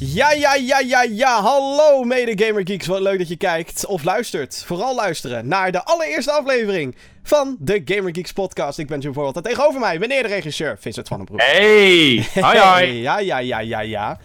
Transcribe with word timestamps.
Ja, 0.00 0.32
ja, 0.32 0.54
ja, 0.54 0.78
ja, 0.78 1.02
ja. 1.02 1.40
Hallo 1.40 2.02
mede 2.02 2.44
Gamer 2.44 2.66
Geeks. 2.66 2.86
Wat 2.86 3.00
leuk 3.00 3.18
dat 3.18 3.28
je 3.28 3.36
kijkt 3.36 3.86
of 3.86 4.04
luistert. 4.04 4.64
Vooral 4.66 4.94
luisteren 4.94 5.48
naar 5.48 5.72
de 5.72 5.84
allereerste 5.84 6.32
aflevering 6.32 6.96
van 7.22 7.56
de 7.60 7.82
Gamer 7.84 8.14
Geeks 8.14 8.32
podcast. 8.32 8.78
Ik 8.78 8.86
ben 8.86 9.00
Jim 9.00 9.12
Voorbeeld. 9.12 9.36
En 9.36 9.42
tegenover 9.42 9.80
mij, 9.80 9.98
meneer 9.98 10.22
de 10.22 10.28
regisseur, 10.28 10.76
Vincent 10.80 11.08
van 11.08 11.16
den 11.16 11.26
Broek. 11.26 11.40
Hey! 11.40 12.26
Hoi, 12.34 12.58
hoi. 12.58 13.00
Ja, 13.00 13.18
ja, 13.18 13.38
ja, 13.38 13.58
ja, 13.58 13.80
ja. 13.80 14.18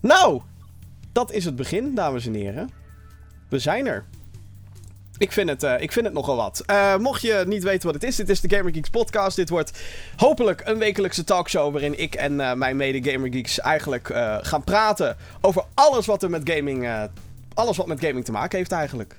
Nou, 0.00 0.40
dat 1.12 1.32
is 1.32 1.44
het 1.44 1.56
begin, 1.56 1.94
dames 1.94 2.26
en 2.26 2.34
heren. 2.34 2.70
We 3.48 3.58
zijn 3.58 3.86
er. 3.86 4.04
Ik 5.20 5.32
vind 5.32 5.48
het, 5.48 5.62
uh, 5.62 5.80
ik 5.80 5.92
vind 5.92 6.04
het 6.04 6.14
nogal 6.14 6.36
wat. 6.36 6.62
Uh, 6.66 6.96
mocht 6.96 7.22
je 7.22 7.44
niet 7.46 7.62
weten 7.62 7.86
wat 7.86 7.94
het 7.94 8.04
is, 8.04 8.16
dit 8.16 8.28
is 8.28 8.40
de 8.40 8.56
Gamer 8.56 8.72
Geeks 8.72 8.88
podcast. 8.88 9.36
Dit 9.36 9.48
wordt 9.48 9.80
hopelijk 10.16 10.62
een 10.64 10.78
wekelijkse 10.78 11.24
talkshow 11.24 11.72
waarin 11.72 11.98
ik 11.98 12.14
en 12.14 12.32
uh, 12.32 12.52
mijn 12.52 12.76
mede 12.76 13.10
Gamer 13.10 13.32
Geeks 13.32 13.60
eigenlijk 13.60 14.06
gaan 14.42 14.64
praten 14.64 15.16
over 15.40 15.64
alles 15.74 16.06
wat 16.06 16.22
er 16.22 16.30
met 16.30 16.50
gaming, 16.50 17.08
alles 17.54 17.76
wat 17.76 17.86
met 17.86 18.00
gaming 18.00 18.24
te 18.24 18.32
maken 18.32 18.58
heeft 18.58 18.72
eigenlijk. 18.72 19.18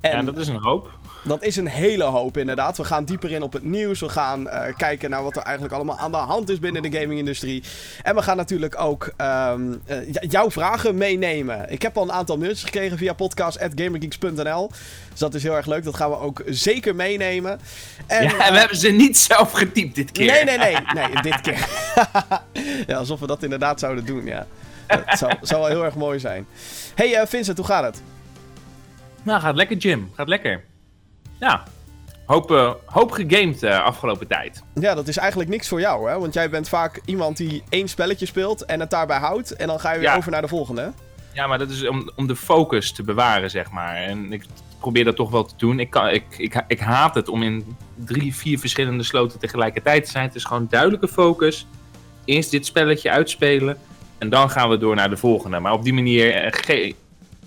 En 0.00 0.10
ja, 0.10 0.22
dat 0.22 0.38
is 0.38 0.48
een 0.48 0.62
hoop. 0.62 0.90
Dat 1.24 1.42
is 1.42 1.56
een 1.56 1.66
hele 1.66 2.04
hoop 2.04 2.36
inderdaad. 2.36 2.76
We 2.76 2.84
gaan 2.84 3.04
dieper 3.04 3.30
in 3.30 3.42
op 3.42 3.52
het 3.52 3.62
nieuws. 3.62 4.00
We 4.00 4.08
gaan 4.08 4.46
uh, 4.46 4.62
kijken 4.76 5.10
naar 5.10 5.22
wat 5.22 5.36
er 5.36 5.42
eigenlijk 5.42 5.74
allemaal 5.74 5.98
aan 5.98 6.10
de 6.10 6.16
hand 6.16 6.48
is 6.48 6.58
binnen 6.58 6.82
de 6.82 6.98
gaming-industrie. 6.98 7.62
En 8.02 8.14
we 8.14 8.22
gaan 8.22 8.36
natuurlijk 8.36 8.80
ook 8.80 9.12
um, 9.16 9.82
uh, 9.86 9.96
jouw 10.20 10.50
vragen 10.50 10.96
meenemen. 10.96 11.70
Ik 11.70 11.82
heb 11.82 11.96
al 11.96 12.02
een 12.02 12.12
aantal 12.12 12.36
mailtjes 12.36 12.64
gekregen 12.64 12.98
via 12.98 13.12
podcast.gamergeeks.nl. 13.12 14.70
Dus 15.10 15.18
dat 15.18 15.34
is 15.34 15.42
heel 15.42 15.56
erg 15.56 15.66
leuk. 15.66 15.84
Dat 15.84 15.96
gaan 15.96 16.10
we 16.10 16.18
ook 16.18 16.42
zeker 16.46 16.94
meenemen. 16.94 17.60
En, 18.06 18.22
ja, 18.22 18.52
we 18.52 18.58
hebben 18.58 18.76
ze 18.76 18.88
niet 18.88 19.18
zelf 19.18 19.52
getypt 19.52 19.94
dit 19.94 20.12
keer. 20.12 20.32
Nee, 20.32 20.44
nee, 20.44 20.58
nee. 20.58 20.76
Nee, 20.94 21.22
dit 21.22 21.40
keer. 21.40 21.68
ja, 22.86 22.96
alsof 22.96 23.20
we 23.20 23.26
dat 23.26 23.42
inderdaad 23.42 23.80
zouden 23.80 24.04
doen, 24.04 24.24
ja. 24.24 24.46
Dat 24.86 25.18
zou, 25.18 25.32
zou 25.40 25.60
wel 25.60 25.70
heel 25.70 25.84
erg 25.84 25.94
mooi 25.94 26.18
zijn. 26.18 26.46
Hey 26.94 27.26
Vincent, 27.26 27.56
hoe 27.56 27.66
gaat 27.66 27.84
het? 27.84 28.02
Nou, 29.22 29.40
gaat 29.40 29.54
lekker, 29.54 29.76
Jim. 29.76 30.10
Gaat 30.14 30.28
lekker. 30.28 30.64
Ja, 31.38 31.62
hoop, 32.26 32.50
uh, 32.50 32.72
hoop 32.84 33.10
gegamed 33.10 33.62
uh, 33.62 33.84
afgelopen 33.84 34.26
tijd. 34.26 34.62
Ja, 34.74 34.94
dat 34.94 35.08
is 35.08 35.16
eigenlijk 35.16 35.50
niks 35.50 35.68
voor 35.68 35.80
jou, 35.80 36.10
hè? 36.10 36.18
Want 36.18 36.34
jij 36.34 36.50
bent 36.50 36.68
vaak 36.68 37.00
iemand 37.04 37.36
die 37.36 37.62
één 37.68 37.88
spelletje 37.88 38.26
speelt 38.26 38.64
en 38.64 38.80
het 38.80 38.90
daarbij 38.90 39.18
houdt. 39.18 39.56
En 39.56 39.66
dan 39.66 39.80
ga 39.80 39.92
je 39.92 39.98
weer 39.98 40.08
ja. 40.08 40.16
over 40.16 40.30
naar 40.30 40.42
de 40.42 40.48
volgende. 40.48 40.92
Ja, 41.32 41.46
maar 41.46 41.58
dat 41.58 41.70
is 41.70 41.88
om, 41.88 42.10
om 42.16 42.26
de 42.26 42.36
focus 42.36 42.92
te 42.92 43.02
bewaren, 43.02 43.50
zeg 43.50 43.70
maar. 43.70 43.96
En 43.96 44.32
ik 44.32 44.44
probeer 44.78 45.04
dat 45.04 45.16
toch 45.16 45.30
wel 45.30 45.44
te 45.44 45.54
doen. 45.56 45.80
Ik, 45.80 45.90
kan, 45.90 46.08
ik, 46.08 46.24
ik, 46.36 46.64
ik 46.68 46.80
haat 46.80 47.14
het 47.14 47.28
om 47.28 47.42
in 47.42 47.76
drie, 47.94 48.34
vier 48.34 48.58
verschillende 48.58 49.02
sloten 49.02 49.38
tegelijkertijd 49.38 50.04
te 50.04 50.10
zijn. 50.10 50.26
Het 50.26 50.34
is 50.34 50.44
gewoon 50.44 50.66
duidelijke 50.70 51.08
focus. 51.08 51.66
Eerst 52.24 52.50
dit 52.50 52.66
spelletje 52.66 53.10
uitspelen. 53.10 53.78
En 54.18 54.28
dan 54.28 54.50
gaan 54.50 54.68
we 54.68 54.78
door 54.78 54.94
naar 54.94 55.10
de 55.10 55.16
volgende. 55.16 55.58
Maar 55.58 55.72
op 55.72 55.84
die 55.84 55.94
manier 55.94 56.44
uh, 56.44 56.92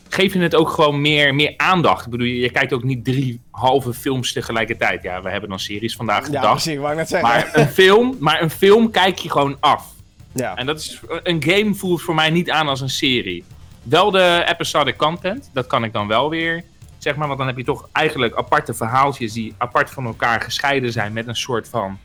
geef 0.10 0.34
je 0.34 0.40
het 0.40 0.56
ook 0.56 0.70
gewoon 0.70 1.02
meer, 1.02 1.36
meer 1.36 1.54
aandacht. 1.58 2.06
Ik 2.06 2.12
bedoel, 2.12 2.28
je 2.28 2.50
kijkt 2.50 2.74
ook 2.74 2.84
niet 2.84 3.06
drie 3.06 3.42
halve 3.52 3.94
films 3.94 4.34
tegelijkertijd. 4.34 5.04
Ja, 5.04 5.22
we 5.22 5.30
hebben 5.30 5.50
dan 5.50 5.60
series 5.60 5.96
vandaag 5.96 6.26
de 6.26 6.32
ja, 6.32 6.42
dag. 6.42 6.52
Precies, 6.52 6.78
wou 6.78 6.92
ik 6.92 6.98
net 6.98 7.10
zeggen. 7.10 7.30
Maar 7.30 7.50
een 7.54 7.68
film, 7.68 8.18
maar 8.20 8.42
een 8.42 8.50
film 8.50 8.92
kijk 8.92 9.18
je 9.18 9.30
gewoon 9.30 9.58
af. 9.60 9.86
Ja. 10.32 10.56
En 10.56 10.66
dat 10.66 10.80
is, 10.80 11.02
een 11.24 11.44
game 11.44 11.74
voelt 11.74 12.02
voor 12.02 12.16
mij 12.16 12.30
niet 12.30 12.50
aan 12.50 12.68
als 12.68 12.82
een 12.82 12.90
serie. 12.90 13.44
Wel 13.84 14.12
de 14.12 14.44
episodic 14.48 14.98
content, 14.98 15.50
dat 15.54 15.68
kan 15.68 15.84
ik 15.84 15.94
dan 15.94 16.08
wel 16.08 16.30
weer. 16.30 16.64
Zeg 16.98 17.16
maar, 17.16 17.28
want 17.28 17.40
dan 17.40 17.48
heb 17.48 17.58
je 17.58 17.64
toch 17.64 17.90
eigenlijk 17.92 18.36
aparte 18.36 18.74
verhaaltjes 18.74 19.34
die 19.34 19.54
apart 19.58 19.90
van 19.90 20.06
elkaar 20.06 20.42
gescheiden 20.42 20.92
zijn 20.92 21.14
met 21.14 21.28
een 21.28 21.36
soort 21.36 21.70
van 21.70 22.00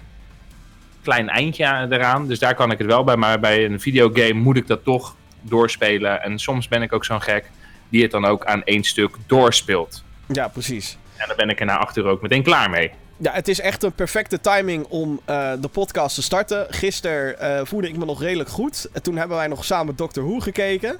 klein 1.02 1.28
eindje 1.28 1.86
eraan. 1.90 2.26
Dus 2.26 2.38
daar 2.38 2.54
kan 2.54 2.70
ik 2.70 2.78
het 2.78 2.86
wel 2.86 3.04
bij. 3.04 3.16
Maar 3.16 3.40
bij 3.40 3.64
een 3.64 3.80
videogame 3.80 4.32
moet 4.32 4.56
ik 4.56 4.66
dat 4.66 4.84
toch 4.84 5.16
doorspelen. 5.40 6.22
En 6.22 6.38
soms 6.38 6.68
ben 6.68 6.82
ik 6.82 6.92
ook 6.92 7.04
zo'n 7.04 7.22
gek 7.22 7.50
die 7.92 8.02
het 8.02 8.10
dan 8.10 8.24
ook 8.24 8.44
aan 8.44 8.64
één 8.64 8.84
stuk 8.84 9.16
doorspeelt. 9.26 10.02
Ja, 10.26 10.48
precies. 10.48 10.98
En 11.16 11.28
dan 11.28 11.36
ben 11.36 11.48
ik 11.48 11.60
er 11.60 11.66
na 11.66 11.78
acht 11.78 11.96
uur 11.96 12.04
ook 12.04 12.22
meteen 12.22 12.42
klaar 12.42 12.70
mee. 12.70 12.90
Ja, 13.16 13.32
het 13.32 13.48
is 13.48 13.60
echt 13.60 13.82
een 13.82 13.92
perfecte 13.92 14.40
timing 14.40 14.86
om 14.88 15.20
uh, 15.28 15.52
de 15.60 15.68
podcast 15.68 16.14
te 16.14 16.22
starten. 16.22 16.66
Gisteren 16.70 17.36
uh, 17.40 17.64
voelde 17.64 17.88
ik 17.88 17.96
me 17.96 18.04
nog 18.04 18.22
redelijk 18.22 18.48
goed. 18.48 18.88
En 18.92 19.02
toen 19.02 19.16
hebben 19.16 19.36
wij 19.36 19.46
nog 19.46 19.64
samen 19.64 19.96
Doctor 19.96 20.24
Who 20.24 20.38
gekeken. 20.38 20.98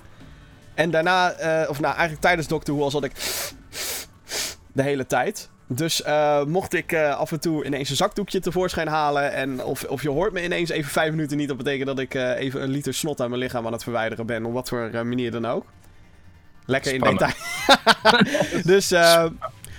En 0.75 0.91
daarna, 0.91 1.31
uh, 1.31 1.71
of 1.71 1.81
nou 1.81 1.93
eigenlijk 1.93 2.21
tijdens 2.21 2.49
Doctor 2.49 2.75
Who, 2.75 2.85
al 2.85 2.91
zat 2.91 3.05
ik 3.05 3.13
de 4.73 4.83
hele 4.83 5.07
tijd. 5.07 5.51
Dus 5.67 6.03
mocht 6.47 6.75
ik 6.75 6.95
af 6.95 7.33
en 7.33 7.41
toe 7.41 7.65
ineens 7.65 7.91
een 7.91 7.97
zakdoekje 7.97 8.41
tevoorschijn 8.41 8.89
halen. 8.89 9.33
En 9.33 9.65
of, 9.65 9.85
of 9.85 10.03
je 10.03 10.11
hoort 10.11 10.33
me 10.33 10.45
ineens 10.45 10.71
even 10.71 10.91
vijf 10.91 11.11
minuten 11.11 11.37
niet. 11.37 11.49
Dat 11.49 11.57
betekent 11.57 11.87
dat 11.87 11.99
ik 11.99 12.15
even 12.15 12.63
een 12.63 12.71
liter 12.71 12.95
snot 12.95 13.21
uit 13.21 13.29
mijn 13.29 13.41
lichaam 13.41 13.67
aan 13.67 13.73
het 13.73 13.83
verwijderen 13.83 14.27
ben. 14.27 14.45
Op 14.45 14.53
wat 14.53 14.69
voor 14.69 14.91
manier 14.93 15.31
dan 15.31 15.47
ook. 15.47 15.65
Lekker 16.65 16.95
in 16.95 17.01
detail. 17.01 17.33
dus 18.73 18.93
uh, 18.93 19.25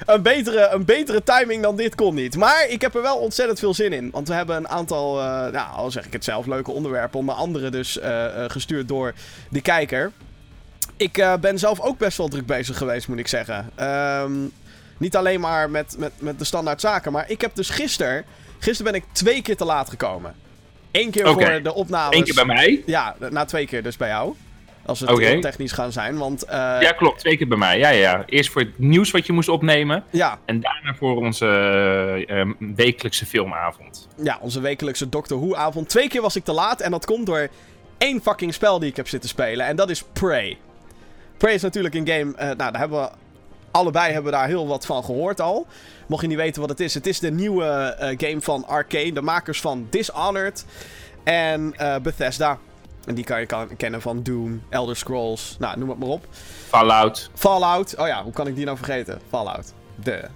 een, 0.06 0.22
betere, 0.22 0.68
een 0.68 0.86
betere 0.86 1.24
timing 1.24 1.64
dan 1.64 1.76
dit 1.76 1.96
kon 1.96 2.16
niet. 2.16 2.38
Maar 2.38 2.66
ik 2.70 2.82
heb 2.82 2.96
er 2.96 3.02
wel 3.02 3.18
ontzettend 3.18 3.60
veel 3.60 3.74
zin 3.74 3.94
in. 3.94 4.10
Want 4.12 4.28
we 4.28 4.34
hebben 4.34 4.56
een 4.56 4.68
aantal, 4.68 5.20
uh, 5.20 5.26
nou, 5.26 5.76
al 5.76 5.92
zeg 5.92 6.06
ik 6.06 6.14
het 6.14 6.24
zelf, 6.24 6.46
leuke 6.46 6.72
onderwerpen. 6.72 7.20
Onder 7.20 7.36
andere 7.36 7.70
dus 7.70 7.98
uh, 7.98 8.26
gestuurd 8.48 8.88
door 8.88 9.14
de 9.50 9.62
kijker. 9.62 10.12
Ik 10.98 11.26
ben 11.42 11.60
zelf 11.60 11.80
ook 11.80 11.98
best 11.98 12.18
wel 12.18 12.28
druk 12.28 12.46
bezig 12.46 12.78
geweest, 12.78 13.08
moet 13.08 13.20
ik 13.20 13.28
zeggen. 13.28 13.70
Um, 13.82 14.52
niet 14.98 15.16
alleen 15.16 15.40
maar 15.40 15.70
met, 15.70 15.96
met, 15.98 16.12
met 16.18 16.40
de 16.40 16.46
standaard 16.46 16.82
zaken. 16.82 17.12
Maar 17.12 17.30
ik 17.30 17.42
heb 17.42 17.56
dus 17.56 17.70
gisteren... 17.70 18.26
Gisteren 18.60 18.92
ben 18.92 19.02
ik 19.02 19.08
twee 19.12 19.42
keer 19.42 19.58
te 19.58 19.66
laat 19.66 19.90
gekomen. 19.90 20.36
Eén 20.92 21.12
keer 21.12 21.30
okay. 21.30 21.52
voor 21.52 21.64
de 21.64 21.74
opnames. 21.74 22.18
Eén 22.18 22.24
keer 22.24 22.34
bij 22.34 22.46
mij? 22.46 22.84
Ja, 22.86 23.16
na 23.30 23.46
twee 23.46 23.68
keer 23.68 23.84
dus 23.84 23.98
bij 23.98 24.08
jou. 24.08 24.36
Als 24.86 25.00
we 25.00 25.12
okay. 25.12 25.40
technisch 25.40 25.72
gaan 25.72 25.92
zijn. 25.92 26.18
Want, 26.18 26.46
uh... 26.46 26.52
Ja, 26.52 26.92
klopt. 26.92 27.20
Twee 27.20 27.38
keer 27.38 27.48
bij 27.48 27.58
mij. 27.58 27.78
Ja, 27.78 27.90
ja. 27.90 28.24
Eerst 28.26 28.50
voor 28.50 28.62
het 28.62 28.80
nieuws 28.80 29.12
wat 29.12 29.26
je 29.26 29.34
moest 29.34 29.50
opnemen. 29.50 30.04
Ja. 30.10 30.40
En 30.46 30.60
daarna 30.60 30.96
voor 30.96 31.16
onze 31.16 32.26
uh, 32.30 32.52
wekelijkse 32.76 33.26
filmavond. 33.26 34.08
Ja, 34.24 34.38
onze 34.42 34.62
wekelijkse 34.62 35.10
Doctor 35.10 35.40
Who-avond. 35.40 35.90
Twee 35.90 36.10
keer 36.10 36.22
was 36.22 36.36
ik 36.36 36.44
te 36.44 36.52
laat. 36.52 36.82
En 36.82 36.92
dat 36.92 37.06
komt 37.06 37.26
door 37.26 37.48
één 37.98 38.22
fucking 38.22 38.54
spel 38.54 38.80
die 38.80 38.90
ik 38.90 38.96
heb 38.96 39.08
zitten 39.08 39.30
spelen. 39.30 39.66
En 39.66 39.76
dat 39.76 39.90
is 39.90 40.04
Prey. 40.14 40.58
Prey 41.38 41.54
is 41.54 41.62
natuurlijk 41.62 41.96
een 41.96 42.08
game. 42.08 42.34
Uh, 42.34 42.38
nou, 42.38 42.56
daar 42.56 42.80
hebben 42.80 43.02
we. 43.02 43.10
Allebei 43.72 44.06
hebben 44.06 44.32
we 44.32 44.38
daar 44.38 44.48
heel 44.48 44.68
wat 44.68 44.86
van 44.86 45.04
gehoord 45.04 45.42
al. 45.42 45.68
Mocht 46.08 46.22
je 46.22 46.28
niet 46.28 46.38
weten 46.38 46.62
wat 46.62 46.70
het 46.70 46.80
is. 46.80 46.94
Het 46.94 47.08
is 47.08 47.20
de 47.20 47.32
nieuwe 47.32 47.96
game 48.18 48.42
van 48.42 48.68
Arcane. 48.68 49.14
De 49.14 49.22
makers 49.22 49.62
van 49.62 49.88
Dishonored. 49.90 50.66
En 51.24 51.76
Bethesda. 52.02 52.60
En 53.06 53.16
die 53.16 53.24
kan 53.24 53.40
je 53.40 53.46
kan, 53.46 53.76
kennen 53.78 54.02
van 54.02 54.24
Doom, 54.24 54.64
Elder 54.70 54.96
Scrolls, 54.96 55.56
nou, 55.60 55.80
noem 55.80 55.90
het 55.90 56.00
maar 56.00 56.10
op. 56.10 56.26
Fallout. 56.68 57.30
Fallout. 57.34 57.96
Oh 57.98 58.08
ja, 58.08 58.24
hoe 58.24 58.34
kan 58.34 58.48
ik 58.48 58.56
die 58.56 58.66
nou 58.66 58.78
vergeten? 58.78 59.20
Fallout. 59.30 59.74
De. 59.96 60.28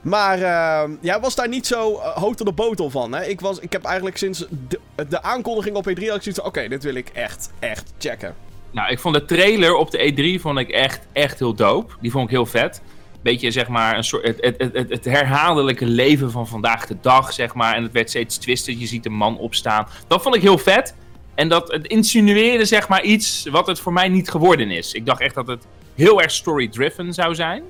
Maar 0.00 0.38
uh, 0.38 0.96
ja, 1.00 1.20
was 1.20 1.34
daar 1.34 1.48
niet 1.48 1.66
zo 1.66 1.92
uh, 1.92 2.16
hoog 2.16 2.34
de 2.34 2.52
botel 2.52 2.90
van. 2.90 3.12
Hè? 3.12 3.24
Ik, 3.24 3.40
was, 3.40 3.58
ik 3.58 3.72
heb 3.72 3.84
eigenlijk 3.84 4.16
sinds 4.16 4.46
de, 4.68 4.80
de 5.08 5.22
aankondiging 5.22 5.76
op 5.76 5.88
E3 5.88 5.92
had 6.06 6.16
ik 6.16 6.22
zoiets 6.22 6.38
oké, 6.38 6.48
okay, 6.48 6.68
dit 6.68 6.82
wil 6.82 6.94
ik 6.94 7.08
echt, 7.08 7.52
echt 7.58 7.92
checken. 7.98 8.34
Nou, 8.70 8.90
ik 8.90 8.98
vond 8.98 9.14
de 9.14 9.24
trailer 9.24 9.74
op 9.74 9.90
de 9.90 10.36
E3 10.38 10.40
vond 10.40 10.58
ik 10.58 10.68
echt, 10.68 11.06
echt 11.12 11.38
heel 11.38 11.54
dope. 11.54 11.94
Die 12.00 12.10
vond 12.10 12.24
ik 12.24 12.30
heel 12.30 12.46
vet. 12.46 12.82
Beetje, 13.22 13.50
zeg 13.50 13.68
maar, 13.68 13.96
een 13.96 14.04
soort, 14.04 14.26
het, 14.26 14.54
het, 14.58 14.72
het, 14.72 14.90
het 14.90 15.04
herhaaldelijke 15.04 15.86
leven 15.86 16.30
van 16.30 16.46
vandaag 16.46 16.86
de 16.86 16.96
dag, 17.00 17.32
zeg 17.32 17.54
maar. 17.54 17.74
En 17.74 17.82
het 17.82 17.92
werd 17.92 18.08
steeds 18.08 18.36
twisted. 18.36 18.80
Je 18.80 18.86
ziet 18.86 19.06
een 19.06 19.12
man 19.12 19.38
opstaan. 19.38 19.86
Dat 20.06 20.22
vond 20.22 20.34
ik 20.34 20.42
heel 20.42 20.58
vet. 20.58 20.94
En 21.40 21.48
dat 21.48 21.72
het 21.72 21.86
insinueerde 21.86 22.64
zeg 22.64 22.88
maar 22.88 23.02
iets 23.02 23.46
wat 23.50 23.66
het 23.66 23.80
voor 23.80 23.92
mij 23.92 24.08
niet 24.08 24.30
geworden 24.30 24.70
is. 24.70 24.92
Ik 24.92 25.06
dacht 25.06 25.20
echt 25.20 25.34
dat 25.34 25.46
het 25.46 25.66
heel 25.94 26.22
erg 26.22 26.30
story-driven 26.30 27.14
zou 27.14 27.34
zijn. 27.34 27.62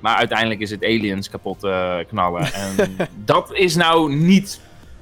Maar 0.00 0.16
uiteindelijk 0.16 0.60
is 0.60 0.70
het 0.70 0.84
aliens 0.84 1.30
kapot 1.30 1.64
uh, 1.64 1.96
knallen. 2.08 2.52
En 2.54 2.96
dat 3.24 3.50
is 3.52 3.76
nou 3.76 4.14
niet 4.14 4.60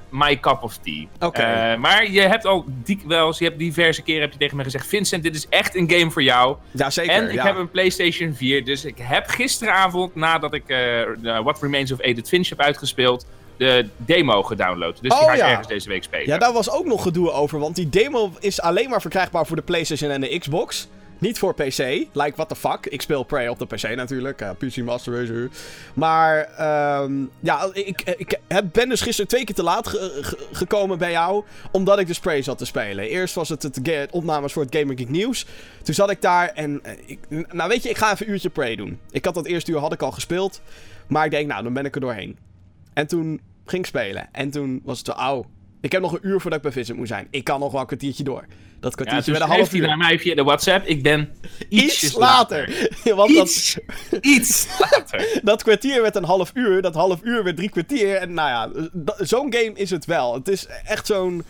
my 0.09 0.39
cup 0.39 0.63
of 0.63 0.77
tea. 0.77 1.05
Okay. 1.19 1.73
Uh, 1.73 1.79
maar 1.79 2.11
je 2.11 2.21
hebt 2.21 2.45
al 2.45 2.65
dikwijls, 2.67 3.37
je 3.37 3.45
hebt 3.45 3.59
diverse 3.59 4.01
keren 4.01 4.21
heb 4.21 4.31
je 4.31 4.37
tegen 4.37 4.57
me 4.57 4.63
gezegd... 4.63 4.87
Vincent, 4.87 5.23
dit 5.23 5.35
is 5.35 5.47
echt 5.49 5.75
een 5.75 5.89
game 5.91 6.11
voor 6.11 6.23
jou. 6.23 6.57
Ja, 6.71 6.89
zeker. 6.89 7.13
En 7.13 7.27
ik 7.27 7.33
ja. 7.33 7.45
heb 7.45 7.57
een 7.57 7.71
PlayStation 7.71 8.33
4, 8.33 8.65
dus 8.65 8.85
ik 8.85 8.97
heb 9.01 9.27
gisteravond... 9.27 10.15
nadat 10.15 10.53
ik 10.53 10.63
uh, 10.67 11.39
What 11.39 11.61
Remains 11.61 11.91
of 11.91 12.01
Edith 12.01 12.27
Finch 12.27 12.49
heb 12.49 12.61
uitgespeeld 12.61 13.25
de 13.57 13.87
demo 13.97 14.43
gedownload. 14.43 14.97
Dus 15.01 15.11
die 15.11 15.11
oh, 15.11 15.25
ga 15.25 15.33
ik 15.33 15.39
ja. 15.39 15.49
ergens 15.49 15.67
deze 15.67 15.89
week 15.89 16.03
spelen. 16.03 16.27
Ja, 16.27 16.37
daar 16.37 16.53
was 16.53 16.69
ook 16.71 16.85
nog 16.85 17.01
gedoe 17.01 17.31
over. 17.31 17.59
Want 17.59 17.75
die 17.75 17.89
demo 17.89 18.31
is 18.39 18.61
alleen 18.61 18.89
maar 18.89 19.01
verkrijgbaar 19.01 19.45
voor 19.45 19.55
de 19.55 19.61
PlayStation 19.61 20.11
en 20.11 20.21
de 20.21 20.39
Xbox. 20.39 20.87
Niet 21.19 21.39
voor 21.39 21.53
PC. 21.53 21.77
Like, 22.13 22.33
what 22.35 22.49
the 22.49 22.55
fuck. 22.55 22.85
Ik 22.85 23.01
speel 23.01 23.23
Prey 23.23 23.47
op 23.47 23.59
de 23.59 23.65
PC 23.65 23.95
natuurlijk. 23.95 24.41
Uh, 24.41 24.49
PC 24.57 24.77
Master 24.77 25.13
Race. 25.13 25.49
Maar, 25.93 26.37
um, 27.01 27.29
ja, 27.39 27.69
ik, 27.73 28.01
ik 28.05 28.39
ben 28.71 28.89
dus 28.89 29.01
gisteren 29.01 29.29
twee 29.29 29.43
keer 29.43 29.55
te 29.55 29.63
laat 29.63 29.87
ge 29.87 30.19
ge 30.21 30.47
gekomen 30.51 30.97
bij 30.97 31.11
jou. 31.11 31.43
Omdat 31.71 31.99
ik 31.99 32.07
dus 32.07 32.19
Prey 32.19 32.41
zat 32.41 32.57
te 32.57 32.65
spelen. 32.65 33.05
Eerst 33.05 33.35
was 33.35 33.49
het 33.49 33.63
het, 33.63 34.11
opnames 34.11 34.53
voor 34.53 34.63
het 34.63 34.75
Gamer 34.75 34.97
Geek 34.97 35.09
Nieuws. 35.09 35.45
Toen 35.83 35.93
zat 35.93 36.09
ik 36.09 36.21
daar 36.21 36.47
en... 36.47 36.81
Uh, 36.85 36.91
ik, 37.05 37.19
nou, 37.53 37.69
weet 37.69 37.83
je, 37.83 37.89
ik 37.89 37.97
ga 37.97 38.11
even 38.11 38.25
een 38.25 38.31
uurtje 38.31 38.49
Prey 38.49 38.75
doen. 38.75 38.99
Ik 39.11 39.25
had 39.25 39.33
dat 39.33 39.45
eerste 39.45 39.71
uur 39.71 39.79
had 39.79 39.93
ik 39.93 40.01
al 40.01 40.11
gespeeld. 40.11 40.61
Maar 41.07 41.25
ik 41.25 41.31
denk, 41.31 41.47
nou, 41.47 41.63
dan 41.63 41.73
ben 41.73 41.85
ik 41.85 41.95
er 41.95 42.01
doorheen. 42.01 42.37
En 42.97 43.07
toen 43.07 43.41
ging 43.65 43.81
ik 43.81 43.87
spelen. 43.87 44.29
En 44.31 44.49
toen 44.49 44.81
was 44.83 44.97
het 44.97 45.07
zo, 45.07 45.13
auw. 45.13 45.45
Ik 45.81 45.91
heb 45.91 46.01
nog 46.01 46.13
een 46.13 46.19
uur 46.27 46.41
voordat 46.41 46.59
ik 46.59 46.61
bij 46.61 46.71
Vincent 46.71 46.97
moet 46.97 47.07
zijn. 47.07 47.27
Ik 47.29 47.43
kan 47.43 47.59
nog 47.59 47.71
wel 47.71 47.81
een 47.81 47.87
kwartiertje 47.87 48.23
door. 48.23 48.45
Dat 48.79 48.95
kwartiertje 48.95 49.31
met 49.31 49.41
een 49.41 49.47
half 49.47 49.73
uur. 49.73 49.87
naar 49.87 49.97
mij 49.97 50.19
via 50.19 50.35
de 50.35 50.43
WhatsApp. 50.43 50.85
Ik 50.85 51.03
ben 51.03 51.29
Iets 51.69 52.13
later. 52.13 52.89
Want 53.15 53.35
dat, 53.35 53.47
Iets, 53.47 53.77
iets 54.21 54.67
later. 54.79 55.39
dat 55.43 55.63
kwartier 55.63 56.01
werd 56.01 56.15
een 56.15 56.23
half 56.23 56.51
uur. 56.53 56.81
Dat 56.81 56.93
half 56.93 57.19
uur 57.23 57.43
werd 57.43 57.55
drie 57.55 57.69
kwartier. 57.69 58.15
En 58.15 58.33
nou 58.33 58.49
ja, 58.49 58.89
zo'n 59.17 59.53
game 59.53 59.73
is 59.73 59.89
het 59.89 60.05
wel. 60.05 60.33
Het 60.33 60.47
is 60.47 60.67
echt 60.85 61.05
zo'n... 61.05 61.43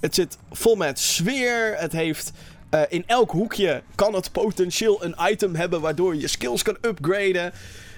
Het 0.00 0.14
zit 0.14 0.38
vol 0.50 0.76
met 0.76 0.98
sfeer. 0.98 1.74
Het 1.78 1.92
heeft... 1.92 2.32
eh, 2.70 2.80
in 2.88 3.04
elk 3.06 3.30
hoekje 3.30 3.82
kan 3.94 4.14
het 4.14 4.32
potentieel 4.32 5.04
een 5.04 5.14
item 5.30 5.54
hebben 5.54 5.80
waardoor 5.80 6.14
je 6.14 6.20
je 6.20 6.28
skills 6.28 6.62
kan 6.62 6.76
upgraden. 6.80 7.52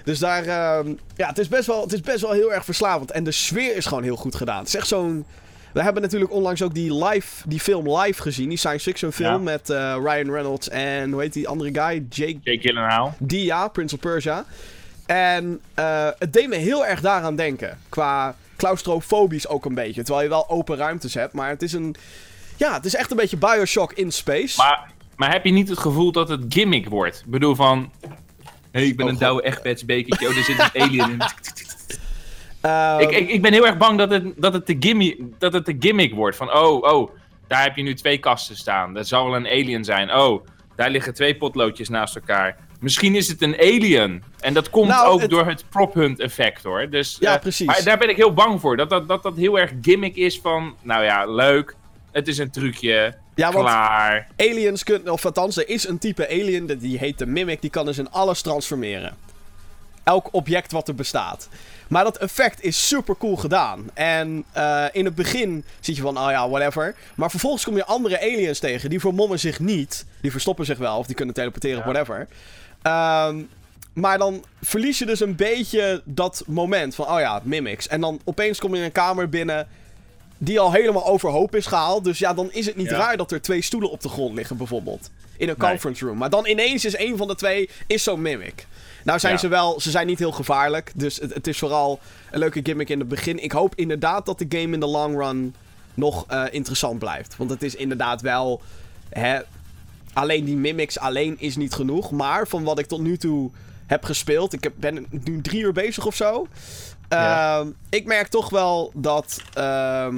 Dus 0.07 0.19
daar... 0.19 0.45
ehm, 0.45 0.93
ja, 1.15 1.27
het 1.27 1.37
is, 1.37 1.47
best 1.47 1.67
wel, 1.67 1.81
het 1.81 1.93
is 1.93 2.01
best 2.01 2.21
wel 2.21 2.31
heel 2.31 2.53
erg 2.53 2.65
verslavend. 2.65 3.11
En 3.11 3.23
de 3.23 3.31
sfeer 3.31 3.75
is 3.75 3.85
gewoon 3.85 4.03
heel 4.03 4.15
goed 4.15 4.35
gedaan. 4.35 4.57
Het 4.59 4.67
is 4.67 4.75
echt 4.75 4.87
zo'n... 4.87 5.25
We 5.73 5.83
hebben 5.83 6.01
natuurlijk 6.01 6.31
onlangs 6.31 6.61
ook 6.61 6.73
die, 6.73 7.05
live, 7.05 7.47
die 7.47 7.59
film 7.59 7.97
live 7.97 8.21
gezien. 8.21 8.49
Die 8.49 8.57
science 8.57 8.83
fiction 8.89 9.11
film 9.11 9.31
Ja. 9.31 9.37
met 9.37 9.69
eh, 9.69 9.95
Ryan 10.03 10.31
Reynolds 10.31 10.69
en 10.69 11.11
hoe 11.11 11.21
heet 11.21 11.33
die 11.33 11.47
andere 11.47 11.69
guy? 11.73 12.05
Jake 12.09 12.37
Jake 12.41 12.59
Gyllenhaal. 12.61 13.15
die 13.19 13.43
ja, 13.45 13.67
Prince 13.67 13.95
of 13.95 14.01
Persia. 14.01 14.45
En 15.05 15.59
eh, 15.73 16.07
het 16.19 16.33
deed 16.33 16.47
me 16.47 16.55
heel 16.55 16.85
erg 16.85 17.01
daaraan 17.01 17.35
denken. 17.35 17.79
Qua 17.89 18.35
claustrofobisch 18.57 19.47
ook 19.47 19.65
een 19.65 19.73
beetje. 19.75 20.03
Terwijl 20.03 20.23
je 20.23 20.29
wel 20.29 20.49
open 20.49 20.77
ruimtes 20.77 21.13
hebt. 21.13 21.33
Maar 21.33 21.49
het 21.49 21.61
is 21.61 21.73
een... 21.73 21.95
Ja, 22.57 22.73
het 22.73 22.85
is 22.85 22.95
echt 22.95 23.11
een 23.11 23.17
beetje 23.17 23.37
Bioshock 23.37 23.93
in 23.93 24.11
space. 24.11 24.57
Maar, 24.57 24.91
maar 25.15 25.31
heb 25.31 25.45
je 25.45 25.51
niet 25.51 25.69
het 25.69 25.79
gevoel 25.79 26.11
dat 26.11 26.29
het 26.29 26.41
gimmick 26.49 26.89
wordt? 26.89 27.19
Ik 27.25 27.31
bedoel 27.31 27.55
van... 27.55 27.91
Hé, 28.77 28.83
hey, 28.83 28.91
ik 28.91 28.97
ben 28.97 29.05
Oh, 29.05 29.11
een 29.11 29.17
douwe 29.17 29.41
echtbedsbekertje. 29.41 30.27
Oh, 30.27 30.37
er 30.37 30.43
zit 30.43 30.59
een 30.73 30.81
alien 30.81 31.09
in. 31.09 31.21
Ehm, 32.61 32.99
ik, 32.99 33.11
ik, 33.11 33.29
ik 33.29 33.41
ben 33.41 33.53
heel 33.53 33.65
erg 33.67 33.77
bang 33.77 33.97
dat 33.97 34.09
het, 34.09 34.33
dat, 34.35 34.53
het 34.53 34.67
de 34.67 34.75
gimmick, 34.79 35.19
dat 35.37 35.53
het 35.53 35.65
de 35.65 35.75
gimmick 35.79 36.13
wordt. 36.13 36.37
Van, 36.37 36.53
oh, 36.53 36.81
oh, 36.93 37.11
daar 37.47 37.63
heb 37.63 37.75
je 37.75 37.83
nu 37.83 37.93
twee 37.93 38.17
kasten 38.17 38.55
staan. 38.55 38.93
Dat 38.93 39.07
zal 39.07 39.25
wel 39.25 39.35
een 39.35 39.47
alien 39.47 39.83
zijn. 39.83 40.13
Oh, 40.13 40.45
daar 40.75 40.89
liggen 40.89 41.13
twee 41.13 41.35
potloodjes 41.37 41.89
naast 41.89 42.15
elkaar. 42.15 42.57
Misschien 42.79 43.15
is 43.15 43.27
het 43.27 43.41
een 43.41 43.55
alien. 43.59 44.23
En 44.39 44.53
dat 44.53 44.69
komt 44.69 44.87
Nou, 44.87 45.07
ook 45.07 45.21
het- 45.21 45.29
door 45.29 45.45
het 45.45 45.65
prop 45.69 45.93
hunt 45.93 46.19
effect 46.19 46.63
hoor. 46.63 46.89
Dus, 46.89 47.17
Ja, 47.19 47.33
eh, 47.35 47.41
precies. 47.41 47.65
Maar 47.65 47.83
daar 47.83 47.97
ben 47.97 48.09
ik 48.09 48.15
heel 48.15 48.33
bang 48.33 48.59
voor. 48.61 48.77
Dat 48.77 48.89
dat, 48.89 49.07
dat 49.07 49.23
dat 49.23 49.35
heel 49.35 49.59
erg 49.59 49.71
gimmick 49.81 50.15
is 50.15 50.39
van... 50.39 50.75
Nou 50.81 51.03
ja, 51.03 51.25
leuk. 51.25 51.75
Het 52.11 52.27
is 52.27 52.37
een 52.37 52.51
trucje. 52.51 53.15
Ja, 53.37 53.51
want 53.51 53.65
Klaar. 53.65 54.27
aliens 54.37 54.83
kunnen... 54.83 55.11
Of 55.13 55.25
althans, 55.25 55.57
er 55.57 55.69
is 55.69 55.87
een 55.87 55.97
type 55.97 56.27
alien. 56.29 56.67
dat- 56.67 56.79
Die 56.79 56.97
heet 56.97 57.17
de 57.17 57.25
Mimic. 57.25 57.61
Die 57.61 57.69
kan 57.69 57.85
dus 57.85 57.97
in 57.97 58.11
alles 58.11 58.41
transformeren. 58.41 59.15
Elk 60.03 60.27
object 60.31 60.71
wat 60.71 60.87
er 60.87 60.95
bestaat. 60.95 61.49
Maar 61.87 62.03
dat 62.03 62.17
effect 62.17 62.63
is 62.63 62.87
super 62.87 63.17
cool 63.17 63.35
gedaan. 63.35 63.89
En 63.93 64.43
eh, 64.51 64.85
in 64.91 65.05
het 65.05 65.15
begin 65.15 65.65
zie 65.79 65.95
je 65.95 66.01
van, 66.01 66.17
oh 66.17 66.29
ja, 66.29 66.49
whatever. 66.49 66.95
Maar 67.15 67.29
vervolgens 67.29 67.63
kom 67.63 67.75
je 67.75 67.85
andere 67.85 68.19
aliens 68.21 68.59
tegen. 68.59 68.89
Die 68.89 68.99
vermommen 68.99 69.39
zich 69.39 69.59
niet. 69.59 70.05
Die 70.21 70.31
verstoppen 70.31 70.65
zich 70.65 70.77
wel. 70.77 70.97
Of 70.97 71.05
die 71.05 71.15
kunnen 71.15 71.35
teleporteren, 71.35 71.77
Ja. 71.77 71.83
whatever. 71.83 72.27
Ehm, 72.81 73.41
maar 73.93 74.17
dan 74.17 74.43
verlies 74.61 74.99
je 74.99 75.05
dus 75.05 75.19
een 75.19 75.35
beetje 75.35 76.01
dat 76.05 76.43
moment 76.47 76.95
van, 76.95 77.07
oh 77.09 77.19
ja, 77.19 77.41
mimics. 77.43 77.87
En 77.87 78.01
dan 78.01 78.19
opeens 78.23 78.59
kom 78.59 78.71
je 78.73 78.77
in 78.79 78.83
een 78.85 78.91
kamer 78.91 79.29
binnen 79.29 79.67
die 80.37 80.59
al 80.59 80.71
helemaal 80.71 81.05
overhoop 81.07 81.55
is 81.55 81.65
gehaald. 81.65 82.03
Dus 82.03 82.19
ja, 82.19 82.33
dan 82.33 82.51
is 82.51 82.65
het 82.65 82.75
niet 82.75 82.89
Ja. 82.89 82.97
raar 82.97 83.17
dat 83.17 83.31
er 83.31 83.41
twee 83.41 83.61
stoelen 83.61 83.89
op 83.91 84.01
de 84.01 84.09
grond 84.09 84.35
liggen, 84.35 84.57
bijvoorbeeld. 84.57 85.09
In 85.37 85.49
een 85.49 85.55
Nee. 85.57 85.69
conference 85.69 86.05
room. 86.05 86.17
Maar 86.17 86.29
dan 86.29 86.45
ineens 86.47 86.85
is 86.85 86.95
één 86.95 87.17
van 87.17 87.27
de 87.27 87.35
twee 87.35 87.69
is 87.87 88.03
zo'n 88.03 88.21
mimic. 88.21 88.65
Nou 89.03 89.19
zijn 89.19 89.33
Ja. 89.33 89.39
ze 89.39 89.47
wel, 89.47 89.79
ze 89.81 89.91
zijn 89.91 90.07
niet 90.07 90.19
heel 90.19 90.31
gevaarlijk. 90.31 90.91
Dus 90.95 91.17
het, 91.19 91.33
het 91.33 91.47
is 91.47 91.57
vooral 91.57 91.99
een 92.31 92.39
leuke 92.39 92.59
gimmick 92.63 92.89
in 92.89 92.99
het 92.99 93.07
begin. 93.07 93.43
Ik 93.43 93.51
hoop 93.51 93.75
inderdaad 93.75 94.25
dat 94.25 94.39
de 94.39 94.45
game 94.49 94.73
in 94.73 94.79
de 94.79 94.85
long 94.87 95.17
run 95.17 95.55
nog 95.93 96.25
eh, 96.27 96.43
interessant 96.51 96.99
blijft. 96.99 97.37
Want 97.37 97.49
het 97.49 97.63
is 97.63 97.75
inderdaad 97.75 98.21
wel. 98.21 98.61
Hè, 99.09 99.39
alleen 100.13 100.45
die 100.45 100.55
mimics 100.55 100.99
alleen 100.99 101.35
is 101.39 101.55
niet 101.55 101.73
genoeg. 101.73 102.11
Maar 102.11 102.47
van 102.47 102.63
wat 102.63 102.79
ik 102.79 102.85
tot 102.85 103.01
nu 103.01 103.17
toe 103.17 103.49
heb 103.85 104.03
gespeeld. 104.03 104.53
Ik 104.53 104.69
ben 104.75 105.05
nu 105.09 105.41
drie 105.41 105.61
uur 105.61 105.73
bezig 105.73 106.05
of 106.05 106.15
zo. 106.15 106.47
Ja. 107.09 107.59
Ehm, 107.59 107.67
ik 107.89 108.05
merk 108.05 108.27
toch 108.27 108.49
wel 108.49 108.91
dat. 108.93 109.41
ehm, 109.53 110.15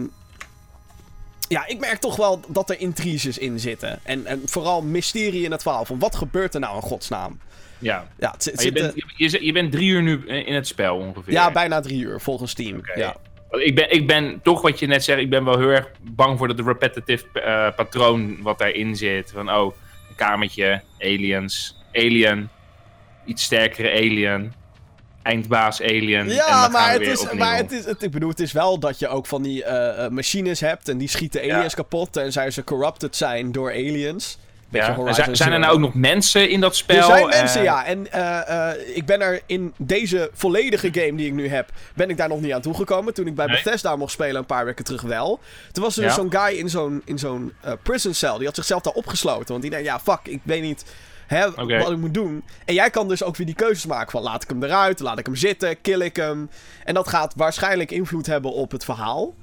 ja, 1.47 1.67
ik 1.67 1.79
merk 1.79 1.99
toch 1.99 2.15
wel 2.15 2.39
dat 2.47 2.69
er 2.69 2.79
intriges 2.79 3.37
in 3.37 3.59
zitten. 3.59 3.99
En, 4.03 4.25
en 4.25 4.41
vooral 4.45 4.81
mysterie 4.81 5.43
in 5.43 5.51
het 5.51 5.61
verhaal. 5.61 5.85
Van 5.85 5.99
wat 5.99 6.15
gebeurt 6.15 6.53
er 6.53 6.59
nou 6.59 6.75
in 6.75 6.81
godsnaam? 6.81 7.39
Ja. 7.79 8.07
Ja, 8.19 8.31
het, 8.31 8.61
je, 8.63 8.71
bent, 8.71 8.93
je, 9.43 9.51
bent 9.51 9.71
drie 9.71 9.89
uur 9.89 10.01
nu 10.01 10.27
in 10.27 10.53
het 10.53 10.67
spel 10.67 10.97
ongeveer. 10.97 11.33
ja, 11.33 11.51
bijna 11.51 11.79
drie 11.79 12.01
uur 12.01 12.21
volgens 12.21 12.51
Steam. 12.51 12.81
Ja. 12.95 13.15
Ik 13.51 13.75
ben, 13.75 13.91
ik 13.91 14.07
ben 14.07 14.39
toch 14.43 14.61
wat 14.61 14.79
je 14.79 14.87
net 14.87 15.03
zegt, 15.03 15.19
ik 15.19 15.29
ben 15.29 15.45
wel 15.45 15.57
heel 15.57 15.69
erg 15.69 15.91
bang 16.01 16.37
voor 16.37 16.47
dat 16.47 16.65
repetitive 16.65 17.41
eh, 17.41 17.75
patroon 17.75 18.41
wat 18.41 18.59
daarin 18.59 18.95
zit. 18.95 19.31
Van 19.31 19.51
oh, 19.51 19.75
een 20.09 20.15
kamertje, 20.15 20.81
aliens, 20.99 21.75
alien, 21.93 22.49
iets 23.25 23.43
sterkere 23.43 23.91
alien, 23.91 24.53
eindbaas 25.21 25.81
alien. 25.81 26.13
en 26.19 26.29
Ja, 26.29 26.67
maar, 26.67 26.91
het 26.91 27.01
is, 27.01 27.19
opnieuw. 27.21 27.39
maar 27.39 27.57
het 27.57 27.71
is, 27.71 27.85
het, 27.85 28.03
ik 28.03 28.11
bedoel, 28.11 28.29
het 28.29 28.39
is 28.39 28.51
wel 28.51 28.79
dat 28.79 28.99
je 28.99 29.07
ook 29.07 29.25
van 29.25 29.41
die 29.41 29.63
eh, 29.63 30.05
eh, 30.05 30.11
machines 30.11 30.59
hebt 30.59 30.89
en 30.89 30.97
die 30.97 31.07
schieten 31.09 31.45
Ja. 31.45 31.55
aliens 31.55 31.75
kapot 31.75 32.17
en 32.17 32.31
zij 32.31 32.51
ze 32.51 32.63
corrupted 32.63 33.15
zijn 33.15 33.51
door 33.51 33.69
aliens. 33.71 34.37
Ja. 34.71 35.13
Zijn, 35.13 35.35
zijn 35.35 35.51
er 35.51 35.59
nou 35.59 35.73
ook 35.73 35.79
nog 35.79 35.93
mensen 35.93 36.49
in 36.49 36.59
dat 36.61 36.75
spel? 36.75 36.97
Er 36.97 37.03
zijn 37.03 37.27
mensen, 37.27 37.59
Eh, 37.59 37.65
ja. 37.65 37.85
En 37.85 38.05
ik 38.95 39.05
ben 39.05 39.21
er 39.21 39.41
in 39.45 39.73
deze 39.77 40.29
volledige 40.33 40.89
game 40.93 41.15
die 41.15 41.27
ik 41.27 41.33
nu 41.33 41.47
heb, 41.47 41.69
ben 41.93 42.09
ik 42.09 42.17
daar 42.17 42.27
nog 42.29 42.41
niet 42.41 42.53
aan 42.53 42.61
toegekomen. 42.61 43.13
Toen 43.13 43.27
ik 43.27 43.35
bij 43.35 43.45
Nee. 43.45 43.55
Bethesda 43.55 43.95
mocht 43.95 44.11
spelen 44.11 44.35
een 44.35 44.45
paar 44.45 44.65
weken 44.65 44.85
terug 44.85 45.01
wel. 45.01 45.39
Toen 45.71 45.83
was 45.83 45.97
er 45.97 46.03
dus 46.03 46.13
zo'n 46.13 46.31
guy 46.33 46.57
in 46.57 46.69
zo'n, 46.69 47.01
in 47.05 47.19
zo'n 47.19 47.53
prison 47.83 48.13
cell. 48.13 48.37
Die 48.37 48.45
had 48.45 48.55
zichzelf 48.55 48.81
daar 48.81 48.93
opgesloten. 48.93 49.47
Want 49.47 49.61
die 49.61 49.71
denkt, 49.71 49.85
ja, 49.85 49.99
fuck, 49.99 50.19
ik 50.23 50.39
weet 50.43 50.61
niet 50.61 50.85
hè, 51.29 51.51
wat 51.51 51.91
ik 51.91 51.97
moet 51.97 52.13
doen. 52.13 52.43
En 52.65 52.73
jij 52.73 52.89
kan 52.89 53.07
dus 53.07 53.23
ook 53.23 53.35
weer 53.35 53.45
die 53.45 53.55
keuzes 53.55 53.85
maken 53.85 54.11
van 54.11 54.21
laat 54.21 54.43
ik 54.43 54.49
hem 54.49 54.63
eruit, 54.63 54.99
laat 54.99 55.19
ik 55.19 55.25
hem 55.25 55.35
zitten, 55.35 55.81
kill 55.81 56.01
ik 56.01 56.15
hem. 56.15 56.49
En 56.83 56.93
dat 56.93 57.07
gaat 57.07 57.33
waarschijnlijk 57.35 57.91
invloed 57.91 58.25
hebben 58.25 58.51
op 58.53 58.71
het 58.71 58.83
verhaal. 58.85 59.33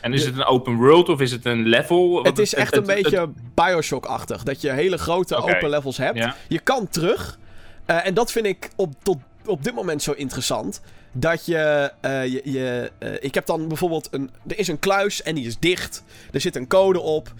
En 0.00 0.12
is 0.12 0.24
het 0.24 0.34
een 0.36 0.44
open 0.44 0.76
world 0.76 1.08
of 1.08 1.20
is 1.20 1.30
het 1.30 1.44
een 1.44 1.66
level? 1.66 2.12
Wat 2.12 2.26
Het 2.26 2.38
is 2.38 2.54
echt 2.54 2.76
een 2.76 2.88
het- 2.88 3.02
beetje 3.02 3.30
Bioshock-achtig. 3.54 4.42
Dat 4.42 4.60
je 4.60 4.70
hele 4.70 4.98
grote 4.98 5.36
open 5.36 5.68
levels 5.70 5.96
hebt. 5.96 6.18
Ja. 6.18 6.36
Je 6.48 6.58
kan 6.58 6.88
terug. 6.88 7.38
Eh, 7.84 8.06
en 8.06 8.14
dat 8.14 8.32
vind 8.32 8.46
ik 8.46 8.70
op, 8.76 8.92
tot, 9.02 9.16
op 9.46 9.64
dit 9.64 9.74
moment 9.74 10.02
zo 10.02 10.12
interessant. 10.12 10.80
Dat 11.12 11.46
je. 11.46 11.92
eh, 12.00 12.26
je, 12.26 12.40
je 12.44 12.92
eh, 12.98 13.12
ik 13.20 13.34
heb 13.34 13.46
dan 13.46 13.68
bijvoorbeeld 13.68 14.08
een. 14.10 14.30
Er 14.46 14.58
is 14.58 14.68
een 14.68 14.78
kluis 14.78 15.22
en 15.22 15.34
die 15.34 15.46
is 15.46 15.58
dicht. 15.58 16.02
Er 16.32 16.40
zit 16.40 16.56
een 16.56 16.66
code 16.66 17.00
op. 17.00 17.32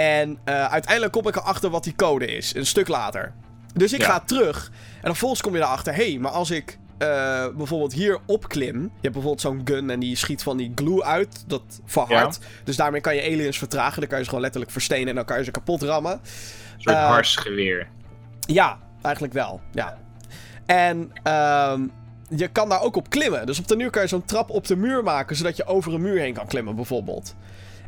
En 0.00 0.38
eh, 0.44 0.64
uiteindelijk 0.64 1.12
kom 1.12 1.28
ik 1.28 1.36
erachter 1.36 1.70
wat 1.70 1.84
die 1.84 1.94
code 1.94 2.26
is. 2.26 2.54
Een 2.54 2.66
stuk 2.66 2.88
later. 2.88 3.32
Dus 3.74 3.92
ik 3.92 4.00
Ja. 4.00 4.06
ga 4.06 4.20
terug. 4.20 4.70
En 4.94 5.00
dan 5.02 5.16
volgens 5.16 5.40
kom 5.40 5.52
je 5.54 5.58
erachter. 5.60 5.94
Hé, 5.94 6.10
hey, 6.10 6.18
maar 6.18 6.30
als 6.30 6.50
ik. 6.50 6.78
eh, 6.98 7.46
bijvoorbeeld 7.56 7.92
hier 7.92 8.18
opklim. 8.26 8.80
Je 8.82 8.88
hebt 9.00 9.12
bijvoorbeeld 9.12 9.40
zo'n 9.40 9.60
gun 9.64 9.90
en 9.90 10.00
die 10.00 10.16
schiet 10.16 10.42
van 10.42 10.56
die 10.56 10.72
glue 10.74 11.04
uit. 11.04 11.44
Dat 11.46 11.62
verhardt. 11.84 12.38
Dus 12.64 12.76
daarmee 12.76 13.00
kan 13.00 13.14
je 13.14 13.22
aliens 13.22 13.58
vertragen. 13.58 14.00
Dan 14.00 14.08
kan 14.08 14.16
je 14.18 14.22
ze 14.24 14.28
gewoon 14.28 14.44
letterlijk 14.44 14.72
verstenen 14.72 15.08
en 15.08 15.14
dan 15.14 15.24
kan 15.24 15.38
je 15.38 15.44
ze 15.44 15.50
kapot 15.50 15.82
rammen. 15.82 16.12
een 16.12 16.20
soort 16.76 16.96
eh, 16.96 17.06
harsgeweer. 17.06 17.88
Ja, 18.40 18.78
eigenlijk 19.02 19.34
wel. 19.34 19.60
Ja. 19.72 19.98
En 20.66 21.10
ehm, 21.22 21.86
je 22.28 22.48
kan 22.48 22.68
daar 22.68 22.82
ook 22.82 22.96
op 22.96 23.10
klimmen. 23.10 23.46
Dus 23.46 23.58
op 23.58 23.68
de 23.68 23.76
muur 23.76 23.90
kan 23.90 24.02
je 24.02 24.08
zo'n 24.08 24.24
trap 24.24 24.50
op 24.50 24.66
de 24.66 24.76
muur 24.76 25.02
maken, 25.02 25.36
zodat 25.36 25.56
je 25.56 25.64
over 25.66 25.94
een 25.94 26.00
muur 26.02 26.18
heen 26.18 26.34
kan 26.34 26.46
klimmen, 26.46 26.76
bijvoorbeeld. 26.76 27.34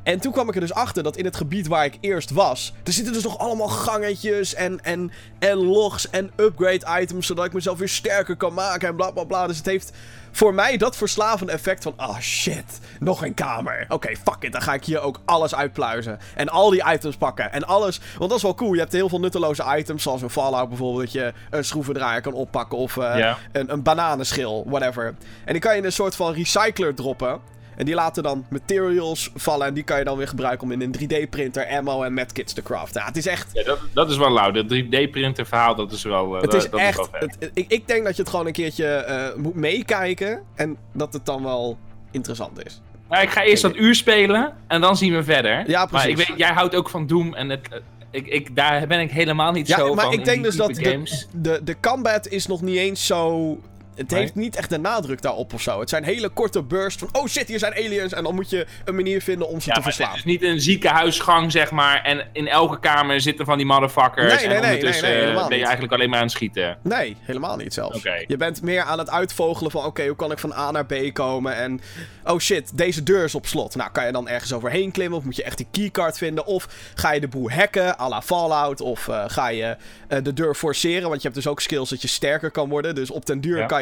En 0.02 0.20
toen 0.20 0.32
kwam 0.32 0.48
ik 0.48 0.54
er 0.54 0.60
dus 0.60 0.72
achter 0.72 1.02
dat 1.02 1.16
in 1.16 1.24
het 1.24 1.36
gebied 1.36 1.66
waar 1.66 1.84
ik 1.84 1.98
eerst 2.00 2.30
was, 2.30 2.72
er 2.84 2.92
zitten 2.92 3.12
dus 3.12 3.22
nog 3.22 3.38
allemaal 3.38 3.68
gangetjes 3.68 4.54
en, 4.54 4.84
en, 4.84 5.12
en 5.38 5.56
logs 5.56 6.10
en 6.10 6.30
upgrade 6.36 7.00
items, 7.00 7.26
zodat 7.26 7.44
ik 7.44 7.52
mezelf 7.52 7.78
weer 7.78 7.88
sterker 7.88 8.36
kan 8.36 8.54
maken 8.54 8.88
en 8.88 8.96
bla 8.96 9.10
bla 9.10 9.24
bla. 9.24 9.46
Dus 9.46 9.56
het 9.56 9.66
heeft 9.66 9.92
voor 10.30 10.54
mij 10.54 10.76
dat 10.76 10.96
verslavende 10.96 11.52
effect 11.52 11.82
van, 11.82 11.92
ah 11.96 12.18
shit, 12.18 12.80
nog 13.00 13.24
een 13.24 13.34
kamer. 13.34 13.84
Oké, 13.88 14.08
fuck 14.08 14.36
it, 14.40 14.52
dan 14.52 14.62
ga 14.62 14.74
ik 14.74 14.84
hier 14.84 15.00
ook 15.00 15.20
alles 15.24 15.54
uitpluizen. 15.54 16.18
En 16.34 16.48
al 16.48 16.70
die 16.70 16.84
items 16.92 17.16
pakken 17.16 17.52
en 17.52 17.66
alles. 17.66 18.00
Want 18.18 18.28
dat 18.30 18.38
is 18.38 18.44
wel 18.44 18.54
cool, 18.54 18.72
je 18.72 18.80
hebt 18.80 18.92
heel 18.92 19.08
veel 19.08 19.20
nutteloze 19.20 19.76
items, 19.76 20.02
zoals 20.02 20.22
een 20.22 20.30
Fallout 20.30 20.68
bijvoorbeeld, 20.68 21.02
dat 21.02 21.12
je 21.12 21.32
een 21.50 21.64
schroevendraaier 21.64 22.20
kan 22.20 22.32
oppakken 22.32 22.78
of 22.78 22.96
eh, 22.96 23.34
een, 23.52 23.72
een 23.72 23.82
bananenschil, 23.82 24.64
whatever. 24.66 25.14
En 25.44 25.52
die 25.52 25.60
kan 25.60 25.72
je 25.72 25.78
in 25.78 25.84
een 25.84 25.92
soort 25.92 26.16
van 26.16 26.32
recycler 26.32 26.94
droppen. 26.94 27.40
En 27.76 27.84
die 27.84 27.94
laten 27.94 28.22
dan 28.22 28.44
materials 28.50 29.30
vallen 29.34 29.66
en 29.66 29.74
die 29.74 29.82
kan 29.82 29.98
je 29.98 30.04
dan 30.04 30.16
weer 30.16 30.28
gebruiken 30.28 30.66
om 30.66 30.72
in 30.72 30.80
een 30.80 30.94
3D-printer 31.00 31.68
ammo 31.68 32.02
en 32.02 32.14
medkits 32.14 32.52
te 32.52 32.62
craften. 32.62 33.00
Ja, 33.00 33.06
het 33.06 33.16
is 33.16 33.26
echt... 33.26 33.50
Ja, 33.52 33.62
dat, 33.64 33.78
dat 33.94 34.10
is 34.10 34.16
wel 34.16 34.32
lauw. 34.32 34.50
Dat 34.50 34.64
3D-printer 34.64 35.46
verhaal, 35.46 35.74
dat 35.74 35.92
is 35.92 36.02
wel... 36.02 36.36
eh, 36.36 36.42
Het 36.42 36.54
is 36.54 36.70
dat 36.70 36.80
echt. 36.80 36.96
wel 36.96 37.08
vet. 37.12 37.36
het- 37.38 37.50
ik, 37.54 37.64
ik 37.68 37.86
denk 37.88 38.04
dat 38.04 38.16
je 38.16 38.22
het 38.22 38.30
gewoon 38.30 38.46
een 38.46 38.52
keertje 38.52 38.86
eh, 38.86 39.34
moet 39.36 39.54
meekijken. 39.54 40.42
En 40.54 40.76
dat 40.92 41.12
het 41.12 41.26
dan 41.26 41.42
wel 41.42 41.78
interessant 42.10 42.64
is. 42.64 42.80
Nou, 43.08 43.22
ik 43.22 43.30
ga 43.30 43.42
eerst 43.42 43.62
dat 43.62 43.76
uur 43.76 43.94
spelen 43.94 44.52
en 44.66 44.80
dan 44.80 44.96
zien 44.96 45.12
we 45.14 45.22
verder. 45.24 45.70
Ja, 45.70 45.78
Maar 45.78 45.88
precies. 45.88 46.10
ik 46.10 46.16
weet, 46.28 46.38
jij 46.38 46.52
houdt 46.52 46.74
ook 46.74 46.88
van 46.90 47.06
Doom 47.06 47.34
en 47.34 47.48
het, 47.48 47.60
eh, 47.70 47.78
ik, 48.10 48.26
ik, 48.26 48.56
daar 48.56 48.86
ben 48.86 49.00
ik 49.00 49.10
helemaal 49.10 49.52
niet 49.52 49.66
Ja, 49.68 49.76
zo 49.76 49.94
maar 49.94 50.04
van 50.04 50.12
ik 50.12 50.18
in 50.18 50.24
denk 50.24 50.36
die 50.36 50.46
dus 50.46 50.56
dat 50.56 50.74
de, 50.74 51.26
de, 51.32 51.60
de 51.64 51.76
combat 51.80 52.28
is 52.28 52.46
nog 52.46 52.62
niet 52.62 52.76
eens 52.76 53.06
zo 53.06 53.58
het 53.94 54.10
heeft 54.10 54.34
niet 54.34 54.56
echt 54.56 54.70
de 54.70 54.78
nadruk 54.78 55.22
daarop 55.22 55.52
of 55.54 55.62
zo. 55.62 55.80
Het 55.80 55.88
zijn 55.88 56.04
hele 56.04 56.28
korte 56.28 56.62
bursts 56.62 56.98
van, 57.02 57.08
oh 57.22 57.26
shit, 57.28 57.48
hier 57.48 57.58
zijn 57.58 57.72
aliens. 57.74 58.12
En 58.12 58.24
dan 58.24 58.34
moet 58.34 58.50
je 58.50 58.66
een 58.84 58.94
manier 58.94 59.22
vinden 59.22 59.48
om 59.48 59.60
ze 59.60 59.68
Ja, 59.68 59.74
te 59.74 59.80
maar 59.80 59.88
het 59.88 59.96
verslaan. 59.96 60.16
is 60.18 60.24
niet 60.24 60.42
een 60.42 60.60
ziekenhuisgang, 60.60 61.52
zeg 61.52 61.70
maar. 61.70 62.02
En 62.02 62.26
in 62.32 62.48
elke 62.48 62.78
kamer 62.80 63.20
zitten 63.20 63.44
van 63.44 63.56
die 63.56 63.66
motherfuckers. 63.66 64.34
Nee, 64.34 64.46
nee, 64.46 64.56
en 64.56 64.64
ondertussen 64.64 65.08
nee, 65.08 65.20
ben 65.34 65.42
je 65.44 65.48
niet. 65.50 65.62
eigenlijk 65.62 65.92
alleen 65.92 66.08
maar 66.08 66.18
aan 66.18 66.24
het 66.24 66.32
schieten. 66.32 66.78
Nee, 66.82 67.16
helemaal 67.20 67.56
niet 67.56 67.74
zelfs. 67.74 68.02
Je 68.26 68.36
bent 68.36 68.62
meer 68.62 68.82
aan 68.82 68.98
het 68.98 69.10
uitvogelen 69.10 69.70
van, 69.70 69.84
oké, 69.84 70.06
hoe 70.06 70.16
kan 70.16 70.30
ik 70.32 70.38
van 70.38 70.52
A 70.52 70.70
naar 70.70 70.86
B 70.86 70.94
komen? 71.12 71.54
En, 71.56 71.80
oh 72.24 72.38
shit, 72.38 72.78
deze 72.78 73.02
deur 73.02 73.24
is 73.24 73.34
op 73.34 73.46
slot. 73.46 73.74
Nou, 73.76 73.90
kan 73.90 74.06
je 74.06 74.12
dan 74.12 74.28
ergens 74.28 74.52
overheen 74.52 74.90
klimmen? 74.90 75.18
Of 75.18 75.24
moet 75.24 75.36
je 75.36 75.42
echt 75.44 75.56
die 75.56 75.66
keycard 75.70 76.18
vinden? 76.18 76.46
Of 76.46 76.68
ga 76.94 77.12
je 77.12 77.20
de 77.20 77.28
boel 77.28 77.50
hacken, 77.50 77.98
à 78.00 78.08
la 78.08 78.22
Fallout? 78.22 78.80
Of 78.80 79.08
eh, 79.08 79.24
ga 79.26 79.48
je 79.48 79.76
eh, 80.08 80.18
de 80.22 80.32
deur 80.32 80.54
forceren? 80.54 81.08
Want 81.08 81.22
je 81.22 81.28
hebt 81.28 81.34
dus 81.42 81.46
ook 81.46 81.60
skills 81.60 81.88
dat 81.90 82.02
je 82.02 82.08
sterker 82.08 82.50
kan 82.50 82.68
worden. 82.68 82.94
Dus 82.94 83.10
op 83.10 83.26
den 83.26 83.40
duur 83.40 83.58
Ja. 83.58 83.66
kan 83.66 83.81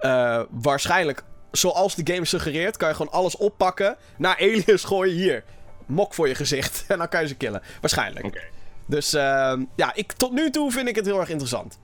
eh, 0.00 0.40
waarschijnlijk, 0.50 1.22
zoals 1.50 1.94
de 1.94 2.12
game 2.12 2.24
suggereert, 2.24 2.76
kan 2.76 2.88
je 2.88 2.94
gewoon 2.94 3.12
alles 3.12 3.36
oppakken, 3.36 3.96
naar 4.16 4.36
aliens 4.38 4.84
gooien 4.84 5.14
hier. 5.14 5.44
Mok 5.86 6.14
voor 6.14 6.28
je 6.28 6.34
gezicht. 6.34 6.84
En 6.88 6.98
dan 6.98 7.08
kan 7.08 7.20
je 7.20 7.28
ze 7.28 7.34
killen. 7.34 7.62
Waarschijnlijk. 7.80 8.24
Oké. 8.26 8.40
Dus 8.86 9.14
ehm, 9.14 9.64
ja, 9.76 9.94
ik, 9.94 10.12
tot 10.12 10.32
nu 10.32 10.50
toe 10.50 10.72
vind 10.72 10.88
ik 10.88 10.96
het 10.96 11.06
heel 11.06 11.20
erg 11.20 11.28
interessant. 11.28 11.78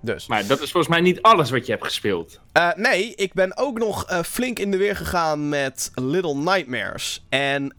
Dus. 0.00 0.26
Maar 0.26 0.46
dat 0.46 0.60
is 0.60 0.70
volgens 0.70 0.92
mij 0.92 1.02
niet 1.02 1.22
alles 1.22 1.50
wat 1.50 1.66
je 1.66 1.72
hebt 1.72 1.84
gespeeld. 1.84 2.40
Eh, 2.52 2.72
nee, 2.74 3.14
ik 3.14 3.32
ben 3.32 3.56
ook 3.56 3.78
nog 3.78 4.04
eh, 4.04 4.22
flink 4.22 4.58
in 4.58 4.70
de 4.70 4.76
weer 4.76 4.96
gegaan 4.96 5.48
met 5.48 5.90
Little 5.94 6.34
Nightmares. 6.34 7.24
En 7.28 7.72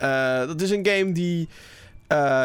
dat 0.48 0.62
is 0.62 0.70
een 0.70 0.88
game 0.88 1.12
die 1.12 1.50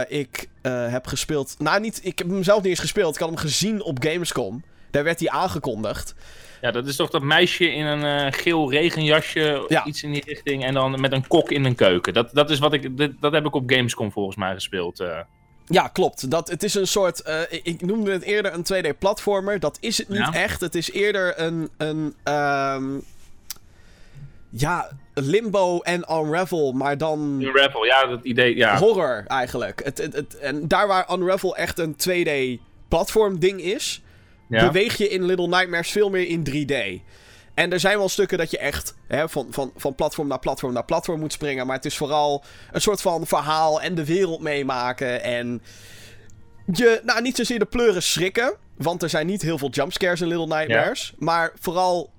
ik 0.09 0.49
heb 0.63 1.07
gespeeld. 1.07 1.55
Nou, 1.59 1.81
niet, 1.81 2.01
ik 2.03 2.19
heb 2.19 2.29
hem 2.29 2.43
zelf 2.43 2.59
niet 2.59 2.71
eens 2.71 2.81
gespeeld. 2.81 3.15
Ik 3.15 3.21
had 3.21 3.29
hem 3.29 3.39
gezien 3.39 3.83
op 3.83 4.05
Gamescom. 4.05 4.63
Daar 4.93 5.05
werd 5.05 5.21
hij 5.21 5.29
aangekondigd. 5.31 6.15
Ja, 6.61 6.71
dat 6.71 6.87
is 6.87 6.97
toch 6.97 7.11
dat 7.11 7.23
meisje 7.23 7.73
in 7.73 7.87
een 7.87 8.27
eh, 8.27 8.33
geel 8.41 8.71
regenjasje, 8.71 9.65
Ja. 9.69 9.85
iets 9.85 10.03
in 10.03 10.13
die 10.13 10.23
richting. 10.27 10.65
En 10.65 10.75
dan 10.75 11.01
met 11.01 11.13
een 11.13 11.27
kok 11.27 11.51
in 11.51 11.65
een 11.65 11.75
keuken. 11.75 12.15
Dat, 12.15 12.31
dat 12.33 12.51
is 12.51 12.59
wat 12.59 12.73
ik, 12.73 12.97
dat, 12.97 13.11
dat 13.21 13.33
heb 13.33 13.47
ik 13.47 13.55
op 13.55 13.71
Gamescom 13.71 14.13
volgens 14.13 14.37
mij 14.37 14.55
gespeeld. 14.55 15.01
eh. 15.01 15.19
Ja, 15.67 15.89
klopt. 15.89 16.31
Dat, 16.31 16.49
het 16.51 16.63
is 16.63 16.75
een 16.75 16.87
soort. 16.87 17.23
eh, 17.23 17.41
ik, 17.51 17.61
ik 17.65 17.81
noemde 17.81 18.13
het 18.13 18.23
eerder 18.23 18.53
een 18.53 18.65
2D-platformer. 18.75 19.61
Dat 19.61 19.77
is 19.81 19.99
het 19.99 20.09
niet 20.09 20.19
Ja. 20.19 20.33
echt. 20.33 20.61
Het 20.61 20.75
is 20.75 20.93
eerder 20.93 21.41
een. 21.41 21.71
een 21.77 22.15
ehm, 22.23 22.85
ja, 24.51 24.91
Limbo 25.15 25.79
en 25.81 26.05
Unravel, 26.11 26.73
maar 26.73 26.99
dan. 26.99 27.37
Unravel, 27.41 27.85
ja, 27.85 28.07
dat 28.07 28.25
idee, 28.25 28.57
ja. 28.57 28.79
horror 28.79 29.25
eigenlijk. 29.27 29.81
Het, 29.85 29.99
het, 29.99 30.13
het, 30.15 30.37
en 30.39 30.69
daar 30.69 30.87
waar 30.87 31.13
Unravel 31.13 31.57
echt 31.57 31.79
een 31.79 31.97
2D-platform 32.09 33.39
ding 33.39 33.61
is, 33.63 34.03
ja. 34.53 34.67
beweeg 34.67 34.97
je 34.97 35.09
in 35.09 35.25
Little 35.25 35.49
Nightmares 35.49 35.91
veel 35.91 36.11
meer 36.11 36.27
in 36.27 36.47
3D. 36.51 37.03
En 37.55 37.73
er 37.73 37.81
zijn 37.81 37.99
wel 37.99 38.09
stukken 38.09 38.39
dat 38.39 38.51
je 38.51 38.59
echt 38.59 38.95
hè, 39.07 39.29
van, 39.29 39.47
van, 39.51 39.73
van 39.77 39.95
platform 39.95 40.29
naar 40.29 40.39
platform 40.39 40.73
naar 40.73 40.85
platform 40.85 41.21
moet 41.21 41.33
springen. 41.33 41.67
Maar 41.67 41.77
het 41.77 41.85
is 41.85 41.97
vooral 41.97 42.45
een 42.73 42.81
soort 42.81 43.01
van 43.01 43.27
verhaal 43.27 43.83
en 43.83 43.95
de 43.95 44.05
wereld 44.05 44.41
meemaken. 44.41 45.23
En 45.23 45.63
je, 46.73 47.01
nou 47.05 47.23
niet 47.23 47.37
zozeer 47.37 47.59
de 47.59 47.65
pleuren 47.65 48.03
schrikken. 48.03 48.57
Want 48.77 49.03
er 49.03 49.09
zijn 49.09 49.27
niet 49.27 49.43
heel 49.43 49.59
veel 49.59 49.71
jumpscares 49.71 50.21
in 50.21 50.27
Little 50.27 50.47
Nightmares. 50.47 51.13
Maar 51.19 51.53
vooral 51.61 52.11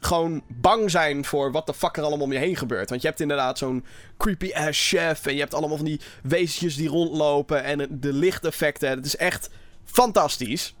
gewoon 0.00 0.42
bang 0.48 0.90
zijn 0.90 1.24
voor 1.24 1.52
wat 1.52 1.66
de 1.66 1.74
fuck 1.74 1.96
er 1.96 2.02
allemaal 2.02 2.26
om 2.26 2.32
je 2.32 2.38
heen 2.38 2.56
gebeurt. 2.56 2.88
Want 2.88 3.02
je 3.02 3.08
hebt 3.08 3.20
inderdaad 3.20 3.58
zo'n 3.58 3.84
creepy 4.16 4.52
ass 4.54 4.88
chef. 4.88 5.26
En 5.26 5.34
je 5.34 5.40
hebt 5.40 5.54
allemaal 5.54 5.76
van 5.76 5.86
die 5.86 6.00
wezentjes 6.22 6.76
die 6.76 6.88
rondlopen. 6.88 7.64
En 7.64 7.86
de 7.90 8.12
lichteffecten. 8.12 8.90
Het 8.90 9.06
is 9.06 9.16
echt 9.16 9.50
fantastisch. 9.84 10.74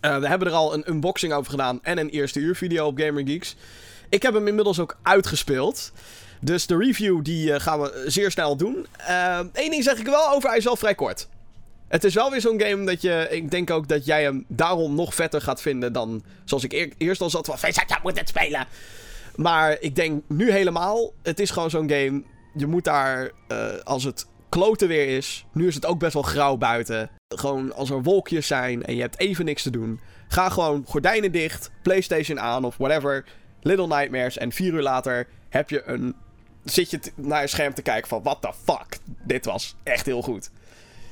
Eh, 0.00 0.18
we 0.18 0.28
hebben 0.28 0.48
er 0.48 0.54
al 0.54 0.74
een 0.74 0.90
unboxing 0.90 1.32
over 1.32 1.50
gedaan 1.50 1.78
en 1.82 1.98
een 1.98 2.08
eerste 2.08 2.40
uur 2.40 2.56
video 2.56 2.86
op 2.86 2.98
Gamer 2.98 3.26
Geeks. 3.26 3.56
Ik 4.08 4.22
heb 4.22 4.34
hem 4.34 4.48
inmiddels 4.48 4.78
ook 4.80 4.96
uitgespeeld. 5.02 5.92
Dus 6.40 6.66
de 6.66 6.76
review 6.76 7.24
die 7.24 7.52
eh, 7.52 7.60
gaan 7.60 7.80
we 7.80 8.04
zeer 8.06 8.30
snel 8.30 8.56
doen. 8.56 8.86
Eén 9.52 9.70
ding 9.70 9.84
zeg 9.84 9.98
ik 9.98 10.06
wel 10.06 10.30
over, 10.30 10.48
hij 10.48 10.58
is 10.58 10.64
wel 10.64 10.76
vrij 10.76 10.94
kort. 10.94 11.28
Het 11.88 12.04
is 12.04 12.14
wel 12.14 12.30
weer 12.30 12.40
zo'n 12.40 12.60
game 12.60 12.84
dat 12.84 13.02
je... 13.02 13.26
Ik 13.30 13.50
denk 13.50 13.70
ook 13.70 13.88
dat 13.88 14.04
jij 14.04 14.22
hem 14.22 14.44
daarom 14.48 14.94
nog 14.94 15.14
vetter 15.14 15.40
gaat 15.40 15.60
vinden 15.60 15.92
dan... 15.92 16.22
Zoals 16.44 16.64
ik 16.64 16.72
eer- 16.72 16.92
eerst 16.98 17.20
al 17.20 17.30
zat 17.30 17.46
van... 17.46 17.58
Face 17.58 17.84
jij 17.86 17.98
moet 18.02 18.18
het 18.18 18.28
spelen. 18.28 18.66
Maar 19.36 19.76
ik 19.80 19.96
denk 19.96 20.22
nu 20.28 20.50
helemaal... 20.50 21.12
Het 21.22 21.40
is 21.40 21.50
gewoon 21.50 21.70
zo'n 21.70 21.90
game... 21.90 22.22
Je 22.54 22.66
moet 22.66 22.84
daar... 22.84 23.30
eh, 23.48 23.66
als 23.84 24.04
het 24.04 24.26
kloten 24.48 24.88
weer 24.88 25.16
is... 25.16 25.46
Nu 25.52 25.66
is 25.66 25.74
het 25.74 25.86
ook 25.86 25.98
best 25.98 26.14
wel 26.14 26.22
grauw 26.22 26.56
buiten. 26.56 27.10
Gewoon 27.36 27.74
als 27.74 27.90
er 27.90 28.02
wolkjes 28.02 28.46
zijn 28.46 28.84
en 28.84 28.94
je 28.94 29.00
hebt 29.00 29.18
even 29.18 29.44
niks 29.44 29.62
te 29.62 29.70
doen. 29.70 30.00
Ga 30.28 30.48
gewoon 30.48 30.84
gordijnen 30.86 31.32
dicht, 31.32 31.70
PlayStation 31.82 32.40
aan 32.40 32.64
of 32.64 32.76
whatever. 32.76 33.24
Little 33.62 33.86
Nightmares. 33.86 34.38
En 34.38 34.52
vier 34.52 34.72
uur 34.72 34.82
later 34.82 35.26
heb 35.48 35.70
je 35.70 35.82
een. 35.86 36.14
Zit 36.64 36.90
je 36.90 37.00
naar 37.14 37.40
je 37.40 37.46
scherm 37.46 37.74
te 37.74 37.82
kijken 37.82 38.08
van: 38.08 38.22
what 38.22 38.42
the 38.42 38.52
fuck? 38.64 38.98
Dit 39.24 39.44
was 39.44 39.76
echt 39.82 40.06
heel 40.06 40.22
goed. 40.22 40.50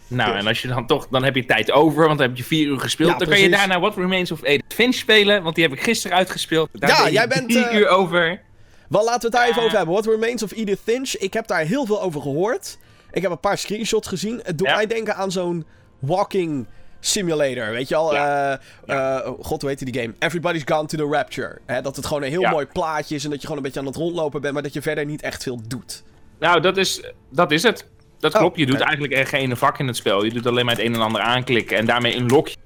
Nou, 0.08 0.30
Dus. 0.30 0.40
en 0.40 0.46
als 0.46 0.62
je 0.62 0.68
dan 0.68 0.86
toch, 0.86 1.08
dan 1.08 1.24
heb 1.24 1.34
je 1.34 1.44
tijd 1.44 1.70
over, 1.70 2.06
want 2.06 2.18
dan 2.18 2.28
heb 2.28 2.36
je 2.36 2.44
vier 2.44 2.66
uur 2.66 2.80
gespeeld. 2.80 3.10
Ja, 3.10 3.18
dan 3.18 3.28
kan 3.28 3.40
je 3.40 3.50
daarna 3.50 3.80
What 3.80 3.96
Remains 3.96 4.30
of 4.30 4.42
Edith 4.42 4.74
Finch 4.74 4.94
spelen, 4.94 5.42
want 5.42 5.54
die 5.54 5.64
heb 5.64 5.72
ik 5.72 5.82
gisteren 5.82 6.16
uitgespeeld. 6.16 6.68
Daar 6.72 6.90
Ja, 6.90 7.10
jij 7.10 7.28
bent, 7.28 7.48
drie 7.48 7.64
eh, 7.64 7.78
uur 7.78 7.88
over. 7.88 8.40
Wel, 8.88 9.04
laten 9.04 9.20
we 9.20 9.26
het 9.26 9.36
daar 9.36 9.48
even 9.48 9.62
over 9.62 9.76
hebben. 9.76 9.94
What 9.94 10.06
Remains 10.06 10.42
of 10.42 10.52
Edith 10.52 10.80
Finch. 10.84 11.16
Ik 11.16 11.32
heb 11.32 11.46
daar 11.46 11.64
heel 11.64 11.86
veel 11.86 12.02
over 12.02 12.20
gehoord. 12.20 12.78
Ik 13.16 13.22
heb 13.22 13.30
een 13.30 13.40
paar 13.40 13.58
screenshots 13.58 14.08
gezien. 14.08 14.40
Het 14.42 14.58
doet 14.58 14.66
Ja. 14.68 14.74
mij 14.74 14.86
denken 14.86 15.14
aan 15.16 15.32
zo'n 15.32 15.66
walking 15.98 16.66
simulator. 17.00 17.70
Weet 17.70 17.88
je 17.88 17.94
al? 17.94 18.14
Ja. 18.14 18.60
Eh, 18.86 19.30
God, 19.40 19.60
hoe 19.60 19.70
heet 19.70 19.92
die 19.92 20.00
game? 20.02 20.14
Everybody's 20.18 20.62
Gone 20.64 20.86
to 20.86 20.96
the 20.98 21.16
Rapture. 21.16 21.58
Hè, 21.66 21.80
dat 21.82 21.96
het 21.96 22.06
gewoon 22.06 22.22
een 22.22 22.28
heel 22.30 22.40
Ja. 22.40 22.50
mooi 22.50 22.66
plaatje 22.66 23.14
is 23.14 23.24
en 23.24 23.30
dat 23.30 23.38
je 23.40 23.46
gewoon 23.46 23.56
een 23.56 23.68
beetje 23.68 23.80
aan 23.80 23.86
het 23.86 23.96
rondlopen 23.96 24.40
bent, 24.40 24.54
maar 24.54 24.62
dat 24.62 24.72
je 24.72 24.82
verder 24.82 25.04
niet 25.04 25.22
echt 25.22 25.42
veel 25.42 25.60
doet. 25.68 26.02
Nou, 26.38 26.60
dat 26.60 26.76
is, 26.76 27.02
dat 27.30 27.50
is 27.52 27.62
het. 27.62 27.86
Dat 28.18 28.34
Oh, 28.34 28.40
klopt. 28.40 28.56
Je 28.58 28.66
doet 28.66 28.80
eigenlijk 28.80 29.12
er 29.14 29.26
geen 29.26 29.56
vak 29.56 29.78
in 29.78 29.86
het 29.86 29.96
spel. 29.96 30.24
Je 30.24 30.30
doet 30.32 30.46
alleen 30.46 30.64
maar 30.64 30.74
het 30.76 30.84
een 30.84 30.94
en 30.94 31.00
ander 31.00 31.20
aanklikken 31.20 31.76
en 31.76 31.86
daarmee 31.86 32.16
unlock 32.16 32.48
je. 32.48 32.56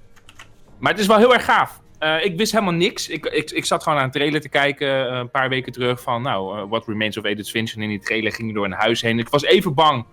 Maar 0.79 0.93
het 0.93 1.01
is 1.01 1.07
wel 1.07 1.19
heel 1.19 1.35
erg 1.35 1.45
gaaf. 1.45 1.81
Eh, 1.99 2.25
ik 2.25 2.37
wist 2.37 2.53
helemaal 2.53 2.75
niks. 2.75 3.09
Ik, 3.09 3.27
ik, 3.27 3.51
ik 3.51 3.65
zat 3.65 3.83
gewoon 3.83 3.95
naar 3.99 4.07
een 4.07 4.13
trailer 4.13 4.41
te 4.41 4.49
kijken 4.49 5.15
een 5.17 5.31
paar 5.31 5.49
weken 5.49 5.73
terug 5.73 6.01
van, 6.01 6.23
nou, 6.23 6.67
What 6.69 6.87
Remains 6.87 7.17
of 7.17 7.25
Edith 7.25 7.51
Finch. 7.51 7.75
En 7.75 7.83
in 7.83 7.89
die 7.89 8.01
trailer 8.01 8.33
ging 8.33 8.49
je 8.49 8.55
door 8.55 8.65
een 8.65 8.73
huis 8.73 9.01
heen. 9.03 9.19
Ik 9.19 9.29
was 9.29 9.43
even 9.43 9.75
bang 9.75 10.05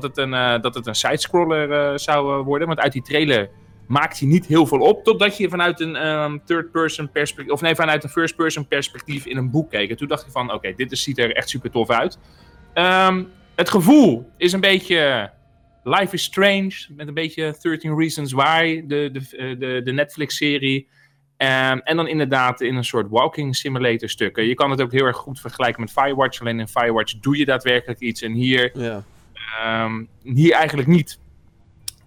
dat 0.00 0.02
het 0.02 0.18
een, 0.18 0.34
eh, 0.34 0.60
dat 0.60 0.74
het 0.74 0.86
een 0.86 0.94
sidescroller 0.94 1.72
eh, 1.72 1.96
zou 1.96 2.38
eh, 2.38 2.44
worden. 2.44 2.68
Want 2.68 2.80
uit 2.80 2.92
die 2.92 3.02
trailer 3.02 3.50
maakt 3.86 4.18
hij 4.18 4.28
niet 4.28 4.46
heel 4.46 4.66
veel 4.66 4.78
op. 4.78 5.04
Totdat 5.04 5.36
je 5.36 5.48
vanuit 5.48 5.80
een 5.80 5.96
ehm, 5.96 6.38
third-person 6.44 7.10
perspectief, 7.10 7.52
of 7.52 7.60
nee, 7.60 7.74
vanuit 7.74 8.04
een 8.04 8.10
first-person 8.10 8.68
perspectief 8.68 9.26
in 9.26 9.36
een 9.36 9.50
boek 9.50 9.70
keek. 9.70 9.90
En 9.90 9.96
toen 9.96 10.08
dacht 10.08 10.26
ik 10.26 10.32
van, 10.32 10.52
oké, 10.52 10.72
dit 10.76 10.92
is, 10.92 11.02
ziet 11.02 11.18
er 11.18 11.36
echt 11.36 11.48
super 11.48 11.70
tof 11.70 11.90
uit. 11.90 12.18
Ehm, 12.74 13.24
het 13.54 13.70
gevoel 13.70 14.30
is 14.36 14.52
een 14.52 14.60
beetje 14.60 15.30
Life 15.84 16.14
is 16.14 16.22
Strange, 16.22 16.86
met 16.88 17.08
een 17.08 17.14
beetje 17.14 17.56
13 17.60 17.98
Reasons 17.98 18.32
Why, 18.32 18.84
de, 18.86 19.10
de, 19.12 19.56
de, 19.58 19.80
de 19.84 19.92
Netflix-serie. 19.92 20.88
Ehm, 21.36 21.78
en 21.78 21.96
dan 21.96 22.08
inderdaad 22.08 22.60
in 22.60 22.76
een 22.76 22.84
soort 22.84 23.08
walking 23.08 23.56
simulator 23.56 24.08
stukken. 24.08 24.44
Je 24.44 24.54
kan 24.54 24.70
het 24.70 24.82
ook 24.82 24.92
heel 24.92 25.04
erg 25.04 25.16
goed 25.16 25.40
vergelijken 25.40 25.80
met 25.80 25.90
Firewatch. 25.90 26.40
Alleen 26.40 26.60
in 26.60 26.68
Firewatch 26.68 27.18
doe 27.20 27.38
je 27.38 27.44
daadwerkelijk 27.44 28.00
iets. 28.00 28.22
En 28.22 28.32
hier, 28.32 28.70
Ja. 28.78 29.04
Ehm, 29.62 30.04
hier 30.22 30.52
eigenlijk 30.52 30.88
niet. 30.88 31.18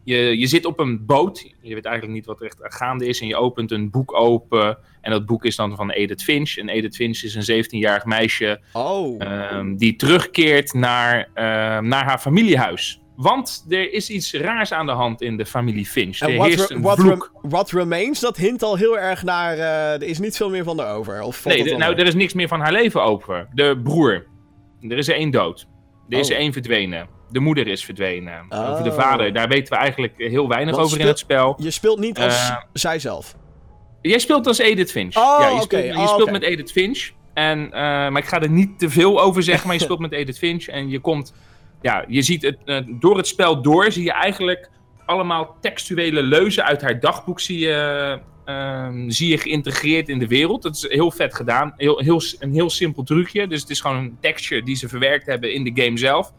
Je, 0.04 0.38
je 0.40 0.48
zit 0.48 0.66
op 0.66 0.80
een 0.80 1.06
boot. 1.06 1.40
Je 1.62 1.74
weet 1.74 1.86
eigenlijk 1.86 2.16
niet 2.16 2.26
wat 2.26 2.40
er 2.40 2.46
echt 2.46 2.58
gaande 2.76 3.06
is. 3.08 3.22
En 3.22 3.28
je 3.28 3.36
opent 3.36 3.72
een 3.72 3.90
boek 3.90 4.14
open. 4.14 4.78
En 5.02 5.12
dat 5.12 5.26
boek 5.26 5.46
is 5.46 5.56
dan 5.56 5.76
van 5.76 5.90
Edith 5.92 6.24
Finch. 6.24 6.58
En 6.58 6.70
Edith 6.70 6.96
Finch 6.96 7.22
is 7.24 7.36
een 7.48 7.64
17-jarig 7.66 8.06
meisje 8.06 8.60
Oh. 8.74 9.22
Ehm, 9.24 9.76
die 9.76 9.96
terugkeert 9.96 10.74
naar, 10.74 11.30
ehm, 11.34 11.88
naar 11.88 12.04
haar 12.06 12.18
familiehuis. 12.20 13.02
Want 13.16 13.66
er 13.70 13.94
is 13.94 14.10
iets 14.10 14.34
raars 14.34 14.72
aan 14.74 14.86
de 14.86 14.92
hand 14.92 15.22
in 15.22 15.38
de 15.38 15.46
familie 15.46 15.86
Finch. 15.86 16.20
En 16.20 16.30
Er 16.30 16.36
what, 16.36 16.48
heerst 16.48 16.70
re- 16.70 16.76
een 16.76 16.82
what, 16.82 17.00
vloek. 17.00 17.32
rem- 17.42 17.52
what 17.52 17.72
Remains, 17.72 18.20
dat 18.20 18.38
hint 18.38 18.64
al 18.64 18.76
heel 18.76 19.00
erg 19.00 19.24
naar... 19.24 19.54
eh, 19.58 19.94
er 19.94 20.04
is 20.04 20.20
niet 20.20 20.38
veel 20.38 20.50
meer 20.50 20.64
van 20.64 20.80
haar 20.80 20.96
over. 20.96 21.22
Of 21.22 21.46
Nee, 21.46 21.64
de- 21.64 21.76
nou, 21.76 21.96
er 21.96 22.06
is 22.08 22.16
niks 22.16 22.34
meer 22.34 22.48
van 22.48 22.60
haar 22.60 22.72
leven 22.72 23.04
over. 23.04 23.48
De 23.54 23.80
broer. 23.84 24.26
Er 24.82 24.98
is 24.98 25.08
er 25.08 25.16
één 25.16 25.32
dood. 25.32 25.68
Er 26.10 26.20
is 26.20 26.28
Oh. 26.30 26.34
er 26.36 26.40
één 26.42 26.54
verdwenen. 26.54 27.08
De 27.30 27.40
moeder 27.40 27.68
is 27.68 27.86
verdwenen. 27.86 28.46
Oh. 28.50 28.70
Over 28.70 28.84
de 28.84 28.92
vader, 28.92 29.34
daar 29.34 29.48
weten 29.48 29.74
we 29.74 29.80
eigenlijk 29.80 30.14
heel 30.18 30.48
weinig 30.48 30.76
Want 30.76 30.86
over 30.88 31.00
in 31.00 31.08
het 31.08 31.20
spel. 31.20 31.56
Je 31.60 31.72
speelt 31.72 32.00
niet 32.00 32.20
als 32.20 32.50
Eh, 32.50 32.58
zijzelf. 32.74 33.36
Jij 34.02 34.20
speelt 34.20 34.48
als 34.48 34.58
Edith 34.58 34.92
Finch. 34.92 35.16
Oh, 35.18 35.38
ja, 35.40 35.48
je 35.48 35.54
oké. 35.54 35.64
speelt, 35.64 35.84
je 35.86 36.24
Oh, 36.24 36.32
met 36.32 36.42
Edith 36.44 36.72
Finch. 36.72 37.10
En, 37.34 37.66
eh, 37.66 37.80
maar 37.82 38.18
ik 38.18 38.26
ga 38.26 38.42
er 38.42 38.50
niet 38.50 38.80
te 38.80 38.90
veel 38.90 39.22
over 39.22 39.44
zeggen. 39.44 39.68
Maar 39.68 39.76
je 39.76 39.82
speelt 39.88 40.00
met 40.00 40.12
Edith 40.12 40.38
Finch. 40.38 40.66
En 40.68 40.90
je 40.90 41.00
komt. 41.00 41.34
Ja, 41.82 42.06
je 42.08 42.22
ziet 42.22 42.42
het. 42.42 42.58
eh, 42.66 42.78
door 42.88 43.18
het 43.18 43.28
spel 43.28 43.62
door 43.62 43.92
zie 43.92 44.04
je 44.04 44.12
eigenlijk 44.12 44.70
allemaal 45.06 45.58
textuele 45.62 46.22
leuzen 46.24 46.64
uit 46.66 46.82
haar 46.82 47.00
dagboek. 47.00 47.40
Zie 47.40 47.60
je, 47.60 48.20
ehm, 48.46 49.10
zie 49.10 49.30
je 49.30 49.38
geïntegreerd 49.38 50.10
in 50.10 50.20
de 50.20 50.28
wereld. 50.28 50.62
Dat 50.64 50.76
is 50.76 50.86
heel 50.90 51.12
vet 51.12 51.36
gedaan. 51.36 51.74
Heel, 51.78 52.00
heel, 52.00 52.22
een 52.40 52.54
heel 52.54 52.70
simpel 52.70 53.04
trucje. 53.04 53.48
Dus 53.48 53.62
het 53.62 53.70
is 53.70 53.82
gewoon 53.82 53.98
een 53.98 54.18
tekstje 54.22 54.64
die 54.64 54.76
ze 54.76 54.88
verwerkt 54.90 55.26
hebben 55.26 55.54
in 55.54 55.64
de 55.74 55.84
game 55.84 55.98
zelf. 55.98 56.32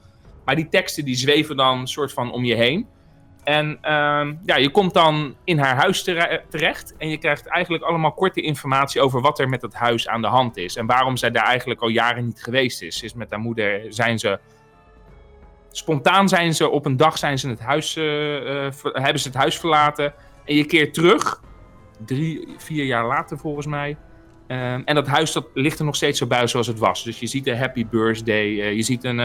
Maar 0.49 0.57
die 0.57 0.69
teksten 0.69 1.05
die 1.05 1.15
zweven 1.15 1.57
dan 1.57 1.89
soort 1.89 2.13
van 2.13 2.33
om 2.33 2.45
je 2.45 2.55
heen. 2.55 2.87
En 3.45 3.79
ehm, 3.81 4.35
ja, 4.45 4.57
je 4.57 4.71
komt 4.71 4.95
dan 4.95 5.37
in 5.45 5.59
haar 5.59 5.77
huis 5.77 6.03
terecht 6.49 6.95
en 6.99 7.09
je 7.09 7.19
krijgt 7.19 7.47
eigenlijk 7.47 7.85
allemaal 7.85 8.13
korte 8.13 8.41
informatie 8.41 9.01
over 9.01 9.21
wat 9.21 9.39
er 9.39 9.49
met 9.49 9.63
het 9.63 9.75
huis 9.75 10.09
aan 10.09 10.21
de 10.21 10.27
hand 10.27 10.57
is. 10.57 10.77
En 10.77 10.87
waarom 10.87 11.17
zij 11.17 11.31
daar 11.31 11.45
eigenlijk 11.45 11.81
al 11.81 11.89
jaren 11.89 12.25
niet 12.25 12.43
geweest 12.43 12.83
is. 12.83 13.03
Is 13.03 13.15
met 13.15 13.31
haar 13.31 13.41
moeder 13.41 13.87
zijn 13.89 14.19
ze 14.19 14.39
spontaan 15.71 16.29
zijn 16.29 16.55
ze 16.55 16.69
op 16.69 16.87
een 16.87 16.97
dag 16.97 17.19
zijn 17.19 17.39
ze 17.39 17.49
het 17.49 17.61
huis, 17.61 17.97
uh, 17.97 18.05
hebben 18.83 19.21
ze 19.21 19.29
het 19.29 19.37
huis 19.37 19.59
verlaten. 19.59 20.15
En 20.45 20.55
je 20.55 20.65
keert 20.65 20.95
terug, 20.95 21.43
drie, 22.05 22.49
vier 22.57 22.85
jaar 22.85 23.07
later 23.07 23.39
volgens 23.39 23.67
mij. 23.67 23.97
Ehm, 24.47 24.83
en 24.85 24.95
dat 24.95 25.07
huis 25.07 25.33
dat 25.33 25.47
ligt 25.55 25.79
er 25.79 25.85
nog 25.85 25.97
steeds 25.97 26.19
zo 26.19 26.27
bij 26.27 26.47
zoals 26.47 26.67
het 26.67 26.79
was. 26.79 27.05
Dus 27.05 27.21
je 27.21 27.27
ziet 27.27 27.47
een 27.47 27.59
happy 27.59 27.87
birthday, 27.87 28.47
uh, 28.47 28.73
je 28.73 28.83
ziet 28.83 29.05
een, 29.05 29.19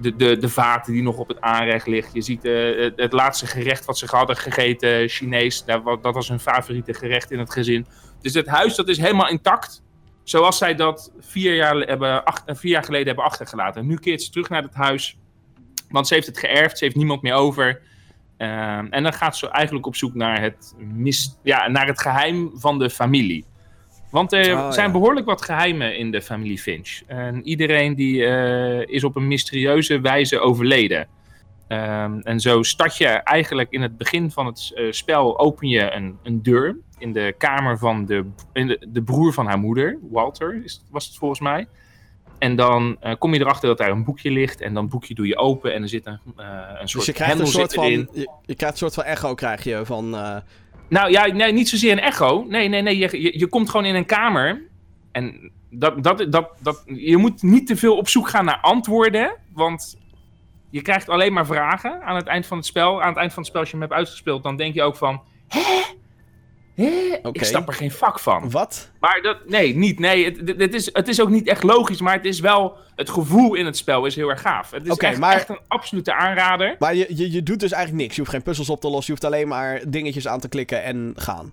de, 0.00 0.16
de, 0.16 0.36
de 0.36 0.48
vaten 0.48 0.92
die 0.92 1.02
nog 1.02 1.16
op 1.16 1.28
het 1.28 1.40
aanrecht 1.40 1.86
ligt. 1.86 2.14
Je 2.14 2.22
ziet 2.22 2.42
het, 2.42 2.92
het, 2.96 3.12
laatste 3.12 3.46
gerecht 3.46 3.84
wat 3.84 3.98
ze 3.98 4.06
hadden 4.06 4.36
gegeten, 4.36 5.08
Chinees. 5.08 5.64
Dat, 5.64 6.02
dat 6.02 6.14
was 6.14 6.28
hun 6.28 6.40
favoriete 6.40 6.94
gerecht 6.94 7.30
in 7.30 7.38
het 7.38 7.52
gezin. 7.52 7.86
Dus 8.20 8.34
het 8.34 8.46
huis 8.46 8.74
dat 8.74 8.88
is 8.88 8.98
helemaal 8.98 9.28
intact. 9.28 9.82
Zoals 10.22 10.58
zij 10.58 10.74
dat 10.74 11.12
vier 11.18 11.54
jaar, 11.54 11.76
hebben, 11.76 12.24
acht, 12.24 12.42
vier 12.46 12.70
jaar 12.70 12.84
geleden 12.84 13.06
hebben 13.06 13.24
achtergelaten. 13.24 13.86
Nu 13.86 13.96
keert 13.96 14.22
ze 14.22 14.30
terug 14.30 14.48
naar 14.48 14.62
het 14.62 14.74
huis. 14.74 15.18
Want 15.88 16.08
ze 16.08 16.14
heeft 16.14 16.26
het 16.26 16.38
geërfd, 16.38 16.78
ze 16.78 16.84
heeft 16.84 16.96
niemand 16.96 17.22
meer 17.22 17.34
over. 17.34 17.80
Ehm, 18.36 18.86
en 18.90 19.02
dan 19.02 19.12
gaat 19.12 19.36
ze 19.36 19.48
eigenlijk 19.48 19.86
op 19.86 19.96
zoek 19.96 20.14
naar 20.14 20.40
het, 20.40 20.74
mis, 20.78 21.38
ja, 21.42 21.68
naar 21.68 21.86
het 21.86 22.00
geheim 22.00 22.50
van 22.54 22.78
de 22.78 22.90
familie. 22.90 23.44
Want 24.10 24.32
er 24.32 24.56
oh, 24.56 24.70
zijn 24.70 24.92
behoorlijk 24.92 25.26
wat 25.26 25.42
geheimen 25.42 25.96
in 25.96 26.10
de 26.10 26.22
familie 26.22 26.58
Finch. 26.58 27.00
En 27.06 27.46
iedereen 27.46 27.94
die 27.94 28.16
uh, 28.16 28.86
is 28.86 29.04
op 29.04 29.16
een 29.16 29.28
mysterieuze 29.28 30.00
wijze 30.00 30.40
overleden. 30.40 31.08
Um, 31.68 32.20
en 32.20 32.40
zo 32.40 32.62
start 32.62 32.96
je 32.96 33.06
eigenlijk 33.06 33.70
in 33.70 33.82
het 33.82 33.96
begin 33.96 34.30
van 34.30 34.46
het 34.46 34.72
uh, 34.74 34.92
spel 34.92 35.38
open 35.38 35.68
je 35.68 35.92
een, 35.92 36.18
een, 36.22 36.42
deur 36.42 36.76
in 36.98 37.12
de 37.12 37.34
kamer 37.38 37.78
van 37.78 38.06
de, 38.06 38.26
in 38.52 38.66
de, 38.66 38.86
de 38.88 39.02
broer 39.02 39.32
van 39.32 39.46
haar 39.46 39.58
moeder, 39.58 39.98
Walter 40.10 40.60
is, 40.64 40.84
was 40.90 41.06
het 41.06 41.16
volgens 41.16 41.40
mij. 41.40 41.66
En 42.38 42.56
dan 42.56 42.96
uh, 43.04 43.14
kom 43.18 43.34
je 43.34 43.40
erachter 43.40 43.68
dat 43.68 43.78
daar 43.78 43.90
een 43.90 44.04
boekje 44.04 44.30
ligt. 44.30 44.60
En 44.60 44.74
dan 44.74 44.88
boekje 44.88 45.14
doe 45.14 45.26
je 45.26 45.36
open 45.36 45.74
en 45.74 45.82
er 45.82 45.88
zit 45.88 46.06
een, 46.06 46.20
uh, 46.38 46.44
een 46.80 46.88
soort 46.88 47.06
dus 47.06 47.06
je 47.06 47.12
krijgt 47.12 47.38
een 47.38 47.46
soort 47.46 47.74
van, 47.74 47.90
je, 47.90 48.30
je, 48.46 48.54
krijgt 48.54 48.74
een 48.74 48.90
soort 48.90 48.94
van 48.94 49.04
echo 49.04 49.34
krijg 49.34 49.64
je 49.64 49.80
van... 49.84 50.14
Nou 50.90 51.10
ja, 51.10 51.26
nee, 51.26 51.52
niet 51.52 51.68
zozeer 51.68 51.92
een 51.92 52.00
echo. 52.00 52.44
Nee, 52.48 52.68
nee, 52.68 52.82
nee. 52.82 52.98
Je, 52.98 53.22
je, 53.22 53.38
je 53.38 53.46
komt 53.46 53.70
gewoon 53.70 53.86
in 53.86 53.94
een 53.94 54.06
kamer. 54.06 54.62
En 55.12 55.50
dat, 55.70 56.02
dat, 56.02 56.26
dat, 56.32 56.50
dat, 56.60 56.82
je 56.86 57.16
moet 57.16 57.42
niet 57.42 57.66
te 57.66 57.76
veel 57.76 57.96
op 57.96 58.08
zoek 58.08 58.28
gaan 58.28 58.44
naar 58.44 58.60
antwoorden. 58.60 59.36
Want 59.52 59.98
je 60.70 60.82
krijgt 60.82 61.08
alleen 61.08 61.32
maar 61.32 61.46
vragen 61.46 62.02
aan 62.02 62.16
het 62.16 62.26
eind 62.26 62.46
van 62.46 62.56
het 62.56 62.66
spel. 62.66 63.02
Aan 63.02 63.08
het 63.08 63.18
eind 63.18 63.32
van 63.32 63.42
het 63.42 63.48
spel, 63.48 63.60
als 63.60 63.70
je 63.70 63.76
hem 63.76 63.86
hebt 63.86 63.98
uitgespeeld, 63.98 64.42
dan 64.42 64.56
denk 64.56 64.74
je 64.74 64.82
ook 64.82 64.96
van... 64.96 65.22
Hè? 65.48 65.98
Ik 67.32 67.44
snap 67.44 67.68
er 67.68 67.74
geen 67.74 67.90
vak 67.90 68.18
van. 68.18 68.50
Wat? 68.50 68.90
Maar 69.00 69.20
dat, 69.22 69.48
nee, 69.48 69.76
niet. 69.76 69.98
Nee, 69.98 70.24
het, 70.24 70.58
het, 70.58 70.74
is, 70.74 70.90
het 70.92 71.08
is 71.08 71.20
ook 71.20 71.28
niet 71.28 71.48
echt 71.48 71.62
logisch, 71.62 72.00
maar 72.00 72.14
het 72.14 72.24
is 72.24 72.40
wel... 72.40 72.76
Het 72.96 73.10
gevoel 73.10 73.54
in 73.54 73.66
het 73.66 73.76
spel 73.76 74.06
is 74.06 74.16
heel 74.16 74.28
erg 74.28 74.40
gaaf. 74.40 74.70
Het 74.70 74.86
is 74.86 74.96
echt, 74.96 75.18
maar, 75.18 75.34
echt, 75.34 75.48
een 75.48 75.58
absolute 75.68 76.14
aanrader. 76.14 76.76
Maar 76.78 76.94
je, 76.94 77.06
je, 77.08 77.32
je 77.32 77.42
doet 77.42 77.60
dus 77.60 77.72
eigenlijk 77.72 78.02
niks. 78.02 78.14
Je 78.14 78.20
hoeft 78.20 78.32
geen 78.32 78.42
puzzels 78.42 78.70
op 78.70 78.80
te 78.80 78.88
lossen. 78.88 79.14
Je 79.14 79.20
hoeft 79.20 79.34
alleen 79.34 79.48
maar 79.48 79.80
dingetjes 79.86 80.28
aan 80.28 80.40
te 80.40 80.48
klikken 80.48 80.82
en 80.82 81.12
gaan. 81.16 81.52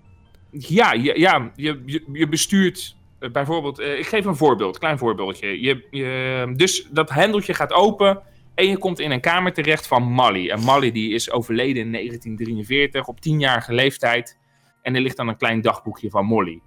Ja, 0.50 0.92
je, 0.92 1.18
ja 1.18 1.50
je, 1.56 1.82
je, 1.86 2.04
je 2.12 2.28
bestuurt 2.28 2.96
uh, 3.20 3.30
bijvoorbeeld... 3.30 3.80
Uh, 3.80 3.98
ik 3.98 4.06
geef 4.06 4.24
een 4.24 4.36
voorbeeld, 4.36 4.78
klein 4.78 4.98
voorbeeldje. 4.98 5.60
Je, 5.60 5.86
je, 5.90 6.52
dus 6.56 6.88
dat 6.90 7.10
hendeltje 7.10 7.54
gaat 7.54 7.72
open... 7.72 8.22
En 8.58 8.68
je 8.68 8.78
komt 8.78 8.98
in 8.98 9.10
een 9.10 9.20
kamer 9.20 9.52
terecht 9.52 9.86
van 9.86 10.02
Molly. 10.02 10.48
En 10.48 10.60
Molly 10.60 10.92
die 10.92 11.14
is 11.14 11.30
overleden 11.30 11.82
in 11.82 11.92
1943 11.92 13.06
op 13.06 13.20
tienjarige 13.20 13.72
leeftijd. 13.72 14.37
En 14.82 14.94
er 14.94 15.00
ligt 15.00 15.16
dan 15.16 15.28
een 15.28 15.36
klein 15.36 15.60
dagboekje 15.60 16.10
van 16.10 16.24
Molly. 16.24 16.60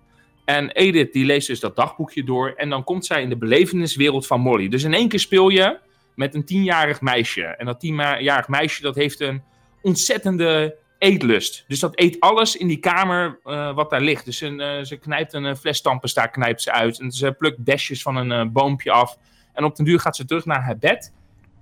En 0.46 0.72
Edith 0.72 1.14
die 1.14 1.26
leest 1.26 1.48
dus 1.48 1.60
dat 1.60 1.76
dagboekje 1.76 2.24
door. 2.24 2.54
En 2.56 2.70
dan 2.70 2.84
komt 2.84 3.06
zij 3.06 3.22
in 3.22 3.30
de 3.30 3.38
beleveniswereld 3.38 4.28
van 4.28 4.42
Molly. 4.42 4.68
Dus 4.68 4.84
in 4.84 4.94
één 4.94 5.08
keer 5.08 5.20
speel 5.20 5.50
je 5.50 5.80
met 6.16 6.36
een 6.36 6.46
tienjarig 6.46 7.02
meisje. 7.02 7.44
En 7.44 7.66
dat 7.66 7.80
tienjarig 7.80 8.48
meisje 8.48 8.82
dat 8.82 8.96
heeft 8.96 9.20
een 9.20 9.44
ontzettende 9.82 10.78
eetlust. 10.98 11.66
Dus 11.68 11.80
dat 11.80 12.00
eet 12.00 12.20
alles 12.20 12.56
in 12.56 12.68
die 12.68 12.78
kamer 12.78 13.40
uh, 13.46 13.76
wat 13.76 13.90
daar 13.90 14.02
ligt. 14.02 14.26
Dus 14.26 14.42
een, 14.42 14.60
uh, 14.60 14.82
ze 14.82 14.98
knijpt 14.98 15.34
een 15.34 15.58
fles 15.58 15.82
daar 16.14 16.30
knijpt 16.32 16.62
ze 16.62 16.72
uit. 16.72 17.00
En 17.00 17.12
ze 17.12 17.32
plukt 17.32 17.64
besjes 17.64 18.02
van 18.02 18.16
een 18.16 18.52
boompje 18.52 18.92
af. 18.92 19.18
En 19.54 19.64
op 19.64 19.76
den 19.76 19.86
duur 19.86 20.00
gaat 20.00 20.16
ze 20.16 20.26
terug 20.26 20.46
naar 20.46 20.62
haar 20.62 20.78
bed. 20.78 21.14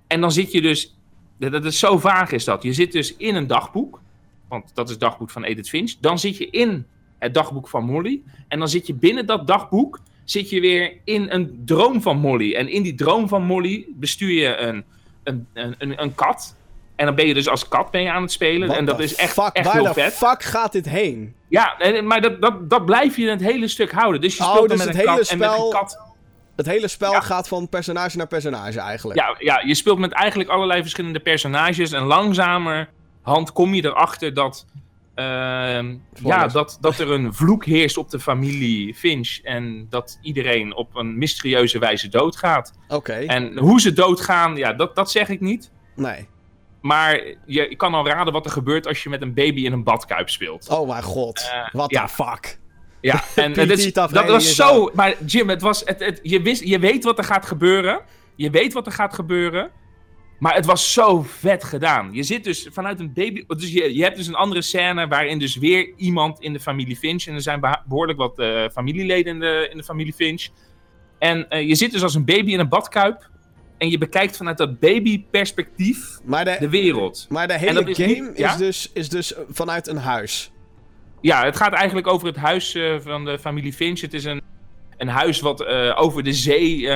En 0.06 0.20
dan 0.20 0.32
zit 0.32 0.52
je 0.52 0.60
dus... 0.60 0.94
Dat 1.38 1.64
is 1.64 1.78
zo 1.78 1.98
vaag 1.98 2.32
is 2.32 2.44
dat. 2.44 2.62
Je 2.62 2.72
zit 2.72 2.92
dus 2.92 3.16
in 3.16 3.34
een 3.34 3.46
dagboek 3.46 4.00
want 4.50 4.70
dat 4.74 4.84
is 4.84 4.90
het 4.90 5.00
dagboek 5.00 5.30
van 5.30 5.44
Edith 5.44 5.68
Finch. 5.68 5.94
Dan 6.00 6.18
zit 6.18 6.36
je 6.36 6.50
in 6.50 6.86
het 7.18 7.34
dagboek 7.34 7.68
van 7.68 7.84
Molly. 7.84 8.22
En 8.48 8.58
dan 8.58 8.68
zit 8.68 8.86
je 8.86 8.94
binnen 8.94 9.26
dat 9.26 9.46
dagboek 9.46 10.00
zit 10.24 10.50
je 10.50 10.60
weer 10.60 10.92
in 11.04 11.30
een 11.30 11.62
droom 11.64 12.02
van 12.02 12.18
Molly. 12.18 12.54
En 12.54 12.68
in 12.68 12.82
die 12.82 12.94
droom 12.94 13.28
van 13.28 13.42
Molly 13.42 13.86
bestuur 13.88 14.32
je 14.32 14.56
een, 14.56 14.84
een, 15.22 15.46
een, 15.78 16.02
een 16.02 16.14
kat. 16.14 16.56
En 16.96 17.06
dan 17.06 17.14
ben 17.14 17.26
je 17.26 17.34
dus 17.34 17.48
als 17.48 17.68
kat 17.68 17.90
ben 17.90 18.02
je 18.02 18.10
aan 18.10 18.22
het 18.22 18.32
spelen. 18.32 18.70
en 18.70 18.84
dat 18.84 19.00
is 19.00 19.14
echt, 19.14 19.32
fuck, 19.32 19.50
echt 19.52 19.72
heel 19.72 19.84
vet. 19.84 20.18
Waar 20.18 20.30
fuck 20.30 20.42
gaat 20.42 20.72
dit 20.72 20.88
heen? 20.88 21.34
Ja, 21.48 21.76
maar 22.02 22.20
dat, 22.20 22.40
dat, 22.40 22.70
dat 22.70 22.84
blijf 22.84 23.16
je 23.16 23.28
het 23.28 23.40
hele 23.40 23.68
stuk 23.68 23.92
houden. 23.92 24.20
Dus 24.20 24.36
je 24.36 24.42
oh, 24.42 24.50
speelt 24.50 24.68
dus 24.68 24.84
met 24.84 24.94
een 24.94 25.04
kat 25.04 25.26
spel... 25.26 25.32
en 25.32 25.38
met 25.38 25.64
een 25.64 25.70
kat... 25.70 25.98
Het 26.56 26.66
hele 26.66 26.88
spel 26.88 27.12
gaat 27.12 27.48
van 27.48 27.68
personage 27.68 28.16
naar 28.16 28.26
personage 28.26 28.80
eigenlijk. 28.80 29.20
Ja, 29.20 29.36
ja, 29.38 29.62
je 29.66 29.74
speelt 29.74 29.98
met 29.98 30.12
eigenlijk 30.12 30.50
allerlei 30.50 30.80
verschillende 30.80 31.20
personages. 31.20 31.92
En 31.92 32.02
langzamer 32.02 32.88
hand 33.22 33.52
kom 33.52 33.74
je 33.74 33.84
erachter 33.84 34.34
dat, 34.34 34.66
uh, 35.16 35.24
ja, 36.24 36.46
dat, 36.46 36.78
dat 36.80 36.98
er 36.98 37.10
een 37.10 37.34
vloek 37.34 37.64
heerst 37.64 37.96
op 37.96 38.10
de 38.10 38.20
familie 38.20 38.94
Finch. 38.94 39.38
En 39.42 39.86
dat 39.88 40.18
iedereen 40.22 40.74
op 40.74 40.96
een 40.96 41.18
mysterieuze 41.18 41.78
wijze 41.78 42.08
doodgaat. 42.08 42.72
Oké. 42.88 43.12
En 43.12 43.58
hoe 43.58 43.80
ze 43.80 43.92
doodgaan, 43.92 44.56
ja, 44.56 44.72
dat, 44.72 44.94
dat 44.94 45.10
zeg 45.10 45.28
ik 45.28 45.40
niet. 45.40 45.70
Nee. 45.96 46.28
Maar 46.80 47.16
je, 47.46 47.66
je 47.68 47.76
kan 47.76 47.94
al 47.94 48.06
raden 48.06 48.32
wat 48.32 48.44
er 48.44 48.50
gebeurt 48.50 48.86
als 48.86 49.02
je 49.02 49.08
met 49.08 49.22
een 49.22 49.34
baby 49.34 49.64
in 49.64 49.72
een 49.72 49.84
badkuip 49.84 50.28
speelt. 50.28 50.68
Oh 50.68 50.88
mijn 50.88 51.02
god, 51.02 51.50
uh, 51.54 51.68
what 51.72 51.90
ja. 51.90 52.06
the 52.06 52.12
fuck. 52.12 52.58
Ja, 53.00 53.22
en 53.34 53.52
dat, 53.52 53.68
is, 53.68 53.92
dat 53.92 54.10
was 54.10 54.54
zo... 54.54 54.90
Maar 54.94 55.14
Jim, 55.24 55.48
het 55.48 55.62
was, 55.62 55.82
het, 55.84 56.00
het, 56.00 56.20
je, 56.22 56.42
wist, 56.42 56.64
je 56.64 56.78
weet 56.78 57.04
wat 57.04 57.18
er 57.18 57.24
gaat 57.24 57.46
gebeuren. 57.46 58.00
Je 58.34 58.50
weet 58.50 58.72
wat 58.72 58.86
er 58.86 58.92
gaat 58.92 59.14
gebeuren. 59.14 59.70
Maar 60.40 60.54
het 60.54 60.66
was 60.66 60.92
zo 60.92 61.22
vet 61.22 61.64
gedaan. 61.64 62.08
Je 62.12 62.22
zit 62.22 62.44
dus 62.44 62.68
vanuit 62.70 63.00
een 63.00 63.12
baby. 63.12 63.44
Dus 63.46 63.72
je, 63.72 63.94
je 63.94 64.02
hebt 64.02 64.16
dus 64.16 64.26
een 64.26 64.34
andere 64.34 64.62
scène 64.62 65.08
waarin 65.08 65.38
dus 65.38 65.56
weer 65.56 65.92
iemand 65.96 66.40
in 66.40 66.52
de 66.52 66.60
familie 66.60 66.96
Finch. 66.96 67.26
En 67.26 67.34
er 67.34 67.42
zijn 67.42 67.60
behoorlijk 67.86 68.18
wat 68.18 68.38
uh, 68.38 68.68
familieleden 68.72 69.34
in 69.34 69.40
de, 69.40 69.68
in 69.70 69.76
de 69.76 69.82
familie 69.82 70.12
Finch. 70.12 70.48
En 71.18 71.46
uh, 71.50 71.68
je 71.68 71.74
zit 71.74 71.92
dus 71.92 72.02
als 72.02 72.14
een 72.14 72.24
baby 72.24 72.52
in 72.52 72.58
een 72.58 72.68
badkuip. 72.68 73.28
En 73.78 73.90
je 73.90 73.98
bekijkt 73.98 74.36
vanuit 74.36 74.58
dat 74.58 74.78
babyperspectief 74.78 76.18
de, 76.24 76.56
de 76.60 76.68
wereld. 76.68 77.26
Maar 77.28 77.48
de 77.48 77.58
hele 77.58 77.94
game 77.94 78.32
is, 78.34 78.56
dus, 78.56 78.90
is 78.94 79.08
dus 79.08 79.34
vanuit 79.50 79.88
een 79.88 79.96
huis. 79.96 80.52
Ja, 81.20 81.44
het 81.44 81.56
gaat 81.56 81.72
eigenlijk 81.72 82.06
over 82.06 82.26
het 82.26 82.36
huis 82.36 82.74
uh, 82.74 82.96
van 83.00 83.24
de 83.24 83.38
familie 83.38 83.72
Finch. 83.72 84.00
Het 84.00 84.14
is 84.14 84.24
een, 84.24 84.40
een 84.96 85.08
huis 85.08 85.40
wat 85.40 85.66
over 85.96 86.22
de 86.22 86.32
zee 86.32 86.88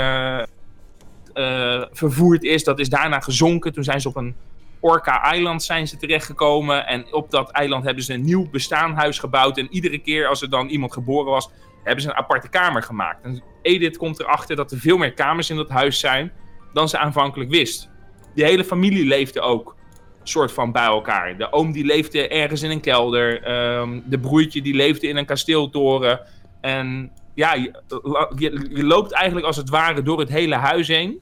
uh, 1.34 1.84
vervoerd 1.92 2.42
is. 2.42 2.64
Dat 2.64 2.78
is 2.78 2.88
daarna 2.88 3.20
gezonken. 3.20 3.72
Toen 3.72 3.84
zijn 3.84 4.00
ze 4.00 4.08
op 4.08 4.16
een 4.16 4.34
Orca-eiland 4.80 5.62
zijn 5.62 5.88
ze 5.88 5.96
terechtgekomen. 5.96 6.86
En 6.86 7.12
op 7.12 7.30
dat 7.30 7.50
eiland 7.50 7.84
hebben 7.84 8.04
ze 8.04 8.12
een 8.12 8.24
nieuw 8.24 8.50
bestaanhuis 8.50 9.18
gebouwd. 9.18 9.58
En 9.58 9.68
iedere 9.70 9.98
keer 9.98 10.28
als 10.28 10.42
er 10.42 10.50
dan 10.50 10.68
iemand 10.68 10.92
geboren 10.92 11.30
was, 11.30 11.50
hebben 11.84 12.02
ze 12.02 12.08
een 12.08 12.16
aparte 12.16 12.48
kamer 12.48 12.82
gemaakt. 12.82 13.24
En 13.24 13.42
Edith 13.62 13.96
komt 13.96 14.20
erachter 14.20 14.56
dat 14.56 14.72
er 14.72 14.78
veel 14.78 14.96
meer 14.96 15.12
kamers 15.12 15.50
in 15.50 15.56
dat 15.56 15.68
huis 15.68 16.00
zijn 16.00 16.32
dan 16.72 16.88
ze 16.88 16.98
aanvankelijk 16.98 17.50
wist. 17.50 17.90
Die 18.34 18.44
hele 18.44 18.64
familie 18.64 19.04
leefde 19.04 19.40
ook 19.40 19.76
soort 20.22 20.52
van 20.52 20.72
bij 20.72 20.84
elkaar. 20.84 21.36
De 21.36 21.52
oom 21.52 21.72
die 21.72 21.84
leefde 21.84 22.28
ergens 22.28 22.62
in 22.62 22.70
een 22.70 22.80
kelder. 22.80 23.50
Um, 23.78 24.02
de 24.06 24.18
broertje 24.18 24.62
die 24.62 24.74
leefde 24.74 25.08
in 25.08 25.16
een 25.16 25.26
kasteeltoren. 25.26 26.20
En 26.60 27.10
ja, 27.34 27.54
je, 27.54 28.68
je, 28.70 28.84
loopt 28.84 29.12
eigenlijk 29.12 29.46
als 29.46 29.56
het 29.56 29.68
ware 29.68 30.02
door 30.02 30.18
het 30.18 30.28
hele 30.28 30.54
huis 30.54 30.88
heen. 30.88 31.20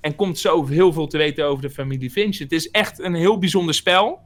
En 0.00 0.16
komt 0.16 0.38
zo 0.38 0.66
heel 0.66 0.92
veel 0.92 1.06
te 1.06 1.16
weten 1.16 1.46
over 1.46 1.62
de 1.62 1.70
familie 1.70 2.10
Finch. 2.10 2.38
Het 2.38 2.52
is 2.52 2.70
echt 2.70 2.98
een 2.98 3.14
heel 3.14 3.38
bijzonder 3.38 3.74
spel. 3.74 4.20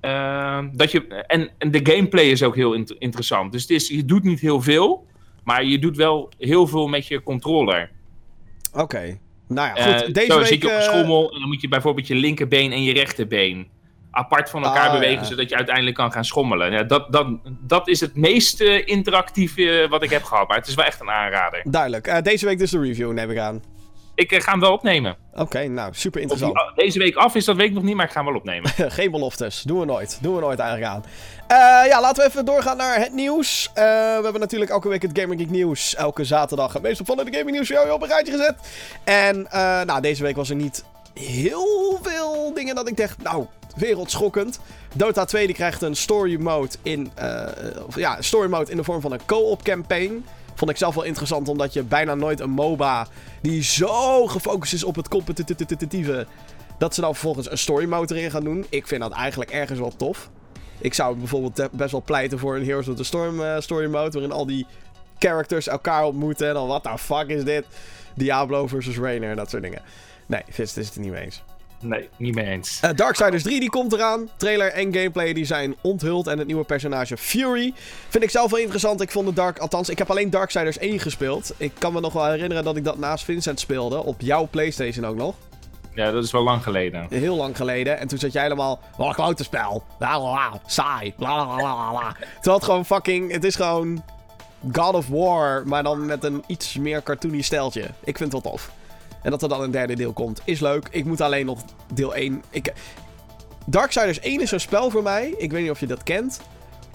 Uh, 0.00 0.64
dat 0.72 0.90
je, 0.90 1.06
en, 1.06 1.50
en, 1.58 1.70
de 1.70 1.80
gameplay 1.82 2.24
is 2.24 2.42
ook 2.42 2.54
heel 2.54 2.74
interessant. 2.98 3.52
Dus 3.52 3.62
het 3.62 3.70
is, 3.70 3.88
je 3.88 4.04
doet 4.04 4.22
niet 4.22 4.40
heel 4.40 4.60
veel. 4.60 5.06
Maar 5.44 5.64
je 5.64 5.78
doet 5.78 5.96
wel 5.96 6.32
heel 6.38 6.66
veel 6.66 6.88
met 6.88 7.06
je 7.06 7.22
controller. 7.22 7.90
Oké. 8.72 9.18
Nou 9.48 9.68
ja, 9.74 9.84
goed. 9.84 10.08
Uh, 10.08 10.14
Deze 10.14 10.32
zo 10.32 10.38
week, 10.38 10.46
zit 10.46 10.62
je 10.62 10.68
op 10.68 10.74
een 10.74 10.82
schommel. 10.82 11.32
En 11.32 11.40
dan 11.40 11.48
moet 11.48 11.60
je 11.60 11.68
bijvoorbeeld 11.68 12.06
je 12.06 12.14
linkerbeen 12.14 12.72
en 12.72 12.82
je 12.82 12.92
rechterbeen 12.92 13.68
apart 14.10 14.50
van 14.50 14.64
elkaar 14.64 14.86
ah, 14.86 14.92
bewegen, 14.92 15.26
zodat 15.26 15.48
je 15.48 15.56
uiteindelijk 15.56 15.96
kan 15.96 16.12
gaan 16.12 16.24
schommelen. 16.24 16.72
Ja, 16.72 16.82
dat, 16.82 17.12
dat, 17.12 17.26
dat 17.60 17.88
is 17.88 18.00
het 18.00 18.16
meest 18.16 18.60
uh, 18.60 18.86
interactieve 18.86 19.86
wat 19.90 20.02
ik 20.02 20.10
heb 20.10 20.22
gehad, 20.24 20.48
maar 20.48 20.56
het 20.56 20.66
is 20.66 20.74
wel 20.74 20.84
echt 20.84 21.00
een 21.00 21.10
aanrader. 21.10 21.62
Duidelijk. 21.64 22.06
Uh, 22.06 22.20
deze 22.22 22.46
week 22.46 22.58
dus 22.58 22.70
de 22.70 22.80
review, 22.80 23.12
neem 23.12 23.30
ik 23.30 23.38
aan. 23.38 23.62
Ik 24.14 24.32
uh, 24.32 24.40
ga 24.40 24.50
hem 24.50 24.60
wel 24.60 24.72
opnemen. 24.72 25.16
Oké, 25.34 25.66
nou, 25.66 25.94
super 25.94 26.20
die 26.20 26.30
interessant. 26.30 26.58
a- 26.58 26.72
deze 26.74 26.98
week 26.98 27.16
af 27.16 27.34
is, 27.34 27.44
dat 27.44 27.56
weet 27.56 27.66
ik 27.68 27.72
nog 27.74 27.82
niet, 27.82 27.94
maar 27.94 28.04
ik 28.04 28.10
ga 28.10 28.22
hem 28.22 28.28
wel 28.28 28.38
opnemen. 28.38 28.70
Geen 28.98 29.10
beloftes. 29.10 29.62
Doen 29.62 29.78
we 29.78 29.84
nooit. 29.84 30.18
Doen 30.22 30.34
we 30.34 30.40
nooit 30.40 30.58
eigenlijk 30.58 30.92
aan. 30.92 31.04
Eh, 31.46 31.88
ja, 31.88 32.00
laten 32.00 32.22
we 32.22 32.28
even 32.28 32.44
doorgaan 32.44 32.76
naar 32.76 32.98
het 32.98 33.12
nieuws. 33.12 33.70
Eh, 33.74 33.84
we 33.84 34.20
hebben 34.22 34.40
natuurlijk 34.40 34.70
elke 34.70 34.88
week 34.88 35.02
het 35.02 35.18
Gamer 35.18 35.38
Geek 35.38 35.50
nieuws. 35.50 35.94
Elke 35.94 36.24
zaterdag 36.24 36.72
het 36.72 36.82
meest 36.82 37.00
opvallende 37.00 37.30
Gaming 37.32 37.50
nieuws 37.50 37.66
voor 37.66 37.76
jou 37.76 37.90
op 37.90 38.02
een 38.02 38.08
rijtje 38.08 38.32
gezet. 38.32 38.54
En 39.04 39.50
eh, 39.50 39.82
nou, 39.82 40.00
deze 40.00 40.22
week 40.22 40.36
was 40.36 40.50
er 40.50 40.56
niet 40.56 40.84
heel 41.14 41.98
veel 42.02 42.54
dingen 42.54 42.74
dat 42.74 42.88
ik 42.88 42.96
dacht, 42.96 43.22
nou, 43.22 43.46
wereldschokkend. 43.80 44.60
Dota 44.94 45.24
2 45.24 45.46
die 45.46 45.54
krijgt 45.54 45.82
een 45.82 45.96
story 45.96 46.40
mode 46.40 46.70
in, 46.82 47.10
eh, 47.14 47.46
ja, 47.94 48.22
story 48.22 48.48
mode 48.48 48.70
in 48.70 48.76
de 48.76 48.84
vorm 48.84 49.00
van 49.00 49.12
een 49.12 49.24
co-op 49.26 49.62
campaign. 49.62 50.24
Vond 50.54 50.70
ik 50.70 50.76
zelf 50.76 50.94
wel 50.94 51.04
interessant, 51.04 51.48
omdat 51.48 51.72
je 51.72 51.82
bijna 51.82 52.14
nooit 52.14 52.40
een 52.40 52.50
MOBA 52.50 53.06
die 53.42 53.62
zo 53.62 54.26
gefocust 54.26 54.72
is 54.72 54.84
op 54.84 54.96
het 54.96 55.08
competitieve, 55.08 56.26
dat 56.78 56.94
ze 56.94 57.00
dan 57.00 57.12
vervolgens 57.12 57.50
een 57.50 57.58
story 57.58 57.84
mode 57.84 58.14
erin 58.14 58.30
gaan 58.30 58.44
doen. 58.44 58.66
Ik 58.68 58.86
vind 58.86 59.00
dat 59.00 59.12
eigenlijk 59.12 59.50
ergens 59.50 59.78
wel 59.78 59.96
tof. 59.96 60.30
Ik 60.78 60.94
zou 60.94 61.16
bijvoorbeeld 61.16 61.68
best 61.72 61.90
wel 61.90 62.02
pleiten 62.02 62.38
voor 62.38 62.56
een 62.56 62.64
Heroes 62.64 62.88
of 62.88 62.96
the 62.96 63.04
Storm 63.04 63.42
eh, 63.42 63.60
story 63.60 63.86
mode, 63.86 64.10
waarin 64.10 64.32
al 64.32 64.46
die 64.46 64.66
characters 65.18 65.68
elkaar 65.68 66.04
ontmoeten. 66.04 66.48
En 66.48 66.54
dan, 66.54 66.66
what 66.66 66.82
the 66.82 66.98
fuck 66.98 67.28
is 67.28 67.44
dit? 67.44 67.64
Diablo 68.14 68.66
versus 68.66 68.98
Rainer, 68.98 69.36
dat 69.36 69.50
soort 69.50 69.62
dingen. 69.62 69.82
Nee, 70.26 70.42
Fist 70.50 70.76
is 70.76 70.86
het 70.86 70.94
er 70.94 71.00
niet 71.00 71.10
mee 71.10 71.24
eens. 71.24 71.42
Nee, 71.80 72.08
niet 72.16 72.34
mee 72.34 72.46
eens. 72.46 72.78
Eh, 72.80 72.90
Darksiders 72.94 73.42
3 73.42 73.60
die 73.60 73.70
komt 73.70 73.92
eraan. 73.92 74.28
Trailer 74.36 74.72
en 74.72 74.94
gameplay 74.94 75.32
die 75.32 75.44
zijn 75.44 75.76
onthuld. 75.80 76.26
En 76.26 76.38
het 76.38 76.46
nieuwe 76.46 76.64
personage 76.64 77.16
Fury. 77.16 77.72
Vind 78.08 78.24
ik 78.24 78.30
zelf 78.30 78.50
wel 78.50 78.60
interessant. 78.60 79.00
Ik 79.00 79.10
vond 79.10 79.26
de 79.26 79.32
Dark... 79.32 79.58
Althans, 79.58 79.88
ik 79.88 79.98
heb 79.98 80.10
alleen 80.10 80.30
Darksiders 80.30 80.78
1 80.78 80.98
gespeeld. 80.98 81.54
Ik 81.56 81.72
kan 81.78 81.92
me 81.92 82.00
nog 82.00 82.12
wel 82.12 82.26
herinneren 82.26 82.64
dat 82.64 82.76
ik 82.76 82.84
dat 82.84 82.98
naast 82.98 83.24
Vincent 83.24 83.60
speelde. 83.60 84.04
Op 84.04 84.20
jouw 84.20 84.48
Playstation 84.50 85.06
ook 85.06 85.16
nog. 85.16 85.34
Ja, 85.94 86.10
dat 86.10 86.24
is 86.24 86.30
wel 86.30 86.42
lang 86.42 86.62
geleden. 86.62 87.06
Heel 87.10 87.36
lang 87.36 87.56
geleden. 87.56 87.98
En 87.98 88.08
toen 88.08 88.18
zat 88.18 88.32
jij 88.32 88.42
helemaal... 88.42 88.80
Wat 88.96 89.08
een 89.08 89.14
klote 89.14 89.44
spel. 89.44 89.84
Saai. 90.66 91.14
La 91.16 91.36
la 91.36 91.56
la 91.56 91.74
la 91.74 91.92
la. 91.92 92.16
Terwijl 92.34 92.56
het 92.56 92.64
gewoon 92.64 92.86
fucking... 92.86 93.32
Het 93.32 93.44
is 93.44 93.54
gewoon... 93.54 94.04
God 94.72 94.94
of 94.94 95.08
War. 95.08 95.66
Maar 95.66 95.82
dan 95.82 96.06
met 96.06 96.24
een 96.24 96.44
iets 96.46 96.76
meer 96.76 97.02
cartoony 97.02 97.42
steltje. 97.42 97.82
Ik 98.04 98.16
vind 98.16 98.32
het 98.32 98.42
wel 98.42 98.52
tof. 98.52 98.70
En 99.22 99.30
dat 99.30 99.42
er 99.42 99.48
dan 99.48 99.62
een 99.62 99.70
derde 99.70 99.94
deel 99.94 100.12
komt. 100.12 100.40
Is 100.44 100.60
leuk. 100.60 100.88
Ik 100.90 101.04
moet 101.04 101.20
alleen 101.20 101.46
nog 101.46 101.62
deel 101.94 102.14
1... 102.14 102.42
Ik... 102.50 102.72
Darksiders 103.66 104.20
1 104.20 104.40
is 104.40 104.48
zo'n 104.48 104.58
spel 104.58 104.90
voor 104.90 105.02
mij. 105.02 105.34
Ik 105.38 105.50
weet 105.50 105.62
niet 105.62 105.70
of 105.70 105.80
je 105.80 105.86
dat 105.86 106.02
kent. 106.02 106.40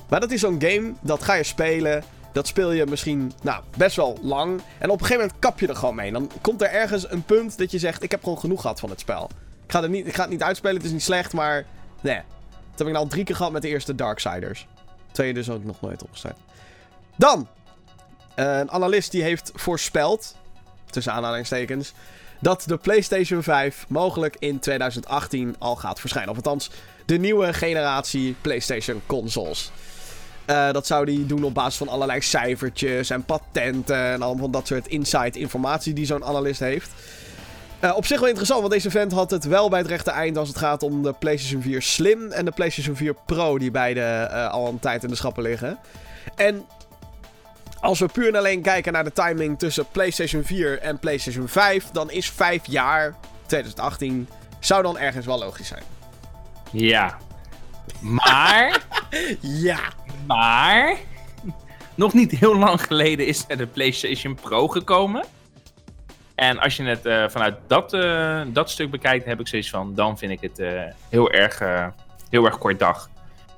Maar 0.09 0.19
dat 0.19 0.31
is 0.31 0.39
zo'n 0.39 0.61
game. 0.61 0.93
Dat 1.01 1.23
ga 1.23 1.33
je 1.33 1.43
spelen. 1.43 2.03
Dat 2.33 2.47
speel 2.47 2.71
je 2.71 2.85
misschien 2.85 3.31
nou, 3.41 3.63
best 3.77 3.95
wel 3.95 4.17
lang. 4.21 4.61
En 4.77 4.89
op 4.89 4.99
een 4.99 5.05
gegeven 5.05 5.21
moment 5.21 5.39
kap 5.39 5.59
je 5.59 5.67
er 5.67 5.75
gewoon 5.75 5.95
mee. 5.95 6.11
Dan 6.11 6.31
komt 6.41 6.61
er 6.61 6.69
ergens 6.69 7.11
een 7.11 7.23
punt 7.23 7.57
dat 7.57 7.71
je 7.71 7.79
zegt... 7.79 8.03
Ik 8.03 8.11
heb 8.11 8.23
gewoon 8.23 8.39
genoeg 8.39 8.61
gehad 8.61 8.79
van 8.79 8.89
het 8.89 8.99
spel. 8.99 9.29
Ik 9.65 9.71
ga, 9.71 9.83
er 9.83 9.89
niet, 9.89 10.07
ik 10.07 10.15
ga 10.15 10.21
het 10.21 10.31
niet 10.31 10.43
uitspelen. 10.43 10.75
Het 10.75 10.85
is 10.85 10.91
niet 10.91 11.03
slecht, 11.03 11.33
maar... 11.33 11.65
Nee. 12.01 12.21
Dat 12.69 12.77
heb 12.77 12.87
ik 12.87 12.93
nou 12.93 13.05
al 13.05 13.07
drie 13.07 13.23
keer 13.23 13.35
gehad 13.35 13.51
met 13.51 13.61
de 13.61 13.67
eerste 13.67 13.95
Darksiders. 13.95 14.67
Twee 15.11 15.33
dus 15.33 15.49
ook 15.49 15.63
nog 15.63 15.81
nooit 15.81 16.03
opgestart. 16.03 16.37
Dan. 17.15 17.47
eh, 18.35 18.57
een 18.57 18.71
analist 18.71 19.11
die 19.11 19.23
heeft 19.23 19.51
voorspeld... 19.53 20.35
Tussen 20.89 21.13
aanhalingstekens... 21.13 21.93
Dat 22.39 22.63
de 22.67 22.77
PlayStation 22.77 23.43
5 23.43 23.85
mogelijk 23.87 24.35
in 24.39 24.59
2018 24.59 25.55
al 25.59 25.75
gaat 25.75 25.99
verschijnen. 25.99 26.29
Of 26.29 26.35
althans, 26.35 26.69
de 27.05 27.17
nieuwe 27.17 27.53
generatie 27.53 28.35
PlayStation 28.41 29.01
consoles. 29.05 29.71
Eh, 30.45 30.71
dat 30.71 30.87
zou 30.87 31.13
hij 31.13 31.25
doen 31.27 31.43
op 31.43 31.53
basis 31.53 31.77
van 31.77 31.87
allerlei 31.87 32.21
cijfertjes 32.21 33.09
en 33.09 33.23
patenten 33.23 33.97
en 33.97 34.21
allemaal 34.21 34.43
van 34.43 34.51
dat 34.51 34.67
soort 34.67 34.87
inside 34.87 35.39
informatie 35.39 35.93
die 35.93 36.05
zo'n 36.05 36.25
analist 36.25 36.59
heeft. 36.59 36.89
Eh, 37.79 37.95
op 37.95 38.05
zich 38.05 38.19
wel 38.19 38.27
interessant, 38.27 38.59
want 38.59 38.73
deze 38.73 38.91
vent 38.91 39.11
had 39.11 39.31
het 39.31 39.45
wel 39.45 39.69
bij 39.69 39.79
het 39.79 39.89
rechte 39.89 40.11
eind 40.11 40.37
als 40.37 40.47
het 40.47 40.57
gaat 40.57 40.83
om 40.83 41.03
de 41.03 41.13
PlayStation 41.13 41.61
4 41.61 41.81
Slim 41.81 42.31
en 42.31 42.45
de 42.45 42.51
PlayStation 42.51 42.95
4 42.95 43.15
Pro, 43.25 43.57
die 43.57 43.71
beide 43.71 44.01
eh, 44.01 44.51
al 44.51 44.67
een 44.67 44.79
tijd 44.79 45.03
in 45.03 45.09
de 45.09 45.15
schappen 45.15 45.43
liggen. 45.43 45.77
En 46.35 46.65
als 47.85 47.99
we 47.99 48.07
puur 48.07 48.27
en 48.27 48.35
alleen 48.35 48.61
kijken 48.61 48.93
naar 48.93 49.03
de 49.03 49.11
timing 49.11 49.59
tussen 49.59 49.85
PlayStation 49.91 50.43
4 50.43 50.79
en 50.79 50.99
PlayStation 50.99 51.47
5, 51.47 51.85
dan 51.91 52.11
is 52.11 52.29
5 52.29 52.65
jaar, 52.65 53.15
2018, 53.45 54.29
zou 54.59 54.83
dan 54.83 54.97
ergens 54.97 55.25
wel 55.25 55.39
logisch 55.39 55.67
zijn. 55.67 55.83
Ja. 56.71 57.17
Maar, 57.99 58.85
Ja! 59.41 59.79
maar... 60.27 60.95
Nog 61.95 62.13
niet 62.13 62.31
heel 62.31 62.55
lang 62.57 62.81
geleden 62.81 63.27
is 63.27 63.45
er 63.47 63.57
de 63.57 63.67
PlayStation 63.67 64.35
Pro 64.35 64.67
gekomen. 64.67 65.25
En 66.35 66.59
als 66.59 66.75
je 66.75 66.83
het 66.83 67.05
eh, 67.05 67.29
vanuit 67.29 67.55
dat, 67.67 67.93
eh, 67.93 68.41
dat 68.47 68.69
stuk 68.69 68.91
bekijkt, 68.91 69.25
heb 69.25 69.39
ik 69.39 69.47
zoiets 69.47 69.69
van... 69.69 69.93
Dan 69.93 70.17
vind 70.17 70.31
ik 70.31 70.41
het 70.41 70.59
eh, 70.59 70.81
heel, 71.09 71.31
erg, 71.31 71.59
heel 72.29 72.45
erg 72.45 72.57
kort 72.57 72.79
dag. 72.79 73.09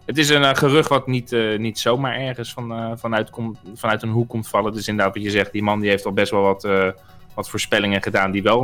Het 0.07 0.17
is 0.17 0.29
een 0.29 0.43
eh, 0.43 0.55
gerucht 0.55 0.89
wat 0.89 1.07
niet, 1.07 1.31
eh, 1.31 1.57
niet 1.57 1.79
zomaar 1.79 2.15
ergens 2.15 2.53
van, 2.53 2.71
eh, 2.71 2.91
vanuit, 2.95 3.29
komt- 3.29 3.59
vanuit 3.75 4.01
een 4.03 4.09
hoek 4.09 4.29
komt 4.29 4.47
vallen. 4.47 4.73
Dus 4.73 4.87
inderdaad 4.87 5.13
wat 5.13 5.23
je 5.23 5.29
zegt, 5.29 5.51
die 5.51 5.63
man 5.63 5.79
die 5.79 5.89
heeft 5.89 6.05
al 6.05 6.11
best 6.13 6.31
wel 6.31 6.41
wat, 6.41 6.67
wat 7.33 7.49
voorspellingen 7.49 8.01
gedaan 8.01 8.31
die 8.31 8.43
wel 8.43 8.61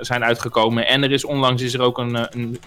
zijn 0.00 0.24
uitgekomen. 0.24 0.86
En 0.86 1.02
er 1.02 1.10
is 1.12 1.24
onlangs 1.24 1.62
is 1.62 1.74
er 1.74 1.80
ook 1.80 1.98
een, 1.98 2.14
een, 2.38 2.60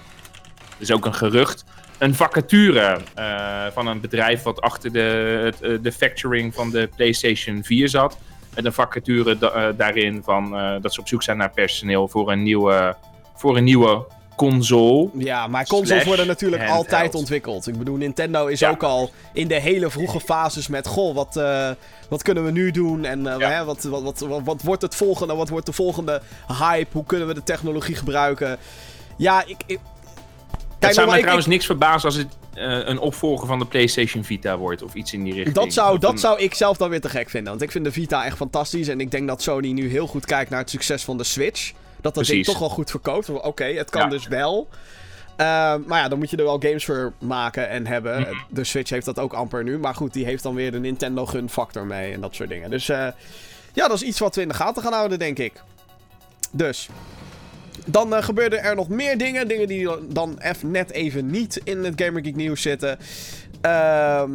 is 0.77 0.91
ook 0.91 1.05
een 1.05 1.13
gerucht, 1.13 1.65
een 1.97 2.15
vacature 2.15 2.99
van 3.73 3.87
een 3.87 3.99
bedrijf 4.01 4.43
wat 4.43 4.61
achter 4.61 4.91
de, 4.91 5.79
de 5.81 5.91
factoring 5.91 6.53
van 6.53 6.69
de 6.69 6.89
PlayStation 6.95 7.63
4 7.63 7.89
zat. 7.89 8.17
Met 8.55 8.65
een 8.65 8.73
vacature 8.73 9.37
da- 9.37 9.71
daarin 9.71 10.23
van 10.23 10.51
dat 10.81 10.93
ze 10.93 10.99
op 10.99 11.07
zoek 11.07 11.23
zijn 11.23 11.37
naar 11.37 11.51
personeel 11.51 12.07
voor 12.07 12.31
een 12.31 12.43
nieuwe, 12.43 12.95
voor 13.35 13.57
een 13.57 13.63
nieuwe 13.63 14.05
console. 14.35 15.09
Ja, 15.13 15.47
maar 15.47 15.67
consoles 15.67 16.03
worden 16.03 16.27
natuurlijk 16.27 16.61
handheld. 16.63 16.85
altijd 16.93 17.15
ontwikkeld. 17.15 17.67
Ik 17.67 17.77
bedoel, 17.77 17.95
Nintendo 17.95 18.45
is 18.47 18.59
Ja. 18.59 18.69
ook 18.69 18.83
al 18.83 19.11
in 19.33 19.47
de 19.47 19.59
hele 19.59 19.89
vroege 19.89 20.19
fases 20.29 20.67
met... 20.67 20.87
Goh, 20.87 21.15
wat, 21.15 21.37
eh, 21.37 21.69
wat 22.09 22.21
kunnen 22.21 22.45
we 22.45 22.51
nu 22.51 22.71
doen? 22.71 23.05
En 23.05 23.27
eh, 23.27 23.39
Ja. 23.39 23.49
hè, 23.49 23.63
wat, 23.63 23.83
wat, 23.83 24.01
wat, 24.01 24.19
wat, 24.19 24.41
wat 24.43 24.61
wordt 24.61 24.81
het 24.81 24.95
volgende? 24.95 25.35
Wat 25.35 25.49
wordt 25.49 25.65
de 25.65 25.73
volgende 25.73 26.21
hype? 26.59 26.89
Hoe 26.91 27.05
kunnen 27.05 27.27
we 27.27 27.33
de 27.33 27.43
technologie 27.43 27.95
gebruiken? 27.95 28.57
Ja, 29.17 29.43
ik... 29.45 29.57
ik... 29.65 29.79
Het 30.79 30.93
zou 30.95 31.13
ik- 31.13 31.19
trouwens 31.19 31.47
niks 31.47 31.65
verbazen 31.65 32.05
als 32.09 32.15
het 32.15 32.27
eh, 32.53 32.63
een 32.87 32.99
opvolger 32.99 33.47
van 33.47 33.59
de 33.59 33.65
PlayStation 33.65 34.23
Vita 34.23 34.57
wordt 34.57 34.83
of 34.83 34.93
iets 34.93 35.13
in 35.13 35.23
die 35.23 35.33
richting. 35.33 35.55
Dat 35.55 35.73
zou, 35.73 35.93
Of 35.93 35.99
dat 35.99 36.11
een- 36.11 36.17
zou 36.17 36.39
ik 36.39 36.53
zelf 36.53 36.77
dan 36.77 36.89
weer 36.89 37.01
te 37.01 37.09
gek 37.09 37.29
vinden. 37.29 37.49
Want 37.49 37.61
ik 37.63 37.71
vind 37.71 37.85
de 37.85 37.91
Vita 37.91 38.25
echt 38.25 38.37
fantastisch. 38.37 38.87
En 38.87 38.99
ik 38.99 39.11
denk 39.11 39.27
dat 39.27 39.41
Sony 39.41 39.71
nu 39.71 39.89
heel 39.89 40.07
goed 40.07 40.25
kijkt 40.25 40.49
naar 40.49 40.59
het 40.59 40.69
succes 40.69 41.03
van 41.03 41.17
de 41.17 41.23
Switch. 41.23 41.71
Dat 42.03 42.13
dat 42.15 42.25
ding 42.25 42.27
Precies. 42.27 42.45
toch 42.45 42.59
wel 42.59 42.69
goed 42.69 42.89
verkoopt. 42.89 43.29
Oké, 43.29 43.63
het 43.63 43.89
kan 43.89 44.01
Ja. 44.01 44.07
dus 44.07 44.27
wel. 44.27 44.67
Ehm, 45.37 45.81
maar 45.87 45.99
ja, 46.01 46.07
dan 46.07 46.17
moet 46.19 46.29
je 46.29 46.37
er 46.37 46.43
wel 46.43 46.59
games 46.59 46.85
voor 46.85 47.13
maken 47.19 47.69
en 47.69 47.87
hebben. 47.87 48.19
Mhm. 48.21 48.33
De 48.49 48.63
Switch 48.63 48.89
heeft 48.89 49.05
dat 49.05 49.19
ook 49.19 49.33
amper 49.33 49.63
nu. 49.63 49.77
Maar 49.79 49.95
goed, 49.95 50.13
die 50.13 50.25
heeft 50.25 50.43
dan 50.43 50.55
weer 50.55 50.71
de 50.71 50.79
Nintendo 50.79 51.25
gun 51.25 51.49
factor 51.49 51.85
mee 51.85 52.13
en 52.13 52.21
dat 52.21 52.35
soort 52.35 52.49
dingen. 52.49 52.69
Dus 52.69 52.89
eh, 52.89 53.07
ja, 53.73 53.87
dat 53.87 53.95
is 54.01 54.01
iets 54.03 54.19
wat 54.19 54.35
we 54.35 54.41
in 54.41 54.47
de 54.47 54.53
gaten 54.53 54.83
gaan 54.83 54.93
houden, 54.93 55.19
denk 55.19 55.37
ik. 55.39 55.53
Dus. 56.51 56.89
Dan 57.85 58.15
eh, 58.15 58.23
gebeurden 58.23 58.63
er 58.63 58.75
nog 58.75 58.89
meer 58.89 59.17
dingen. 59.17 59.47
Dingen 59.47 59.67
die 59.67 59.89
dan 60.09 60.39
eff- 60.39 60.63
net 60.63 60.91
even 60.91 61.29
niet 61.31 61.61
in 61.63 61.83
het 61.83 62.01
Gamer 62.01 62.23
Geek 62.23 62.35
nieuws 62.35 62.61
zitten. 62.61 62.97
Ehm 63.61 64.31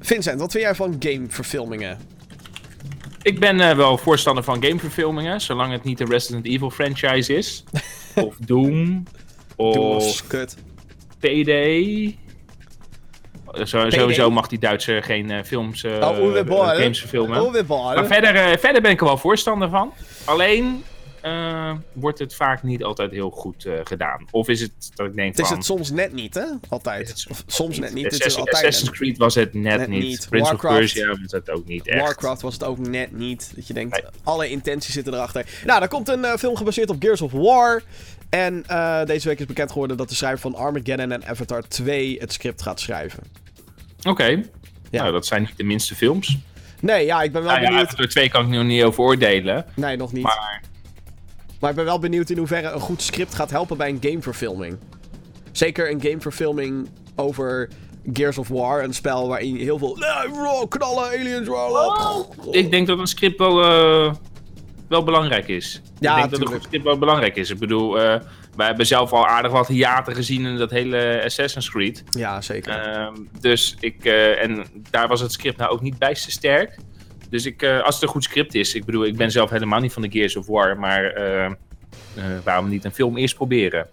Vincent, 0.00 0.40
wat 0.40 0.50
vind 0.50 0.64
jij 0.64 0.74
van 0.74 0.96
gameverfilmingen? 0.98 1.98
Ik 3.22 3.40
ben 3.40 3.60
eh, 3.60 3.76
wel 3.76 3.98
voorstander 3.98 4.44
van 4.44 4.62
gameverfilmingen, 4.62 5.40
zolang 5.40 5.72
het 5.72 5.84
niet 5.84 5.98
de 5.98 6.04
Resident 6.04 6.46
Evil 6.46 6.70
franchise 6.70 7.36
is. 7.36 7.64
of 8.26 8.36
Doom. 8.38 9.04
Of 9.56 10.26
kut. 10.26 10.56
PD. 11.18 11.50
Zo, 13.64 13.90
sowieso 13.90 14.30
mag 14.30 14.46
die 14.46 14.58
Duitser 14.58 15.02
geen 15.02 15.30
eh, 15.30 15.42
films, 15.44 15.84
eh 15.84 15.92
Oh, 15.92 16.36
eh, 16.36 16.68
games 16.68 17.00
verfilmen. 17.00 17.66
Maar 17.68 18.06
verder, 18.06 18.34
eh, 18.34 18.58
verder 18.58 18.82
ben 18.82 18.90
ik 18.90 19.00
er 19.00 19.06
wel 19.06 19.16
voorstander 19.16 19.68
van. 19.68 19.92
Alleen 20.24 20.84
eh, 21.22 21.72
wordt 21.92 22.18
het 22.18 22.34
vaak 22.34 22.62
niet 22.62 22.84
altijd 22.84 23.10
heel 23.10 23.30
goed 23.30 23.64
eh, 23.64 23.72
gedaan. 23.84 24.24
Of 24.30 24.48
is 24.48 24.60
het 24.60 24.72
dat 24.94 25.06
ik 25.06 25.14
denk 25.14 25.28
Het 25.30 25.38
is 25.38 25.46
van... 25.48 25.56
het 25.56 25.66
soms 25.66 25.90
net 25.90 26.12
niet, 26.12 26.34
hè? 26.34 26.44
Altijd. 26.68 27.26
Of 27.30 27.42
soms 27.46 27.78
net 27.78 27.94
niet. 27.94 28.04
Het 28.04 28.12
is 28.12 28.18
Assassin- 28.18 28.40
altijd 28.40 28.64
Assassin's. 28.64 28.90
Creed 28.98 29.18
was 29.18 29.34
het 29.34 29.54
net, 29.54 29.78
Net 29.78 29.88
niet. 29.88 30.02
niet. 30.02 30.26
Prince 30.30 30.50
Warcraft. 30.50 30.74
of 30.74 30.80
Persia 30.80 31.08
was 31.22 31.32
het 31.32 31.50
ook 31.50 31.66
niet 31.66 31.86
echt. 31.88 32.00
Warcraft 32.00 32.42
was 32.42 32.52
het 32.54 32.64
ook 32.64 32.78
net 32.78 33.12
niet. 33.12 33.52
Dat 33.54 33.66
je 33.66 33.74
denkt, 33.74 33.92
Nee. 34.02 34.10
alle 34.22 34.48
intenties 34.48 34.94
zitten 34.94 35.14
erachter. 35.14 35.46
Nou, 35.64 35.82
er 35.82 35.88
komt 35.88 36.08
een 36.08 36.24
eh, 36.24 36.36
film 36.36 36.56
gebaseerd 36.56 36.90
op 36.90 36.96
Gears 37.02 37.20
of 37.20 37.32
War. 37.32 37.82
En 38.28 38.64
deze 39.06 39.28
week 39.28 39.38
is 39.40 39.46
bekend 39.46 39.72
geworden 39.72 39.96
dat 39.96 40.08
de 40.08 40.14
schrijver 40.14 40.40
van 40.40 40.54
Armageddon 40.54 41.12
en 41.12 41.26
Avatar 41.26 41.62
2 41.68 42.16
het 42.18 42.32
script 42.32 42.62
gaat 42.62 42.80
schrijven. 42.80 43.22
Oké. 44.02 44.24
Ja. 44.90 45.00
Nou, 45.02 45.12
dat 45.12 45.26
zijn 45.26 45.42
niet 45.42 45.56
de 45.56 45.64
minste 45.64 45.94
films. 45.94 46.38
Nee, 46.80 47.04
ja, 47.04 47.22
ik 47.22 47.32
ben 47.32 47.42
wel 47.42 47.50
Nou 47.50 47.62
ja, 47.62 47.68
benieuwd. 47.68 47.86
Avatar 47.86 48.06
2 48.08 48.28
kan 48.30 48.44
ik 48.44 48.50
nog 48.50 48.64
niet 48.64 48.82
over 48.82 49.02
oordelen. 49.04 49.64
Nee, 49.74 49.96
nog 49.96 50.12
niet. 50.12 50.22
Maar... 50.22 50.60
Maar 51.60 51.70
ik 51.70 51.76
ben 51.76 51.84
wel 51.84 51.98
benieuwd 51.98 52.30
in 52.30 52.38
hoeverre 52.38 52.70
een 52.70 52.80
goed 52.80 53.02
script 53.02 53.34
gaat 53.34 53.50
helpen 53.50 53.76
bij 53.76 53.88
een 53.88 53.98
gameverfilming. 54.00 54.78
Zeker 55.52 55.90
een 55.90 56.00
gameverfilming 56.02 56.88
over 57.16 57.68
Gears 58.12 58.38
of 58.38 58.48
War. 58.48 58.84
Een 58.84 58.94
spel 58.94 59.28
waarin 59.28 59.54
je 59.54 59.62
heel 59.62 59.78
veel... 59.78 59.96
Nee, 59.96 60.68
knallen, 60.68 61.04
aliens, 61.04 61.48
raw, 61.48 62.24
ik 62.50 62.70
denk 62.70 62.86
dat 62.86 62.98
een 62.98 63.06
script 63.06 63.38
wel, 63.38 63.62
eh, 63.62 64.14
wel 64.88 65.04
belangrijk 65.04 65.48
is. 65.48 65.82
Ja, 65.98 66.24
ik 66.24 66.30
denk 66.30 66.42
dat 66.42 66.52
een 66.52 66.62
script 66.62 66.84
wel 66.84 66.98
belangrijk 66.98 67.36
is. 67.36 67.50
Ik 67.50 67.58
bedoel, 67.58 68.00
eh, 68.00 68.20
wij 68.56 68.66
hebben 68.66 68.86
zelf 68.86 69.12
al 69.12 69.26
aardig 69.26 69.52
wat 69.52 69.68
hiaten 69.68 70.14
gezien 70.14 70.46
in 70.46 70.56
dat 70.56 70.70
hele 70.70 71.20
Assassin's 71.24 71.70
Creed. 71.70 72.04
Ja, 72.10 72.40
zeker. 72.40 72.72
Ehm, 72.72 73.14
dus 73.40 73.76
ik, 73.80 74.04
eh, 74.04 74.42
en 74.42 74.66
daar 74.90 75.08
was 75.08 75.20
het 75.20 75.32
script 75.32 75.56
nou 75.56 75.70
ook 75.70 75.80
niet 75.80 75.98
bij 75.98 76.14
te 76.14 76.30
sterk. 76.30 76.76
Dus 77.30 77.46
ik, 77.46 77.62
eh, 77.62 77.82
als 77.82 77.94
het 77.94 78.02
een 78.02 78.08
goed 78.08 78.24
script 78.24 78.54
is, 78.54 78.74
ik 78.74 78.84
bedoel, 78.84 79.04
ik 79.04 79.16
ben 79.16 79.30
zelf 79.30 79.50
helemaal 79.50 79.80
niet 79.80 79.92
van 79.92 80.02
de 80.02 80.10
Gears 80.10 80.36
of 80.36 80.46
War, 80.46 80.78
maar 80.78 81.04
eh, 81.04 81.44
eh, 81.44 81.52
waarom 82.44 82.68
niet 82.68 82.84
een 82.84 82.92
film 82.92 83.16
eerst 83.16 83.34
proberen? 83.34 83.88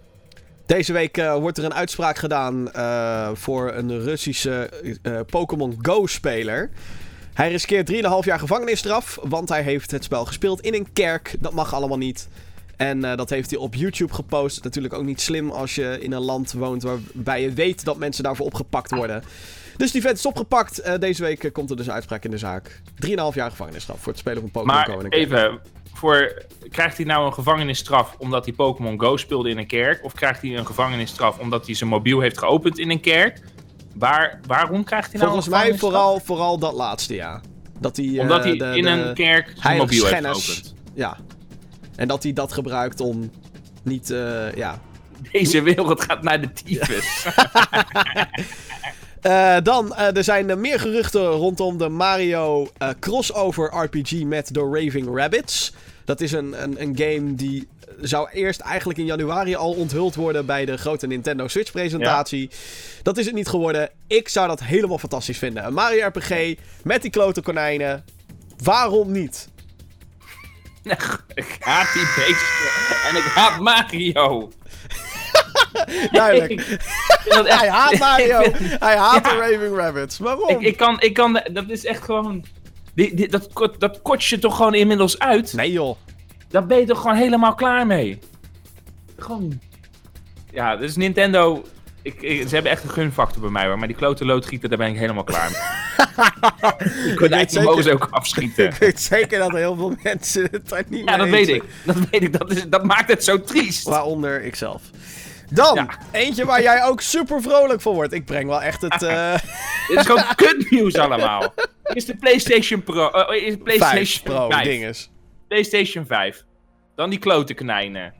Deze 0.66 0.92
week 0.92 1.16
wordt 1.16 1.58
er 1.58 1.64
een 1.64 1.74
uitspraak 1.74 2.18
gedaan 2.18 2.70
voor 3.36 3.72
een 3.72 4.00
Russische 4.00 4.70
Pokémon 5.30 5.78
Go-speler. 5.82 6.70
Hij 7.34 7.50
riskeert 7.50 7.86
3,5 7.86 8.24
jaar 8.24 8.38
gevangenisstraf, 8.38 9.18
want 9.22 9.48
hij 9.48 9.62
heeft 9.62 9.90
het 9.90 10.04
spel 10.04 10.24
gespeeld 10.24 10.60
in 10.60 10.74
een 10.74 10.92
kerk. 10.92 11.34
Dat 11.38 11.52
mag 11.52 11.74
allemaal 11.74 11.98
niet. 11.98 12.28
En 12.76 13.00
dat 13.00 13.30
heeft 13.30 13.50
hij 13.50 13.58
op 13.58 13.74
YouTube 13.74 14.14
gepost. 14.14 14.64
Natuurlijk 14.64 14.94
ook 14.94 15.04
niet 15.04 15.20
slim 15.20 15.50
als 15.50 15.74
je 15.74 15.98
in 16.00 16.12
een 16.12 16.24
land 16.24 16.52
woont 16.52 16.82
waarbij 16.82 17.42
je 17.42 17.52
weet 17.52 17.84
dat 17.84 17.98
mensen 17.98 18.24
daarvoor 18.24 18.46
opgepakt 18.46 18.90
worden. 18.90 19.22
Dus 19.78 19.90
die 19.92 20.00
vent 20.02 20.16
is 20.18 20.26
opgepakt. 20.26 20.78
Eh, 20.78 20.98
deze 20.98 21.22
week 21.22 21.44
eh, 21.44 21.52
komt 21.52 21.70
er 21.70 21.76
dus 21.76 21.90
uitspraak 21.90 22.24
in 22.24 22.30
de 22.30 22.38
zaak. 22.38 22.80
3,5 23.06 23.34
jaar 23.34 23.50
gevangenisstraf 23.50 24.00
voor 24.00 24.12
het 24.12 24.20
spelen 24.20 24.40
van 24.40 24.50
Pokémon 24.50 24.84
Go 24.84 24.96
Maar 24.96 25.04
even, 25.10 25.60
voor, 25.92 26.42
krijgt 26.70 26.96
hij 26.96 27.06
nou 27.06 27.26
een 27.26 27.32
gevangenisstraf 27.34 28.14
omdat 28.18 28.44
hij 28.44 28.54
Pokémon 28.54 29.00
Go 29.00 29.16
speelde 29.16 29.50
in 29.50 29.58
een 29.58 29.66
kerk? 29.66 30.04
Of 30.04 30.12
krijgt 30.12 30.42
hij 30.42 30.56
een 30.56 30.66
gevangenisstraf 30.66 31.38
omdat 31.38 31.66
hij 31.66 31.74
zijn 31.74 31.90
mobiel 31.90 32.20
heeft 32.20 32.38
geopend 32.38 32.78
in 32.78 32.90
een 32.90 33.00
kerk? 33.00 33.40
Waar, 33.94 34.40
waarom 34.46 34.84
krijgt 34.84 35.12
hij 35.12 35.20
nou 35.20 35.32
Volgens 35.32 35.54
een 35.54 35.68
mij 35.68 35.78
vooral, 35.78 36.20
vooral 36.20 36.58
dat 36.58 36.72
laatste, 36.72 37.14
ja. 37.14 37.40
Dat 37.80 37.96
hij, 37.96 38.06
eh, 38.06 38.20
Omdat 38.20 38.44
hij 38.44 38.56
de- 38.56 38.76
in 38.76 38.82
de 38.82 38.90
een 38.90 39.14
kerk 39.14 39.52
zijn 39.62 39.76
mobiel 39.76 40.06
heeft 40.06 40.24
geopend. 40.24 40.74
Ja. 40.94 41.16
En 41.96 42.08
dat 42.08 42.22
hij 42.22 42.32
dat 42.32 42.52
gebruikt 42.52 43.00
om 43.00 43.30
niet, 43.82 44.08
ja. 44.54 44.80
Deze 45.32 45.62
wereld 45.62 46.02
gaat 46.04 46.22
naar 46.22 46.40
de 46.40 46.52
tyfus. 46.52 47.26
Eh, 49.20 49.56
dan, 49.62 49.94
eh, 49.94 50.16
er 50.16 50.24
zijn 50.24 50.60
meer 50.60 50.80
geruchten 50.80 51.26
rondom 51.26 51.78
de 51.78 51.88
Mario 51.88 52.68
eh, 52.78 52.88
crossover 53.00 53.84
RPG 53.84 54.22
met 54.22 54.52
The 54.52 54.60
Raving 54.60 55.16
Rabbits. 55.16 55.72
Dat 56.04 56.20
is 56.20 56.32
een, 56.32 56.62
een, 56.62 56.82
een 56.82 56.96
game 56.96 57.34
die 57.34 57.68
zou 58.00 58.28
eerst 58.30 58.60
eigenlijk 58.60 58.98
in 58.98 59.04
januari 59.04 59.54
al 59.54 59.72
onthuld 59.72 60.14
worden 60.14 60.46
bij 60.46 60.64
de 60.64 60.76
grote 60.76 61.06
Nintendo 61.06 61.48
Switch 61.48 61.72
presentatie. 61.72 62.50
Dat 63.02 63.18
is 63.18 63.26
het 63.26 63.34
niet 63.34 63.48
geworden. 63.48 63.90
Ik 64.06 64.28
zou 64.28 64.48
dat 64.48 64.62
helemaal 64.62 64.98
fantastisch 64.98 65.38
vinden. 65.38 65.64
Een 65.64 65.74
Mario 65.74 66.06
RPG 66.06 66.54
met 66.82 67.02
die 67.02 67.10
klote 67.10 67.40
konijnen. 67.40 68.04
Waarom 68.62 69.12
niet? 69.12 69.48
ik 71.34 71.56
haat 71.60 71.92
die 71.92 72.02
beesten. 72.16 73.08
En 73.08 73.16
ik 73.16 73.22
haat 73.34 73.60
Mario. 73.60 74.50
Duidelijk. 76.12 76.60
Echt- 76.60 77.58
Hij 77.60 77.68
haat 77.68 77.98
Mario. 78.08 78.40
Hij 78.58 78.96
haat 78.96 79.24
Ja. 79.26 79.32
de 79.32 79.38
Raving 79.38 79.76
Rabbits. 79.76 80.18
Waarom? 80.18 80.48
Ik, 80.48 80.60
ik 80.60 80.76
kan, 80.76 81.00
ik 81.00 81.14
kan, 81.14 81.40
dat 81.52 81.64
is 81.68 81.84
echt 81.84 82.02
gewoon... 82.04 82.44
Die, 82.94 83.14
die, 83.14 83.28
dat, 83.28 83.52
kot- 83.52 83.80
dat 83.80 84.02
kotst 84.02 84.28
je 84.30 84.38
toch 84.38 84.56
gewoon 84.56 84.74
inmiddels 84.74 85.18
uit? 85.18 85.52
Nee 85.52 85.72
joh. 85.72 85.96
Daar 86.48 86.66
ben 86.66 86.78
je 86.78 86.86
toch 86.86 87.00
gewoon 87.00 87.16
helemaal 87.16 87.54
klaar 87.54 87.86
mee? 87.86 88.18
Gewoon... 89.18 89.60
Ja, 90.50 90.76
dus 90.76 90.96
Nintendo... 90.96 91.64
Ik, 92.02 92.22
ik- 92.22 92.48
ze 92.48 92.54
hebben 92.54 92.72
echt 92.72 92.82
een 92.82 92.90
gunfactor 92.90 93.40
bij 93.42 93.50
mij 93.50 93.66
hoor. 93.66 93.78
Maar 93.78 93.86
die 93.88 93.96
klote 93.96 94.24
loodgieter, 94.24 94.68
daar 94.68 94.78
ben 94.78 94.88
ik 94.88 94.98
helemaal 94.98 95.24
klaar 95.24 95.50
mee. 95.50 97.12
ik 97.12 97.18
weet 97.18 97.50
die 97.50 97.60
mogen 97.60 97.82
ze 97.82 97.88
zeker- 97.88 98.06
ook 98.06 98.10
afschieten. 98.10 98.66
Ik 98.66 98.74
weet 98.74 99.00
zeker 99.00 99.38
dat 99.38 99.52
heel 99.52 99.76
veel 99.76 99.94
mensen 100.02 100.48
het 100.50 100.68
daar 100.68 100.84
niet 100.88 101.04
Ja, 101.04 101.16
mee 101.16 101.18
dat 101.18 101.28
weet 101.28 101.48
ik. 101.48 101.62
Dat 101.84 101.96
weet 102.10 102.22
ik. 102.22 102.38
Dat, 102.38 102.50
is, 102.50 102.68
dat 102.68 102.84
maakt 102.84 103.08
het 103.10 103.24
zo 103.24 103.40
triest. 103.42 103.84
Waaronder 103.84 104.44
ikzelf. 104.44 104.82
Dan, 105.50 105.74
Ja. 105.74 105.88
eentje 106.10 106.44
waar 106.44 106.62
jij 106.62 106.84
ook 106.84 107.00
super 107.00 107.42
vrolijk 107.42 107.80
voor 107.80 107.94
wordt. 107.94 108.12
Ik 108.12 108.24
breng 108.24 108.48
wel 108.48 108.62
echt 108.62 108.80
het... 108.82 109.02
eh 109.12 109.34
Dit 109.88 109.98
is 109.98 110.06
gewoon 110.06 110.24
kutnieuws 110.36 110.94
allemaal. 110.94 111.54
Is 111.92 112.04
de 112.04 112.16
PlayStation 112.16 112.82
Pro... 112.82 113.08
eh, 113.10 113.42
is 113.46 113.52
de 113.56 113.60
5 113.64 113.78
PlayStation 113.78 114.22
Pro 114.36 114.48
5. 114.50 114.62
dinges. 114.64 115.10
PlayStation 115.48 116.06
5. 116.06 116.44
Dan 116.94 117.10
die 117.10 117.18
klote 117.18 117.54
konijnen. 117.54 118.14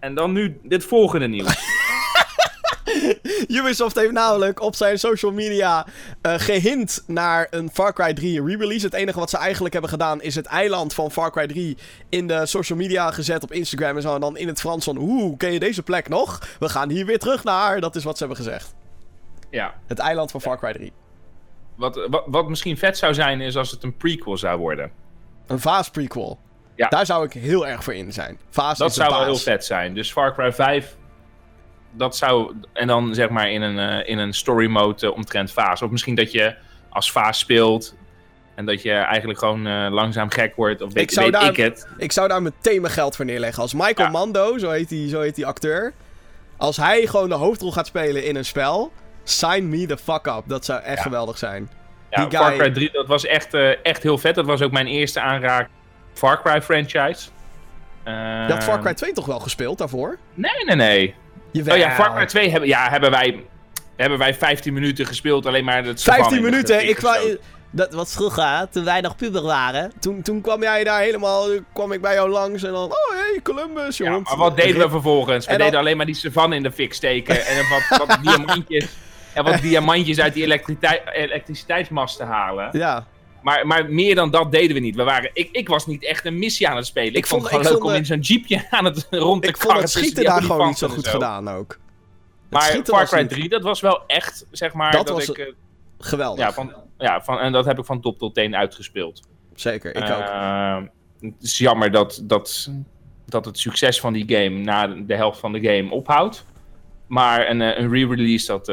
En 0.00 0.14
dan 0.14 0.32
nu 0.32 0.58
dit 0.62 0.84
volgende 0.84 1.28
nieuws. 1.28 1.58
Ubisoft 3.58 3.96
heeft 3.96 4.12
namelijk 4.12 4.60
op 4.62 4.74
zijn 4.74 4.98
social 4.98 5.32
media 5.32 5.86
eh 6.22 6.34
gehint 6.36 7.04
naar 7.06 7.46
een 7.50 7.70
Far 7.72 7.92
Cry 7.92 8.14
3 8.14 8.44
re-release. 8.44 8.84
Het 8.84 8.94
enige 8.94 9.18
wat 9.18 9.30
ze 9.30 9.36
eigenlijk 9.36 9.72
hebben 9.72 9.90
gedaan 9.90 10.22
is 10.22 10.34
het 10.34 10.46
eiland 10.46 10.94
van 10.94 11.10
Far 11.10 11.30
Cry 11.30 11.46
3 11.46 11.76
in 12.08 12.26
de 12.26 12.46
social 12.46 12.78
media 12.78 13.10
gezet 13.10 13.42
op 13.42 13.52
Instagram 13.52 13.96
en 13.96 14.02
zo. 14.02 14.14
En 14.14 14.20
dan 14.20 14.36
in 14.36 14.48
het 14.48 14.60
Frans 14.60 14.84
van, 14.84 14.96
oeh, 14.98 15.36
ken 15.36 15.52
je 15.52 15.58
deze 15.58 15.82
plek 15.82 16.08
nog? 16.08 16.56
We 16.58 16.68
gaan 16.68 16.90
hier 16.90 17.06
weer 17.06 17.18
terug 17.18 17.44
naar. 17.44 17.80
Dat 17.80 17.96
is 17.96 18.04
wat 18.04 18.18
ze 18.18 18.24
hebben 18.24 18.44
gezegd. 18.44 18.74
ja. 19.50 19.74
Het 19.86 19.98
eiland 19.98 20.30
van 20.30 20.40
Far 20.40 20.58
Cry 20.58 20.72
3. 20.72 20.92
Wat, 21.76 22.06
wat, 22.10 22.24
wat 22.26 22.48
misschien 22.48 22.78
vet 22.78 22.98
zou 22.98 23.14
zijn, 23.14 23.40
is 23.40 23.56
als 23.56 23.70
het 23.70 23.82
een 23.82 23.96
prequel 23.96 24.36
zou 24.36 24.58
worden. 24.58 24.90
Een 25.46 25.60
Vaas 25.60 25.90
prequel. 25.90 26.38
Ja. 26.74 26.88
Daar 26.88 27.06
zou 27.06 27.24
ik 27.24 27.32
heel 27.32 27.66
erg 27.66 27.84
voor 27.84 27.94
in 27.94 28.12
zijn. 28.12 28.38
Vaas 28.50 28.78
Dat 28.78 28.94
zou 28.94 29.10
wel 29.10 29.24
heel 29.24 29.36
vet 29.36 29.64
zijn. 29.64 29.94
Dus 29.94 30.12
Far 30.12 30.34
Cry 30.34 30.52
5. 30.52 30.96
Dat 31.92 32.16
zou. 32.16 32.54
En 32.72 32.86
dan 32.86 33.14
zeg 33.14 33.28
maar 33.28 33.50
in 33.50 33.62
een, 33.62 33.78
eh, 33.78 34.08
in 34.08 34.18
een 34.18 34.32
story 34.32 34.66
mode 34.66 35.12
omtrent 35.14 35.52
Vaas. 35.52 35.82
Of 35.82 35.90
misschien 35.90 36.14
dat 36.14 36.32
je 36.32 36.54
als 36.88 37.12
Vaas 37.12 37.38
speelt. 37.38 37.94
En 38.54 38.66
dat 38.66 38.82
je 38.82 38.92
eigenlijk 38.92 39.38
gewoon 39.38 39.66
eh, 39.66 39.86
langzaam 39.90 40.30
gek 40.30 40.56
wordt. 40.56 40.80
Of 40.82 40.92
weet, 40.92 41.02
Ik 41.02 41.10
zou 41.10 41.30
weet 41.30 41.40
daar- 41.40 41.50
ik 41.50 41.56
het. 41.56 41.88
Ik 41.98 42.12
zou 42.12 42.28
daar 42.28 42.42
meteen 42.42 42.80
mijn 42.80 42.92
geld 42.92 43.16
voor 43.16 43.24
neerleggen. 43.24 43.62
Als 43.62 43.74
Michael 43.74 43.94
Ja. 44.06 44.08
Mando, 44.10 44.58
zo 44.58 44.70
heet, 44.70 44.88
die, 44.88 45.08
zo 45.08 45.20
heet 45.20 45.34
die 45.34 45.46
acteur. 45.46 45.92
Als 46.56 46.76
hij 46.76 47.06
gewoon 47.06 47.28
de 47.28 47.34
hoofdrol 47.34 47.72
gaat 47.72 47.86
spelen 47.86 48.24
in 48.24 48.36
een 48.36 48.44
spel. 48.44 48.92
Sign 49.24 49.68
me 49.68 49.86
the 49.86 49.96
fuck 49.96 50.26
up. 50.26 50.42
Dat 50.46 50.64
zou 50.64 50.80
echt 50.82 50.96
Ja. 50.96 51.02
geweldig 51.02 51.38
zijn. 51.38 51.70
Ja, 52.10 52.24
die 52.26 52.38
Far 52.38 52.48
guy- 52.50 52.58
Cry 52.58 52.70
3, 52.70 52.90
dat 52.92 53.06
was 53.06 53.24
echt, 53.26 53.54
eh, 53.54 53.84
echt 53.84 54.02
heel 54.02 54.18
vet. 54.18 54.34
Dat 54.34 54.46
was 54.46 54.62
ook 54.62 54.72
mijn 54.72 54.86
eerste 54.86 55.20
aanraak 55.20 55.68
Far 56.12 56.42
Cry 56.42 56.62
franchise. 56.62 57.28
Je 58.04 58.46
had 58.48 58.64
Far 58.64 58.80
Cry 58.80 58.94
2 58.94 59.12
toch 59.12 59.26
wel 59.26 59.38
gespeeld 59.40 59.78
daarvoor? 59.78 60.18
Nee, 60.34 60.64
nee, 60.66 60.76
nee. 60.76 61.14
Jawel. 61.52 61.74
Oh 61.74 61.80
ja, 61.80 61.90
Far 61.90 62.14
Cry 62.14 62.26
2 62.26 62.50
hebben, 62.50 62.68
ja, 62.68 62.88
hebben, 62.90 63.10
wij, 63.10 63.44
hebben 63.96 64.18
wij 64.18 64.34
15 64.34 64.72
minuten 64.72 65.06
gespeeld. 65.06 65.46
Alleen 65.46 65.64
maar 65.64 65.84
het 65.84 66.02
15 66.02 66.42
minuten. 66.42 66.82
Ik 66.82 66.88
Ik 66.88 66.96
kwam, 66.96 67.16
dat 67.70 67.92
was 67.92 68.12
vroeger, 68.12 68.68
toen 68.70 68.84
wij 68.84 69.00
nog 69.00 69.16
puber 69.16 69.42
waren. 69.42 69.92
Toen, 70.00 70.22
toen 70.22 70.40
kwam 70.40 70.62
jij 70.62 70.84
daar 70.84 71.00
helemaal, 71.00 71.46
kwam 71.72 71.92
ik 71.92 72.00
bij 72.00 72.14
jou 72.14 72.30
langs 72.30 72.62
en 72.62 72.72
dan, 72.72 72.84
oh 72.90 73.10
hey, 73.10 73.40
Columbus, 73.42 73.96
Ja, 73.96 74.04
jongen. 74.04 74.22
maar 74.22 74.36
wat 74.36 74.56
deden 74.56 74.80
we 74.80 74.88
vervolgens? 74.88 75.46
We 75.46 75.50
dan- 75.52 75.60
deden 75.60 75.80
alleen 75.80 75.96
maar 75.96 76.06
die 76.06 76.14
savanne 76.14 76.56
in 76.56 76.62
de 76.62 76.72
fik 76.72 76.94
steken. 76.94 77.46
En 77.46 77.56
wat, 77.68 78.06
wat 78.06 78.18
diamantjes. 78.22 78.86
En 79.34 79.44
wat 79.44 79.60
diamantjes 79.60 80.20
uit 80.20 80.34
die 80.34 80.42
elektriciteit, 80.42 81.02
elektriciteitsmasten 81.12 82.26
halen. 82.26 82.68
Ja, 82.72 83.06
Maar, 83.42 83.66
maar 83.66 83.90
meer 83.90 84.14
dan 84.14 84.30
dat 84.30 84.52
deden 84.52 84.74
we 84.74 84.80
niet. 84.80 84.94
We 84.96 85.02
waren, 85.04 85.30
ik, 85.32 85.48
ik 85.52 85.68
was 85.68 85.86
niet 85.86 86.04
echt 86.04 86.24
een 86.24 86.38
missie 86.38 86.68
aan 86.68 86.76
het 86.76 86.86
spelen. 86.86 87.08
Ik, 87.10 87.16
Ik 87.16 87.26
vond 87.26 87.42
het 87.42 87.50
gewoon 87.50 87.66
ik 87.66 87.72
leuk 87.72 87.84
om 87.84 87.92
in 87.92 88.06
zo'n 88.06 88.20
jeepje 88.20 88.66
aan 88.70 88.84
het 88.84 89.06
rond 89.10 89.42
te 89.42 89.48
ik 89.48 89.56
vond 89.56 89.78
het 89.78 89.90
schieten 89.90 90.24
daar 90.24 90.42
gewoon 90.42 90.66
niet 90.66 90.78
zo 90.78 90.88
goed 90.88 91.08
gedaan 91.08 91.48
ook. 91.48 91.70
Het 91.70 92.50
Maar 92.50 92.62
Far 92.84 93.06
Cry 93.06 93.20
niet 93.20 93.28
3, 93.28 93.48
dat 93.48 93.62
was 93.62 93.80
wel 93.80 94.02
echt, 94.06 94.46
zeg 94.50 94.72
maar, 94.72 94.92
Dat 94.92 95.06
dat, 95.06 95.16
was 95.16 95.28
ik... 95.28 95.38
eh, 95.38 95.52
Geweldig. 95.98 96.44
ja, 96.44 96.52
van, 96.52 96.72
ja 96.98 97.22
van, 97.22 97.38
en 97.38 97.52
dat 97.52 97.64
heb 97.64 97.78
ik 97.78 97.84
van 97.84 98.00
top 98.00 98.18
tot 98.18 98.34
teen 98.34 98.56
uitgespeeld. 98.56 99.20
Zeker, 99.54 99.94
ik 99.96 100.02
ook. 100.02 100.08
Eh, 100.08 100.76
het 101.20 101.34
is 101.42 101.58
jammer 101.58 101.90
dat, 101.90 102.20
dat, 102.24 102.70
dat 103.26 103.44
het 103.44 103.58
succes 103.58 104.00
van 104.00 104.12
die 104.12 104.24
game 104.36 104.58
na 104.58 104.86
de 104.86 105.14
helft 105.14 105.40
van 105.40 105.52
de 105.52 105.60
game 105.60 105.90
ophoudt. 105.90 106.44
Maar 107.06 107.48
een, 107.50 107.60
eh, 107.62 107.78
een 107.78 107.90
re-release, 107.92 108.46
dat, 108.46 108.66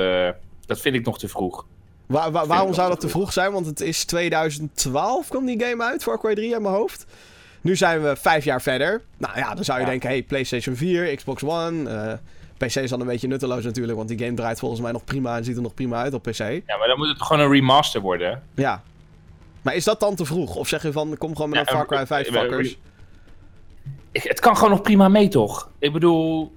dat 0.66 0.80
vind 0.80 0.96
ik 0.96 1.06
nog 1.06 1.20
te 1.20 1.28
vroeg. 1.28 1.66
Waar, 2.08 2.32
waarom 2.32 2.74
zou 2.74 2.90
dat 2.90 3.00
te 3.00 3.10
vroeg 3.10 3.34
zijn? 3.34 3.52
Want 3.52 3.66
het 3.66 3.82
is 3.82 4.06
2012 4.06 5.28
kwam 5.28 5.46
die 5.46 5.64
game 5.64 5.84
uit, 5.84 6.04
Far 6.04 6.20
Cry 6.20 6.36
3 6.36 6.54
uit 6.54 6.62
mijn 6.62 6.74
hoofd. 6.74 7.06
Nu 7.62 7.76
zijn 7.76 8.04
we 8.04 8.16
vijf 8.16 8.44
jaar 8.44 8.62
verder. 8.62 9.02
Nou 9.18 9.38
ja, 9.38 9.54
dan 9.56 9.64
zou 9.64 9.78
je 9.80 9.84
Ja. 9.86 9.90
denken, 9.90 10.10
hey, 10.10 10.24
PlayStation 10.24 10.76
4, 10.76 11.16
Xbox 11.16 11.44
One. 11.44 11.90
eh, 11.90 12.14
PC 12.58 12.76
is 12.76 12.90
dan 12.90 13.00
een 13.02 13.08
beetje 13.08 13.28
nutteloos 13.28 13.64
natuurlijk, 13.64 13.98
want 13.98 14.10
die 14.10 14.18
game 14.20 14.34
draait 14.34 14.60
volgens 14.60 14.82
mij 14.82 14.92
nog 14.92 15.04
prima 15.04 15.38
en 15.38 15.44
ziet 15.44 15.56
er 15.56 15.62
nog 15.62 15.74
prima 15.74 16.02
uit 16.02 16.14
op 16.14 16.24
PC. 16.24 16.38
Ja, 16.38 16.78
maar 16.78 16.88
dan 16.88 16.98
moet 16.98 17.08
het 17.08 17.22
gewoon 17.22 17.42
een 17.46 17.52
remaster 17.52 18.02
worden. 18.02 18.44
Ja. 18.56 18.84
Maar 19.62 19.76
is 19.76 19.84
dat 19.84 20.00
dan 20.00 20.16
te 20.16 20.26
vroeg? 20.26 20.56
Of 20.56 20.68
zeg 20.68 20.82
je 20.84 20.92
van, 20.92 21.18
kom 21.18 21.36
gewoon 21.36 21.50
met 21.50 21.60
Ja, 21.60 21.66
een 21.66 21.72
Far 21.72 21.82
een- 21.82 21.88
Cry 21.98 22.06
5 22.08 22.28
een- 22.28 22.34
fuckers? 22.34 22.78
Het 24.12 24.40
kan 24.40 24.56
gewoon 24.56 24.70
nog 24.72 24.82
prima 24.82 25.08
mee, 25.08 25.28
toch? 25.28 25.70
Ik 25.80 25.94
bedoel, 25.94 26.52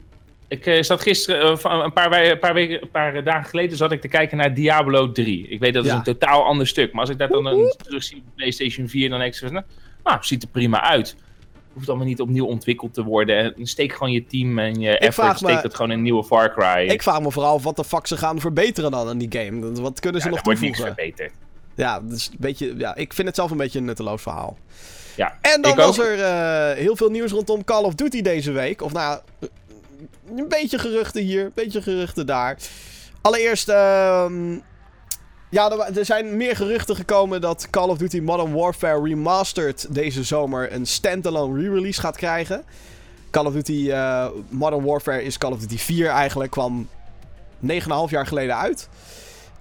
ik 0.51 0.67
eh, 0.67 0.83
zat 0.83 1.01
gisteren, 1.01 1.59
eh, 1.59 1.81
een 1.85 1.93
paar, 1.93 2.11
wei- 2.11 2.31
een 2.31 2.39
paar, 2.39 2.55
weken, 2.55 2.83
een 2.83 2.91
paar 2.91 3.25
dagen 3.25 3.51
geleden, 3.51 3.77
zat 3.77 3.93
ik 3.93 4.01
te 4.01 4.09
kijken 4.09 4.37
naar 4.37 4.55
Diablo 4.55 5.13
3. 5.13 5.49
Ik 5.49 5.61
weet 5.61 5.75
dat 5.75 5.85
is 5.85 5.91
Ja. 5.91 5.97
een 5.97 6.03
totaal 6.03 6.45
ander 6.45 6.67
stuk, 6.67 6.93
maar 6.93 7.01
als 7.01 7.11
ik 7.11 7.19
dat 7.19 7.31
dan 7.31 7.47
een 7.47 7.75
terug 7.83 8.03
zie 8.03 8.17
op 8.17 8.35
PlayStation 8.37 8.89
4, 8.89 9.09
dan 9.11 9.19
denk 9.19 9.33
ik 9.33 9.39
zo 9.39 9.49
nou, 10.05 10.19
ziet 10.21 10.43
er 10.43 10.49
prima 10.49 10.83
uit. 10.83 11.17
Hoeft 11.73 11.89
allemaal 11.89 12.07
niet 12.07 12.21
opnieuw 12.21 12.47
ontwikkeld 12.47 12.95
te 12.95 13.03
worden. 13.05 13.55
En 13.57 13.67
Steek 13.67 13.93
gewoon 13.93 14.13
je 14.13 14.27
team 14.27 14.59
en 14.59 14.81
je 14.81 14.99
effort, 14.99 15.15
vraag 15.15 15.41
me- 15.41 15.49
steek 15.51 15.63
dat 15.63 15.75
gewoon 15.75 15.91
in 15.91 15.97
een 15.97 16.03
nieuwe 16.03 16.25
Far 16.25 16.53
Cry. 16.55 16.89
Ik 16.89 17.03
vraag 17.03 17.21
me 17.21 17.31
vooral 17.31 17.55
af 17.55 17.63
wat 17.63 17.77
de 17.77 17.85
fuck 17.85 18.07
ze 18.07 18.17
gaan 18.17 18.41
verbeteren 18.41 18.91
dan 18.91 19.09
aan 19.09 19.19
die 19.19 19.29
game. 19.43 19.73
Wat 19.81 20.01
kunnen 20.01 20.21
ze 20.21 20.27
ja, 20.27 20.33
nog 20.33 20.39
er 20.41 20.45
wordt 20.45 20.61
niks 20.61 20.77
toevoegen? 20.79 21.05
verbeterd. 21.05 21.33
Ja, 21.75 22.01
dus 22.01 22.29
een 22.31 22.37
beetje, 22.39 22.75
ja, 22.79 22.95
ik 22.97 23.13
vind 23.13 23.27
het 23.27 23.37
zelf 23.37 23.51
een 23.51 23.57
beetje 23.57 23.79
een 23.79 23.85
nutteloos 23.85 24.23
verhaal. 24.23 24.59
Ja, 25.17 25.39
En 25.41 25.63
dan 25.63 25.71
ik 25.71 25.77
was 25.77 26.01
ook. 26.01 26.07
er 26.07 26.21
eh, 26.21 26.77
heel 26.77 26.97
veel 26.97 27.11
nieuws 27.11 27.31
rondom 27.33 27.65
Call 27.65 27.83
of 27.85 27.95
Duty 27.95 28.23
deze 28.23 28.53
week. 28.53 28.83
Of 28.83 28.93
nou, 28.93 29.21
een 30.37 30.49
beetje 30.49 30.79
geruchten 30.79 31.23
hier, 31.23 31.45
een 31.45 31.53
beetje 31.55 31.83
geruchten 31.83 32.27
daar. 32.27 32.57
Allereerst, 33.21 33.69
ehm, 33.69 34.59
ja, 35.51 35.91
er, 35.95 36.05
zijn 36.05 36.37
meer 36.37 36.57
geruchten 36.57 36.97
gekomen 36.97 37.41
dat 37.41 37.67
Call 37.71 37.89
of 37.89 37.99
Duty 37.99 38.21
Modern 38.21 38.53
Warfare 38.53 39.03
Remastered 39.03 39.87
deze 39.95 40.25
zomer 40.25 40.73
een 40.73 40.87
standalone 40.87 41.63
re-release 41.63 42.01
gaat 42.01 42.17
krijgen. 42.17 42.65
Call 43.31 43.47
of 43.47 43.53
Duty 43.53 43.91
eh, 43.91 44.27
Modern 44.49 44.85
Warfare 44.85 45.23
is 45.23 45.39
Call 45.39 45.53
of 45.53 45.59
Duty 45.59 45.79
4 45.79 46.09
eigenlijk, 46.09 46.51
kwam 46.51 46.89
9,5 47.67 47.69
jaar 48.09 48.27
geleden 48.27 48.57
uit. 48.57 48.89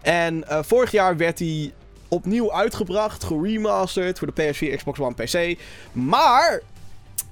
En 0.01 0.47
eh, 0.47 0.59
vorig 0.61 0.91
jaar 0.91 1.17
werd 1.17 1.39
hij 1.39 1.73
opnieuw 2.07 2.53
uitgebracht, 2.53 3.23
geremasterd 3.23 4.19
voor 4.19 4.33
de 4.33 4.53
PS4, 4.53 4.75
Xbox 4.75 4.99
One, 4.99 5.13
PC. 5.13 5.59
Maar 5.91 6.61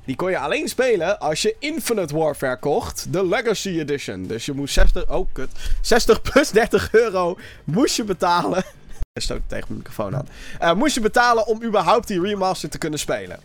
die 0.07 0.15
kon 0.15 0.29
je 0.29 0.39
alleen 0.39 0.67
spelen 0.67 1.19
als 1.19 1.41
je 1.41 1.55
Infinite 1.59 2.17
Warfare 2.17 2.57
kocht, 2.57 3.13
de 3.13 3.27
Legacy 3.27 3.79
Edition. 3.79 4.23
Dus 4.23 4.45
je 4.45 4.53
moest 4.53 4.73
60, 4.73 5.09
oh 5.09 5.27
kut, 5.33 5.49
60 5.81 6.21
plus 6.21 6.49
30 6.49 6.93
euro 6.93 7.37
moest 7.63 7.95
je 7.95 8.03
betalen. 8.03 8.63
Ik 9.13 9.21
stoot 9.21 9.41
tegen 9.47 9.65
mijn 9.67 9.77
microfoon 9.79 10.15
aan. 10.15 10.27
Eh, 10.59 10.73
moest 10.73 10.95
je 10.95 11.01
betalen 11.01 11.47
om 11.47 11.63
überhaupt 11.63 12.07
die 12.07 12.21
remaster 12.21 12.69
te 12.69 12.77
kunnen 12.77 12.99
spelen. 12.99 13.39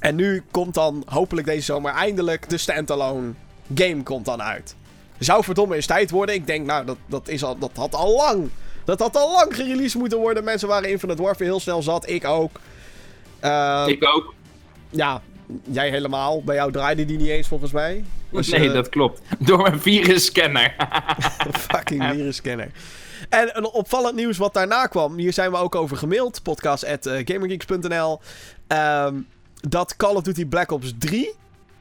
En 0.00 0.14
nu 0.14 0.42
komt 0.50 0.74
dan 0.74 1.02
hopelijk 1.06 1.46
deze 1.46 1.62
zomer 1.62 1.92
eindelijk 1.92 2.48
de 2.48 2.56
standalone 2.56 3.32
game 3.74 4.02
komt 4.02 4.24
dan 4.24 4.42
uit. 4.42 4.74
Zou 5.18 5.44
verdomme 5.44 5.74
eens 5.74 5.86
tijd 5.86 6.10
worden. 6.10 6.34
Ik 6.34 6.46
denk, 6.46 6.66
nou, 6.66 6.84
dat, 6.84 6.96
dat, 7.06 7.28
is 7.28 7.44
al, 7.44 7.58
dat 7.58 7.70
had 7.74 7.94
al 7.94 8.16
lang. 8.16 8.50
Dat 8.84 8.98
had 8.98 9.16
al 9.16 9.32
lang 9.32 9.54
gereleased 9.54 9.94
moeten 10.00 10.18
worden. 10.18 10.44
Mensen 10.44 10.68
waren 10.68 10.90
Infinite 10.90 11.22
Warfare 11.22 11.44
heel 11.44 11.60
snel 11.60 11.82
zat. 11.82 12.08
Ik 12.08 12.24
ook. 12.24 12.60
Eh, 13.40 13.84
Ik 13.86 14.04
ook. 14.08 14.34
Ja, 14.90 15.22
jij 15.70 15.90
helemaal. 15.90 16.42
Bij 16.42 16.54
jou 16.54 16.72
draaide 16.72 17.04
die 17.04 17.18
niet 17.18 17.28
eens 17.28 17.48
volgens 17.48 17.72
mij. 17.72 18.04
Dus, 18.30 18.48
nee, 18.48 18.68
eh, 18.68 18.72
dat 18.74 18.88
klopt. 18.88 19.20
Door 19.38 19.62
mijn 19.62 19.80
virusscanner. 19.80 20.74
fucking 21.70 22.04
virusscanner. 22.04 22.70
En 23.28 23.50
een 23.56 23.66
opvallend 23.66 24.14
nieuws 24.14 24.36
wat 24.36 24.54
daarna 24.54 24.86
kwam. 24.86 25.16
Hier 25.16 25.32
zijn 25.32 25.50
we 25.50 25.56
ook 25.56 25.74
over 25.74 25.96
gemaild. 25.96 26.42
Podcast.gamergeeks.nl 26.42 28.20
ehm, 28.66 29.14
Dat 29.68 29.96
Call 29.96 30.14
of 30.14 30.22
Duty 30.22 30.46
Black 30.46 30.70
Ops 30.70 30.92
3 30.98 31.34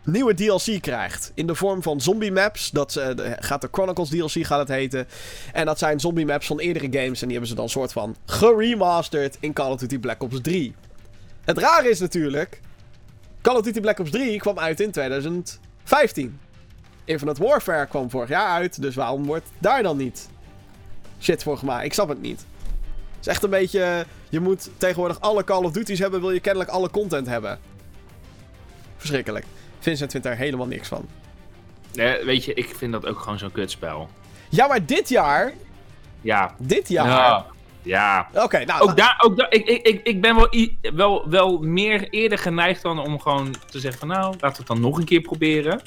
nieuwe 0.05 0.33
DLC 0.33 0.81
krijgt. 0.81 1.31
In 1.33 1.47
de 1.47 1.55
vorm 1.55 1.81
van 1.81 2.01
zombie 2.01 2.31
maps. 2.31 2.71
Dat 2.71 2.95
eh, 2.95 3.15
de- 3.15 3.35
gaat 3.39 3.61
de 3.61 3.67
Chronicles 3.71 4.09
DLC 4.09 4.45
gaat 4.45 4.59
het 4.59 4.67
heten. 4.67 5.07
En 5.53 5.65
dat 5.65 5.79
zijn 5.79 5.99
zombie 5.99 6.25
maps 6.25 6.47
van 6.47 6.59
eerdere 6.59 6.87
games. 6.91 7.21
En 7.21 7.27
die 7.27 7.31
hebben 7.31 7.47
ze 7.47 7.55
dan 7.55 7.69
soort 7.69 7.91
van 7.91 8.15
geremasterd 8.25 9.37
in 9.39 9.53
Call 9.53 9.71
of 9.71 9.79
Duty 9.79 9.99
Black 9.99 10.23
Ops 10.23 10.41
3. 10.41 10.75
Het 11.45 11.57
rare 11.57 11.89
is 11.89 11.99
natuurlijk... 11.99 12.59
Call 13.45 13.55
of 13.55 13.61
Duty 13.61 13.79
Black 13.79 13.99
Ops 13.99 14.11
3 14.11 14.39
kwam 14.39 14.59
uit 14.59 14.79
in 14.79 14.91
2015. 14.91 16.39
Infinite 17.03 17.43
Warfare 17.43 17.87
kwam 17.87 18.09
vorig 18.09 18.29
jaar 18.29 18.47
uit, 18.47 18.81
dus 18.81 18.95
waarom 18.95 19.25
wordt 19.25 19.45
daar 19.57 19.83
dan 19.83 19.97
niet 19.97 20.29
shit 21.21 21.43
voor 21.43 21.57
gemaakt? 21.57 21.85
Ik 21.85 21.93
snap 21.93 22.09
het 22.09 22.21
niet. 22.21 22.45
Het 23.15 23.19
is 23.19 23.27
echt 23.27 23.43
een 23.43 23.49
beetje... 23.49 24.05
Je 24.29 24.39
moet 24.39 24.69
tegenwoordig 24.77 25.21
alle 25.21 25.43
Call 25.43 25.63
of 25.63 25.71
Duty's 25.71 25.99
hebben, 25.99 26.19
wil 26.19 26.31
je 26.31 26.39
kennelijk 26.39 26.69
alle 26.71 26.89
content 26.89 27.27
hebben. 27.27 27.59
Verschrikkelijk. 28.97 29.45
Vincent 29.79 30.11
vindt 30.11 30.27
daar 30.27 30.37
helemaal 30.37 30.67
niks 30.67 30.87
van. 30.87 31.07
Eh, 31.95 32.23
weet 32.23 32.45
je, 32.45 32.53
ik 32.53 32.75
vind 32.75 32.91
dat 32.91 33.05
ook 33.05 33.19
gewoon 33.19 33.37
zo'n 33.37 33.51
kutspel. 33.51 34.09
Ja, 34.49 34.67
maar 34.67 34.85
dit 34.85 35.09
jaar... 35.09 35.53
Ja. 36.21 36.55
Dit 36.57 36.87
jaar... 36.87 37.07
Ja. 37.07 37.45
Ja. 37.85 38.27
Oké, 38.33 38.65
nou... 38.65 38.81
Ook 38.81 38.97
daar, 38.97 39.21
ook 39.25 39.37
daar 39.37 39.51
ik, 39.51 39.65
ik, 39.67 39.87
ik, 39.87 39.99
ik 40.03 40.21
ben 40.21 40.35
wel, 40.35 40.49
wel, 40.95 41.29
wel 41.29 41.59
meer 41.59 42.09
eerder 42.09 42.37
geneigd 42.37 42.81
dan 42.81 42.99
om 42.99 43.19
gewoon 43.19 43.55
te 43.69 43.79
zeggen 43.79 43.99
van 43.99 44.07
nou, 44.07 44.25
laten 44.25 44.49
we 44.49 44.57
het 44.57 44.67
dan 44.67 44.79
nog 44.79 44.97
een 44.97 45.05
keer 45.05 45.21
proberen. 45.21 45.81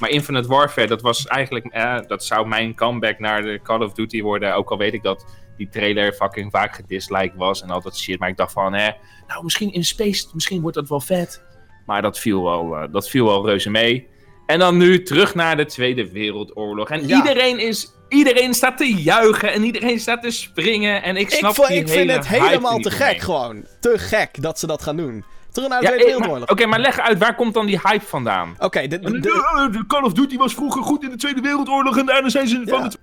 Maar 0.00 0.10
Infinite 0.10 0.48
Warfare, 0.48 0.86
dat 0.86 1.02
was 1.02 1.26
eigenlijk, 1.26 1.66
eh, 1.66 1.98
dat 2.06 2.24
zou 2.24 2.48
mijn 2.48 2.74
comeback 2.74 3.18
naar 3.18 3.42
de 3.42 3.60
Call 3.62 3.80
of 3.82 3.92
Duty 3.92 4.22
worden. 4.22 4.54
Ook 4.54 4.70
al 4.70 4.78
weet 4.78 4.94
ik 4.94 5.02
dat 5.02 5.24
die 5.56 5.68
trailer 5.68 6.12
fucking 6.12 6.50
vaak 6.50 6.74
gedisliked 6.74 7.36
was 7.36 7.62
en 7.62 7.70
al 7.70 7.80
dat 7.80 7.98
shit. 7.98 8.18
Maar 8.18 8.28
ik 8.28 8.36
dacht 8.36 8.52
van, 8.52 8.72
hè, 8.72 8.90
nou 9.26 9.44
misschien 9.44 9.72
in 9.72 9.84
space, 9.84 10.26
misschien 10.32 10.60
wordt 10.60 10.76
dat 10.76 10.88
wel 10.88 11.00
vet. 11.00 11.42
Maar 11.86 12.02
dat 12.02 12.18
viel 12.18 12.42
wel, 12.42 12.76
eh, 12.76 12.92
dat 12.92 13.08
viel 13.08 13.24
wel 13.26 13.46
reuze 13.46 13.70
mee. 13.70 14.08
En 14.46 14.58
dan 14.58 14.76
nu 14.76 15.02
terug 15.02 15.34
naar 15.34 15.56
de 15.56 15.66
Tweede 15.66 16.12
Wereldoorlog. 16.12 16.90
En 16.90 17.06
Ja. 17.08 17.16
iedereen, 17.16 17.58
is, 17.58 17.92
iedereen 18.10 18.54
staat 18.54 18.76
te 18.76 18.94
juichen 18.94 19.52
en 19.52 19.64
iedereen 19.64 20.00
staat 20.00 20.22
te 20.22 20.30
springen. 20.30 21.02
En 21.02 21.16
ik 21.16 21.30
ik, 21.30 21.36
snap 21.38 21.66
die 21.66 21.76
ik 21.76 21.88
vind 21.88 22.10
het 22.10 22.28
helemaal 22.28 22.78
te 22.78 22.90
gek 22.90 23.20
gewoon. 23.20 23.64
Te 23.80 23.98
gek 23.98 24.42
dat 24.42 24.58
ze 24.58 24.66
dat 24.66 24.82
gaan 24.82 24.96
doen. 24.96 25.24
Terug 25.52 25.68
naar 25.68 25.80
de 25.80 25.84
Ja, 25.86 25.90
Tweede 25.92 26.10
eh, 26.10 26.16
Wereldoorlog. 26.16 26.50
Oké, 26.50 26.66
maar 26.66 26.78
leg 26.80 26.98
uit, 26.98 27.18
waar 27.18 27.34
komt 27.34 27.54
dan 27.54 27.66
die 27.66 27.80
hype 27.82 28.04
vandaan? 28.06 28.54
Oké, 28.58 28.86
de, 28.86 28.98
de- 28.98 29.20
de- 29.20 29.68
de 29.72 29.84
Call 29.86 30.02
of 30.02 30.12
Duty 30.12 30.36
was 30.36 30.54
vroeger 30.54 30.82
goed 30.82 31.02
in 31.02 31.10
de 31.10 31.16
Tweede 31.16 31.40
Wereldoorlog 31.40 31.98
en 31.98 32.06
daarna 32.06 32.28
zijn 32.28 32.48
ze 32.48 32.62
van 32.66 32.82
de 32.88 32.96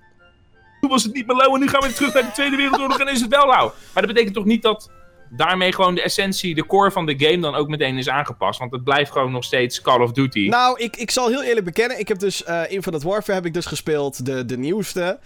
Toen 0.80 0.90
was 0.90 1.02
het 1.02 1.14
niet 1.14 1.26
meer 1.26 1.36
lauw 1.36 1.54
en 1.54 1.60
nu 1.60 1.68
gaan 1.68 1.80
we 1.80 1.86
weer 1.86 1.96
terug 1.96 2.14
naar 2.14 2.22
de 2.22 2.30
Tweede 2.32 2.56
Wereldoorlog 2.56 3.00
en 3.00 3.08
is 3.08 3.20
het 3.20 3.30
wel 3.30 3.46
lauw. 3.46 3.72
Maar 3.92 4.02
dat 4.02 4.06
betekent 4.12 4.34
toch 4.34 4.44
niet 4.44 4.62
dat 4.62 4.90
daarmee 5.30 5.72
gewoon 5.72 5.94
de 5.94 6.02
essentie, 6.02 6.54
de 6.54 6.66
core 6.66 6.90
van 6.90 7.06
de 7.06 7.14
game 7.18 7.38
dan 7.38 7.54
ook 7.54 7.68
meteen 7.68 7.98
is 7.98 8.08
aangepast? 8.08 8.58
Want 8.58 8.72
het 8.72 8.84
blijft 8.84 9.10
gewoon 9.10 9.32
nog 9.32 9.44
steeds 9.44 9.80
Call 9.80 10.00
of 10.00 10.12
Duty. 10.12 10.48
Nou, 10.48 10.78
ik, 10.80 10.96
ik 10.96 11.10
zal 11.10 11.28
heel 11.28 11.42
eerlijk 11.42 11.64
bekennen. 11.64 11.98
Ik 11.98 12.08
heb 12.08 12.18
dus 12.18 12.44
eh 12.44 12.62
Infinite 12.68 13.08
Warfare 13.08 13.32
heb 13.38 13.46
ik 13.46 13.54
dus 13.54 13.66
gespeeld. 13.66 14.26
De, 14.26 14.44
de 14.44 14.58
nieuwste. 14.58 15.18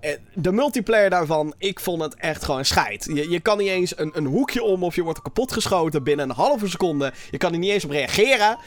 Eh, 0.00 0.12
De 0.34 0.52
multiplayer 0.52 1.10
daarvan, 1.10 1.54
ik 1.58 1.80
vond 1.80 2.02
het 2.02 2.14
echt 2.14 2.44
gewoon 2.44 2.64
scheid. 2.64 3.10
Je, 3.14 3.30
je 3.30 3.40
kan 3.40 3.58
niet 3.58 3.68
eens 3.68 3.98
een, 3.98 4.10
een 4.14 4.26
hoekje 4.26 4.62
om 4.62 4.84
of 4.84 4.94
je 4.94 5.02
wordt 5.02 5.22
kapot 5.22 5.52
geschoten 5.52 6.02
binnen 6.02 6.28
een 6.28 6.34
halve 6.36 6.68
seconde. 6.68 7.12
Je 7.30 7.36
kan 7.38 7.52
er 7.52 7.58
niet 7.58 7.70
eens 7.70 7.84
op 7.84 7.90
reageren. 7.90 8.58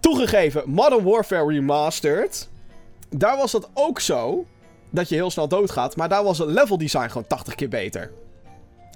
Toegegeven, 0.00 0.62
Modern 0.66 1.04
Warfare 1.04 1.46
Remastered. 1.52 2.48
Daar 3.10 3.36
was 3.36 3.52
het 3.52 3.68
ook 3.74 4.00
zo 4.00 4.46
dat 4.90 5.08
je 5.08 5.14
heel 5.14 5.30
snel 5.30 5.48
doodgaat. 5.48 5.96
Maar 5.96 6.08
daar 6.08 6.24
was 6.24 6.38
het 6.38 6.48
level 6.48 6.78
design 6.78 7.06
gewoon 7.08 7.26
80 7.26 7.54
keer 7.54 7.68
beter. 7.68 8.10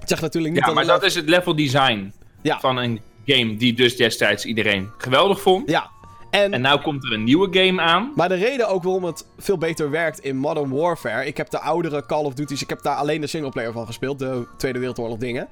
Zeg 0.09 0.21
natuurlijk 0.21 0.55
niet 0.55 0.64
ja, 0.66 0.73
maar 0.73 0.87
dat 0.87 1.03
is 1.03 1.14
het 1.14 1.29
level 1.29 1.57
design 1.57 2.12
Ja. 2.42 2.61
van 2.61 2.77
een 2.77 3.01
game 3.27 3.57
die 3.57 3.73
dus 3.75 3.97
destijds 3.97 4.44
iedereen 4.44 4.90
geweldig 4.99 5.40
vond. 5.40 5.71
Ja. 5.71 5.90
En, 6.31 6.53
En 6.53 6.61
nou 6.61 6.81
komt 6.81 7.05
er 7.05 7.12
een 7.12 7.25
nieuwe 7.25 7.49
game 7.59 7.83
aan. 7.83 8.12
Maar 8.14 8.29
de 8.29 8.35
reden 8.35 8.68
ook 8.68 8.83
waarom 8.83 9.05
het 9.05 9.27
veel 9.38 9.59
beter 9.59 9.90
werkt 9.90 10.18
in 10.18 10.37
Modern 10.37 10.71
Warfare. 10.71 11.27
Ik 11.27 11.37
heb 11.37 11.51
de 11.51 11.59
oudere 11.61 12.07
Call 12.07 12.25
of 12.25 12.35
Duty's. 12.35 12.62
Ik 12.62 12.68
heb 12.68 12.83
daar 12.83 12.97
alleen 12.97 13.21
de 13.21 13.27
singleplayer 13.27 13.73
van 13.73 13.87
gespeeld. 13.87 14.18
De 14.18 14.47
Tweede 14.57 14.79
Wereldoorlog 14.79 15.18
dingen. 15.18 15.49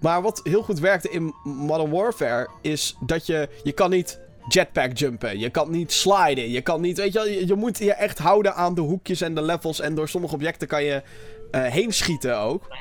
Maar 0.00 0.22
wat 0.22 0.40
heel 0.44 0.62
goed 0.62 0.78
werkte 0.78 1.10
in 1.10 1.34
Modern 1.44 1.90
Warfare. 1.90 2.48
Is 2.62 2.96
dat 3.00 3.26
je. 3.26 3.48
Je 3.62 3.72
kan 3.72 3.90
niet 3.90 4.20
jetpack 4.48 4.96
jumpen. 4.96 5.38
Je 5.38 5.50
kan 5.50 5.70
niet 5.70 5.92
sliden. 5.92 6.50
Je 6.50 6.60
kan 6.60 6.80
niet. 6.80 6.96
Weet 6.98 7.12
je, 7.12 7.18
wel, 7.18 7.28
je, 7.28 7.46
je 7.46 7.54
moet 7.54 7.78
je 7.78 7.92
echt 7.92 8.18
houden 8.18 8.54
aan 8.54 8.74
de 8.74 8.80
hoekjes 8.80 9.20
en 9.20 9.34
de 9.34 9.42
levels. 9.42 9.80
En 9.80 9.94
door 9.94 10.08
sommige 10.08 10.34
objecten 10.34 10.68
kan 10.68 10.84
je 10.84 11.02
eh, 11.50 11.62
heen 11.64 11.92
schieten 11.92 12.38
ook. 12.38 12.66
Eh, 12.68 12.78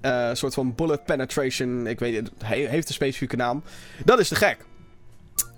een 0.00 0.36
soort 0.36 0.54
van 0.54 0.74
bullet 0.74 1.04
penetration. 1.04 1.86
Ik 1.86 1.98
weet 1.98 2.16
het. 2.16 2.30
he- 2.44 2.66
heeft 2.68 2.88
een 2.88 2.94
specifieke 2.94 3.36
naam. 3.36 3.62
Dat 4.04 4.18
is 4.18 4.28
te 4.28 4.34
gek. 4.34 4.58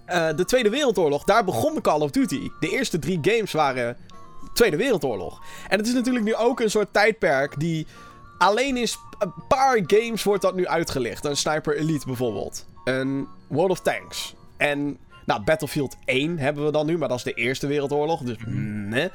Eh, 0.06 0.28
de 0.36 0.44
Tweede 0.44 0.70
Wereldoorlog, 0.70 1.24
daar 1.24 1.44
begon 1.44 1.80
Call 1.80 2.00
of 2.00 2.10
Duty. 2.10 2.48
De 2.60 2.68
eerste 2.68 2.98
drie 2.98 3.18
games 3.22 3.52
waren 3.52 3.96
Tweede 4.52 4.76
Wereldoorlog. 4.76 5.42
En 5.68 5.78
het 5.78 5.86
is 5.86 5.92
natuurlijk 5.94 6.24
nu 6.24 6.34
ook 6.34 6.60
een 6.60 6.70
soort 6.70 6.92
tijdperk 6.92 7.60
die 7.60 7.86
alleen 8.38 8.76
in 8.76 8.88
een 9.18 9.32
paar 9.48 9.80
games 9.86 10.22
wordt 10.22 10.42
dat 10.42 10.54
nu 10.54 10.66
uitgelicht. 10.66 11.24
Een 11.24 11.36
Sniper 11.36 11.76
Elite 11.76 12.06
bijvoorbeeld. 12.06 12.66
Een 12.84 13.28
World 13.46 13.70
of 13.70 13.80
Tanks. 13.80 14.34
En 14.56 14.98
nou, 15.26 15.42
Battlefield 15.42 15.96
1 16.04 16.38
hebben 16.38 16.64
we 16.64 16.70
dan 16.72 16.86
nu, 16.86 16.98
maar 16.98 17.08
dat 17.08 17.16
is 17.16 17.24
de 17.24 17.32
Eerste 17.32 17.66
Wereldoorlog. 17.66 18.20
Dus 18.22 18.36
nee. 18.46 19.10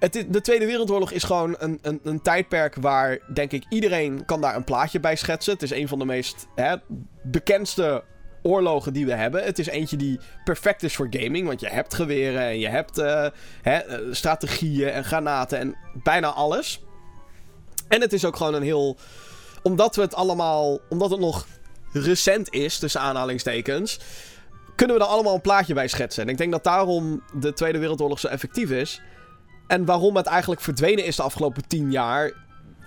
Het, 0.00 0.26
de 0.28 0.40
Tweede 0.40 0.66
Wereldoorlog 0.66 1.10
is 1.10 1.24
gewoon 1.24 1.56
een, 1.58 1.78
een, 1.82 2.00
een 2.02 2.22
tijdperk 2.22 2.74
waar, 2.74 3.18
denk 3.32 3.52
ik, 3.52 3.64
iedereen 3.68 4.24
kan 4.24 4.40
daar 4.40 4.56
een 4.56 4.64
plaatje 4.64 5.00
bij 5.00 5.16
schetsen. 5.16 5.52
Het 5.52 5.62
is 5.62 5.70
een 5.70 5.88
van 5.88 5.98
de 5.98 6.04
meest 6.04 6.46
hè, 6.54 6.76
bekendste 7.22 8.04
oorlogen 8.42 8.92
die 8.92 9.06
we 9.06 9.14
hebben. 9.14 9.44
Het 9.44 9.58
is 9.58 9.66
eentje 9.66 9.96
die 9.96 10.20
perfect 10.44 10.82
is 10.82 10.96
voor 10.96 11.06
gaming, 11.10 11.46
want 11.46 11.60
je 11.60 11.68
hebt 11.68 11.94
geweren 11.94 12.42
en 12.42 12.58
je 12.58 12.68
hebt 12.68 12.98
eh, 12.98 13.26
hè, 13.62 13.76
eh, 13.76 13.98
strategieën 14.10 14.90
en 14.90 15.04
granaten 15.04 15.58
en 15.58 15.76
bijna 16.02 16.28
alles. 16.32 16.82
En 17.88 18.00
het 18.00 18.12
is 18.12 18.24
ook 18.24 18.36
gewoon 18.36 18.54
een 18.54 18.62
heel... 18.62 18.96
Omdat 19.62 19.96
we 19.96 20.02
het 20.02 20.14
allemaal... 20.14 20.78
Omdat 20.88 21.10
het 21.10 21.20
nog 21.20 21.46
recent 21.92 22.52
is, 22.52 22.78
tussen 22.78 23.00
aanhalingstekens... 23.00 24.00
Kunnen 24.74 24.98
we 24.98 25.02
er 25.02 25.10
allemaal 25.10 25.34
een 25.34 25.40
plaatje 25.40 25.74
bij 25.74 25.88
schetsen. 25.88 26.22
En 26.22 26.28
ik 26.28 26.38
denk 26.38 26.52
dat 26.52 26.64
daarom 26.64 27.22
de 27.40 27.52
Tweede 27.52 27.78
Wereldoorlog 27.78 28.20
zo 28.20 28.26
effectief 28.26 28.70
is. 28.70 29.00
En 29.70 29.84
waarom 29.84 30.16
het 30.16 30.26
eigenlijk 30.26 30.60
verdwenen 30.60 31.04
is 31.04 31.16
de 31.16 31.22
afgelopen 31.22 31.66
tien 31.66 31.90
jaar... 31.90 32.32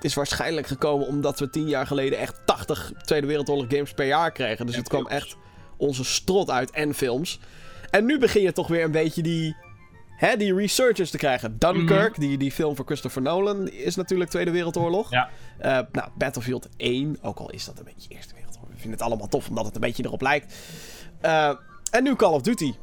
Is 0.01 0.13
waarschijnlijk 0.13 0.67
gekomen 0.67 1.07
omdat 1.07 1.39
we 1.39 1.49
tien 1.49 1.67
jaar 1.67 1.87
geleden 1.87 2.19
echt 2.19 2.41
80 2.45 2.91
Tweede 3.01 3.27
Wereldoorlog 3.27 3.65
games 3.69 3.93
per 3.93 4.05
jaar 4.05 4.31
kregen. 4.31 4.65
Dus 4.65 4.75
En 4.75 4.79
het 4.81 4.89
kwam 4.89 5.07
films. 5.07 5.23
echt 5.23 5.35
onze 5.77 6.03
strot 6.03 6.49
uit 6.49 6.71
en 6.71 6.93
films. 6.93 7.39
En 7.89 8.05
nu 8.05 8.19
begin 8.19 8.41
je 8.41 8.51
toch 8.51 8.67
weer 8.67 8.83
een 8.83 8.91
beetje 8.91 9.21
die, 9.21 9.55
hè, 10.07 10.37
die 10.37 10.55
researchers 10.55 11.09
te 11.09 11.17
krijgen. 11.17 11.59
Dunkirk, 11.59 12.19
die, 12.19 12.37
die 12.37 12.51
film 12.51 12.75
van 12.75 12.85
Christopher 12.85 13.21
Nolan, 13.21 13.67
is 13.69 13.95
natuurlijk 13.95 14.29
Tweede 14.29 14.51
Wereldoorlog. 14.51 15.11
Ja. 15.11 15.29
Eh, 15.57 15.79
nou, 15.91 16.09
Battlefield 16.17 16.69
1, 16.77 17.17
ook 17.21 17.39
al 17.39 17.51
is 17.51 17.65
dat 17.65 17.77
een 17.79 17.85
beetje 17.85 18.09
Eerste 18.09 18.33
Wereldoorlog. 18.33 18.69
vind 18.77 18.93
het 18.93 19.01
allemaal 19.01 19.27
tof 19.27 19.49
omdat 19.49 19.65
het 19.65 19.75
een 19.75 19.81
beetje 19.81 20.03
erop 20.05 20.21
lijkt. 20.21 20.55
Eh, 21.21 21.55
en 21.91 22.03
nu 22.03 22.15
Call 22.15 22.33
of 22.33 22.41
Duty. 22.41 22.73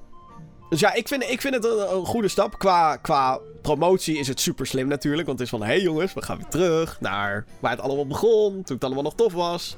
Dus 0.70 0.80
ja, 0.80 0.94
ik 0.94 1.08
vind, 1.08 1.22
ik 1.22 1.40
vind 1.40 1.54
het 1.54 1.64
een, 1.64 1.92
een 1.94 2.06
goede 2.06 2.28
stap. 2.28 2.58
Qua, 2.58 2.96
qua 2.96 3.38
promotie 3.62 4.18
is 4.18 4.28
het 4.28 4.40
super 4.40 4.66
slim 4.66 4.88
natuurlijk. 4.88 5.26
Want 5.26 5.38
het 5.38 5.48
is 5.48 5.58
van, 5.58 5.66
hé 5.66 5.72
hey 5.74 5.80
jongens, 5.82 6.14
we 6.14 6.22
gaan 6.22 6.36
weer 6.36 6.48
terug 6.48 7.00
naar 7.00 7.44
waar 7.60 7.70
het 7.70 7.80
allemaal 7.80 8.06
begon. 8.06 8.52
Toen 8.62 8.74
het 8.74 8.84
allemaal 8.84 9.02
nog 9.02 9.14
tof 9.14 9.32
was. 9.32 9.76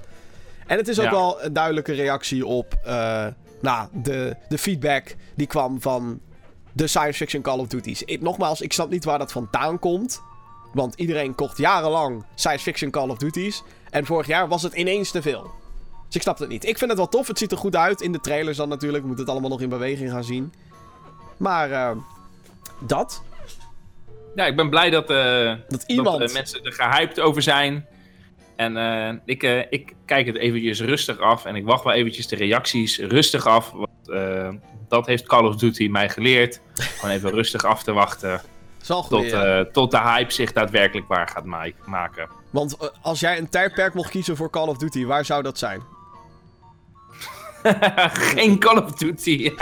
En 0.66 0.76
het 0.76 0.88
is 0.88 0.99
ook 0.99 1.05
Ja. 1.05 1.11
wel 1.11 1.43
een 1.43 1.53
duidelijke 1.53 1.93
reactie 1.93 2.47
op 2.47 2.74
eh, 2.84 3.26
nou, 3.61 3.88
de, 3.93 4.36
de 4.49 4.59
feedback 4.59 5.14
die 5.34 5.47
kwam 5.47 5.80
van 5.80 6.20
de 6.72 6.86
science 6.86 7.16
fiction 7.16 7.43
Call 7.43 7.59
of 7.59 7.66
Duty's. 7.66 8.03
Ik, 8.03 8.20
nogmaals, 8.20 8.61
ik 8.61 8.72
snap 8.72 8.90
niet 8.90 9.05
waar 9.05 9.18
dat 9.18 9.32
vandaan 9.32 9.78
komt. 9.78 10.20
Want 10.72 10.95
iedereen 10.95 11.34
kocht 11.34 11.59
jarenlang 11.59 12.24
science 12.34 12.62
fiction 12.64 12.90
Call 12.90 13.09
of 13.09 13.18
Duty's. 13.18 13.62
En 13.90 14.07
vorig 14.07 14.26
jaar 14.26 14.49
was 14.49 14.62
het 14.62 14.72
ineens 14.72 15.11
te 15.11 15.22
veel. 15.22 15.51
Dus 16.07 16.14
ik 16.14 16.22
snap 16.22 16.38
het 16.38 16.49
niet. 16.49 16.64
Ik 16.64 16.78
vind 16.78 16.90
het 16.90 16.99
wel 16.99 17.09
tof. 17.09 17.26
Het 17.26 17.38
ziet 17.38 17.53
er 17.53 17.59
goed 17.59 17.76
uit. 17.76 18.01
In 18.01 18.12
de 18.12 18.20
trailers 18.20 18.57
dan 18.57 18.68
natuurlijk. 18.68 19.01
We 19.03 19.07
moeten 19.07 19.24
het 19.24 19.32
allemaal 19.34 19.51
nog 19.51 19.61
in 19.61 19.68
beweging 19.68 20.11
gaan 20.11 20.24
zien. 20.24 20.53
Maar 21.43 21.70
eh, 21.70 21.90
dat. 22.80 23.22
Ja, 24.34 24.47
ik 24.47 24.57
ben 24.57 24.70
blij 24.70 24.90
dat, 24.90 25.11
eh, 25.11 25.55
Dat 25.68 25.82
iemand. 25.86 26.18
dat 26.18 26.28
eh, 26.28 26.34
mensen 26.34 26.64
er 26.64 26.72
gehyped 26.72 27.20
over 27.20 27.43
zijn. 27.43 27.86
En 28.57 29.22
ik, 29.24 29.43
ik 29.70 29.95
kijk 30.05 30.26
het 30.26 30.36
eventjes 30.36 30.80
rustig 30.80 31.18
af. 31.18 31.45
En 31.45 31.57
ik 31.57 31.64
wacht 31.64 31.84
wel 31.84 31.93
eventjes 31.93 32.26
de 32.28 32.36
reacties 32.36 32.99
rustig 32.99 33.47
af. 33.47 33.70
Want 33.70 33.90
dat 34.88 35.07
heeft 35.07 35.26
Call 35.26 35.47
of 35.47 35.57
Duty 35.57 35.88
mij 35.88 36.09
geleerd. 36.09 36.61
Gewoon 36.74 37.14
even 37.14 37.30
rustig 37.30 37.64
af 37.64 37.82
te 37.82 37.93
wachten. 37.93 38.40
zal 38.82 39.03
goed 39.03 39.30
Tot, 39.30 39.72
tot 39.72 39.90
de 39.90 40.01
hype 40.01 40.32
zich 40.32 40.53
daadwerkelijk 40.53 41.09
waar 41.09 41.28
gaat 41.28 41.45
ma- 41.45 41.70
maken. 41.84 42.28
Want 42.51 42.76
als 43.03 43.20
jij 43.20 43.38
een 43.38 43.49
tijdperk 43.49 43.95
mocht 43.95 44.11
kiezen 44.11 44.36
voor 44.36 44.51
Call 44.51 44.68
of 44.68 44.76
Duty, 44.76 45.05
waar 45.05 45.24
zou 45.24 45.43
dat 45.43 45.59
zijn? 45.59 45.82
Geen 48.34 48.59
Call 48.59 48.76
of 48.76 48.93
Duty. 48.93 49.51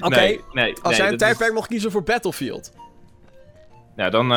Oké. 0.00 0.14
Nee, 0.16 0.40
nee, 0.52 0.74
Als 0.82 0.96
jij 0.96 1.08
een 1.08 1.16
tijdperk 1.16 1.52
mocht 1.52 1.68
kiezen 1.68 1.90
voor 1.90 2.02
Battlefield. 2.02 2.72
Ja, 3.96 4.10
dan. 4.10 4.24
eh, 4.32 4.36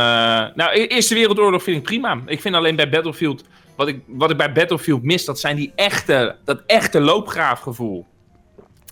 nou, 0.55 0.69
E- 0.73 0.85
Eerste 0.87 1.13
Wereldoorlog 1.13 1.63
vind 1.63 1.77
ik 1.77 1.83
prima. 1.83 2.21
Ik 2.25 2.41
vind 2.41 2.55
alleen 2.55 2.75
bij 2.75 2.89
Battlefield. 2.89 3.43
Wat 3.75 3.87
ik, 3.87 3.99
wat 4.07 4.31
ik 4.31 4.37
bij 4.37 4.51
Battlefield 4.51 5.03
mis, 5.03 5.25
dat 5.25 5.39
zijn 5.39 5.55
die 5.55 5.71
echte. 5.75 6.35
Dat 6.43 6.63
echte 6.65 6.99
loopgraafgevoel. 7.01 8.05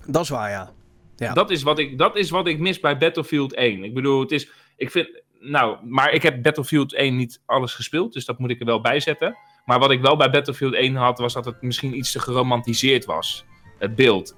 Dat 0.06 0.24
is 0.24 0.30
waar, 0.30 0.50
ja. 0.50 0.72
Ja. 1.16 1.34
Dat, 1.34 1.50
is 1.50 1.64
wat 1.64 1.80
ik, 1.80 1.98
dat 1.98 2.16
is 2.18 2.30
wat 2.30 2.48
ik 2.48 2.60
mis 2.60 2.80
bij 2.80 2.98
Battlefield 2.98 3.54
1. 3.54 3.84
Ik 3.84 3.94
bedoel, 3.94 4.20
het 4.20 4.32
is. 4.32 4.50
Ik 4.78 4.92
vind. 4.92 5.22
Nou, 5.40 5.78
maar 5.88 6.12
ik 6.14 6.22
heb 6.22 6.42
Battlefield 6.44 6.94
1 6.94 7.16
niet 7.16 7.42
alles 7.46 7.74
gespeeld. 7.74 8.14
Dus 8.14 8.26
dat 8.26 8.40
moet 8.40 8.50
ik 8.50 8.60
er 8.60 8.66
wel 8.66 8.82
bij 8.82 9.00
zetten. 9.00 9.36
Maar 9.66 9.80
wat 9.80 9.92
ik 9.92 10.02
wel 10.02 10.16
bij 10.18 10.30
Battlefield 10.30 10.74
1 10.74 10.96
had, 10.96 11.20
was 11.20 11.34
dat 11.34 11.46
het 11.46 11.62
misschien 11.62 11.98
iets 11.98 12.12
te 12.12 12.20
geromantiseerd 12.20 13.06
was. 13.06 13.46
Het 13.80 13.96
beeld. 13.96 14.36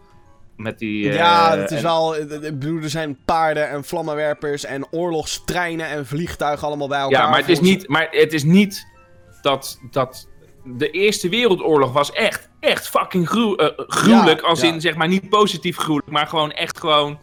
Met 0.57 0.79
die. 0.79 1.09
eh, 1.09 1.15
ja, 1.15 1.57
het 1.57 1.71
is 1.71 1.77
en- 1.77 1.83
wel. 1.83 2.15
eh, 2.15 2.31
Ik 2.31 2.59
bedoel, 2.59 2.81
er 2.81 2.89
zijn 2.89 3.17
paarden 3.25 3.69
en 3.69 3.83
vlammenwerpers 3.83 4.65
en 4.65 4.87
oorlogstreinen 4.91 5.87
en 5.87 6.05
vliegtuigen 6.05 6.67
allemaal 6.67 6.87
bij 6.87 6.99
elkaar. 6.99 7.21
Ja, 7.23 7.29
maar 7.29 7.39
het 7.39 7.49
is 7.49 7.59
niet, 7.59 7.87
maar 7.87 8.07
het 8.11 8.33
is 8.33 8.43
niet 8.43 8.87
dat, 9.41 9.79
dat 9.91 10.27
de 10.63 10.89
Eerste 10.89 11.29
Wereldoorlog 11.29 11.91
was 11.93 12.11
echt, 12.11 12.49
echt 12.59 12.89
fucking 12.89 13.29
gruw, 13.29 13.55
eh, 13.55 13.67
gruwelijk. 13.87 14.41
Ja, 14.41 14.47
als 14.47 14.61
ja. 14.61 14.67
in, 14.73 14.81
zeg 14.81 14.95
maar, 14.95 15.07
niet 15.07 15.29
positief 15.29 15.77
gruwelijk, 15.77 16.11
maar 16.11 16.27
gewoon 16.27 16.51
echt 16.51 16.79
gewoon... 16.79 17.19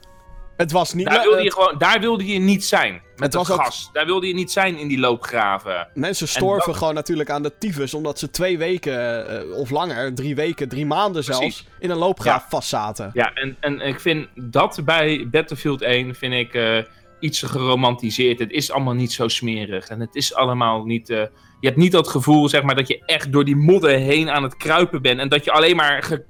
Het 0.57 0.73
was 0.73 0.93
niet. 0.95 1.07
Daar 1.07 1.23
wilde 1.23 1.43
je, 1.43 1.53
gewoon, 1.53 1.75
daar 1.79 2.01
wilde 2.01 2.27
je 2.27 2.39
niet 2.39 2.65
zijn. 2.65 2.93
Met 2.93 3.03
Het 3.15 3.23
het 3.23 3.35
was 3.35 3.51
ook- 3.51 3.65
gas. 3.65 3.91
Daar 3.93 4.07
wilde 4.07 4.27
je 4.27 4.35
niet 4.35 4.53
zijn 4.53 4.77
in 4.79 4.89
die 4.89 4.99
loopgraven. 4.99 5.89
Mensen 5.95 6.29
storven 6.29 6.67
dat- 6.67 6.77
gewoon 6.77 6.95
natuurlijk 6.95 7.31
aan 7.31 7.43
de 7.43 7.53
tyfus. 7.59 7.95
Omdat 7.95 8.19
ze 8.19 8.31
twee 8.31 8.59
weken 8.59 9.29
eh, 9.51 9.57
of 9.59 9.71
langer, 9.71 10.15
drie 10.15 10.35
weken, 10.35 10.69
drie 10.69 10.87
maanden 10.87 11.25
zelfs. 11.25 11.41
Precies. 11.41 11.67
in 11.79 11.91
een 11.91 11.97
loopgraaf 11.97 12.43
Ja. 12.43 12.49
vastzaten. 12.49 13.11
Ja, 13.15 13.33
en, 13.35 13.57
en 13.61 13.81
ik 13.81 14.01
vind 14.01 14.29
dat 14.35 14.81
bij 14.85 15.29
Battlefield 15.31 15.83
1 15.83 16.15
vind 16.15 16.35
ik 16.35 16.55
eh, 16.55 16.79
iets 17.21 17.43
geromantiseerd. 17.43 18.39
Het 18.39 18.51
is 18.51 18.71
allemaal 18.73 18.95
niet 18.95 19.13
zo 19.13 19.29
smerig. 19.29 19.89
En 19.89 20.01
het 20.01 20.15
is 20.15 20.35
allemaal 20.35 20.85
niet... 20.85 21.11
eh, 21.11 21.19
je 21.61 21.67
hebt 21.71 21.77
niet 21.77 21.93
dat 21.93 22.09
gevoel, 22.09 22.49
zeg 22.49 22.63
maar, 22.63 22.75
dat 22.75 22.89
je 22.89 23.03
echt 23.07 23.33
door 23.33 23.45
die 23.45 23.57
modder 23.57 23.91
heen 23.99 24.31
aan 24.31 24.43
het 24.43 24.57
kruipen 24.57 25.03
bent. 25.03 25.21
En 25.21 25.29
dat 25.29 25.45
je 25.45 25.53
alleen 25.53 25.77
maar 25.77 26.21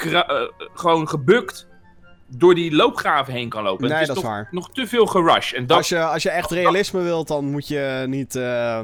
gewoon 0.75 1.09
gebukt 1.09 1.67
door 2.29 2.55
die 2.55 2.75
loopgraven 2.75 3.33
heen 3.33 3.49
kan 3.49 3.63
lopen. 3.63 3.89
Nee, 3.89 3.93
het 3.93 4.01
is 4.01 4.07
dat 4.07 4.17
is 4.17 4.23
nog, 4.23 4.33
waar. 4.33 4.49
nog 4.51 4.71
te 4.73 4.87
veel 4.87 5.07
gerush. 5.07 5.53
En 5.53 5.67
dat, 5.67 5.77
Als, 5.77 5.89
je, 5.89 6.05
als 6.05 6.23
je 6.23 6.31
echt 6.31 6.51
realisme 6.51 7.01
wilt, 7.01 7.29
dan 7.29 7.45
moet 7.51 7.69
je 7.69 8.05
niet. 8.09 8.37
eh, 8.37 8.81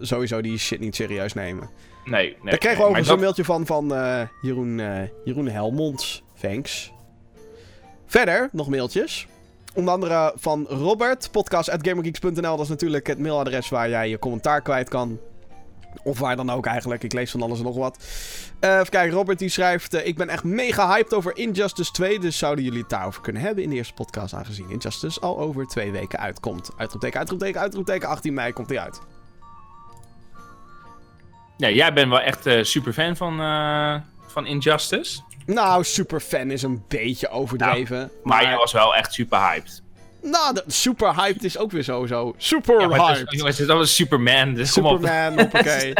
sowieso 0.00 0.40
die 0.40 0.58
shit 0.58 0.80
niet 0.80 0.94
serieus 0.96 1.32
nemen. 1.34 1.68
nee, 2.04 2.12
nee. 2.26 2.36
Daar 2.50 2.58
kregen 2.58 2.60
we 2.60 2.76
nee, 2.76 2.82
overigens 2.84 3.08
een 3.08 3.20
mailtje 3.20 3.44
van, 3.44 3.66
van 3.66 3.94
eh, 3.94 4.20
Jeroen, 4.42 4.80
eh, 4.80 5.02
Jeroen 5.24 5.48
Helmonds. 5.48 6.22
Thanks. 6.40 6.92
Verder, 8.06 8.48
nog 8.52 8.68
mailtjes. 8.68 9.26
Onder 9.74 9.94
andere 9.94 10.32
van 10.36 10.66
Robert, 10.68 11.28
podcast.gamergeeks.nl. 11.32 12.40
Dat 12.56 12.60
is 12.60 12.68
natuurlijk 12.68 13.06
het 13.06 13.18
mailadres 13.18 13.68
waar 13.68 13.88
jij 13.88 14.08
je 14.08 14.18
commentaar 14.18 14.62
kwijt 14.62 14.88
kan. 14.88 15.18
Of 16.02 16.18
waar 16.18 16.36
dan 16.36 16.50
ook 16.50 16.66
eigenlijk. 16.66 17.02
Ik 17.02 17.12
lees 17.12 17.30
van 17.30 17.42
alles 17.42 17.58
en 17.58 17.64
nog 17.64 17.76
wat. 17.76 18.04
Eh 18.60 18.70
even 18.74 18.88
kijken, 18.88 19.14
Robert 19.16 19.38
die 19.38 19.48
schrijft... 19.48 19.94
eh, 19.94 20.06
ik 20.06 20.16
ben 20.16 20.28
echt 20.28 20.44
mega 20.44 20.88
hyped 20.88 21.14
over 21.14 21.36
Injustice 21.36 21.90
2. 21.90 22.18
Dus 22.18 22.38
zouden 22.38 22.64
jullie 22.64 22.80
het 22.80 22.90
daarover 22.90 23.20
kunnen 23.22 23.42
hebben 23.42 23.64
in 23.64 23.70
de 23.70 23.76
eerste 23.76 23.94
podcast. 23.94 24.34
Aangezien 24.34 24.70
Injustice 24.70 25.20
al 25.20 25.38
over 25.38 25.66
twee 25.66 25.90
weken 25.90 26.18
uitkomt. 26.18 26.70
Uitroepteken, 26.76 27.18
uitroepteken, 27.18 27.60
uitroepteken. 27.60 28.08
18 28.08 28.34
mei 28.34 28.52
komt 28.52 28.68
hij 28.68 28.80
uit. 28.80 29.00
Ja, 31.56 31.68
jij 31.68 31.92
bent 31.92 32.08
wel 32.08 32.20
echt 32.20 32.46
eh, 32.46 32.62
super 32.62 32.92
fan 32.92 33.16
van, 33.16 33.36
van 34.26 34.46
Injustice. 34.46 35.20
Nou, 35.46 35.84
superfan 35.84 36.50
is 36.50 36.62
een 36.62 36.84
beetje 36.88 37.28
overdreven. 37.28 38.10
Maar 38.24 38.50
je 38.50 38.56
was 38.56 38.72
wel 38.72 38.94
echt 38.94 39.12
super 39.12 39.38
hyped. 39.38 39.82
Nou, 40.30 40.54
de, 40.54 40.64
super 40.66 41.14
hyped 41.14 41.44
is 41.44 41.58
ook 41.58 41.70
weer 41.70 41.84
sowieso. 41.84 42.34
Super 42.36 42.80
Ja, 42.80 42.86
maar 42.86 42.98
het 42.98 43.32
is, 43.32 43.40
hyped. 43.40 43.46
het 43.46 43.58
is 43.58 43.66
wel 43.66 43.86
Superman, 43.86 44.54
dus 44.54 44.72
kom 44.72 44.86
op. 44.86 44.92
Superman, 45.00 45.38
hoppakee. 45.40 45.94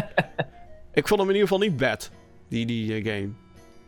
ik 0.94 1.08
vond 1.08 1.20
hem 1.20 1.28
in 1.30 1.34
ieder 1.34 1.48
geval 1.48 1.58
niet 1.58 1.76
bad, 1.76 2.10
die, 2.48 2.66
die 2.66 2.94
eh, 2.94 3.04
game. 3.04 3.28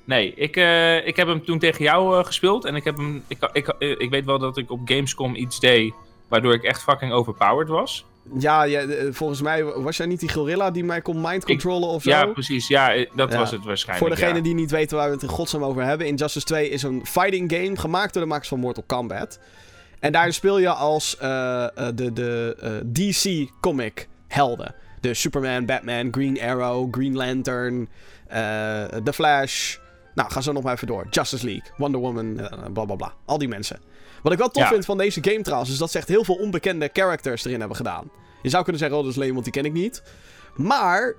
Nee, 0.04 0.34
ik, 0.34 0.56
eh, 0.56 1.06
ik 1.06 1.16
heb 1.16 1.26
hem 1.28 1.44
toen 1.44 1.58
tegen 1.58 1.84
jou 1.84 2.18
eh, 2.18 2.24
gespeeld. 2.24 2.64
En 2.64 2.74
ik, 2.74 2.84
heb 2.84 2.96
hem, 2.96 3.24
ik, 3.26 3.50
ik, 3.52 3.74
ik 3.78 4.10
weet 4.10 4.24
wel 4.24 4.38
dat 4.38 4.56
ik 4.56 4.70
op 4.70 4.80
Gamescom 4.84 5.34
iets 5.34 5.60
deed. 5.60 5.92
Waardoor 6.28 6.54
ik 6.54 6.62
echt 6.62 6.82
fucking 6.82 7.12
overpowered 7.12 7.68
was. 7.68 8.04
Ja, 8.38 8.62
ja, 8.62 8.86
volgens 9.12 9.40
mij 9.40 9.64
was 9.64 9.96
jij 9.96 10.06
niet 10.06 10.20
die 10.20 10.32
gorilla 10.32 10.70
die 10.70 10.84
mij 10.84 11.00
kon 11.00 11.20
mind 11.20 11.44
controllen 11.44 11.88
of 11.88 12.02
zo? 12.02 12.10
Ja, 12.10 12.26
precies. 12.26 12.68
Ja, 12.68 13.04
dat 13.14 13.32
Ja. 13.32 13.38
was 13.38 13.50
het 13.50 13.64
waarschijnlijk. 13.64 14.06
Voor 14.06 14.16
degene 14.16 14.36
ja. 14.38 14.44
die 14.44 14.54
niet 14.54 14.70
weten 14.70 14.96
waar 14.96 15.06
we 15.06 15.12
het 15.14 15.22
in 15.22 15.28
godsnaam 15.28 15.64
over 15.64 15.82
hebben. 15.82 16.06
Injustice 16.06 16.46
2 16.46 16.68
is 16.68 16.82
een 16.82 17.06
fighting 17.06 17.52
game 17.52 17.76
gemaakt 17.76 18.12
door 18.12 18.22
de 18.22 18.28
makers 18.28 18.48
van 18.48 18.58
Mortal 18.58 18.84
Kombat. 18.86 19.38
En 20.00 20.12
daarin 20.12 20.34
speel 20.34 20.58
je 20.58 20.68
als 20.68 21.16
eh, 21.16 21.64
eh, 21.64 21.70
de, 21.94 22.12
de 22.12 22.56
eh, 22.60 22.70
DC 22.92 23.50
comic 23.60 24.08
helden. 24.26 24.74
Dus 25.00 25.20
Superman, 25.20 25.66
Batman, 25.66 26.08
Green 26.10 26.40
Arrow, 26.40 26.94
Green 26.94 27.16
Lantern, 27.16 27.88
The 29.04 29.12
Flash. 29.12 29.76
Nou, 30.14 30.30
ga 30.30 30.40
zo 30.40 30.52
nog 30.52 30.62
maar 30.62 30.74
even 30.74 30.86
door. 30.86 31.06
Justice 31.10 31.44
League, 31.44 31.70
Wonder 31.76 32.00
Woman, 32.00 32.34
bla 32.72 32.84
bla 32.84 32.96
bla. 32.96 33.12
Al 33.24 33.38
die 33.38 33.48
mensen. 33.48 33.80
Wat 34.22 34.32
ik 34.32 34.38
wel 34.38 34.48
tof 34.48 34.62
Ja. 34.62 34.68
vind 34.68 34.84
van 34.84 34.98
deze 34.98 35.22
game 35.22 35.42
trouwens, 35.42 35.70
is 35.70 35.78
dat 35.78 35.90
ze 35.90 35.98
echt 35.98 36.08
heel 36.08 36.24
veel 36.24 36.34
onbekende 36.34 36.90
characters 36.92 37.44
erin 37.44 37.58
hebben 37.58 37.76
gedaan. 37.76 38.10
Je 38.42 38.48
zou 38.48 38.62
kunnen 38.62 38.80
zeggen, 38.80 38.98
oh 38.98 39.04
dat 39.04 39.16
is 39.16 39.42
die 39.42 39.50
ken 39.50 39.64
ik 39.64 39.72
niet. 39.72 40.02
Maar, 40.56 41.14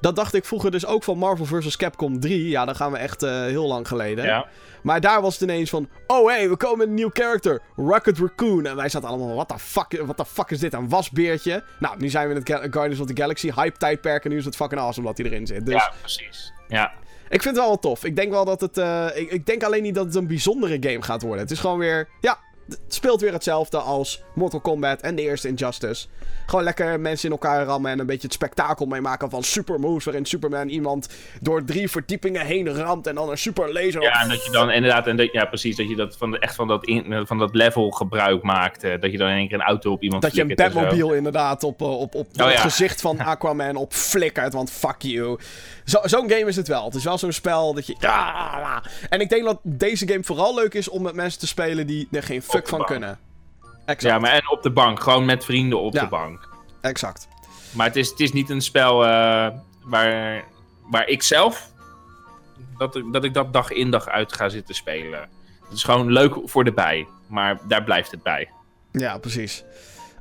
dat 0.00 0.16
dacht 0.16 0.34
ik 0.34 0.44
vroeger 0.44 0.70
dus 0.70 0.86
ook 0.86 1.04
van 1.04 1.18
Marvel 1.18 1.44
vs. 1.44 1.76
Capcom 1.76 2.20
3. 2.20 2.48
Ja, 2.48 2.64
dan 2.64 2.76
gaan 2.76 2.92
we 2.92 2.98
echt 2.98 3.22
eh, 3.22 3.30
heel 3.40 3.66
lang 3.66 3.88
geleden. 3.88 4.24
Ja. 4.24 4.46
Maar 4.82 5.00
daar 5.00 5.20
was 5.22 5.32
het 5.32 5.42
ineens 5.42 5.70
van... 5.70 5.88
Oh, 6.06 6.26
hé, 6.28 6.36
hey, 6.36 6.48
we 6.48 6.56
komen 6.56 6.78
met 6.78 6.88
een 6.88 6.94
nieuw 6.94 7.10
character. 7.12 7.60
Rocket 7.76 8.18
Raccoon. 8.18 8.66
En 8.66 8.76
wij 8.76 8.88
zaten 8.88 9.08
allemaal... 9.08 9.34
What 9.34 9.48
the 9.48 9.58
fuck, 9.58 10.02
what 10.04 10.16
the 10.16 10.24
fuck 10.24 10.50
is 10.50 10.58
dit? 10.58 10.72
Een 10.72 10.88
wasbeertje? 10.88 11.64
Nou, 11.78 11.96
nu 11.98 12.08
zijn 12.08 12.28
we 12.28 12.34
in 12.34 12.40
het 12.40 12.72
Guardians 12.74 13.00
of 13.00 13.06
the 13.06 13.16
Galaxy 13.16 13.52
hype-tijdperk. 13.54 14.24
En 14.24 14.30
nu 14.30 14.36
is 14.36 14.44
het 14.44 14.56
fucking 14.56 14.80
awesome 14.80 15.06
dat 15.06 15.18
hij 15.18 15.26
erin 15.26 15.46
zit. 15.46 15.66
Dus 15.66 15.74
ja, 15.74 15.92
precies. 16.00 16.52
Ja. 16.68 16.92
ik 17.28 17.42
vind 17.42 17.44
het 17.44 17.56
wel 17.56 17.66
wel 17.66 17.78
tof. 17.78 18.04
Ik 18.04 18.16
denk 18.16 18.30
wel 18.30 18.44
dat 18.44 18.60
het... 18.60 18.78
eh, 18.78 19.06
ik, 19.14 19.30
ik 19.30 19.46
denk 19.46 19.62
alleen 19.62 19.82
niet 19.82 19.94
dat 19.94 20.04
het 20.04 20.14
een 20.14 20.26
bijzondere 20.26 20.76
game 20.80 21.02
gaat 21.02 21.22
worden. 21.22 21.40
Het 21.40 21.50
is 21.50 21.60
gewoon 21.60 21.78
weer... 21.78 22.08
Ja, 22.20 22.38
het 22.70 22.94
speelt 22.94 23.20
weer 23.20 23.32
hetzelfde 23.32 23.78
als 23.78 24.22
Mortal 24.34 24.60
Kombat 24.60 25.00
en 25.00 25.14
de 25.14 25.22
eerste 25.22 25.48
Injustice. 25.48 26.06
Gewoon 26.46 26.64
lekker 26.64 27.00
mensen 27.00 27.24
in 27.26 27.32
elkaar 27.32 27.64
rammen 27.64 27.90
en 27.90 27.98
een 27.98 28.06
beetje 28.06 28.22
het 28.26 28.32
spektakel 28.32 28.86
meemaken 28.86 29.30
van 29.30 29.42
super 29.42 29.80
moves. 29.80 30.04
Waarin 30.04 30.24
Superman 30.24 30.68
iemand 30.68 31.08
door 31.40 31.64
drie 31.64 31.90
verdiepingen 31.90 32.46
heen 32.46 32.68
ramt 32.68 33.06
en 33.06 33.14
dan 33.14 33.30
een 33.30 33.38
super 33.38 33.72
laser 33.72 34.02
ja, 34.02 34.22
en 34.22 34.28
dat 34.28 34.44
je 34.44 34.50
dan 34.50 34.70
inderdaad... 34.70 35.06
En 35.06 35.16
dat, 35.16 35.32
ja, 35.32 35.44
precies. 35.44 35.76
Dat 35.76 35.88
je 35.88 35.96
dat 35.96 36.16
van, 36.16 36.38
echt 36.38 36.54
van 36.54 36.68
dat, 36.68 36.86
in, 36.86 37.26
van 37.26 37.38
dat 37.38 37.54
level 37.54 37.90
gebruik 37.90 38.42
maakt. 38.42 38.84
eh, 38.84 39.00
dat 39.00 39.10
je 39.12 39.18
dan 39.18 39.28
in 39.28 39.36
één 39.36 39.48
keer 39.48 39.58
een 39.58 39.64
auto 39.64 39.92
op 39.92 40.02
iemand 40.02 40.22
Dat 40.22 40.34
je 40.34 40.40
een. 40.40 40.54
Batmobile 40.54 41.16
inderdaad 41.16 41.64
op, 41.64 41.80
eh, 41.80 41.98
op, 42.00 42.14
op 42.14 42.26
Oh, 42.40 42.44
het 42.46 42.54
ja. 42.54 42.60
gezicht 42.60 43.00
van 43.00 43.18
Aquaman 43.32 43.76
op 43.76 43.92
flikkert, 43.92 44.52
want 44.52 44.70
fuck 44.70 45.02
you. 45.02 45.38
Zo- 45.84 46.00
Zo'n 46.04 46.30
game 46.30 46.44
is 46.46 46.56
het 46.56 46.68
wel. 46.68 46.84
Het 46.84 46.94
is 46.94 47.04
wel 47.04 47.18
zo'n 47.18 47.32
spel 47.32 47.74
dat 47.74 47.86
je... 47.86 47.96
Ja, 47.98 48.82
en 49.08 49.20
ik 49.20 49.28
denk 49.28 49.44
dat 49.44 49.58
deze 49.62 50.08
game 50.08 50.22
vooral 50.24 50.54
leuk 50.54 50.74
is 50.74 50.88
om 50.88 51.02
met 51.02 51.14
mensen 51.14 51.40
te 51.40 51.46
spelen 51.46 51.86
die 51.86 52.08
er 52.10 52.22
geen 52.22 52.42
fuck 52.42 52.59
van 52.68 52.78
bank. 52.78 52.90
kunnen. 52.90 53.18
Exact, 53.84 54.14
Ja, 54.14 54.18
maar 54.18 54.30
en 54.32 54.50
op 54.50 54.62
de 54.62 54.70
bank. 54.70 55.00
Gewoon 55.02 55.24
met 55.24 55.44
vrienden 55.44 55.80
op 55.80 55.92
Ja. 55.92 56.00
de 56.02 56.08
bank. 56.08 56.48
exact. 56.80 57.28
Maar 57.72 57.86
het 57.86 57.96
is, 57.96 58.08
het 58.10 58.20
is 58.20 58.32
niet 58.32 58.50
een 58.50 58.60
spel 58.60 59.04
eh, 59.04 59.48
waar, 59.84 60.44
waar 60.90 61.08
ik 61.08 61.22
zelf, 61.22 61.70
dat, 62.78 62.96
ik- 62.96 63.12
dat 63.12 63.24
ik 63.24 63.34
dat 63.34 63.52
dag 63.52 63.70
in 63.70 63.90
dag 63.90 64.08
uit 64.08 64.32
ga 64.32 64.48
zitten 64.48 64.74
spelen. 64.74 65.20
Het 65.64 65.72
is 65.78 65.84
gewoon 65.84 66.12
leuk 66.12 66.34
voor 66.44 66.64
de 66.64 66.72
bij, 66.72 67.06
maar 67.26 67.58
daar 67.68 67.82
blijft 67.84 68.10
het 68.10 68.22
bij. 68.22 68.48
Ja, 68.92 69.18
precies. 69.18 69.64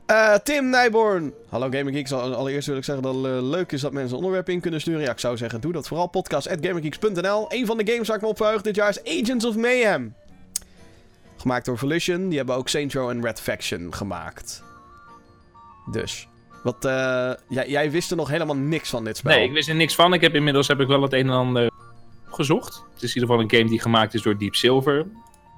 Eh, 0.06 0.34
Tim 0.36 0.70
Nijborn. 0.70 1.34
Hallo 1.50 1.66
Gaming 1.70 1.96
Geeks. 1.96 2.12
Al- 2.14 2.34
Allereerst 2.36 2.68
wil 2.68 2.78
ik 2.78 2.84
zeggen 2.84 3.04
dat 3.04 3.16
het 3.16 3.26
eh, 3.26 3.42
leuk 3.42 3.72
is 3.72 3.82
dat 3.82 3.92
mensen 3.94 4.18
onderwerpen 4.18 4.54
in 4.54 4.60
kunnen 4.60 4.82
sturen. 4.82 5.02
Ja, 5.02 5.12
ik 5.12 5.20
zou 5.20 5.38
zeggen, 5.38 5.62
doe 5.62 5.72
dat 5.72 5.88
vooral. 5.88 6.08
Podcast.gaminggeeks.nl 6.08 7.46
Een 7.54 7.66
van 7.66 7.78
de 7.78 7.92
games 7.92 8.08
waar 8.08 8.16
ik 8.18 8.22
me 8.24 8.28
op 8.30 8.38
verheug 8.38 8.62
dit 8.62 8.76
jaar 8.76 8.90
is 8.90 9.22
Agents 9.22 9.46
of 9.46 9.56
Mayhem. 9.56 10.16
Gemaakt 11.40 11.66
door 11.66 11.78
Volition. 11.78 12.30
Die 12.30 12.38
hebben 12.38 12.56
ook 12.56 12.70
Saints 12.70 12.96
Row 12.96 13.10
en 13.10 13.22
Red 13.22 13.42
Faction 13.42 13.94
gemaakt. 13.94 14.64
Dus. 15.92 16.28
Wat, 16.64 16.86
eh, 16.86 17.32
jij, 17.50 17.70
jij 17.70 17.92
wist 17.92 18.12
er 18.12 18.18
nog 18.18 18.30
helemaal 18.30 18.56
niks 18.56 18.90
van 18.90 19.04
dit 19.04 19.18
spel. 19.18 19.36
Nee, 19.36 19.44
ik 19.44 19.52
wist 19.52 19.70
er 19.70 19.76
niks 19.76 19.96
van. 19.96 20.14
Ik 20.14 20.22
heb 20.22 20.36
inmiddels 20.36 20.68
heb 20.68 20.80
ik 20.80 20.88
wel 20.88 21.02
het 21.02 21.14
een 21.14 21.28
en 21.28 21.30
ander 21.30 21.72
gezocht. 22.26 22.84
Het 22.94 23.04
is 23.04 23.16
in 23.16 23.22
ieder 23.22 23.30
geval 23.30 23.40
een 23.40 23.52
game 23.52 23.70
die 23.70 23.82
gemaakt 23.82 24.14
is 24.14 24.22
door 24.22 24.38
Deep 24.38 24.56
Silver. 24.56 25.06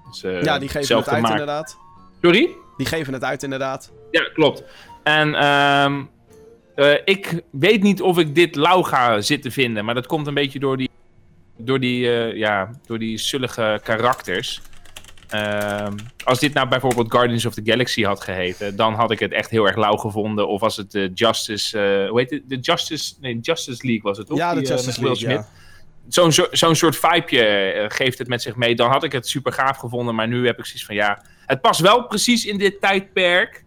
Dus, 0.09 0.23
eh, 0.23 0.43
ja, 0.43 0.59
die 0.59 0.69
geven 0.69 0.97
het 0.97 1.09
uit 1.09 1.29
inderdaad. 1.29 1.77
Sorry? 2.21 2.49
Die 2.77 2.85
geven 2.85 3.13
het 3.13 3.23
uit 3.23 3.43
inderdaad. 3.43 3.91
Ja, 4.11 4.29
klopt. 4.33 4.63
En 5.03 5.35
ehm, 5.35 6.03
eh, 6.75 6.93
ik 7.05 7.41
weet 7.51 7.83
niet 7.83 8.01
of 8.01 8.17
ik 8.17 8.35
dit 8.35 8.55
lauw 8.55 8.81
ga 8.81 9.21
zitten 9.21 9.51
vinden, 9.51 9.85
maar 9.85 9.95
dat 9.95 10.07
komt 10.07 10.27
een 10.27 10.33
beetje 10.33 10.59
door 10.59 10.77
die, 10.77 10.89
door 11.57 11.79
die, 11.79 11.99
ja, 12.37 12.69
door 12.85 12.99
die 12.99 13.17
zullige 13.17 13.79
karakters. 13.83 14.61
Ehm, 15.31 15.97
als 16.23 16.39
dit 16.39 16.53
nou 16.53 16.67
bijvoorbeeld 16.67 17.11
Guardians 17.11 17.45
of 17.45 17.53
the 17.53 17.61
Galaxy 17.63 18.03
had 18.03 18.21
geheten, 18.21 18.75
dan 18.75 18.93
had 18.93 19.11
ik 19.11 19.19
het 19.19 19.31
echt 19.31 19.49
heel 19.49 19.65
erg 19.65 19.75
lauw 19.75 19.95
gevonden. 19.95 20.47
Of 20.47 20.61
als 20.61 20.77
het 20.77 20.91
de 20.91 21.11
Justice, 21.13 21.79
eh, 21.79 22.09
hoe 22.09 22.19
heet 22.19 22.29
het? 22.29 22.41
De 22.49 22.57
Justice, 22.59 23.13
nee, 23.21 23.39
Justice 23.39 23.85
League 23.85 24.01
was 24.03 24.17
het, 24.17 24.27
toch? 24.27 24.37
Ja, 24.37 24.53
de 24.53 24.59
Die, 24.59 24.69
eh, 24.69 24.75
Justice 24.75 25.03
League, 25.03 25.29
ja. 25.29 25.47
Zo'n 26.07 26.31
zo- 26.31 26.47
zo'n 26.51 26.75
soort 26.75 26.95
vibeje 26.95 27.43
eh, 27.45 27.85
geeft 27.89 28.17
het 28.17 28.27
met 28.27 28.41
zich 28.41 28.55
mee. 28.55 28.75
Dan 28.75 28.89
had 28.89 29.03
ik 29.03 29.11
het 29.11 29.27
super 29.27 29.53
gaaf 29.53 29.77
gevonden, 29.77 30.15
maar 30.15 30.27
nu 30.27 30.45
heb 30.45 30.59
ik 30.59 30.65
zoiets 30.65 30.85
van 30.85 30.95
ja, 30.95 31.21
het 31.45 31.61
past 31.61 31.79
wel 31.79 32.03
precies 32.07 32.45
in 32.45 32.57
dit 32.57 32.81
tijdperk. 32.81 33.63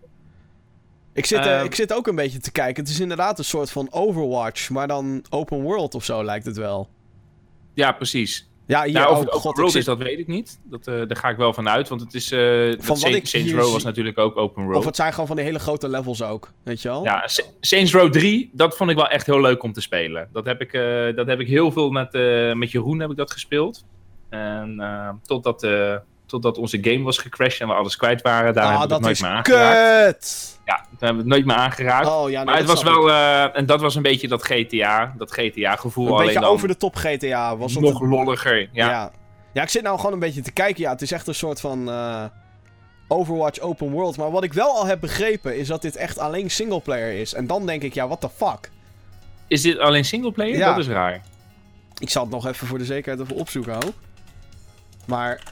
Ik 1.13 1.27
zit, 1.27 1.39
eh, 1.39 1.57
Ehm. 1.57 1.65
ik 1.65 1.75
zit 1.75 1.93
ook 1.93 2.07
een 2.07 2.15
beetje 2.15 2.39
te 2.39 2.53
kijken. 2.53 2.83
Het 2.83 2.93
is 2.93 3.01
inderdaad 3.01 3.39
een 3.39 3.45
soort 3.45 3.71
van 3.71 3.89
Overwatch, 3.93 4.71
maar 4.71 4.89
dan 4.89 5.25
open 5.31 5.61
world 5.63 5.95
of 5.95 6.05
zo 6.05 6.25
lijkt 6.25 6.47
het 6.47 6.57
wel. 6.57 6.89
Ja, 7.75 7.93
precies. 7.93 8.49
Ja, 8.67 8.85
hier, 8.85 9.09
oh 9.09 9.17
god, 9.17 9.35
ik 9.35 9.57
world 9.57 9.71
zit- 9.71 9.81
is, 9.81 9.85
dat 9.87 9.99
weet 9.99 10.19
ik 10.19 10.27
niet. 10.27 10.61
Dat, 10.63 10.87
eh, 10.87 10.95
daar 10.95 11.17
ga 11.17 11.29
ik 11.29 11.37
wel 11.37 11.53
van 11.53 11.69
uit, 11.69 11.89
want 11.89 12.01
het 12.01 12.15
is... 12.15 12.33
eh 12.33 12.39
Van 12.79 12.99
wat 13.01 13.05
ik 13.05 13.27
Saints 13.27 13.53
Row 13.53 13.61
was 13.63 13.73
zie- 13.75 13.85
natuurlijk 13.85 14.19
ook 14.19 14.37
open 14.37 14.63
world. 14.65 14.79
Of 14.79 14.85
het 14.85 14.97
zijn 14.97 15.11
gewoon 15.13 15.27
van 15.27 15.37
die 15.37 15.45
hele 15.45 15.59
grote 15.59 15.89
levels 15.89 16.23
ook, 16.23 16.53
weet 16.63 16.83
je 16.83 16.89
wel? 16.89 17.05
Ja, 17.05 17.27
Sa- 17.27 17.43
Saints 17.61 17.93
Row 17.93 18.13
3, 18.13 18.51
dat 18.53 18.77
vond 18.77 18.91
ik 18.91 18.97
wel 18.97 19.09
echt 19.09 19.27
heel 19.27 19.41
leuk 19.41 19.63
om 19.63 19.73
te 19.73 19.81
spelen. 19.81 20.29
Dat 20.33 20.45
heb 20.45 20.61
ik, 20.61 20.73
eh, 20.73 21.17
dat 21.17 21.27
heb 21.27 21.41
ik 21.41 21.47
heel 21.49 21.73
veel 21.73 21.91
met, 21.91 22.13
met 22.57 22.71
Jeroen 22.71 23.01
heb 23.01 23.11
ik 23.11 23.17
dat 23.17 23.31
gespeeld. 23.33 23.85
En 24.29 24.81
totdat, 25.25 25.63
totdat 26.27 26.59
onze 26.59 26.79
game 26.81 27.03
was 27.03 27.19
gecrashed 27.19 27.61
en 27.61 27.67
we 27.69 27.75
alles 27.75 27.97
kwijt 27.97 28.23
waren, 28.23 28.55
daar 28.55 28.65
ah, 28.65 28.69
heb 28.71 28.77
ik 28.77 28.81
het 28.83 28.91
dat 28.91 29.01
nooit 29.01 29.15
is 29.15 29.21
meer 29.21 29.31
aangeraakt. 29.31 30.19
kut! 30.19 30.59
Ja, 30.65 30.75
daar 30.75 30.87
hebben 30.91 31.17
we 31.17 31.23
het 31.23 31.33
nooit 31.33 31.45
meer 31.45 31.57
aangeraakt. 31.57 32.07
Oh 32.07 32.31
ja, 32.31 32.37
nee, 32.37 32.45
maar 32.45 32.57
het 32.57 32.67
was 32.67 32.83
wel, 32.83 33.11
eh, 33.11 33.57
en 33.57 33.67
dat 33.67 33.81
was 33.81 33.95
een 33.95 34.03
beetje 34.03 34.29
dat 34.29 34.43
GTA, 34.43 35.15
dat 35.17 35.33
GTA-gevoel. 35.33 36.07
Een 36.07 36.13
alleen 36.13 36.27
beetje 36.27 36.41
dan 36.41 36.51
over 36.51 36.69
de 36.69 36.77
top 36.77 36.97
GTA 36.97 37.57
was 37.57 37.75
het. 37.75 37.83
nog 37.83 38.01
lolliger. 38.01 38.59
Ja. 38.73 38.89
ja. 38.89 39.11
ja. 39.53 39.63
ik 39.63 39.69
zit 39.69 39.83
nou 39.83 39.97
gewoon 39.97 40.13
een 40.13 40.19
beetje 40.19 40.41
te 40.41 40.53
kijken. 40.53 40.83
Ja, 40.83 40.91
het 40.91 41.03
is 41.03 41.13
echt 41.13 41.27
een 41.27 41.35
soort 41.35 41.61
van 41.61 41.89
eh, 41.89 42.25
Overwatch 43.09 43.59
open 43.61 43.91
world. 43.91 44.17
Maar 44.17 44.31
wat 44.31 44.45
ik 44.45 44.53
wel 44.53 44.77
al 44.77 44.87
heb 44.87 45.01
begrepen 45.01 45.59
is 45.59 45.67
dat 45.67 45.83
dit 45.83 45.97
echt 45.97 46.19
alleen 46.19 46.51
singleplayer 46.51 47.21
is. 47.21 47.35
En 47.35 47.47
dan 47.47 47.67
denk 47.67 47.83
ik, 47.83 47.95
ja, 47.95 48.07
what 48.07 48.21
the 48.21 48.31
fuck? 48.37 48.71
Is 49.47 49.63
dit 49.63 49.79
alleen 49.79 50.05
singleplayer? 50.05 50.57
Ja. 50.57 50.69
Dat 50.69 50.79
is 50.79 50.89
raar. 50.89 51.23
Ik 51.99 52.11
zal 52.11 52.23
het 52.23 52.33
nog 52.33 52.47
even 52.47 52.67
voor 52.67 52.79
de 52.79 52.85
zekerheid 52.85 53.25
even 53.25 53.37
opzoeken 53.37 53.75
ook. 53.75 53.93
Maar 55.07 55.43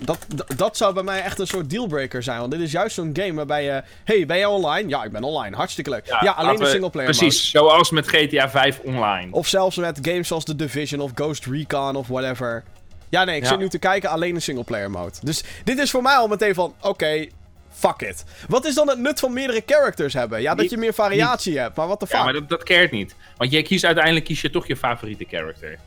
dat, 0.00 0.18
dat 0.56 0.76
zou 0.76 0.94
bij 0.94 1.02
mij 1.02 1.22
echt 1.22 1.38
een 1.38 1.46
soort 1.46 1.70
dealbreaker 1.70 2.22
zijn. 2.22 2.38
Want 2.38 2.50
dit 2.50 2.60
is 2.60 2.72
juist 2.72 2.94
zo'n 2.94 3.10
game 3.12 3.32
waarbij 3.34 3.64
je... 3.64 3.82
Hey, 4.04 4.26
ben 4.26 4.36
jij 4.36 4.46
online? 4.46 4.88
Ja, 4.88 5.04
ik 5.04 5.10
ben 5.12 5.22
online. 5.22 5.56
Hartstikke 5.56 5.90
leuk. 5.90 6.06
Ja, 6.20 6.30
alleen 6.32 6.56
de 6.56 6.66
singleplayer 6.66 7.10
Precies, 7.16 7.50
zoals 7.50 7.90
met 7.90 8.08
GTA 8.08 8.50
5 8.50 8.80
online. 8.84 9.28
Of 9.30 9.46
zelfs 9.46 9.76
met 9.76 9.98
games 10.02 10.28
zoals 10.28 10.44
The 10.44 10.56
Division 10.56 11.00
of 11.00 11.10
Ghost 11.14 11.46
Recon 11.46 11.96
of 11.96 12.06
whatever. 12.08 12.64
Ja, 13.08 13.24
nee, 13.24 13.36
ik 13.36 13.42
Ja. 13.42 13.48
zit 13.48 13.58
nu 13.58 13.68
te 13.68 13.78
kijken 13.78 14.10
alleen 14.10 14.34
een 14.34 14.42
singleplayer 14.42 14.90
mode. 14.90 15.12
Dus 15.22 15.44
dit 15.64 15.78
is 15.78 15.90
voor 15.90 16.02
mij 16.02 16.14
al 16.16 16.28
meteen 16.28 16.54
van, 16.54 16.74
oké, 16.80 17.26
fuck 17.70 18.00
it. 18.00 18.24
Wat 18.48 18.64
is 18.66 18.74
dan 18.74 18.88
het 18.88 18.98
nut 18.98 19.20
van 19.20 19.32
meerdere 19.32 19.62
characters 19.66 20.14
hebben? 20.14 20.40
Ja, 20.42 20.54
dat 20.54 20.70
je 20.70 20.76
meer 20.76 20.94
variatie 20.94 21.58
hebt, 21.58 21.76
maar 21.76 21.86
what 21.86 21.98
the 22.00 22.06
fuck? 22.06 22.14
Ja, 22.16 22.20
Ja, 22.20 22.24
maar 22.30 22.40
dat, 22.40 22.48
dat 22.48 22.62
keert 22.62 22.90
niet. 22.90 23.14
Want 23.36 23.50
je 23.50 23.62
kiest 23.62 23.84
uiteindelijk 23.84 24.24
kies 24.24 24.40
je 24.40 24.50
toch 24.50 24.66
je 24.66 24.76
favoriete 24.76 25.24
character. 25.30 25.78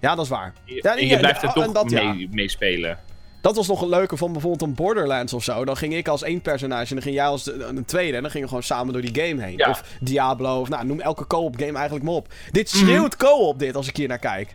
dat 0.00 0.18
is 0.18 0.28
waar. 0.28 0.52
Je, 0.64 0.78
Ja, 0.82 0.96
en 0.96 1.00
je 1.00 1.06
ja, 1.06 1.18
blijft 1.18 1.42
er 1.42 1.52
toch 1.52 1.72
dat, 1.72 1.90
ja. 1.90 2.12
mee, 2.12 2.28
mee 2.32 2.48
spelen. 2.48 2.98
Dat 3.44 3.56
was 3.56 3.66
nog 3.68 3.82
een 3.82 3.88
leuke 3.88 4.16
van 4.16 4.32
bijvoorbeeld 4.32 4.62
een 4.62 4.74
Borderlands 4.74 5.32
of 5.32 5.44
zo. 5.44 5.64
Dan 5.64 5.76
ging 5.76 5.94
ik 5.94 6.08
als 6.08 6.22
één 6.22 6.40
personage 6.40 6.88
en 6.88 6.94
dan 6.94 7.02
ging 7.02 7.14
jij 7.14 7.26
als 7.26 7.44
de- 7.44 7.64
een 7.64 7.84
tweede. 7.84 8.16
En 8.16 8.22
dan 8.22 8.30
gingen 8.30 8.42
we 8.42 8.48
gewoon 8.48 8.62
samen 8.66 8.92
door 8.92 9.02
die 9.02 9.24
game 9.24 9.42
heen. 9.42 9.56
Ja. 9.56 9.70
Of 9.70 9.82
Diablo, 10.00 10.60
of 10.60 10.68
nou, 10.68 10.86
noem 10.86 11.00
elke 11.00 11.26
co-op 11.26 11.56
game 11.56 11.72
eigenlijk 11.72 12.04
maar 12.04 12.14
op. 12.14 12.28
Dit 12.50 12.72
Mhm. 12.74 12.84
schreeuwt 12.84 13.16
co-op 13.16 13.58
dit, 13.58 13.76
als 13.76 13.88
ik 13.88 13.96
hier 13.96 14.08
naar 14.08 14.18
kijk. 14.18 14.54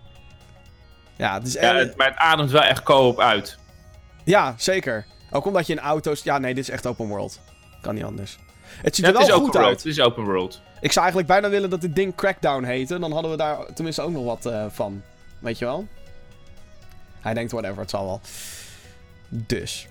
Ja, 1.15 1.33
het 1.33 1.47
is 1.47 1.53
Ja, 1.53 1.75
echt... 1.79 1.95
maar 1.97 2.07
het 2.07 2.17
ademt 2.17 2.51
wel 2.51 2.61
echt 2.61 2.83
co-op 2.83 3.19
uit. 3.19 3.57
Ja, 4.23 4.53
zeker. 4.57 5.05
Ook 5.31 5.45
omdat 5.45 5.67
je 5.67 5.73
in 5.73 5.79
auto's... 5.79 6.23
Ja, 6.23 6.37
nee, 6.37 6.53
dit 6.53 6.63
is 6.63 6.69
echt 6.69 6.85
open 6.87 7.07
world. 7.07 7.39
Kan 7.81 7.95
niet 7.95 8.03
anders. 8.03 8.37
Het 8.81 8.95
ziet 8.95 9.05
Ja, 9.05 9.11
er 9.13 9.27
wel 9.27 9.39
goed 9.39 9.55
uit. 9.57 9.77
Het 9.77 9.85
is 9.85 9.99
open 10.01 10.23
world. 10.23 10.61
Ik 10.81 10.91
zou 10.91 11.05
eigenlijk 11.05 11.27
bijna 11.27 11.49
willen 11.49 11.69
dat 11.69 11.81
dit 11.81 11.95
ding 11.95 12.15
Crackdown 12.15 12.63
heette. 12.63 12.99
Dan 12.99 13.11
hadden 13.11 13.31
we 13.31 13.37
daar 13.37 13.57
tenminste 13.73 14.01
ook 14.01 14.11
nog 14.11 14.23
wat 14.25 14.45
eh, 14.45 14.65
van. 14.69 15.01
Weet 15.39 15.57
je 15.59 15.65
wel? 15.65 15.87
Hij 17.19 17.33
denkt 17.33 17.51
whatever, 17.51 17.79
het 17.79 17.89
zal 17.89 18.05
wel. 18.05 18.21
Dus. 19.29 19.87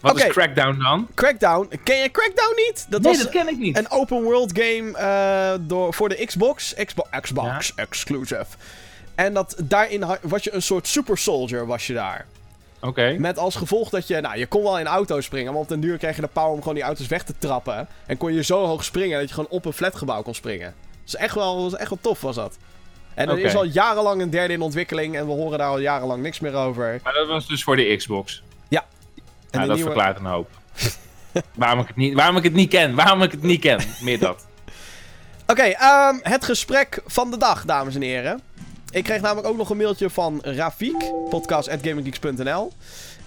Wat 0.00 0.16
is 0.16 0.26
Crackdown 0.26 0.78
dan? 0.78 1.08
Crackdown. 1.14 1.70
Ken 1.82 1.96
je 1.96 2.10
Crackdown 2.10 2.54
niet? 2.66 2.86
Dat 2.88 3.02
nee, 3.02 3.12
was 3.12 3.22
dat 3.22 3.32
ken 3.32 3.48
ik 3.48 3.58
niet. 3.58 3.76
een 3.76 3.90
open 3.90 4.22
world 4.22 4.58
game 4.58 4.98
eh, 4.98 5.58
door, 5.60 5.94
voor 5.94 6.08
de 6.08 6.26
Xbox. 6.26 6.74
Xbox, 6.84 7.08
Xbox 7.20 7.74
exclusive. 7.74 8.46
En 9.14 9.34
dat, 9.34 9.56
daarin 9.62 10.04
was 10.22 10.44
je 10.44 10.54
een 10.54 10.62
soort 10.62 10.86
super 10.86 11.18
soldier 11.18 11.66
was 11.66 11.86
je 11.86 11.92
daar. 11.92 12.26
Oké. 12.80 13.16
Met 13.18 13.38
als 13.38 13.56
gevolg 13.56 13.90
dat 13.90 14.06
je, 14.06 14.20
nou, 14.20 14.38
je 14.38 14.46
kon 14.46 14.62
wel 14.62 14.78
in 14.78 14.86
auto's 14.86 15.24
springen, 15.24 15.52
maar 15.52 15.60
op 15.60 15.68
den 15.68 15.80
duur 15.80 15.98
kreeg 15.98 16.14
je 16.14 16.20
de 16.20 16.28
power 16.28 16.52
om 16.52 16.58
gewoon 16.58 16.74
die 16.74 16.82
auto's 16.82 17.06
weg 17.06 17.22
te 17.22 17.34
trappen. 17.38 17.88
En 18.06 18.16
kon 18.16 18.34
je 18.34 18.42
zo 18.42 18.64
hoog 18.64 18.84
springen 18.84 19.18
dat 19.18 19.28
je 19.28 19.34
gewoon 19.34 19.50
op 19.50 19.64
een 19.64 19.72
flatgebouw 19.72 20.22
kon 20.22 20.34
springen. 20.34 20.74
Dat 20.90 21.14
is 21.14 21.14
echt 21.14 21.34
wel, 21.34 21.66
is 21.66 21.72
echt 21.72 21.88
wel 21.88 21.98
tof, 22.00 22.20
was 22.20 22.36
dat. 22.36 22.58
En 23.14 23.28
er 23.28 23.38
is 23.38 23.54
al 23.54 23.64
jarenlang 23.64 24.22
een 24.22 24.30
derde 24.30 24.52
in 24.52 24.60
ontwikkeling 24.60 25.16
en 25.16 25.26
we 25.26 25.32
horen 25.32 25.58
daar 25.58 25.68
al 25.68 25.78
jarenlang 25.78 26.22
niks 26.22 26.40
meer 26.40 26.54
over. 26.54 27.00
Maar 27.02 27.12
dat 27.12 27.28
was 27.28 27.46
dus 27.46 27.64
voor 27.64 27.76
de 27.76 27.96
Xbox. 27.96 28.42
En 29.60 29.66
dat 29.66 29.76
nieuwe- 29.76 29.90
verklaart 29.92 30.18
een 30.18 30.24
hoop. 30.24 30.48
waarom, 31.54 31.80
ik 31.80 31.86
het 31.86 31.96
niet, 31.96 32.14
waarom 32.14 32.36
ik 32.36 32.42
het 32.42 32.52
niet 32.52 32.68
ken. 32.70 32.94
Waarom 32.94 33.22
ik 33.22 33.30
het 33.30 33.42
niet 33.42 33.60
ken. 33.60 33.80
Meer 34.00 34.18
dat. 34.18 34.46
Oké, 35.46 35.62
ehm, 35.62 36.14
het 36.22 36.44
gesprek 36.44 37.02
van 37.06 37.30
de 37.30 37.36
dag, 37.36 37.64
dames 37.64 37.94
en 37.94 38.02
heren. 38.02 38.40
Ik 38.90 39.04
kreeg 39.04 39.20
namelijk 39.20 39.48
ook 39.48 39.56
nog 39.56 39.70
een 39.70 39.76
mailtje 39.76 40.10
van 40.10 40.40
Rafiek, 40.42 41.10
podcast.gaminggeeks.nl. 41.30 42.72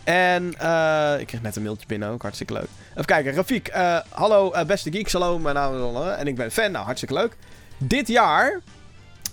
En 0.03 0.53
eh, 0.57 1.19
ik 1.19 1.27
kreeg 1.27 1.41
net 1.41 1.55
een 1.55 1.63
mailtje 1.63 1.87
binnen 1.87 2.09
ook, 2.09 2.21
hartstikke 2.21 2.53
leuk. 2.53 2.67
Even 2.91 3.05
kijken, 3.05 3.33
Rafiek. 3.33 3.67
eh, 3.67 3.97
hallo 4.09 4.51
eh, 4.51 4.65
beste 4.65 4.91
geeks, 4.91 5.13
hallo, 5.13 5.39
mijn 5.39 5.55
naam 5.55 5.95
is 5.97 6.15
en 6.17 6.27
ik 6.27 6.35
ben 6.35 6.51
fan. 6.51 6.71
Nou, 6.71 6.85
hartstikke 6.85 7.13
leuk. 7.13 7.35
Dit 7.77 8.07
jaar 8.07 8.61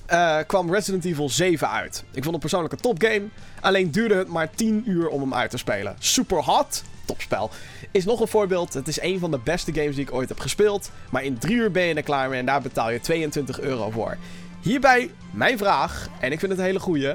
eh, 0.07 0.39
kwam 0.47 0.73
Resident 0.73 1.05
Evil 1.05 1.29
7 1.31 1.71
uit. 1.71 2.05
Ik 2.13 2.23
vond 2.23 2.31
het 2.31 2.41
persoonlijk 2.41 2.73
een 2.73 2.81
topgame. 2.81 3.23
Alleen 3.61 3.91
duurde 3.91 4.15
het 4.15 4.29
maar 4.29 4.51
10 4.51 4.83
uur 4.87 5.09
om 5.09 5.21
hem 5.21 5.35
uit 5.35 5.51
te 5.51 5.57
spelen. 5.57 5.97
Super 5.99 6.43
hot, 6.43 6.83
topspel. 7.05 7.51
Is 7.91 8.05
nog 8.05 8.21
een 8.21 8.29
voorbeeld. 8.29 8.75
Het 8.75 8.89
is 8.89 9.01
een 9.01 9.19
van 9.19 9.31
de 9.31 9.39
beste 9.45 9.73
games 9.75 9.95
die 9.95 10.05
ik 10.05 10.13
ooit 10.15 10.29
heb 10.29 10.39
gespeeld. 10.41 10.91
Maar 11.11 11.25
in 11.25 11.39
3 11.39 11.57
uur 11.57 11.71
ben 11.71 11.83
je 11.83 11.95
er 11.95 12.03
klaar 12.03 12.29
mee 12.29 12.39
en 12.39 12.47
daar 12.47 12.63
betaal 12.63 12.91
je 12.91 13.01
22 13.01 13.61
euro 13.61 13.91
voor. 13.91 14.17
Hierbij 14.61 15.11
mijn 15.31 15.59
vraag, 15.59 16.09
en 16.21 16.33
ik 16.33 16.39
vind 16.39 16.51
het 16.51 16.61
een 16.61 16.67
hele 16.67 16.81
goeie. 16.81 17.15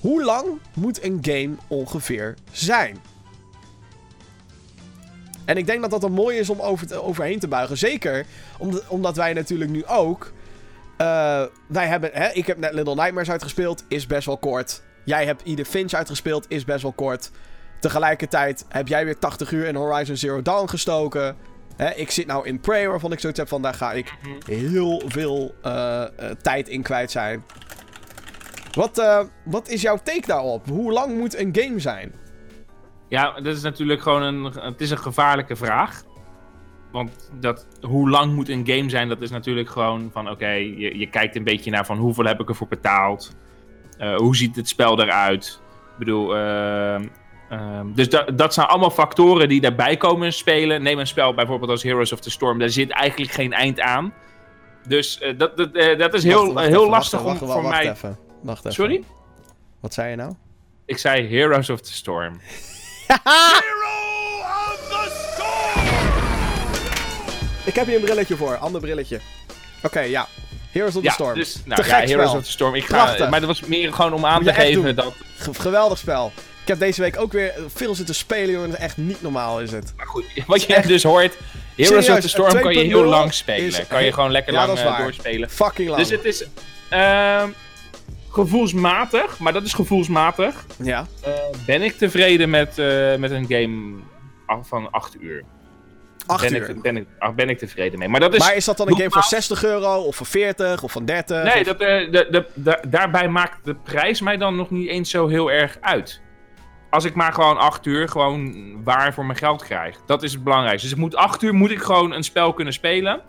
Hoe 0.00 0.24
lang 0.24 0.46
moet 0.74 1.04
een 1.04 1.18
game 1.22 1.54
ongeveer 1.66 2.34
zijn? 2.52 2.96
En 5.44 5.56
ik 5.56 5.66
denk 5.66 5.80
dat 5.80 5.90
dat 5.90 6.02
een 6.02 6.12
mooi 6.12 6.38
is 6.38 6.50
om 6.50 6.60
over 6.60 6.86
te- 6.86 7.02
overheen 7.02 7.38
te 7.38 7.48
buigen. 7.48 7.78
Zeker 7.78 8.26
omdat, 8.58 8.88
omdat 8.88 9.16
wij 9.16 9.32
natuurlijk 9.32 9.70
nu 9.70 9.86
ook. 9.86 10.32
Eh, 10.96 11.42
wij 11.66 11.86
hebben, 11.86 12.10
hè, 12.12 12.28
ik 12.32 12.46
heb 12.46 12.58
net 12.58 12.72
Little 12.72 12.94
Nightmares 12.94 13.30
uitgespeeld, 13.30 13.84
is 13.88 14.06
best 14.06 14.26
wel 14.26 14.38
kort. 14.38 14.82
Jij 15.04 15.26
hebt 15.26 15.42
Edith 15.44 15.68
Finch 15.68 15.92
uitgespeeld, 15.92 16.46
is 16.48 16.64
best 16.64 16.82
wel 16.82 16.92
kort. 16.92 17.30
Tegelijkertijd 17.80 18.64
heb 18.68 18.88
jij 18.88 19.04
weer 19.04 19.18
80 19.18 19.50
uur 19.50 19.66
in 19.66 19.74
Horizon 19.74 20.16
Zero 20.16 20.42
Dawn 20.42 20.68
gestoken. 20.68 21.36
Hè, 21.76 21.90
ik 21.90 22.10
zit 22.10 22.26
nou 22.26 22.46
in 22.46 22.60
Prey, 22.60 22.88
waarvan 22.88 23.12
ik 23.12 23.20
zoiets 23.20 23.38
heb 23.38 23.48
van 23.48 23.62
daar 23.62 23.74
ga 23.74 23.92
ik 23.92 24.14
heel 24.46 25.02
veel 25.06 25.54
eh, 25.62 26.04
tijd 26.42 26.68
in 26.68 26.82
kwijt 26.82 27.10
zijn. 27.10 27.44
Wat, 28.72 28.98
eh, 28.98 29.20
wat 29.44 29.68
is 29.68 29.82
jouw 29.82 29.98
take 30.02 30.26
daarop? 30.26 30.66
Hoe 30.68 30.92
lang 30.92 31.18
moet 31.18 31.38
een 31.38 31.56
game 31.58 31.80
zijn? 31.80 32.14
Ja, 33.08 33.32
dat 33.32 33.56
is 33.56 33.62
natuurlijk 33.62 34.02
gewoon 34.02 34.22
een, 34.22 34.44
het 34.44 34.80
is 34.80 34.90
een 34.90 34.98
gevaarlijke 34.98 35.56
vraag. 35.56 36.02
Want 36.92 37.30
dat, 37.40 37.66
hoe 37.80 38.10
lang 38.10 38.34
moet 38.34 38.48
een 38.48 38.66
game 38.66 38.90
zijn, 38.90 39.08
dat 39.08 39.20
is 39.20 39.30
natuurlijk 39.30 39.70
gewoon 39.70 40.10
van 40.12 40.30
oké, 40.30 40.48
je, 40.50 40.98
je 40.98 41.06
kijkt 41.06 41.36
een 41.36 41.44
beetje 41.44 41.70
naar 41.70 41.86
van 41.86 41.98
hoeveel 41.98 42.24
heb 42.24 42.40
ik 42.40 42.48
ervoor 42.48 42.68
betaald. 42.68 43.34
Eh, 43.98 44.16
hoe 44.16 44.36
ziet 44.36 44.56
het 44.56 44.68
spel 44.68 45.02
eruit? 45.02 45.60
Ik 45.92 45.98
bedoel, 45.98 46.36
ehm, 46.36 47.06
ehm, 47.48 47.92
dus 47.94 48.08
dat, 48.08 48.38
dat 48.38 48.54
zijn 48.54 48.66
allemaal 48.66 48.90
factoren 48.90 49.48
die 49.48 49.60
daarbij 49.60 49.96
komen 49.96 50.32
spelen. 50.32 50.82
Neem 50.82 50.98
een 50.98 51.06
spel 51.06 51.34
bijvoorbeeld 51.34 51.70
als 51.70 51.82
Heroes 51.82 52.12
of 52.12 52.20
the 52.20 52.30
Storm, 52.30 52.58
daar 52.58 52.70
zit 52.70 52.90
eigenlijk 52.90 53.32
geen 53.32 53.52
eind 53.52 53.80
aan. 53.80 54.12
Dus 54.86 55.18
eh, 55.18 55.38
dat, 55.38 55.56
dat, 55.56 55.72
eh, 55.72 55.98
dat 55.98 56.14
is 56.14 56.24
heel, 56.24 56.42
Wacht, 56.42 56.54
wacht 56.54 56.66
heel 56.66 56.88
lastig 56.88 57.20
om 57.20 57.38
wacht, 57.38 57.38
voor 57.38 57.68
mij. 57.68 57.90
Even. 57.90 58.18
Wacht 58.42 58.58
even. 58.58 58.72
Sorry? 58.72 59.04
Wat 59.80 59.94
zei 59.94 60.10
je 60.10 60.16
nou? 60.16 60.34
Ik 60.84 60.98
zei 60.98 61.28
Heroes 61.28 61.70
of 61.70 61.80
the 61.80 61.92
Storm. 61.92 62.40
Ik 67.64 67.74
heb 67.74 67.86
hier 67.86 67.96
een 67.96 68.02
brilletje 68.02 68.36
voor, 68.36 68.56
ander 68.56 68.80
brilletje. 68.80 69.20
Oké, 69.82 70.00
ja. 70.00 70.28
Heroes 70.70 70.96
of 70.96 71.00
the 71.02 71.08
Ja, 71.08 71.12
Storm. 71.12 71.34
dus 71.34 71.56
nou, 71.64 71.82
Te 71.82 71.88
ja, 71.88 71.94
Heroes 71.94 72.10
spel. 72.26 72.38
of 72.38 72.44
the 72.44 72.50
Storm. 72.50 72.74
Ik 72.74 72.84
ga, 72.84 72.88
Prachtig. 73.04 73.30
maar 73.30 73.40
dat 73.40 73.48
was 73.48 73.60
meer 73.60 73.92
gewoon 73.92 74.12
om 74.12 74.24
aan 74.26 74.44
te 74.44 74.52
geven 74.54 74.94
dat. 74.96 75.14
Ge- 75.36 75.54
geweldig 75.54 75.98
spel. 75.98 76.32
Ik 76.62 76.68
heb 76.68 76.78
deze 76.78 77.00
week 77.00 77.20
ook 77.20 77.32
weer 77.32 77.52
veel 77.74 77.94
zitten 77.94 78.14
spelen, 78.14 78.50
jongen. 78.50 78.78
Echt 78.78 78.96
niet 78.96 79.22
normaal 79.22 79.60
is 79.60 79.70
het. 79.72 79.92
Maar 79.96 80.06
goed, 80.06 80.24
wat 80.46 80.62
je 80.62 80.74
Echt- 80.74 80.88
dus 80.88 81.02
hoort. 81.02 81.36
Heroes 81.76 82.04
Serieus, 82.04 82.08
of 82.08 82.20
the 82.20 82.28
Storm 82.28 82.60
kan 82.60 82.72
je 82.74 82.84
2.0 82.84 82.86
heel 82.88 83.04
lang 83.04 83.34
spelen. 83.34 83.66
is- 83.66 83.86
Kan 83.86 84.04
je 84.04 84.12
gewoon 84.12 84.30
lekker 84.30 84.52
Ja, 84.52 84.66
lang 84.66 84.78
eh, 84.78 84.98
doorspelen. 84.98 85.50
Fucking 85.50 85.88
lang. 85.88 86.00
Dus 86.00 86.10
het 86.10 86.24
is 86.24 86.44
ehm, 86.88 87.48
gevoelsmatig, 88.30 89.38
maar 89.38 89.52
dat 89.52 89.62
is 89.64 89.72
gevoelsmatig. 89.72 90.64
Ja. 90.82 91.06
eh, 91.22 91.32
ben 91.66 91.82
ik 91.82 91.98
tevreden 91.98 92.50
met, 92.50 92.78
eh, 92.78 93.14
met 93.16 93.30
een 93.30 93.46
game 93.48 93.94
van 94.62 94.90
8 94.90 95.16
uur. 95.20 95.44
8 96.32 96.42
ben 96.50 96.54
uur. 96.60 96.68
Ik, 96.70 96.82
ben, 96.82 96.96
ik, 96.96 97.06
ben 97.36 97.48
ik 97.48 97.58
tevreden 97.58 97.98
mee. 97.98 98.08
Maar 98.08 98.20
dat 98.20 98.34
is. 98.34 98.38
maar 98.38 98.56
is 98.56 98.64
dat 98.64 98.76
dan 98.76 98.86
een 98.86 98.92
game 98.96 99.10
voor 99.10 99.16
nogmaals- 99.22 99.46
60 99.46 99.64
euro? 99.64 100.00
Of 100.02 100.16
voor 100.16 100.26
40? 100.26 100.82
Of 100.82 100.92
van 100.92 101.04
30? 101.04 101.44
nee, 101.44 101.60
Of- 101.60 101.66
dat, 101.66 101.80
eh, 101.80 102.10
de, 102.12 102.26
de, 102.30 102.46
de- 102.54 102.80
daarbij 102.88 103.28
maakt 103.28 103.64
de 103.64 103.74
prijs 103.74 104.20
mij 104.20 104.36
dan 104.36 104.56
nog 104.56 104.70
niet 104.70 104.88
eens 104.88 105.10
zo 105.10 105.28
heel 105.28 105.50
erg 105.50 105.78
uit. 105.80 106.20
Als 106.90 107.04
ik 107.04 107.14
maar 107.14 107.32
gewoon 107.32 107.58
8 107.58 107.86
uur 107.86 108.08
gewoon 108.08 108.54
waar 108.84 109.14
voor 109.14 109.24
mijn 109.26 109.38
geld 109.38 109.64
krijg. 109.64 109.96
Dat 110.06 110.22
is 110.22 110.32
het 110.32 110.44
belangrijkste. 110.44 110.88
Dus 110.88 110.96
ik 110.96 111.02
moet 111.02 111.16
8 111.16 111.42
uur 111.42 111.54
moet 111.54 111.70
ik 111.70 111.82
gewoon 111.82 112.12
een 112.12 112.22
spel 112.24 112.52
kunnen 112.52 112.72
spelen. 112.72 113.20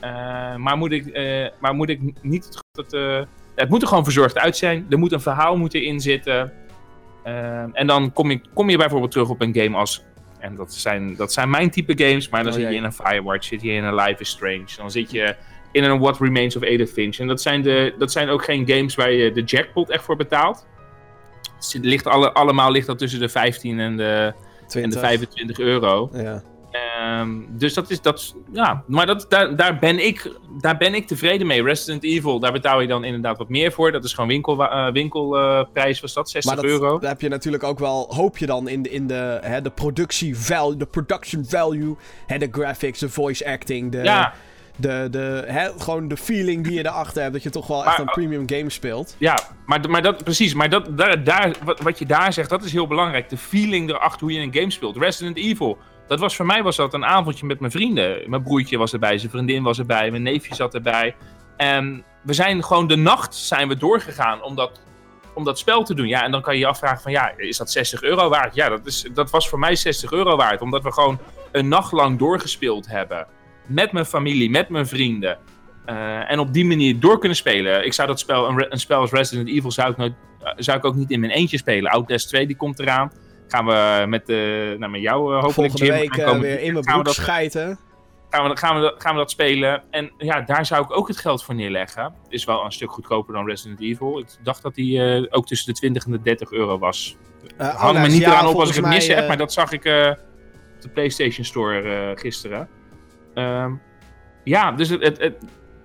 Eh, 0.00 0.10
maar, 0.56 0.76
moet 0.76 0.92
ik, 0.92 1.06
eh, 1.06 1.46
maar 1.60 1.74
moet 1.74 1.88
ik 1.88 2.00
niet 2.22 2.44
het, 2.44 2.62
het, 2.72 2.92
eh, 2.92 3.20
het 3.54 3.68
moet 3.68 3.82
er 3.82 3.88
gewoon 3.88 4.04
verzorgd 4.04 4.38
uit 4.38 4.56
zijn. 4.56 4.86
Er 4.90 4.98
moet 4.98 5.12
een 5.12 5.20
verhaal 5.20 5.56
moeten 5.56 5.82
in 5.82 6.00
zitten. 6.00 6.52
En 7.72 7.86
dan 7.86 8.12
kom 8.12 8.30
je, 8.30 8.40
kom 8.54 8.70
je 8.70 8.76
bijvoorbeeld 8.76 9.10
terug 9.10 9.28
op 9.28 9.40
een 9.40 9.54
game 9.54 9.76
als. 9.76 10.04
En 10.40 10.54
dat 10.56 10.74
zijn, 10.74 11.16
dat 11.16 11.32
zijn 11.32 11.50
mijn 11.50 11.70
type 11.70 12.04
games. 12.04 12.28
Maar 12.28 12.42
dan 12.44 12.52
Oh, 12.52 12.58
zit 12.58 12.68
je 12.68 12.74
in 12.74 12.84
een 12.84 12.92
Firewatch, 12.92 13.44
zit 13.44 13.62
je 13.62 13.70
in 13.70 13.84
een 13.84 13.94
Life 13.94 14.20
is 14.20 14.28
Strange. 14.28 14.66
Dan 14.76 14.90
zit 14.90 15.10
je 15.10 15.36
in 15.72 15.84
een 15.84 15.98
What 15.98 16.20
Remains 16.20 16.56
of 16.56 16.62
Edith 16.62 16.90
Finch. 16.92 17.18
En 17.18 17.26
dat 17.26 17.40
zijn, 17.40 17.62
de, 17.62 17.94
dat 17.98 18.12
zijn 18.12 18.28
ook 18.28 18.44
geen 18.44 18.68
games 18.68 18.94
waar 18.94 19.10
je 19.10 19.32
de 19.32 19.42
jackpot 19.42 19.90
echt 19.90 20.04
voor 20.04 20.16
betaalt. 20.16 20.66
Het 21.72 21.84
ligt 21.84 22.06
alle, 22.06 22.32
allemaal 22.32 22.70
ligt 22.70 22.86
dat 22.86 22.98
tussen 22.98 23.20
de 23.20 23.28
15 23.28 23.78
en 23.80 23.96
de, 23.96 24.32
en 24.34 24.66
20. 24.66 25.00
de 25.00 25.06
25 25.06 25.58
euro. 25.58 26.10
Ja. 26.12 26.42
Ehm, 27.00 27.38
dus 27.48 27.74
dat 27.74 27.90
is, 27.90 28.00
dat, 28.00 28.34
ja, 28.52 28.82
maar 28.86 29.06
dat, 29.06 29.26
daar, 29.28 29.56
daar, 29.56 29.78
ben 29.78 30.06
ik, 30.06 30.32
daar 30.60 30.76
ben 30.76 30.94
ik 30.94 31.06
tevreden 31.06 31.46
mee. 31.46 31.62
Resident 31.62 32.04
Evil, 32.04 32.38
daar 32.40 32.52
betaal 32.52 32.80
je 32.80 32.86
dan 32.86 33.04
inderdaad 33.04 33.38
wat 33.38 33.48
meer 33.48 33.72
voor. 33.72 33.92
Dat 33.92 34.04
is 34.04 34.12
gewoon 34.12 34.28
winkel, 34.28 34.64
eh, 34.64 34.92
winkelprijs, 34.92 36.00
was 36.00 36.12
dat, 36.12 36.30
60 36.30 36.54
Maar 36.54 36.62
dat, 36.62 36.70
euro. 36.70 36.98
daar 36.98 37.10
heb 37.10 37.20
je 37.20 37.28
natuurlijk 37.28 37.62
ook 37.62 37.78
wel, 37.78 38.14
hoop 38.14 38.38
je 38.38 38.46
dan 38.46 38.68
in 38.68 38.82
de, 38.82 38.90
in 38.90 39.06
de, 39.06 39.38
hè, 39.40 39.62
de 39.62 39.70
productie 39.70 40.38
value, 40.38 40.76
de 40.76 40.86
production 40.86 41.44
value, 41.48 41.96
hè, 42.26 42.38
de 42.38 42.48
graphics, 42.50 42.98
de 42.98 43.08
voice 43.08 43.46
acting, 43.46 43.92
de, 43.92 44.02
Ja, 44.02 44.32
de, 44.76 45.08
de, 45.10 45.44
hè, 45.46 45.68
gewoon 45.78 46.08
de 46.08 46.16
feeling 46.16 46.64
die 46.64 46.72
je 46.72 46.86
erachter 46.86 47.20
hebt, 47.22 47.32
dat 47.32 47.42
je 47.42 47.50
toch 47.50 47.66
wel 47.66 47.84
echt 47.84 47.98
een 47.98 48.04
premium 48.04 48.48
game 48.48 48.70
speelt. 48.70 49.16
ja 49.18 49.38
maar, 49.66 49.90
maar 49.90 50.02
dat, 50.02 50.24
precies. 50.24 50.54
Maar 50.54 50.68
dat, 50.70 50.98
daar, 50.98 51.24
daar, 51.24 51.54
wat, 51.64 51.80
wat 51.80 51.98
je 51.98 52.06
daar 52.06 52.32
zegt, 52.32 52.50
dat 52.50 52.64
is 52.64 52.72
heel 52.72 52.86
belangrijk. 52.86 53.28
De 53.28 53.36
feeling 53.36 53.88
erachter 53.88 54.20
hoe 54.20 54.32
je 54.32 54.40
een 54.40 54.54
game 54.54 54.70
speelt. 54.70 54.96
Resident 54.96 55.36
Evil, 55.36 55.78
dat 56.10 56.20
was 56.20 56.36
voor 56.36 56.46
mij 56.46 56.62
was 56.62 56.76
dat 56.76 56.94
een 56.94 57.04
avondje 57.04 57.46
met 57.46 57.60
mijn 57.60 57.72
vrienden. 57.72 58.30
Mijn 58.30 58.42
broertje 58.42 58.78
was 58.78 58.92
erbij, 58.92 59.18
zijn 59.18 59.30
vriendin 59.30 59.62
was 59.62 59.78
erbij, 59.78 60.10
mijn 60.10 60.22
neefje 60.22 60.54
zat 60.54 60.74
erbij. 60.74 61.14
En 61.56 62.04
we 62.22 62.32
zijn 62.32 62.64
gewoon 62.64 62.86
de 62.86 62.96
nacht 62.96 63.34
zijn 63.34 63.68
we 63.68 63.76
doorgegaan 63.76 64.42
om 64.42 64.54
dat, 64.54 64.80
om 65.34 65.44
dat 65.44 65.58
spel 65.58 65.82
te 65.82 65.94
doen. 65.94 66.08
Ja, 66.08 66.24
en 66.24 66.30
dan 66.30 66.42
kan 66.42 66.54
je 66.54 66.60
je 66.60 66.66
afvragen 66.66 67.00
van 67.00 67.12
ja, 67.12 67.32
is 67.36 67.56
dat 67.56 67.70
60 67.70 68.02
euro 68.02 68.28
waard? 68.28 68.54
Ja, 68.54 68.68
dat, 68.68 68.86
is, 68.86 69.06
dat 69.14 69.30
was 69.30 69.48
voor 69.48 69.58
mij 69.58 69.76
60 69.76 70.12
euro 70.12 70.36
waard. 70.36 70.60
Omdat 70.60 70.82
we 70.82 70.92
gewoon 70.92 71.18
een 71.52 71.68
nacht 71.68 71.92
lang 71.92 72.18
doorgespeeld 72.18 72.86
hebben. 72.86 73.26
Met 73.66 73.92
mijn 73.92 74.06
familie, 74.06 74.50
met 74.50 74.68
mijn 74.68 74.86
vrienden. 74.86 75.38
Eh, 75.84 76.30
en 76.30 76.38
op 76.38 76.52
die 76.52 76.64
manier 76.64 77.00
door 77.00 77.18
kunnen 77.18 77.36
spelen. 77.36 77.84
Ik 77.84 77.92
zou 77.92 78.08
dat 78.08 78.18
spel, 78.18 78.48
een, 78.48 78.72
een 78.72 78.80
spel 78.80 79.00
als 79.00 79.10
Resident 79.10 79.48
Evil, 79.48 79.70
zou 79.70 79.90
ik, 79.90 79.96
nooit, 79.96 80.14
eh, 80.42 80.52
zou 80.56 80.78
ik 80.78 80.84
ook 80.84 80.94
niet 80.94 81.10
in 81.10 81.20
mijn 81.20 81.32
eentje 81.32 81.58
spelen. 81.58 81.90
Outlast 81.90 82.28
2 82.28 82.46
die 82.46 82.56
komt 82.56 82.78
eraan. 82.78 83.12
Gaan 83.50 83.66
we 83.66 84.06
met, 84.06 84.28
eh 84.28 84.36
nou, 84.78 84.88
met 84.90 85.00
jou 85.00 85.18
eh, 85.34 85.42
hopelijk 85.42 85.52
Volgende 85.54 85.84
Jim, 85.84 85.94
week 85.94 86.16
eh, 86.16 86.38
weer 86.38 86.60
in 86.60 86.72
mijn 86.72 86.84
broek 86.84 87.08
schijten. 87.08 87.78
gaan 88.30 88.48
we, 88.48 88.56
gaan, 88.56 88.74
we, 88.74 88.80
dat- 88.80 88.94
gaan 89.02 89.12
we 89.12 89.18
dat 89.18 89.30
spelen. 89.30 89.82
En 89.90 90.12
ja, 90.18 90.40
daar 90.40 90.66
zou 90.66 90.84
ik 90.84 90.96
ook 90.96 91.08
het 91.08 91.16
geld 91.18 91.44
voor 91.44 91.54
neerleggen. 91.54 92.14
Is 92.28 92.44
wel 92.44 92.64
een 92.64 92.72
stuk 92.72 92.90
goedkoper 92.90 93.34
dan 93.34 93.46
Resident 93.46 93.80
Evil. 93.80 94.18
Ik 94.18 94.26
dacht 94.42 94.62
dat 94.62 94.74
die 94.74 95.32
ook 95.32 95.46
tussen 95.46 95.72
de 95.72 95.78
20 95.78 96.04
en 96.04 96.10
de 96.12 96.20
30 96.22 96.52
euro 96.52 96.78
was. 96.78 97.16
Eh, 97.56 97.66
Hang 97.68 97.78
me 97.78 97.84
Outlast, 97.86 98.12
niet 98.12 98.20
ja, 98.20 98.30
eraan 98.30 98.46
op 98.46 98.56
als 98.60 98.68
ik 98.68 98.74
het 98.74 98.86
mis 98.86 99.06
heb, 99.06 99.28
maar 99.28 99.36
dat 99.36 99.52
zag 99.52 99.72
ik 99.72 99.80
op 99.84 100.82
de 100.82 100.88
PlayStation 100.92 101.44
Store 101.44 102.12
gisteren. 102.16 102.68
Ehm, 103.34 103.72
ja, 104.44 104.72
dus 104.72 104.88
het, 104.88 105.02
het, 105.02 105.18
het- 105.20 105.36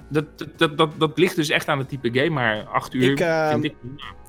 dat, 0.10 0.26
dat, 0.58 0.78
dat, 0.78 0.90
dat, 1.00 1.18
ligt 1.18 1.36
dus 1.36 1.50
echt 1.50 1.68
aan 1.68 1.78
het 1.78 1.90
type 1.90 2.10
game, 2.14 2.30
maar 2.30 2.64
8 2.64 2.94
uur 2.94 3.12
Ik, 3.12 3.20
ehm, 3.20 3.50
vind 3.52 3.64
ik... 3.64 3.76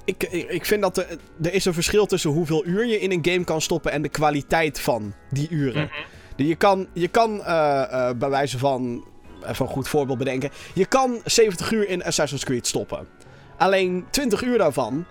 Ik, 0.07 0.22
ik, 0.48 0.64
vind 0.64 0.82
dat 0.82 0.96
er, 0.96 1.07
er 1.42 1.52
is 1.52 1.64
een 1.64 1.74
verschil 1.74 2.07
tussen 2.07 2.30
hoeveel 2.30 2.66
uur 2.66 2.86
je 2.86 3.00
in 3.00 3.11
een 3.11 3.24
game 3.32 3.44
kan 3.44 3.61
stoppen 3.61 3.92
en 3.92 4.02
de 4.02 4.09
kwaliteit 4.09 4.80
van 4.80 5.14
die 5.30 5.48
uren. 5.50 5.82
Mhm. 5.82 6.46
Je 6.46 6.54
kan, 6.54 6.86
je 6.92 7.09
kan 7.09 7.44
eh, 7.44 7.82
eh, 7.82 8.16
bij 8.16 8.30
wijze 8.30 8.59
van, 8.59 9.04
even 9.46 9.66
een 9.66 9.72
goed 9.72 9.88
voorbeeld 9.88 10.18
bedenken, 10.18 10.50
je 10.74 10.86
kan 10.86 11.20
70 11.24 11.72
uur 11.72 11.88
in 11.88 12.04
Assassin's 12.04 12.44
Creed 12.44 12.66
stoppen. 12.66 13.07
Alleen 13.57 14.07
20 14.11 14.42
uur 14.42 14.59
daarvan, 14.59 15.04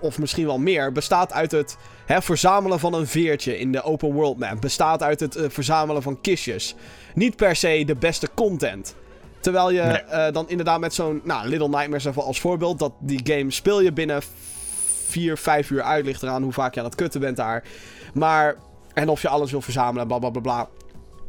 of 0.00 0.18
misschien 0.18 0.46
wel 0.46 0.58
meer, 0.58 0.92
bestaat 0.92 1.32
uit 1.32 1.50
het 1.50 1.76
hè, 2.06 2.22
verzamelen 2.22 2.78
van 2.78 2.94
een 2.94 3.06
veertje 3.06 3.58
in 3.58 3.72
de 3.72 3.82
open 3.82 4.12
world 4.12 4.38
map. 4.38 4.60
Bestaat 4.60 5.02
uit 5.02 5.20
het 5.20 5.36
eh, 5.36 5.44
verzamelen 5.48 6.02
van 6.02 6.20
kistjes. 6.20 6.74
Niet 7.14 7.36
per 7.36 7.56
se 7.56 7.82
de 7.86 7.96
beste 7.96 8.28
content. 8.34 8.94
Terwijl 9.42 9.70
je 9.70 9.80
Nee. 9.82 9.92
eh, 10.02 10.32
dan 10.32 10.48
inderdaad 10.48 10.80
met 10.80 10.94
zo'n, 10.94 11.20
nou, 11.24 11.48
Little 11.48 11.68
Nightmares 11.68 12.04
even 12.04 12.22
als 12.22 12.40
voorbeeld, 12.40 12.78
dat 12.78 12.92
die 12.98 13.20
game 13.24 13.50
speel 13.50 13.80
je 13.80 13.92
binnen 13.92 14.22
4, 15.06 15.36
5 15.36 15.70
uur 15.70 15.82
uit, 15.82 16.04
ligt 16.04 16.22
eraan 16.22 16.42
hoe 16.42 16.52
vaak 16.52 16.74
je 16.74 16.80
aan 16.80 16.86
het 16.86 16.94
kutten 16.94 17.20
bent 17.20 17.36
daar. 17.36 17.64
Maar, 18.14 18.56
en 18.94 19.08
of 19.08 19.22
je 19.22 19.28
alles 19.28 19.50
wil 19.50 19.60
verzamelen, 19.60 20.06
bla 20.06 20.18
bla 20.18 20.30
bla 20.30 20.40
bla. 20.40 20.68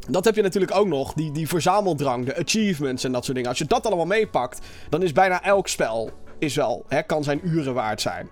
Dat 0.08 0.24
heb 0.24 0.34
je 0.34 0.42
natuurlijk 0.42 0.76
ook 0.76 0.86
nog, 0.86 1.12
die, 1.12 1.32
die 1.32 1.48
verzameldrang, 1.48 2.26
de 2.26 2.36
achievements 2.36 3.04
en 3.04 3.12
dat 3.12 3.22
soort 3.22 3.34
dingen. 3.34 3.50
Als 3.50 3.58
je 3.58 3.64
dat 3.66 3.86
allemaal 3.86 4.06
meepakt, 4.06 4.60
dan 4.88 5.02
is 5.02 5.12
bijna 5.12 5.42
elk 5.42 5.68
spel, 5.68 6.10
is 6.38 6.54
wel, 6.54 6.84
hè, 6.88 7.02
kan 7.02 7.22
zijn 7.24 7.40
uren 7.42 7.74
waard 7.74 8.00
zijn. 8.00 8.28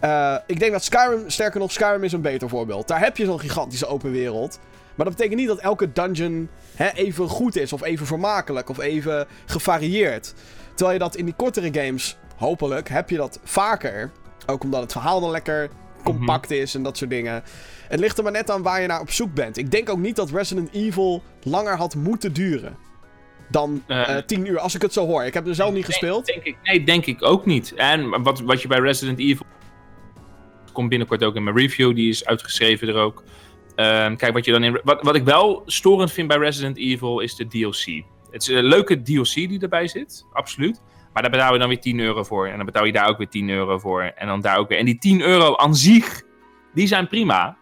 Eh, 0.00 0.34
ik 0.46 0.58
denk 0.58 0.72
dat 0.72 0.84
Skyrim, 0.84 1.30
sterker 1.30 1.60
nog, 1.60 1.72
Skyrim 1.72 2.04
is 2.04 2.12
een 2.12 2.20
beter 2.20 2.48
voorbeeld. 2.48 2.88
Daar 2.88 3.00
heb 3.00 3.16
je 3.16 3.24
zo'n 3.24 3.40
gigantische 3.40 3.86
open 3.86 4.10
wereld. 4.10 4.58
Maar 4.96 5.06
dat 5.06 5.16
betekent 5.16 5.40
niet 5.40 5.48
dat 5.48 5.58
elke 5.58 5.92
dungeon 5.92 6.48
hè, 6.74 6.88
even 6.88 7.28
goed 7.28 7.56
is, 7.56 7.72
of 7.72 7.82
even 7.82 8.06
vermakelijk, 8.06 8.68
of 8.68 8.78
even 8.78 9.26
gevarieerd. 9.46 10.34
Terwijl 10.68 10.92
je 10.92 11.04
dat 11.04 11.16
in 11.16 11.24
die 11.24 11.34
kortere 11.34 11.72
games, 11.72 12.16
hopelijk, 12.36 12.88
heb 12.88 13.10
je 13.10 13.16
dat 13.16 13.40
vaker. 13.44 14.10
Ook 14.46 14.62
omdat 14.62 14.82
het 14.82 14.92
verhaal 14.92 15.20
dan 15.20 15.30
lekker 15.30 15.70
compact 16.04 16.50
is 16.50 16.74
en 16.74 16.82
dat 16.82 16.96
soort 16.96 17.10
dingen. 17.10 17.42
Het 17.88 18.00
ligt 18.00 18.18
er 18.18 18.22
maar 18.22 18.32
net 18.32 18.50
aan 18.50 18.62
waar 18.62 18.80
je 18.80 18.86
naar 18.86 19.00
op 19.00 19.10
zoek 19.10 19.34
bent. 19.34 19.56
Ik 19.56 19.70
denk 19.70 19.88
ook 19.88 19.98
niet 19.98 20.16
dat 20.16 20.30
Resident 20.30 20.72
Evil 20.72 21.22
langer 21.42 21.76
had 21.76 21.94
moeten 21.94 22.32
duren. 22.32 22.76
Dan 23.50 23.82
Eh, 23.86 24.16
eh 24.16 24.24
10 24.24 24.46
uur, 24.46 24.58
als 24.58 24.74
ik 24.74 24.82
het 24.82 24.92
zo 24.92 25.06
hoor. 25.06 25.24
Ik 25.24 25.34
heb 25.34 25.46
er 25.46 25.54
zelf 25.54 25.72
niet 25.72 25.84
gespeeld. 25.84 26.26
Nee, 26.26 26.34
denk 26.34 26.46
ik, 26.46 26.56
nee, 26.62 26.84
denk 26.84 27.06
ik 27.06 27.22
ook 27.22 27.46
niet. 27.46 27.74
En 27.74 28.22
wat, 28.22 28.40
wat 28.40 28.62
je 28.62 28.68
bij 28.68 28.78
Resident 28.78 29.18
Evil... 29.18 29.46
Komt 30.72 30.88
binnenkort 30.88 31.24
ook 31.24 31.34
in 31.34 31.44
mijn 31.44 31.56
review, 31.56 31.94
die 31.94 32.08
is 32.08 32.24
uitgeschreven 32.24 32.88
er 32.88 32.94
ook. 32.94 33.22
Ehm, 33.74 34.16
kijk, 34.16 34.32
wat, 34.32 34.44
je 34.44 34.52
dan 34.52 34.64
in, 34.64 34.80
wat, 34.84 35.02
wat 35.02 35.14
ik 35.14 35.24
wel 35.24 35.62
storend 35.66 36.12
vind 36.12 36.28
bij 36.28 36.36
Resident 36.36 36.76
Evil 36.76 37.20
is 37.20 37.34
de 37.36 37.46
DLC. 37.46 38.04
Het 38.30 38.42
is 38.42 38.48
een 38.48 38.64
leuke 38.64 39.02
DLC 39.02 39.34
die 39.34 39.60
erbij 39.60 39.88
zit, 39.88 40.26
absoluut. 40.32 40.80
Maar 41.12 41.22
daar 41.22 41.32
betaal 41.32 41.52
je 41.52 41.58
dan 41.58 41.68
weer 41.68 41.80
10 41.80 42.00
euro 42.00 42.22
voor. 42.22 42.46
En 42.46 42.56
dan 42.56 42.66
betaal 42.66 42.84
je 42.84 42.92
daar 42.92 43.08
ook 43.08 43.18
weer 43.18 43.28
10 43.28 43.50
euro 43.50 43.78
voor. 43.78 44.02
En 44.02 44.26
dan 44.26 44.40
daar 44.40 44.58
ook 44.58 44.68
weer. 44.68 44.78
En 44.78 44.84
die 44.84 44.98
10 44.98 45.20
euro 45.20 45.56
aan 45.56 45.74
zich, 45.74 46.22
die 46.74 46.86
zijn 46.86 47.08
prima. 47.08 47.56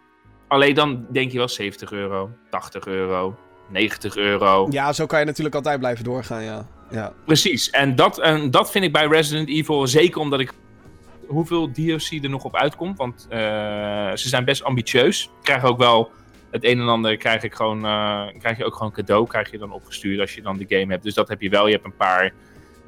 Alleen 0.47 0.73
dan 0.73 1.05
denk 1.11 1.31
je 1.31 1.37
wel 1.37 1.47
70 1.47 1.91
euro, 1.91 2.29
80 2.49 2.85
euro, 2.85 3.35
90 3.69 4.15
euro. 4.15 4.67
Ja, 4.69 4.93
zo 4.93 5.05
kan 5.05 5.19
je 5.19 5.25
natuurlijk 5.25 5.55
altijd 5.55 5.79
blijven 5.79 6.03
doorgaan, 6.03 6.43
ja. 6.43 6.67
ja. 6.91 7.13
Precies, 7.25 7.69
en 7.69 7.95
dat, 7.95 8.19
en 8.19 8.51
dat 8.51 8.71
vind 8.71 8.85
ik 8.85 8.91
bij 8.91 9.07
Resident 9.07 9.49
Evil, 9.49 9.87
zeker 9.87 10.21
omdat 10.21 10.39
ik 10.39 10.53
hoeveel 11.33 11.71
DLC 11.71 12.23
er 12.23 12.29
nog 12.29 12.43
op 12.43 12.55
uitkomt, 12.55 12.97
want 12.97 13.25
eh, 13.29 13.39
ze 14.13 14.29
zijn 14.29 14.45
best 14.45 14.63
ambitieus. 14.63 15.29
Krijgen 15.41 15.69
ook 15.69 15.77
wel 15.77 16.11
het 16.51 16.63
een 16.63 16.79
en 16.79 16.87
ander, 16.87 17.17
krijg, 17.17 17.43
ik 17.43 17.53
gewoon, 17.53 17.85
eh, 17.85 18.23
krijg 18.39 18.57
je 18.57 18.65
ook 18.65 18.75
gewoon 18.75 18.91
cadeau, 18.91 19.27
krijg 19.27 19.51
je 19.51 19.57
dan 19.57 19.71
opgestuurd 19.71 20.19
als 20.19 20.33
je 20.33 20.41
dan 20.41 20.57
de 20.57 20.65
game 20.67 20.91
hebt. 20.91 21.03
Dus 21.03 21.13
dat 21.13 21.27
heb 21.27 21.41
je 21.41 21.49
wel, 21.49 21.65
je 21.67 21.73
hebt 21.73 21.85
een 21.85 21.95
paar 21.95 22.33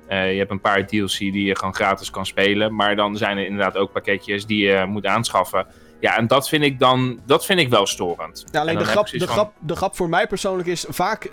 Eh, 0.07 0.31
je 0.31 0.37
hebt 0.37 0.51
een 0.51 0.61
paar 0.61 0.85
DLC 0.85 1.17
die 1.17 1.43
je 1.43 1.55
gewoon 1.57 1.75
gratis 1.75 2.09
kan 2.09 2.25
spelen. 2.25 2.75
Maar 2.75 2.95
dan 2.95 3.17
zijn 3.17 3.37
er 3.37 3.45
inderdaad 3.45 3.77
ook 3.77 3.91
pakketjes 3.91 4.45
die 4.45 4.65
je 4.65 4.85
moet 4.87 5.05
aanschaffen. 5.05 5.67
Ja, 5.99 6.17
en 6.17 6.27
dat 6.27 6.49
vind 6.49 6.63
ik 6.63 6.79
dan 6.79 7.19
dat 7.25 7.45
vind 7.45 7.59
ik 7.59 7.69
wel 7.69 7.85
storend. 7.85 8.45
Ja, 8.51 8.59
alleen 8.59 8.77
En 8.77 8.83
de 8.83 8.89
grap, 8.89 9.09
de, 9.09 9.27
grap, 9.27 9.53
de 9.59 9.75
grap 9.75 9.95
voor 9.95 10.09
mij 10.09 10.27
persoonlijk 10.27 10.67
is 10.67 10.85
vaak 10.89 11.31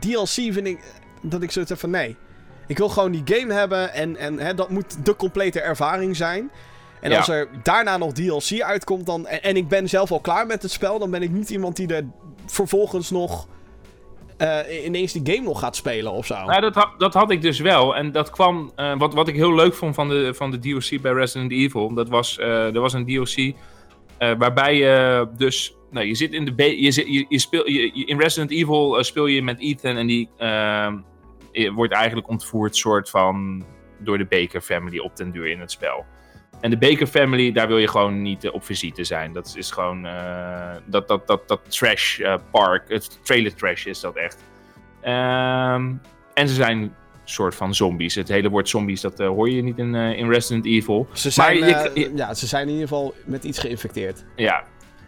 DLC 0.00 0.28
vind 0.28 0.66
ik 0.66 0.78
dat 1.22 1.42
ik 1.42 1.50
zoiets 1.50 1.70
heb 1.70 1.80
van 1.80 1.90
nee. 1.90 2.16
Ik 2.66 2.78
wil 2.78 2.88
gewoon 2.88 3.12
die 3.12 3.22
game 3.24 3.52
hebben 3.52 3.92
en, 3.92 4.16
en 4.16 4.38
hè, 4.38 4.54
dat 4.54 4.70
moet 4.70 5.04
de 5.06 5.16
complete 5.16 5.60
ervaring 5.60 6.16
zijn. 6.16 6.50
En 7.00 7.10
Ja. 7.10 7.16
als 7.16 7.28
er 7.28 7.48
daarna 7.62 7.96
nog 7.96 8.12
DLC 8.12 8.60
uitkomt 8.62 9.06
dan, 9.06 9.26
en, 9.26 9.42
en 9.42 9.56
ik 9.56 9.68
ben 9.68 9.88
zelf 9.88 10.10
al 10.12 10.20
klaar 10.20 10.46
met 10.46 10.62
het 10.62 10.70
spel, 10.70 10.98
dan 10.98 11.10
ben 11.10 11.22
ik 11.22 11.30
niet 11.30 11.50
iemand 11.50 11.76
die 11.76 11.94
er 11.94 12.04
vervolgens 12.46 13.10
nog 13.10 13.46
eh, 14.36 14.84
ineens 14.84 15.12
die 15.12 15.34
game 15.34 15.46
nog 15.46 15.58
gaat 15.60 15.76
spelen 15.76 16.12
of 16.12 16.26
zo. 16.26 16.34
Nou, 16.44 16.60
dat, 16.60 16.74
had, 16.74 16.88
dat 16.98 17.14
had 17.14 17.30
ik 17.30 17.42
dus 17.42 17.58
wel. 17.60 17.96
En 17.96 18.12
dat 18.12 18.30
kwam. 18.30 18.72
eh, 18.76 18.98
wat, 18.98 19.14
wat 19.14 19.28
ik 19.28 19.34
heel 19.34 19.54
leuk 19.54 19.74
vond 19.74 19.94
van 19.94 20.08
de, 20.08 20.34
van 20.34 20.50
de 20.50 20.58
DLC 20.58 21.00
bij 21.02 21.12
Resident 21.12 21.52
Evil. 21.52 21.94
Dat 21.94 22.08
was. 22.08 22.38
eh, 22.38 22.74
er 22.74 22.80
was 22.80 22.92
een 22.92 23.06
DLC. 23.06 23.54
eh, 24.18 24.32
waarbij 24.38 24.76
je 24.76 25.26
dus. 25.36 25.74
Nou, 25.90 26.06
je 26.06 26.14
zit 26.14 26.32
in 26.32 26.44
de. 26.44 26.80
Je, 26.82 26.90
zit, 26.90 27.06
je, 27.06 27.26
je 27.28 27.38
speel, 27.38 27.68
je, 27.68 27.90
je- 27.94 28.04
in 28.06 28.20
Resident 28.20 28.50
Evil 28.50 29.04
speel 29.04 29.26
je 29.26 29.42
met 29.42 29.60
Ethan. 29.60 29.96
En 29.96 30.06
die. 30.06 30.28
eh, 30.38 30.84
eh, 30.86 30.92
wordt 31.74 31.92
eigenlijk 31.92 32.28
ontvoerd. 32.28 32.76
soort 32.76 33.10
van. 33.10 33.64
door 33.98 34.18
de 34.18 34.24
Baker 34.26 34.60
family 34.60 34.98
op 34.98 35.16
den 35.16 35.30
duur 35.30 35.46
in 35.46 35.60
het 35.60 35.70
spel. 35.70 36.04
En 36.60 36.70
de 36.70 36.78
Baker 36.78 37.06
family, 37.06 37.52
daar 37.52 37.66
wil 37.66 37.78
je 37.78 37.88
gewoon 37.88 38.22
niet 38.22 38.44
eh, 38.44 38.54
op 38.54 38.64
visite 38.64 39.04
zijn. 39.04 39.32
Dat 39.32 39.54
is 39.56 39.70
gewoon. 39.70 40.06
eh, 40.06 40.74
dat, 40.84 41.08
dat, 41.08 41.26
dat, 41.26 41.48
dat 41.48 41.60
trash 41.68 42.20
eh, 42.20 42.34
park. 42.50 42.88
Het 42.88 43.18
trailer 43.24 43.54
trash 43.54 43.84
is 43.86 44.00
dat 44.00 44.16
echt. 44.16 44.42
Ehm, 45.00 45.92
en 46.34 46.48
ze 46.48 46.54
zijn 46.54 46.78
een 46.82 46.92
soort 47.24 47.54
van 47.54 47.74
zombies. 47.74 48.14
Het 48.14 48.28
hele 48.28 48.48
woord 48.48 48.68
zombies, 48.68 49.00
dat 49.00 49.20
eh, 49.20 49.26
hoor 49.28 49.50
je 49.50 49.62
niet 49.62 49.78
in, 49.78 49.94
eh, 49.94 50.18
in 50.18 50.28
Resident 50.30 50.66
Evil. 50.66 51.08
ze, 51.12 51.30
zijn, 51.30 51.58
maar 51.60 51.68
je- 51.68 51.74
eh, 51.74 51.94
je- 51.94 52.12
ja, 52.16 52.34
ze 52.34 52.46
zijn 52.46 52.62
in 52.66 52.72
ieder 52.72 52.88
geval 52.88 53.14
met 53.24 53.44
iets 53.44 53.58
geïnfecteerd. 53.58 54.24
Ja. 54.36 54.64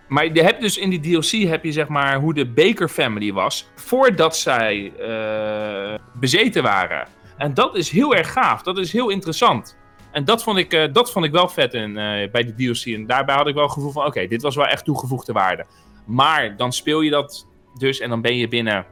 Maar 0.09 0.33
je 0.33 0.43
hebt 0.43 0.61
dus 0.61 0.79
in 0.79 0.91
die 0.91 1.01
DLC 1.01 1.49
heb 1.49 1.65
je 1.65 1.73
zeg 1.73 1.89
maar 1.89 2.19
hoe 2.19 2.35
de 2.35 2.47
Baker 2.47 2.89
family 2.89 3.33
was 3.33 3.69
voordat 3.75 4.37
zij 4.37 4.93
eh, 4.99 5.99
bezeten 6.15 6.63
waren. 6.63 7.09
En 7.37 7.55
dat 7.55 7.77
is 7.77 7.91
heel 7.91 8.15
erg 8.15 8.33
gaaf. 8.33 8.63
Dat 8.63 8.79
is 8.79 8.93
heel 8.93 9.09
interessant. 9.09 9.77
En 10.13 10.25
dat 10.25 10.43
vond 10.43 10.59
ik, 10.59 10.73
eh, 10.73 10.93
dat 10.93 11.13
vond 11.13 11.25
ik 11.25 11.33
wel 11.33 11.49
vet 11.49 11.75
in, 11.75 11.97
eh, 11.97 12.31
bij 12.31 12.45
de 12.45 12.55
DLC. 12.55 12.95
En 12.95 13.07
daarbij 13.07 13.35
had 13.35 13.47
ik 13.47 13.55
wel 13.55 13.63
het 13.63 13.73
gevoel 13.73 13.93
van: 13.93 14.07
oké, 14.07 14.27
dit 14.27 14.43
was 14.43 14.57
wel 14.57 14.67
echt 14.67 14.85
toegevoegde 14.85 15.33
waarde. 15.33 15.67
Maar 16.07 16.57
dan 16.57 16.73
speel 16.73 17.01
je 17.01 17.11
dat 17.11 17.47
dus 17.79 18.01
en 18.01 18.09
dan 18.09 18.21
ben 18.21 18.37
je 18.37 18.49
binnen 18.49 18.87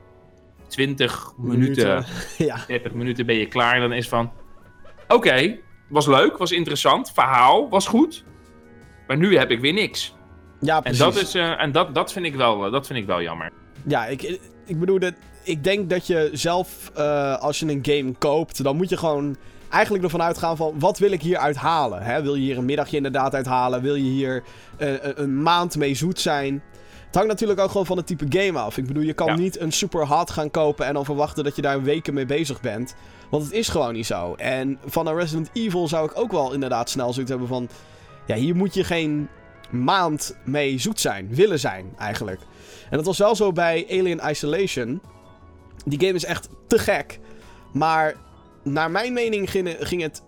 20 0.67 1.33
minuten 1.37 2.05
ja. 2.39 2.65
30 2.67 2.93
minuten 2.93 3.27
ben 3.27 3.37
je 3.37 3.47
klaar. 3.47 3.75
En 3.75 3.81
dan 3.81 3.93
is 3.93 4.09
van... 4.09 4.33
Oké, 5.09 5.59
was 5.89 6.07
leuk, 6.07 6.37
was 6.37 6.53
interessant. 6.53 7.13
Verhaal 7.13 7.69
was 7.69 7.87
goed. 7.87 8.25
Maar 9.07 9.17
nu 9.17 9.37
heb 9.37 9.51
ik 9.51 9.61
weer 9.61 9.73
niks. 9.73 10.15
Ja, 10.65 10.77
En, 10.77 10.83
precies. 10.83 10.99
dat, 10.99 11.17
is, 11.17 11.35
eh, 11.35 11.63
en 11.63 11.73
dat, 11.73 11.95
dat, 11.95 12.13
vind 12.13 12.27
ik 12.27 12.35
wel, 12.35 12.71
dat 12.71 12.87
vind 12.87 12.99
ik 12.99 13.07
wel 13.07 13.23
jammer. 13.23 13.51
Ja, 13.87 14.07
ik, 14.07 14.23
ik 14.67 14.81
bedoel, 14.81 14.99
dat, 14.99 15.13
ik 15.43 15.65
denk 15.65 15.91
dat 15.91 16.07
je 16.07 16.31
zelf, 16.33 16.91
eh, 16.95 17.37
als 17.39 17.59
je 17.59 17.67
een 17.67 17.79
game 17.83 18.15
koopt, 18.19 18.63
dan 18.63 18.77
moet 18.77 18.89
je 18.89 18.97
gewoon 18.97 19.37
eigenlijk 19.69 20.05
ervan 20.05 20.23
uitgaan 20.23 20.57
van, 20.57 20.75
wat 20.79 20.99
wil 20.99 21.11
ik 21.11 21.23
hieruit 21.23 21.57
halen? 21.57 22.03
Hè? 22.03 22.23
Wil 22.23 22.35
je 22.35 22.41
hier 22.43 22.59
een 22.59 22.65
middagje 22.65 22.97
inderdaad 22.97 23.35
uithalen? 23.35 23.83
Wil 23.83 23.95
je 23.95 24.03
hier 24.11 24.43
eh, 24.77 24.89
een- 24.93 25.23
een 25.23 25.43
maand 25.43 25.77
mee 25.77 25.95
zoet 25.95 26.21
zijn? 26.21 26.63
Het 27.07 27.15
hangt 27.15 27.29
natuurlijk 27.29 27.61
ook 27.61 27.71
gewoon 27.71 27.87
van 27.87 27.97
het 27.97 28.07
type 28.07 28.27
game 28.29 28.59
af. 28.59 28.77
Ik 28.79 28.87
bedoel, 28.87 29.03
je 29.03 29.13
kan 29.13 29.27
Ja. 29.27 29.35
niet 29.37 29.61
een 29.61 29.73
super 29.73 30.05
hard 30.05 30.31
gaan 30.31 30.51
kopen 30.51 30.87
en 30.87 30.95
dan 30.95 31.05
verwachten 31.05 31.45
dat 31.45 31.57
je 31.57 31.63
daar 31.63 31.83
weken 31.83 32.15
mee 32.15 32.27
bezig 32.27 32.61
bent. 32.61 32.95
Want 33.31 33.45
het 33.45 33.53
is 33.53 33.69
gewoon 33.69 33.93
niet 33.93 34.07
zo. 34.07 34.35
En 34.35 34.79
van 34.87 35.07
een 35.07 35.15
Resident 35.17 35.51
Evil 35.53 35.89
zou 35.89 36.05
ik 36.11 36.19
ook 36.19 36.33
wel 36.33 36.53
inderdaad 36.53 36.91
snel 36.91 37.13
zoiets 37.13 37.31
hebben 37.31 37.49
van... 37.49 37.69
Ja, 38.27 38.35
hier 38.35 38.57
moet 38.57 38.75
je 38.75 38.85
geen 38.85 39.29
maand 39.71 40.37
mee 40.45 40.79
zoet 40.79 41.01
zijn. 41.01 41.35
Willen 41.35 41.59
zijn, 41.59 41.95
eigenlijk. 41.99 42.41
En 42.91 42.97
dat 42.97 43.07
was 43.07 43.19
wel 43.19 43.35
zo 43.35 43.53
bij 43.53 43.87
Alien 43.91 44.21
Isolation. 44.31 45.01
Die 45.85 46.01
game 46.01 46.13
is 46.13 46.25
echt 46.25 46.49
te 46.67 46.79
gek. 46.79 47.19
Maar 47.73 48.15
naar 48.63 48.91
mijn 48.91 49.13
mening 49.13 49.51
ging, 49.51 50.03
het 50.03 50.23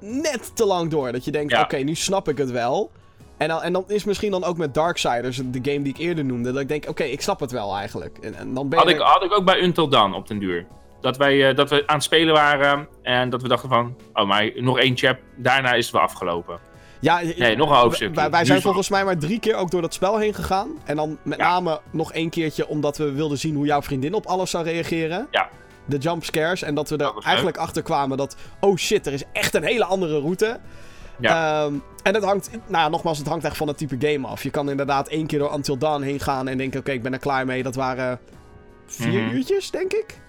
net 0.00 0.56
te 0.56 0.64
lang 0.66 0.90
door. 0.90 1.12
Dat 1.12 1.24
je 1.24 1.30
denkt, 1.30 1.52
Ja. 1.52 1.60
oké, 1.62 1.76
nu 1.76 1.94
snap 1.94 2.28
ik 2.28 2.38
het 2.38 2.50
wel. 2.50 2.90
En 3.36 3.48
dan, 3.48 3.62
en 3.62 3.72
dan 3.72 3.84
is 3.86 4.04
misschien 4.04 4.30
dan 4.30 4.44
ook 4.44 4.56
met 4.56 4.74
Darksiders, 4.74 5.36
de 5.36 5.58
game 5.62 5.82
die 5.82 5.92
ik 5.92 5.98
eerder 5.98 6.24
noemde, 6.24 6.52
dat 6.52 6.60
ik 6.62 6.68
denk, 6.68 6.88
oké, 6.88 7.02
ik 7.02 7.20
snap 7.20 7.40
het 7.40 7.50
wel 7.50 7.76
eigenlijk. 7.76 8.18
En, 8.18 8.34
en 8.34 8.54
dan 8.54 8.68
ben. 8.68 8.78
Had 8.78 8.88
ik, 8.88 8.98
had 8.98 9.22
ik 9.22 9.32
ook 9.32 9.44
bij 9.44 9.60
Until 9.62 9.88
Dawn 9.88 10.12
op 10.12 10.26
den 10.28 10.38
duur. 10.38 10.66
Dat, 11.00 11.16
wij, 11.16 11.48
eh, 11.48 11.56
dat 11.56 11.70
we 11.70 11.82
aan 11.86 11.94
het 11.94 12.04
spelen 12.04 12.34
waren 12.34 12.88
en 13.02 13.30
dat 13.30 13.42
we 13.42 13.48
dachten 13.48 13.68
van... 13.68 13.96
Oh, 14.12 14.26
maar 14.26 14.50
nog 14.54 14.78
één 14.78 14.96
chap, 14.96 15.18
daarna 15.36 15.72
is 15.72 15.84
het 15.84 15.94
wel 15.94 16.02
afgelopen. 16.02 16.58
Ja, 17.04 17.20
Nee, 17.36 17.56
nog 17.56 17.70
een 17.70 17.76
hoofdstuk. 17.76 18.14
Wij, 18.30 18.44
zijn 18.44 18.60
volgens 18.62 18.88
mij 18.88 19.04
maar 19.04 19.18
drie 19.18 19.40
keer 19.40 19.54
ook 19.54 19.70
door 19.70 19.80
dat 19.82 19.94
spel 19.94 20.18
heen 20.18 20.34
gegaan. 20.34 20.70
En 20.84 20.96
dan 20.96 21.18
met 21.22 21.38
Ja. 21.38 21.48
name 21.48 21.80
nog 21.90 22.12
één 22.12 22.30
keertje 22.30 22.68
omdat 22.68 22.96
we 22.96 23.12
wilden 23.12 23.38
zien 23.38 23.54
hoe 23.54 23.66
jouw 23.66 23.82
vriendin 23.82 24.14
op 24.14 24.26
alles 24.26 24.50
zou 24.50 24.64
reageren. 24.64 25.26
Ja. 25.30 25.48
De 25.86 25.96
jump 25.98 26.24
scares. 26.24 26.62
En 26.62 26.74
dat 26.74 26.88
we 26.88 26.96
er 26.96 27.12
eigenlijk 27.24 27.56
achter 27.56 27.82
kwamen 27.82 28.16
dat... 28.16 28.36
Oh 28.60 28.76
shit, 28.76 29.06
er 29.06 29.12
is 29.12 29.22
echt 29.32 29.54
een 29.54 29.64
hele 29.64 29.84
andere 29.84 30.18
route. 30.20 30.60
Ja. 31.20 31.62
Ehm, 31.64 31.74
en 32.02 32.14
het 32.14 32.24
hangt... 32.24 32.50
Nou, 32.66 32.90
nogmaals, 32.90 33.18
het 33.18 33.26
hangt 33.28 33.44
echt 33.44 33.56
van 33.56 33.68
het 33.68 33.78
type 33.78 33.96
game 34.06 34.26
af. 34.26 34.42
Je 34.42 34.50
kan 34.50 34.70
inderdaad 34.70 35.08
één 35.08 35.26
keer 35.26 35.38
door 35.38 35.54
Until 35.54 35.78
Dawn 35.78 36.02
heen 36.02 36.20
gaan 36.20 36.48
en 36.48 36.58
denken... 36.58 36.80
Oké, 36.80 36.92
ik 36.92 37.02
ben 37.02 37.12
er 37.12 37.18
klaar 37.18 37.46
mee. 37.46 37.62
Dat 37.62 37.74
waren 37.74 38.18
vier 38.86 39.22
Mhm. 39.22 39.34
uurtjes, 39.34 39.70
denk 39.70 39.92
ik. 39.92 40.22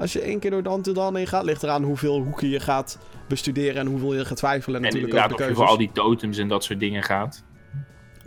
Als 0.00 0.12
je 0.12 0.20
één 0.20 0.38
keer 0.38 0.50
door 0.50 0.72
Until 0.72 0.92
Dawn 0.92 1.16
heen 1.16 1.26
gaat. 1.26 1.44
Ligt 1.44 1.62
eraan 1.62 1.82
hoeveel 1.82 2.22
hoeken 2.22 2.48
je 2.48 2.60
gaat 2.60 2.98
bestuderen 3.28 3.80
en 3.80 3.86
hoeveel 3.86 4.14
je 4.14 4.24
gaat 4.24 4.36
twijfelen. 4.36 4.76
En 4.76 4.82
natuurlijk 4.82 5.14
of 5.14 5.22
de 5.22 5.28
je 5.28 5.36
voor 5.36 5.46
keuzes. 5.46 5.68
al 5.68 5.76
die 5.76 5.90
totems 5.92 6.38
en 6.38 6.48
dat 6.48 6.64
soort 6.64 6.80
dingen 6.80 7.02
gaat. 7.02 7.44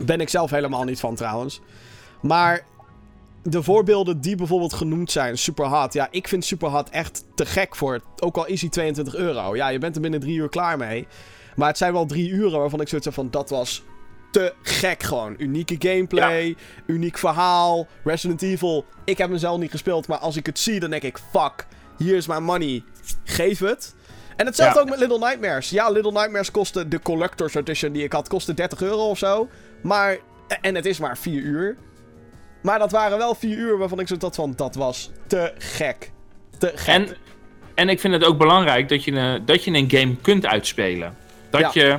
Ben 0.04 0.20
ik 0.20 0.28
zelf 0.28 0.50
helemaal 0.50 0.84
niet 0.84 1.00
van 1.00 1.14
trouwens. 1.14 1.60
Maar 2.22 2.64
de 3.42 3.62
voorbeelden 3.62 4.20
die 4.20 4.36
bijvoorbeeld 4.36 4.72
genoemd 4.72 5.10
zijn, 5.10 5.38
Superhot. 5.38 5.92
Ja, 5.92 6.08
ik 6.10 6.28
vind 6.28 6.44
Superhot 6.44 6.90
echt 6.90 7.24
te 7.34 7.46
gek 7.46 7.76
voor. 7.76 8.00
Ook 8.18 8.36
al 8.36 8.46
is 8.46 8.60
hij 8.60 8.70
22 8.70 9.14
euro. 9.14 9.56
Ja, 9.56 9.68
je 9.68 9.78
bent 9.78 9.94
er 9.94 10.00
binnen 10.00 10.20
drie 10.20 10.36
uur 10.36 10.48
klaar 10.48 10.78
mee. 10.78 11.06
Maar 11.56 11.68
het 11.68 11.78
zijn 11.78 11.92
wel 11.92 12.06
drie 12.06 12.30
uren 12.30 12.58
waarvan 12.58 12.80
ik 12.80 12.88
zoiets 12.88 13.06
heb 13.06 13.16
van 13.16 13.30
dat 13.30 13.50
was 13.50 13.82
te 14.34 14.52
gek 14.62 15.02
gewoon. 15.02 15.34
Unieke 15.38 15.76
gameplay, 15.78 16.56
uniek 16.86 17.18
verhaal. 17.18 17.86
Resident 18.04 18.42
Evil, 18.42 18.84
ik 19.04 19.18
heb 19.18 19.28
hem 19.28 19.38
zelf 19.38 19.58
niet 19.58 19.70
gespeeld. 19.70 20.08
Maar 20.08 20.18
als 20.18 20.36
ik 20.36 20.46
het 20.46 20.58
zie, 20.58 20.80
dan 20.80 20.90
denk 20.90 21.02
ik, 21.02 21.18
fuck, 21.30 21.66
hier 21.98 22.16
is 22.16 22.26
mijn 22.26 22.42
money. 22.42 22.82
Geef 23.24 23.58
het. 23.58 23.94
En 24.36 24.46
hetzelfde 24.46 24.78
Ja. 24.78 24.84
ook 24.84 24.90
met 24.90 24.98
Little 24.98 25.18
Nightmares. 25.18 25.70
Ja, 25.70 25.90
Little 25.90 26.12
Nightmares 26.12 26.50
kostte 26.50 26.88
de 26.88 27.00
Collector's 27.00 27.54
Edition 27.54 27.92
die 27.92 28.02
ik 28.02 28.12
had, 28.12 28.28
kostte 28.28 28.54
30 28.54 28.80
euro 28.82 29.08
of 29.08 29.18
zo. 29.18 29.48
Maar, 29.82 30.18
en 30.60 30.74
het 30.74 30.86
is 30.86 30.98
maar 30.98 31.18
4 31.18 31.40
uur. 31.42 31.76
Maar 32.62 32.78
dat 32.78 32.90
waren 32.90 33.18
wel 33.18 33.34
4 33.34 33.56
uur 33.56 33.78
waarvan 33.78 34.00
ik 34.00 34.08
zo 34.08 34.16
dat 34.16 34.34
van, 34.34 34.52
dat 34.56 34.74
was 34.74 35.10
te 35.26 35.52
gek. 35.58 36.10
Te 36.58 36.72
gek. 36.74 36.94
En, 36.94 37.16
en 37.74 37.88
ik 37.88 38.00
vind 38.00 38.14
het 38.14 38.24
ook 38.24 38.38
belangrijk 38.38 38.88
dat 38.88 39.04
je, 39.04 39.12
een, 39.12 39.44
dat 39.44 39.64
je 39.64 39.70
een 39.70 39.90
game 39.90 40.16
kunt 40.16 40.46
uitspelen. 40.46 41.16
Dat 41.50 41.60
Ja. 41.60 41.70
je 41.72 41.98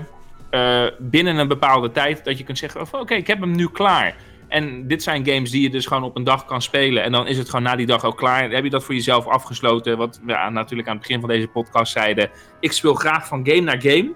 eh, 0.56 0.86
binnen 1.00 1.38
een 1.38 1.48
bepaalde 1.48 1.92
tijd 1.92 2.26
dat 2.26 2.38
je 2.38 2.44
kunt 2.44 2.58
zeggen: 2.58 2.88
van, 2.88 3.00
Oké, 3.00 3.14
ik 3.14 3.28
heb 3.28 3.40
hem 3.40 3.56
nu 3.56 3.68
klaar. 3.68 4.16
En 4.48 4.88
dit 4.88 5.04
zijn 5.04 5.26
games 5.26 5.52
die 5.52 5.62
je 5.62 5.70
dus 5.70 5.86
gewoon 5.86 6.04
op 6.04 6.16
een 6.16 6.24
dag 6.24 6.46
kan 6.46 6.62
spelen. 6.62 7.04
En 7.04 7.12
dan 7.12 7.28
is 7.28 7.38
het 7.38 7.50
gewoon 7.50 7.66
na 7.66 7.76
die 7.76 7.86
dag 7.86 8.06
ook 8.06 8.18
klaar. 8.18 8.42
Dan 8.42 8.52
heb 8.52 8.64
je 8.64 8.70
dat 8.70 8.84
voor 8.84 8.94
jezelf 8.94 9.28
afgesloten. 9.28 9.98
Wat 9.98 10.20
we 10.24 10.32
ja, 10.32 10.50
natuurlijk 10.50 10.88
aan 10.88 10.96
het 10.96 11.08
begin 11.08 11.20
van 11.20 11.30
deze 11.30 11.48
podcast 11.48 11.92
zeiden. 11.92 12.30
Ik 12.60 12.72
speel 12.72 12.94
graag 12.94 13.28
van 13.28 13.48
game 13.48 13.62
naar 13.62 13.82
game. 13.82 14.14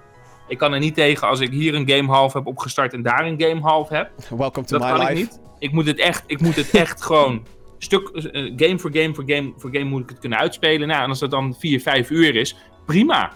Ik 0.47 0.57
kan 0.57 0.73
er 0.73 0.79
niet 0.79 0.95
tegen 0.95 1.27
als 1.27 1.39
ik 1.39 1.51
hier 1.51 1.75
een 1.75 1.89
game 1.89 2.07
half 2.11 2.33
heb 2.33 2.47
opgestart 2.47 2.93
en 2.93 3.01
daar 3.01 3.25
een 3.25 3.41
game 3.41 3.61
half 3.61 3.89
heb. 3.89 4.11
Welcome 4.37 4.67
to 4.67 4.77
Dat 4.77 4.87
my 4.87 4.93
kan 4.95 4.99
life. 4.99 5.11
ik 5.11 5.17
niet. 5.17 5.39
Ik 5.59 5.71
moet 5.71 5.85
het 5.85 5.99
echt, 5.99 6.23
ik 6.27 6.41
moet 6.41 6.55
het 6.55 6.69
echt 6.83 7.03
gewoon 7.03 7.45
stuk, 7.77 8.07
eh, 8.07 8.53
game 8.55 8.79
voor 8.79 8.91
game 8.93 9.13
voor 9.13 9.23
game 9.27 9.53
voor 9.57 9.69
game 9.71 9.85
moet 9.85 10.03
ik 10.03 10.09
het 10.09 10.19
kunnen 10.19 10.39
uitspelen. 10.39 10.87
Nou, 10.87 11.03
en 11.03 11.09
als 11.09 11.19
dat 11.19 11.31
dan 11.31 11.55
4, 11.59 11.79
5 11.81 12.09
uur 12.09 12.35
is, 12.35 12.55
prima. 12.85 13.31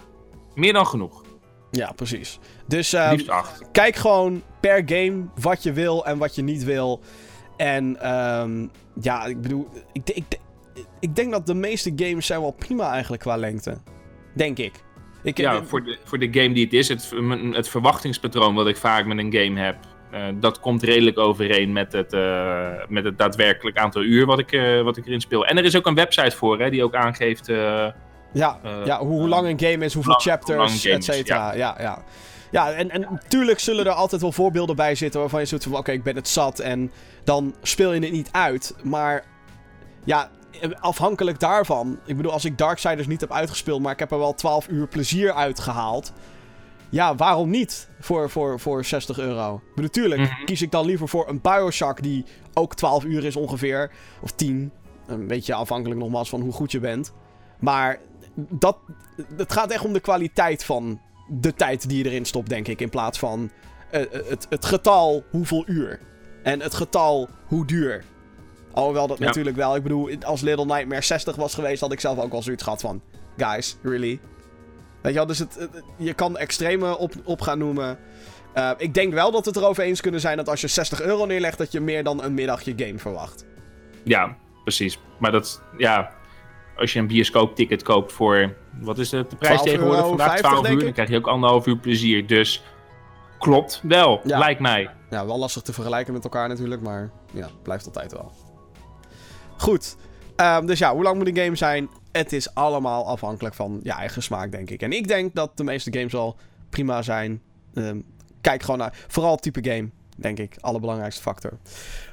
Meer 0.54 0.72
dan 0.72 0.86
genoeg. 0.86 1.22
Ja, 1.70 1.92
precies. 1.92 2.38
Dus 2.66 2.92
ehm, 2.92 3.10
Liefst 3.10 3.28
8. 3.28 3.62
kijk 3.72 3.96
gewoon 3.96 4.42
per 4.60 4.82
game 4.86 5.24
wat 5.40 5.62
je 5.62 5.72
wil 5.72 6.06
en 6.06 6.18
wat 6.18 6.34
je 6.34 6.42
niet 6.42 6.64
wil. 6.64 7.00
En 7.56 8.00
ehm, 8.00 8.66
ja, 9.00 9.24
ik 9.24 9.40
bedoel, 9.40 9.68
ik, 9.92 10.10
ik, 10.10 10.24
ik 11.00 11.16
denk 11.16 11.30
dat 11.32 11.46
de 11.46 11.54
meeste 11.54 11.92
games 11.96 12.26
zijn 12.26 12.40
wel 12.40 12.50
prima 12.50 12.90
eigenlijk 12.92 13.22
qua 13.22 13.36
lengte. 13.36 13.76
Denk 14.34 14.58
ik. 14.58 14.72
ik 15.22 15.38
Ja, 15.38 15.62
voor 15.64 15.84
de, 15.84 15.98
voor 16.04 16.18
de 16.18 16.28
game 16.32 16.54
die 16.54 16.64
het 16.64 16.72
is, 16.72 16.88
het, 16.88 17.12
het 17.52 17.68
verwachtingspatroon 17.68 18.54
wat 18.54 18.66
ik 18.66 18.76
vaak 18.76 19.06
met 19.06 19.18
een 19.18 19.32
game 19.34 19.60
heb, 19.60 19.76
eh, 20.10 20.22
dat 20.34 20.60
komt 20.60 20.82
redelijk 20.82 21.18
overeen 21.18 21.72
met 21.72 21.92
het, 21.92 22.12
eh, 22.12 22.68
met 22.88 23.04
het 23.04 23.18
daadwerkelijk 23.18 23.76
aantal 23.78 24.02
uur 24.02 24.26
wat 24.26 24.38
ik, 24.38 24.52
eh, 24.52 24.82
wat 24.82 24.96
ik 24.96 25.06
erin 25.06 25.20
speel. 25.20 25.46
En 25.46 25.58
er 25.58 25.64
is 25.64 25.76
ook 25.76 25.86
een 25.86 25.94
website 25.94 26.36
voor, 26.36 26.60
hè, 26.60 26.70
die 26.70 26.84
ook 26.84 26.94
aangeeft. 26.94 27.48
eh, 27.48 27.86
Ja, 28.32 28.58
Eh, 28.62 28.72
ja 28.84 28.98
hoe, 28.98 29.18
hoe 29.18 29.28
lang 29.28 29.48
een 29.48 29.60
game 29.70 29.84
is, 29.84 29.94
hoeveel 29.94 30.12
lang- 30.12 30.22
chapters, 30.22 30.84
et 30.86 31.04
cetera. 31.04 31.52
Ja, 31.54 31.56
ja. 31.56 31.82
Ja, 31.82 32.02
en, 32.54 32.90
en 32.90 33.00
natuurlijk 33.00 33.58
zullen 33.58 33.86
er 33.86 33.92
altijd 33.92 34.20
wel 34.20 34.32
voorbeelden 34.32 34.76
bij 34.76 34.94
zitten 34.94 35.20
waarvan 35.20 35.40
je 35.40 35.46
zoiets 35.46 35.66
van, 35.66 35.76
oké, 35.76 35.92
ik 35.92 36.02
ben 36.02 36.16
het 36.16 36.28
zat 36.28 36.58
en 36.58 36.90
dan 37.24 37.54
speel 37.62 37.92
je 37.92 38.00
het 38.00 38.12
niet 38.12 38.28
uit. 38.32 38.74
Maar 38.82 39.24
ja, 40.04 40.30
afhankelijk 40.80 41.40
daarvan. 41.40 41.98
Ik 42.06 42.16
bedoel, 42.16 42.32
als 42.32 42.44
ik 42.44 42.58
Darksiders 42.58 43.06
niet 43.06 43.20
heb 43.20 43.32
uitgespeeld, 43.32 43.82
maar 43.82 43.92
ik 43.92 43.98
heb 43.98 44.10
er 44.10 44.18
wel 44.18 44.34
12 44.34 44.68
uur 44.68 44.86
plezier 44.86 45.32
uitgehaald. 45.32 46.12
Ja, 46.88 47.14
waarom 47.14 47.50
niet 47.50 47.88
voor, 48.00 48.30
voor, 48.30 48.60
voor 48.60 48.84
60 48.84 49.18
euro? 49.18 49.60
Maar 49.74 49.84
natuurlijk 49.84 50.20
Mhm. 50.20 50.44
kies 50.44 50.62
ik 50.62 50.70
dan 50.70 50.86
liever 50.86 51.08
voor 51.08 51.28
een 51.28 51.40
Bioshock 51.40 52.02
die 52.02 52.24
ook 52.52 52.74
12 52.74 53.04
uur 53.04 53.24
is 53.24 53.36
ongeveer. 53.36 53.90
Of 54.20 54.30
10. 54.32 54.72
Een 55.06 55.26
beetje 55.26 55.54
afhankelijk 55.54 56.00
nogmaals 56.00 56.28
van 56.28 56.40
hoe 56.40 56.52
goed 56.52 56.72
je 56.72 56.80
bent. 56.80 57.12
Maar 57.58 57.98
dat, 58.34 58.76
het 59.36 59.52
gaat 59.52 59.70
echt 59.70 59.84
om 59.84 59.92
de 59.92 60.00
kwaliteit 60.00 60.64
van 60.64 61.00
de 61.28 61.54
tijd 61.54 61.88
die 61.88 61.98
je 62.04 62.10
erin 62.10 62.24
stopt, 62.24 62.48
denk 62.48 62.68
ik. 62.68 62.80
In 62.80 62.88
plaats 62.88 63.18
van 63.18 63.50
eh, 63.90 64.00
eh, 64.02 64.08
het, 64.28 64.46
het 64.50 64.64
getal 64.64 65.24
hoeveel 65.30 65.64
uur. 65.66 66.00
En 66.42 66.60
het 66.60 66.74
getal 66.74 67.28
hoe 67.46 67.66
duur. 67.66 68.04
Alhoewel 68.72 69.06
dat 69.06 69.18
Ja. 69.18 69.24
natuurlijk 69.24 69.56
wel. 69.56 69.76
Ik 69.76 69.82
bedoel, 69.82 70.10
als 70.24 70.40
Little 70.40 70.64
Nightmare 70.64 71.02
60 71.02 71.36
was 71.36 71.54
geweest, 71.54 71.80
had 71.80 71.92
ik 71.92 72.00
zelf 72.00 72.18
ook 72.18 72.30
wel 72.32 72.42
zoiets 72.42 72.62
gehad 72.62 72.80
van... 72.80 73.02
Guys, 73.36 73.76
really? 73.82 74.20
Weet 75.02 75.12
je 75.12 75.18
wel, 75.18 75.26
dus 75.26 75.38
het, 75.38 75.54
het- 75.54 75.82
je 75.96 76.14
kan 76.14 76.36
extreme 76.36 76.98
op, 76.98 77.12
op 77.24 77.40
gaan 77.40 77.58
noemen. 77.58 77.98
Eh, 78.52 78.70
ik 78.76 78.94
denk 78.94 79.12
wel 79.12 79.30
dat 79.30 79.44
we 79.44 79.50
het 79.50 79.58
erover 79.60 79.84
eens 79.84 80.00
kunnen 80.00 80.20
zijn 80.20 80.36
dat 80.36 80.48
als 80.48 80.60
je 80.60 80.66
60 80.68 81.00
euro 81.02 81.24
neerlegt, 81.26 81.58
dat 81.58 81.72
je 81.72 81.80
meer 81.80 82.04
dan 82.04 82.22
een 82.24 82.34
middagje 82.34 82.72
game 82.76 82.98
verwacht. 82.98 83.44
Ja, 84.04 84.36
precies. 84.62 84.98
Maar 85.18 85.32
dat, 85.32 85.62
ja, 85.76 86.10
als 86.76 86.92
je 86.92 86.98
een 86.98 87.06
bioscoopticket 87.06 87.82
koopt 87.82 88.12
voor, 88.12 88.54
wat 88.80 88.98
is 88.98 89.08
de, 89.08 89.26
de 89.28 89.36
prijs 89.36 89.58
12,50 89.58 89.62
tegenwoordig 89.64 90.06
vandaag? 90.06 90.38
12 90.38 90.60
denk 90.62 90.74
uur, 90.74 90.84
dan 90.84 90.92
krijg 90.92 91.08
je 91.08 91.16
ook 91.16 91.26
anderhalf 91.26 91.66
uur 91.66 91.78
plezier. 91.78 92.26
Dus 92.26 92.62
klopt 93.38 93.80
wel, 93.82 94.20
Ja. 94.24 94.38
lijkt 94.38 94.60
mij. 94.60 94.90
Ja, 95.10 95.26
wel 95.26 95.38
lastig 95.38 95.62
te 95.62 95.72
vergelijken 95.72 96.12
met 96.12 96.24
elkaar 96.24 96.48
natuurlijk, 96.48 96.82
maar 96.82 97.10
ja, 97.32 97.48
blijft 97.62 97.86
altijd 97.86 98.12
wel. 98.12 98.32
Goed. 99.56 99.96
Ehm, 100.36 100.66
dus 100.66 100.78
ja, 100.78 100.92
hoe 100.94 101.02
lang 101.02 101.16
moet 101.16 101.26
een 101.28 101.36
game 101.36 101.56
zijn? 101.56 101.88
Het 102.12 102.32
is 102.32 102.54
allemaal 102.54 103.06
afhankelijk 103.06 103.54
van 103.54 103.80
je 103.82 103.92
eigen 103.92 104.22
smaak, 104.22 104.50
denk 104.50 104.70
ik. 104.70 104.82
En 104.82 104.92
ik 104.92 105.08
denk 105.08 105.34
dat 105.34 105.56
de 105.56 105.64
meeste 105.64 105.92
games 105.98 106.14
al 106.14 106.36
prima 106.70 107.02
zijn. 107.02 107.42
Ehm, 107.74 108.00
kijk 108.40 108.62
gewoon 108.62 108.78
naar, 108.78 109.04
vooral 109.08 109.36
type 109.36 109.70
game, 109.70 109.90
denk 110.16 110.38
ik, 110.38 110.56
allerbelangrijkste 110.60 111.22
factor. 111.22 111.52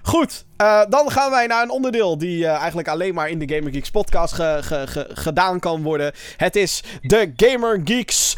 Goed, 0.01 0.45
eh, 0.57 0.81
dan 0.89 1.11
gaan 1.11 1.31
wij 1.31 1.47
naar 1.47 1.63
een 1.63 1.69
onderdeel 1.69 2.17
die 2.17 2.45
eh, 2.45 2.55
eigenlijk 2.55 2.87
alleen 2.87 3.13
maar 3.13 3.29
in 3.29 3.39
de 3.39 3.55
Gamer 3.55 3.71
Geeks 3.71 3.91
podcast 3.91 4.33
ge- 4.33 4.59
ge- 4.61 4.87
ge- 4.87 5.09
gedaan 5.13 5.59
kan 5.59 5.83
worden. 5.83 6.11
Het 6.37 6.55
is 6.55 6.83
de 7.01 7.33
Gamer 7.35 7.81
Geeks 7.83 8.35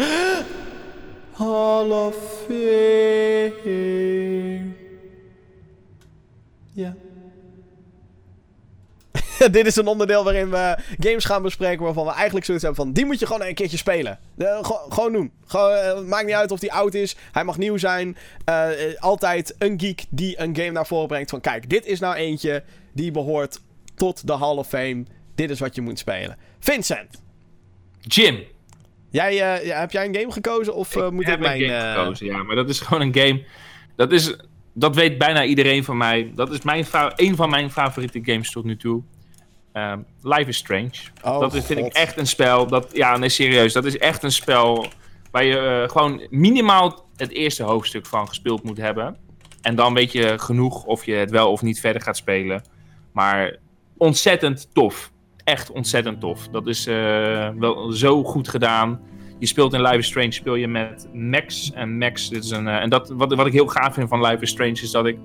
Hall 1.32 1.90
of. 1.90 2.16
Ja. 6.74 6.94
Dit 9.52 9.66
is 9.66 9.76
een 9.76 9.88
onderdeel 9.88 10.24
waarin 10.24 10.50
we 10.50 10.78
games 11.00 11.26
gaan 11.26 11.42
bespreken 11.42 11.84
waarvan 11.84 12.06
we 12.06 12.12
eigenlijk 12.12 12.46
zoiets 12.46 12.64
hebben 12.64 12.84
van... 12.84 12.94
Die 12.94 13.06
moet 13.06 13.20
je 13.20 13.26
gewoon 13.26 13.42
een 13.44 13.54
keertje 13.54 13.78
spelen. 13.78 14.20
Eh, 14.38 14.64
go- 14.64 14.86
gewoon 14.90 15.12
doen. 15.14 15.32
Gewoon, 15.46 15.74
eh, 15.76 16.02
maakt 16.02 16.26
niet 16.26 16.36
uit 16.36 16.52
of 16.52 16.60
die 16.60 16.74
oud 16.74 16.94
is. 16.94 17.16
Hij 17.32 17.44
mag 17.44 17.58
nieuw 17.58 17.78
zijn. 17.78 18.18
Eh, 18.46 18.68
altijd 19.00 19.56
een 19.58 19.80
geek 19.80 20.06
die 20.10 20.40
een 20.40 20.56
game 20.56 20.72
naar 20.72 20.88
voren 20.88 21.08
brengt 21.08 21.30
van... 21.30 21.42
Kijk, 21.42 21.70
dit 21.70 21.86
is 21.86 22.00
nou 22.00 22.16
eentje 22.16 22.64
die 22.94 23.12
behoort 23.12 23.60
tot 23.96 24.28
de 24.28 24.38
Hall 24.38 24.56
of 24.56 24.68
Fame. 24.68 25.04
Dit 25.36 25.50
is 25.50 25.60
wat 25.60 25.76
je 25.76 25.82
moet 25.82 26.00
spelen. 26.00 26.38
Vincent, 26.60 27.22
Jim, 28.00 28.44
jij, 29.10 29.36
heb 29.78 29.92
jij 29.92 30.06
een 30.06 30.16
game 30.16 30.32
gekozen 30.32 30.76
of 30.76 30.96
moet 31.12 31.26
heb 31.26 31.36
ik 31.36 31.40
mijn... 31.40 31.62
een 31.62 31.70
game 31.70 31.94
gekozen, 31.94 32.26
ja. 32.26 32.44
Maar 32.44 32.56
dat 32.56 32.70
is 32.70 32.80
gewoon 32.80 33.02
een 33.02 33.16
game, 33.16 33.44
dat, 33.96 34.12
is, 34.12 34.36
dat 34.74 34.96
weet 34.96 35.18
bijna 35.18 35.44
iedereen 35.46 35.84
van 35.84 35.98
mij. 35.98 36.32
Dat 36.36 36.52
is 36.52 36.62
mijn 36.62 36.86
een 37.16 37.36
van 37.36 37.50
mijn 37.50 37.72
favoriete 37.72 38.20
games 38.24 38.52
tot 38.52 38.64
nu 38.64 38.78
toe. 38.78 39.04
Ehm, 39.74 40.00
Life 40.22 40.50
is 40.50 40.58
Strange. 40.58 40.92
Oh, 41.24 41.40
dat 41.40 41.54
is, 41.54 41.66
vind 41.66 41.80
ik 41.80 41.94
echt 41.94 42.18
een 42.18 42.28
spel. 42.28 42.68
Dat, 42.68 42.90
ja, 42.94 43.18
nee, 43.18 43.30
serieus. 43.30 43.74
Dat 43.74 43.86
is 43.86 43.98
echt 43.98 44.24
een 44.24 44.32
spel 44.32 44.86
waar 45.32 45.44
je 45.44 45.58
eh, 45.58 45.90
gewoon 45.90 46.28
minimaal 46.30 47.06
het 47.16 47.32
eerste 47.32 47.64
hoofdstuk 47.64 48.06
van 48.06 48.28
gespeeld 48.28 48.64
moet 48.64 48.78
hebben. 48.78 49.18
En 49.62 49.76
dan 49.76 49.94
weet 49.94 50.12
je 50.12 50.34
genoeg 50.40 50.84
of 50.84 51.06
je 51.06 51.14
het 51.14 51.32
wel 51.32 51.52
of 51.52 51.62
niet 51.62 51.80
verder 51.80 52.02
gaat 52.02 52.18
spelen. 52.18 52.62
Maar 53.12 53.58
ontzettend 53.98 54.74
tof. 54.74 55.12
Echt 55.44 55.72
ontzettend 55.72 56.20
tof. 56.20 56.48
Dat 56.48 56.68
is 56.68 56.88
eh, 56.88 57.50
wel 57.60 57.92
zo 57.92 58.24
goed 58.24 58.48
gedaan. 58.50 59.00
Je 59.40 59.48
speelt 59.48 59.74
in 59.74 59.82
Life 59.82 59.98
is 59.98 60.08
Strange 60.08 60.32
speel 60.32 60.56
je 60.56 60.68
met 60.68 61.08
Max. 61.14 61.72
En 61.74 61.98
Max, 61.98 62.30
dit 62.30 62.44
is 62.44 62.50
een. 62.50 62.68
eh, 62.68 62.76
en 62.76 62.90
dat, 62.90 63.10
wat, 63.10 63.34
wat 63.34 63.48
ik 63.48 63.54
heel 63.54 63.68
gaaf 63.68 63.94
vind 63.94 64.10
van 64.10 64.22
Life 64.26 64.42
is 64.42 64.50
Strange 64.50 64.72
is 64.72 64.92
dat 64.92 65.06
ik. 65.06 65.18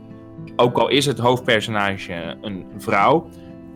Ook 0.57 0.79
al 0.79 0.89
is 0.89 1.07
het 1.07 1.19
hoofdpersonage 1.19 2.37
een 2.41 2.67
vrouw. 2.79 3.29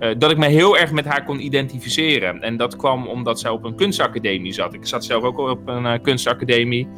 Eh, 0.02 0.10
dat 0.18 0.30
ik 0.30 0.36
me 0.36 0.46
heel 0.46 0.78
erg 0.78 0.92
met 0.92 1.04
haar 1.04 1.24
kon 1.24 1.44
identificeren. 1.44 2.40
En 2.40 2.56
dat 2.56 2.76
kwam 2.76 3.06
omdat 3.06 3.40
zij 3.40 3.50
op 3.50 3.64
een 3.64 3.74
kunstacademie 3.74 4.52
zat. 4.52 4.74
Ik 4.74 4.86
zat 4.86 5.04
zelf 5.04 5.22
ook 5.22 5.38
al 5.38 5.50
op 5.50 5.68
een 5.68 5.86
eh, 5.86 6.02
kunstacademie. 6.02 6.88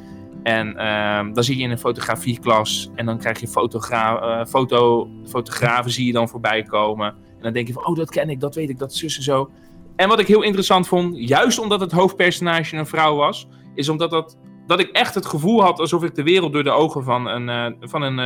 En 0.43 0.77
ehm, 0.77 1.33
dan 1.33 1.45
zie 1.45 1.57
je 1.57 1.63
in 1.63 1.71
een 1.71 1.79
fotografieklas. 1.79 2.91
En 2.95 3.07
dan 3.07 3.19
krijg 3.19 3.41
je 3.41 3.49
fotogra 3.49 4.21
eh, 4.21 4.47
foto, 4.47 5.09
fotografen 5.27 5.91
zie 5.91 6.07
je 6.07 6.13
dan 6.13 6.29
voorbij 6.29 6.63
komen. 6.63 7.07
En 7.07 7.43
dan 7.43 7.53
denk 7.53 7.67
je 7.67 7.73
van, 7.73 7.87
oh, 7.87 7.97
dat 7.97 8.11
ken 8.11 8.31
ik, 8.31 8.41
dat 8.41 8.55
weet 8.55 8.69
ik, 8.69 8.79
dat 8.79 8.93
is 8.93 8.99
zus 8.99 9.17
en 9.17 9.23
zo. 9.23 9.51
En 9.97 10.09
wat 10.09 10.21
ik 10.21 10.27
heel 10.27 10.43
interessant 10.43 10.89
vond, 10.89 11.29
juist 11.29 11.59
omdat 11.59 11.81
het 11.81 11.93
hoofdpersonage 11.93 12.77
een 12.77 12.87
vrouw 12.87 13.17
was, 13.17 13.49
is 13.75 13.89
omdat 13.89 14.11
dat, 14.11 14.39
dat 14.67 14.81
ik 14.81 14.89
echt 14.89 15.15
het 15.15 15.27
gevoel 15.27 15.63
had 15.63 15.79
alsof 15.79 16.05
ik 16.05 16.15
de 16.15 16.23
wereld 16.23 16.53
door 16.53 16.65
de 16.65 16.71
ogen 16.71 17.05
van 17.05 17.27
een, 17.27 17.77
van 17.81 18.03
een, 18.03 18.17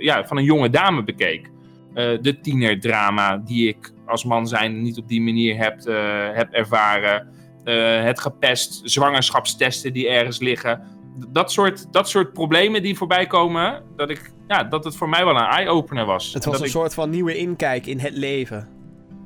ja, 0.00 0.26
van 0.26 0.36
een 0.36 0.44
jonge 0.44 0.70
dame 0.70 1.04
bekeek. 1.04 1.50
Eh, 1.94 2.18
de 2.20 2.40
tienerdrama 2.40 3.36
die 3.36 3.68
ik 3.68 3.91
als 4.06 4.24
man 4.24 4.48
zijn 4.48 4.82
niet 4.82 4.98
op 4.98 5.08
die 5.08 5.22
manier 5.22 5.56
heb, 5.56 5.80
eh, 5.80 5.94
heb 6.32 6.52
ervaren. 6.52 7.28
Eh, 7.64 8.02
het 8.02 8.20
gepest, 8.20 8.80
zwangerschapstesten 8.84 9.92
die 9.92 10.08
ergens 10.08 10.38
liggen. 10.38 10.82
Dat 11.28 11.52
soort, 11.52 11.92
dat 11.92 12.08
soort 12.08 12.32
problemen 12.32 12.82
die 12.82 12.96
voorbij 12.96 13.26
komen, 13.26 13.82
dat, 13.96 14.10
ik, 14.10 14.32
ja, 14.48 14.64
dat 14.64 14.84
het 14.84 14.96
voor 14.96 15.08
mij 15.08 15.24
wel 15.24 15.36
een 15.36 15.46
eye-opener 15.46 16.04
was. 16.04 16.32
Het 16.34 16.44
was 16.44 16.58
een 16.58 16.64
ik, 16.64 16.70
soort 16.70 16.94
van 16.94 17.10
nieuwe 17.10 17.36
inkijk 17.36 17.86
in 17.86 17.98
het 17.98 18.16
leven. 18.16 18.68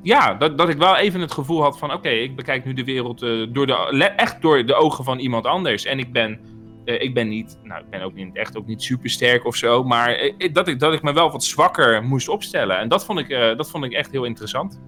ja, 0.02 0.34
dat, 0.34 0.58
dat 0.58 0.68
ik 0.68 0.78
wel 0.78 0.96
even 0.96 1.20
het 1.20 1.32
gevoel 1.32 1.62
had 1.62 1.78
van... 1.78 1.92
oké, 1.92 2.08
ik 2.08 2.36
bekijk 2.36 2.64
nu 2.64 2.72
de 2.72 2.84
wereld 2.84 3.22
eh, 3.22 3.46
door 3.48 3.66
de, 3.66 3.74
echt 4.16 4.42
door 4.42 4.66
de 4.66 4.74
ogen 4.74 5.04
van 5.04 5.18
iemand 5.18 5.46
anders. 5.46 5.84
En 5.84 5.98
ik 5.98 6.12
ben, 6.12 6.40
eh, 6.86 7.02
ik 7.02 7.14
ben 7.14 7.28
niet... 7.28 7.58
Nou, 7.62 7.80
ik 7.80 7.90
ben 7.90 8.02
ook 8.02 8.14
niet, 8.14 8.36
echt 8.36 8.56
ook 8.56 8.66
niet 8.66 8.82
super 8.82 9.10
sterk 9.10 9.44
of 9.44 9.56
zo. 9.56 9.84
Maar 9.84 10.08
eh, 10.14 10.52
dat, 10.52 10.68
ik, 10.68 10.80
dat 10.80 10.92
ik 10.92 11.02
me 11.02 11.12
wel 11.12 11.30
wat 11.30 11.44
zwakker 11.44 12.02
moest 12.04 12.28
opstellen. 12.28 12.78
En 12.78 12.88
dat 12.88 13.04
vond 13.04 13.18
ik, 13.18 13.28
eh, 13.28 13.56
dat 13.56 13.70
vond 13.70 13.84
ik 13.84 13.92
echt 13.92 14.10
heel 14.10 14.24
interessant. 14.24 14.80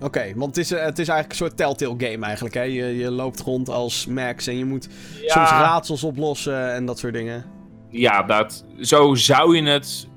Oké, 0.00 0.32
want 0.36 0.56
het 0.56 0.64
is, 0.64 0.70
het 0.70 0.98
is 0.98 1.08
eigenlijk 1.08 1.30
een 1.30 1.46
soort 1.46 1.56
telltale 1.56 2.10
game 2.10 2.26
eigenlijk. 2.26 2.54
Hè? 2.54 2.62
Je, 2.62 2.96
je 2.96 3.10
loopt 3.10 3.40
rond 3.40 3.68
als 3.68 4.06
Max 4.06 4.46
en 4.46 4.58
je 4.58 4.64
moet 4.64 4.88
soms 5.26 5.50
raadsels 5.50 6.04
oplossen 6.04 6.72
en 6.74 6.86
dat 6.86 6.98
soort 6.98 7.12
dingen. 7.14 7.44
Ja, 7.88 8.22
dat, 8.22 8.66
zo 8.80 9.14
zou 9.14 9.56
je 9.56 9.62
het 9.62 10.08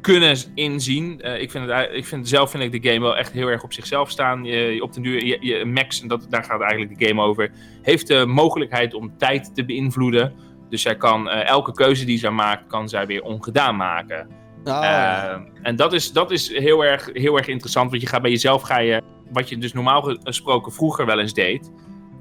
kunnen 0.00 0.36
inzien. 0.54 1.20
Ik, 1.40 1.50
vind 1.50 1.70
het, 1.70 1.88
ik 1.92 2.04
vind, 2.06 2.28
zelf 2.28 2.50
vind 2.50 2.62
ik 2.74 2.82
de 2.82 2.90
game 2.90 3.00
wel 3.00 3.16
echt 3.16 3.32
heel 3.32 3.48
erg 3.48 3.62
op 3.62 3.72
zichzelf 3.72 4.10
staan. 4.10 4.44
Je, 4.44 4.56
je 4.56 4.82
op 4.82 4.92
den 4.92 5.02
duur, 5.02 5.24
je, 5.24 5.38
je- 5.40 5.64
Max, 5.64 6.02
en 6.02 6.08
dat, 6.08 6.26
daar 6.30 6.44
gaat 6.44 6.60
eigenlijk 6.60 6.98
de 6.98 7.06
game 7.06 7.22
over, 7.22 7.50
heeft 7.82 8.06
de 8.06 8.26
mogelijkheid 8.26 8.94
om 8.94 9.18
tijd 9.18 9.54
te 9.54 9.64
beïnvloeden. 9.64 10.32
Dus 10.68 10.82
zij 10.82 10.96
kan 10.96 11.28
eh, 11.28 11.48
elke 11.48 11.72
keuze 11.72 12.04
die 12.04 12.18
zij 12.18 12.30
maakt, 12.30 12.66
kan 12.66 12.88
zij 12.88 13.06
weer 13.06 13.22
ongedaan 13.22 13.76
maken. 13.76 14.20
Oh, 14.64 14.72
ja. 14.82 15.30
Eh, 15.34 15.40
en 15.62 15.76
dat 15.76 15.92
is, 15.92 16.12
dat 16.12 16.30
is 16.30 16.52
heel, 16.58 16.84
erg, 16.84 17.10
heel 17.12 17.36
erg 17.36 17.46
interessant, 17.46 17.90
want 17.90 18.02
je 18.02 18.08
gaat 18.08 18.22
bij 18.22 18.30
jezelf, 18.30 18.62
ga 18.62 18.78
je, 18.78 19.02
wat 19.32 19.48
je 19.48 19.58
dus 19.58 19.72
normaal 19.72 20.02
gesproken 20.22 20.72
vroeger 20.72 21.06
wel 21.06 21.20
eens 21.20 21.32
deed, 21.34 21.70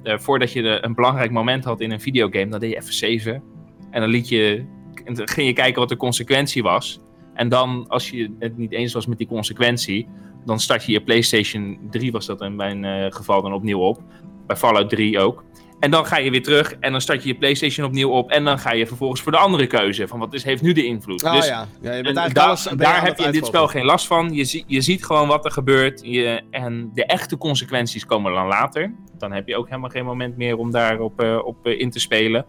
eh, 0.03 0.17
voordat 0.17 0.51
je 0.51 0.61
de- 0.61 0.77
een 0.81 0.95
belangrijk 0.95 1.31
moment 1.31 1.63
had 1.63 1.81
in 1.81 1.91
een 1.91 2.01
videogame, 2.01 2.47
dan 2.49 2.59
deed 2.59 2.69
je 2.69 2.77
even 2.77 2.93
7. 2.93 3.43
En 3.91 4.01
dan 4.01 4.09
liet 4.09 4.29
je, 4.29 4.65
en 5.05 5.13
dan 5.13 5.27
ging 5.27 5.47
je 5.47 5.53
kijken 5.53 5.79
wat 5.79 5.89
de 5.89 5.97
consequentie 5.97 6.63
was. 6.63 6.99
En 7.33 7.49
dan, 7.49 7.85
als 7.87 8.09
je 8.09 8.35
het 8.39 8.57
niet 8.57 8.71
eens 8.71 8.93
was 8.93 9.05
met 9.05 9.17
die 9.17 9.27
consequentie, 9.27 10.07
dan 10.45 10.59
start 10.59 10.85
je 10.85 10.91
je 10.91 11.01
PlayStation 11.01 11.79
3, 11.89 12.11
was 12.11 12.25
dat 12.25 12.41
in 12.41 12.55
mijn 12.55 13.11
geval 13.13 13.41
dan 13.41 13.53
opnieuw 13.53 13.79
op. 13.79 14.01
Bij 14.47 14.55
Fallout 14.55 14.89
3 14.89 15.19
ook. 15.19 15.43
En 15.85 15.91
dan 15.91 16.05
ga 16.05 16.17
je 16.17 16.31
weer 16.31 16.43
terug 16.43 16.75
en 16.79 16.91
dan 16.91 17.01
start 17.01 17.23
je 17.23 17.27
je 17.27 17.35
PlayStation 17.35 17.85
opnieuw 17.85 18.09
op. 18.09 18.31
En 18.31 18.43
dan 18.43 18.59
ga 18.59 18.71
je 18.71 18.87
vervolgens 18.87 19.21
voor 19.21 19.31
de 19.31 19.37
andere 19.37 19.67
keuze. 19.67 20.07
Van 20.07 20.19
wat 20.19 20.33
is, 20.33 20.43
heeft 20.43 20.61
nu 20.61 20.73
de 20.73 20.85
invloed? 20.85 21.23
Oh 21.23 21.31
dus 21.31 21.47
ja. 21.47 21.67
ja, 21.81 21.93
je 21.93 22.03
bent 22.03 22.17
en 22.17 22.21
eigenlijk 22.21 22.33
daar 22.33 22.45
alles, 22.45 23.07
heb 23.07 23.17
je 23.17 23.25
in 23.25 23.31
dit 23.31 23.45
spel 23.45 23.67
geen 23.67 23.85
last 23.85 24.07
van. 24.07 24.33
Je, 24.33 24.63
je 24.67 24.81
ziet 24.81 25.05
gewoon 25.05 25.27
wat 25.27 25.45
er 25.45 25.51
gebeurt. 25.51 26.01
Je, 26.03 26.41
en 26.51 26.91
de 26.93 27.05
echte 27.05 27.37
consequenties 27.37 28.05
komen 28.05 28.33
dan 28.33 28.47
later. 28.47 28.93
Dan 29.17 29.31
heb 29.31 29.47
je 29.47 29.57
ook 29.57 29.67
helemaal 29.67 29.89
geen 29.89 30.05
moment 30.05 30.37
meer 30.37 30.57
om 30.57 30.71
daarop 30.71 31.21
eh, 31.21 31.39
op, 31.43 31.65
eh, 31.65 31.79
in 31.79 31.89
te 31.89 31.99
spelen. 31.99 32.45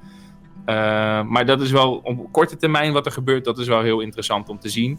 Eh, 0.65 0.75
maar 1.23 1.47
dat 1.47 1.61
is 1.61 1.71
wel 1.71 2.01
op 2.03 2.33
korte 2.33 2.57
termijn 2.57 2.93
wat 2.93 3.07
er 3.07 3.13
gebeurt. 3.13 3.45
Dat 3.45 3.59
is 3.59 3.67
wel 3.67 3.83
heel 3.83 4.01
interessant 4.01 4.49
om 4.49 4.59
te 4.59 4.69
zien. 4.69 4.99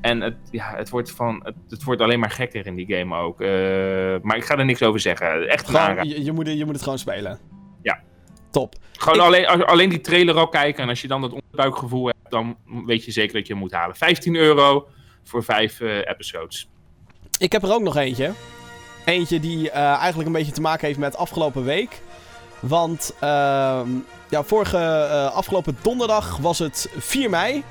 En 0.00 0.20
het, 0.20 0.36
ja, 0.50 0.72
het, 0.76 0.90
wordt 0.90 1.10
van, 1.10 1.40
het, 1.42 1.56
het 1.68 1.84
wordt 1.84 2.00
alleen 2.00 2.20
maar 2.20 2.30
gekker 2.30 2.66
in 2.66 2.74
die 2.74 2.94
game 2.94 3.16
ook. 3.16 3.38
Maar 4.22 4.36
ik 4.36 4.44
ga 4.44 4.58
er 4.58 4.64
niks 4.64 4.82
over 4.82 5.00
zeggen. 5.00 5.48
Echt 5.48 5.68
Gewoon, 5.68 6.08
je, 6.08 6.24
je, 6.24 6.32
moet, 6.32 6.46
je 6.46 6.64
moet 6.64 6.74
het 6.74 6.82
gewoon 6.82 6.98
spelen. 6.98 7.38
Top. 8.54 8.74
Gewoon 8.92 9.18
Ik- 9.18 9.24
alleen, 9.24 9.66
alleen 9.66 9.88
die 9.88 10.00
trailer 10.00 10.36
al 10.36 10.48
kijken. 10.48 10.82
En 10.82 10.88
als 10.88 11.00
je 11.00 11.08
dan 11.08 11.20
dat 11.20 11.32
onderbuikgevoel 11.32 12.06
hebt, 12.06 12.30
dan 12.30 12.56
weet 12.86 13.04
je 13.04 13.10
zeker 13.12 13.34
dat 13.34 13.46
je 13.46 13.52
hem 13.52 13.62
moet 13.62 13.72
halen. 13.72 13.96
15 13.96 14.36
euro 14.36 14.86
voor 15.24 15.44
vijf 15.44 15.80
eh, 15.80 15.96
episodes. 15.96 16.68
Ik 17.38 17.52
heb 17.52 17.62
er 17.62 17.72
ook 17.72 17.82
nog 17.82 17.96
eentje. 17.96 18.32
Eentje 19.04 19.40
die 19.40 19.70
eh, 19.70 19.82
eigenlijk 19.82 20.26
een 20.26 20.34
beetje 20.34 20.52
te 20.52 20.60
maken 20.60 20.86
heeft 20.86 20.98
met 20.98 21.16
afgelopen 21.16 21.64
week. 21.64 22.00
Want 22.60 23.14
ehm, 23.20 23.88
ja, 24.28 24.42
vorige 24.42 24.76
eh, 24.78 25.34
afgelopen 25.34 25.76
donderdag 25.82 26.36
was 26.36 26.58
het 26.58 26.90
4 26.96 27.30
mei. 27.30 27.62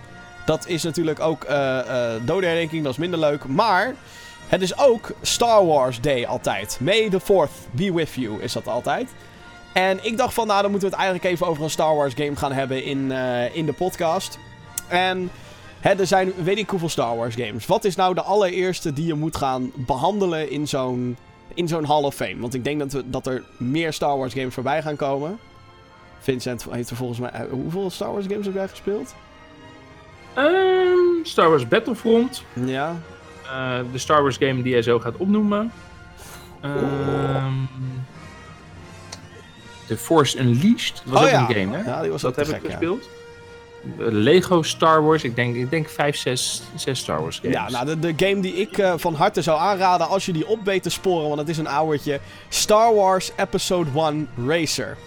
Dat 0.46 0.68
is 0.68 0.84
natuurlijk 0.84 1.20
ook 1.20 1.46
uh, 1.50 1.80
dodenherdenking, 2.26 2.84
dat 2.84 2.92
is 2.92 2.98
minder 2.98 3.20
leuk. 3.20 3.46
Maar 3.48 3.96
het 4.48 4.62
is 4.62 4.78
ook 4.78 5.12
Star 5.22 5.66
Wars 5.66 6.02
Day 6.02 6.26
altijd. 6.26 6.78
May 6.82 7.10
the 7.10 7.22
4th 7.22 7.72
be 7.72 7.94
with 7.94 8.14
you 8.14 8.42
is 8.42 8.54
dat 8.54 8.68
altijd. 8.68 9.10
En 9.74 10.06
ik 10.06 10.18
dacht 10.18 10.34
van, 10.34 10.48
nou 10.48 10.62
dan 10.62 10.72
moeten 10.72 10.90
we 10.90 10.96
het 10.96 11.06
eigenlijk 11.06 11.34
even 11.34 11.48
over 11.48 11.64
een 11.64 11.70
Star 11.70 11.96
Wars 11.96 12.14
game 12.14 12.36
gaan 12.36 12.52
hebben 12.52 12.84
in, 12.84 12.98
uh, 12.98 13.56
in 13.56 13.66
de 13.66 13.74
podcast. 13.74 14.40
En 14.88 15.30
hè, 15.80 15.92
er 15.92 16.08
zijn 16.08 16.34
weet 16.44 16.58
ik 16.58 16.70
hoeveel 16.70 16.90
Star 16.90 17.18
Wars 17.18 17.36
games. 17.36 17.66
Wat 17.66 17.84
is 17.84 17.96
nou 17.96 18.14
de 18.14 18.22
allereerste 18.22 18.94
die 18.94 19.06
je 19.06 19.14
moet 19.14 19.38
gaan 19.38 19.72
behandelen 19.76 20.50
in 20.50 20.68
zo'n 20.68 21.18
in 21.54 21.68
zo'n 21.68 21.86
Hall 21.86 22.04
of 22.04 22.16
Fame? 22.16 22.40
Want 22.40 22.54
ik 22.54 22.64
denk 22.64 22.80
dat, 22.80 22.92
we, 22.92 23.10
dat 23.10 23.28
er 23.28 23.44
meer 23.58 23.94
Star 23.94 24.18
Wars 24.18 24.34
games 24.34 24.54
voorbij 24.54 24.82
gaan 24.82 24.96
komen. 24.96 25.40
Vincent 26.20 26.66
heeft 26.70 26.90
er 26.90 26.96
volgens 26.96 27.20
mij... 27.20 27.48
Hoeveel 27.50 27.90
Star 27.90 28.12
Wars 28.12 28.26
games 28.28 28.46
heb 28.46 28.56
jij 28.56 28.68
gespeeld? 28.68 29.16
Um, 30.38 31.26
Star 31.26 31.50
Wars 31.50 31.68
Battlefront. 31.68 32.44
Ja. 32.54 32.96
Uh, 33.46 33.80
de 33.92 33.98
Star 33.98 34.22
Wars 34.22 34.38
game 34.38 34.62
die 34.62 34.72
jij 34.72 34.82
zo 34.82 35.00
gaat 35.00 35.18
opnoemen. 35.18 35.72
Um, 36.66 37.70
The 39.88 39.98
Force 39.98 40.40
Unleashed. 40.40 41.02
Dat 41.04 41.14
was 41.14 41.20
oh, 41.20 41.26
ook 41.26 41.32
ja. 41.32 41.50
een 41.50 41.56
game, 41.56 41.78
hè? 41.78 41.84
Ja, 41.84 42.02
die 42.02 42.12
was 42.12 42.22
dat 42.22 42.36
heb 42.36 42.46
gek, 42.46 42.56
ik 42.56 42.70
gespeeld. 42.70 43.04
Ja. 43.04 43.22
Lego 43.98 44.62
Star 44.62 45.04
Wars. 45.04 45.24
Ik 45.24 45.36
denk, 45.36 45.56
ik 45.56 45.70
denk 45.70 45.90
5, 45.90 46.18
6, 46.18 46.62
6 46.76 47.00
Star 47.00 47.22
Wars 47.22 47.40
games. 47.40 47.56
Ja, 47.56 47.70
nou, 47.70 47.86
de, 47.86 48.14
de 48.14 48.26
game 48.26 48.42
die 48.42 48.54
ik 48.54 48.78
uh, 48.78 48.94
van 48.98 49.16
harte 49.16 49.42
zou 49.42 49.60
aanraden 49.60 50.08
als 50.08 50.26
je 50.26 50.34
die 50.34 50.48
op 50.48 50.60
weet 50.64 50.84
te 50.84 50.90
sporen, 50.90 51.28
want 51.28 51.40
het 51.40 51.50
is 51.50 51.58
een 51.58 51.68
ouwertje. 51.68 52.20
Star 52.50 52.96
Wars 52.96 53.32
Episode 53.36 53.90
1 53.96 54.30
Racer. 54.48 54.98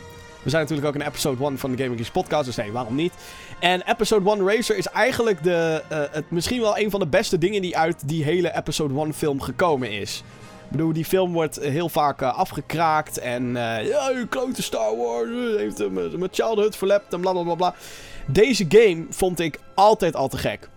We 0.43 0.53
zijn 0.53 0.62
natuurlijk 0.62 0.89
ook 0.89 1.03
een 1.03 1.09
Episode 1.09 1.45
1 1.45 1.59
van 1.59 1.70
de 1.70 1.77
Gaming 1.77 1.97
Geeks 1.97 2.11
podcast, 2.11 2.45
dus 2.45 2.57
nee, 2.57 2.72
waarom 2.72 2.95
niet? 2.95 3.12
En 3.59 3.83
Episode 3.91 4.31
1 4.31 4.49
Racer 4.49 4.77
is 4.77 4.87
eigenlijk 4.87 5.43
de, 5.43 5.83
uh, 5.93 5.99
het, 6.11 6.31
misschien 6.31 6.61
wel 6.61 6.79
een 6.79 6.91
van 6.91 7.01
de 7.01 7.07
beste 7.07 7.39
dingen 7.39 7.62
die 7.62 7.77
uit 7.77 8.09
die 8.09 8.24
hele 8.24 8.57
Episode 8.57 9.01
1 9.01 9.14
film 9.14 9.41
gekomen 9.41 9.91
is. 9.91 10.22
Ik 10.67 10.73
bedoel, 10.73 10.93
die 10.93 11.05
film 11.05 11.33
wordt 11.33 11.61
heel 11.61 11.89
vaak 11.89 12.23
uh, 12.23 12.39
afgekraakt 12.39 13.19
en 13.19 13.43
uh, 13.43 13.53
ja, 13.89 14.11
je 14.11 14.27
klote 14.29 14.62
Star 14.62 14.97
Wars 14.97 15.57
heeft 15.57 15.79
hem 15.79 16.19
met 16.19 16.35
childhood 16.35 16.77
verlept 16.77 17.12
en 17.12 17.21
blablabla. 17.21 17.55
Bla, 17.55 17.71
bla. 17.71 17.81
Deze 18.27 18.64
game 18.69 19.07
vond 19.11 19.41
ik 19.41 19.61
altijd 19.75 20.17
al 20.17 20.29
te 20.29 20.39
gek. 20.39 20.69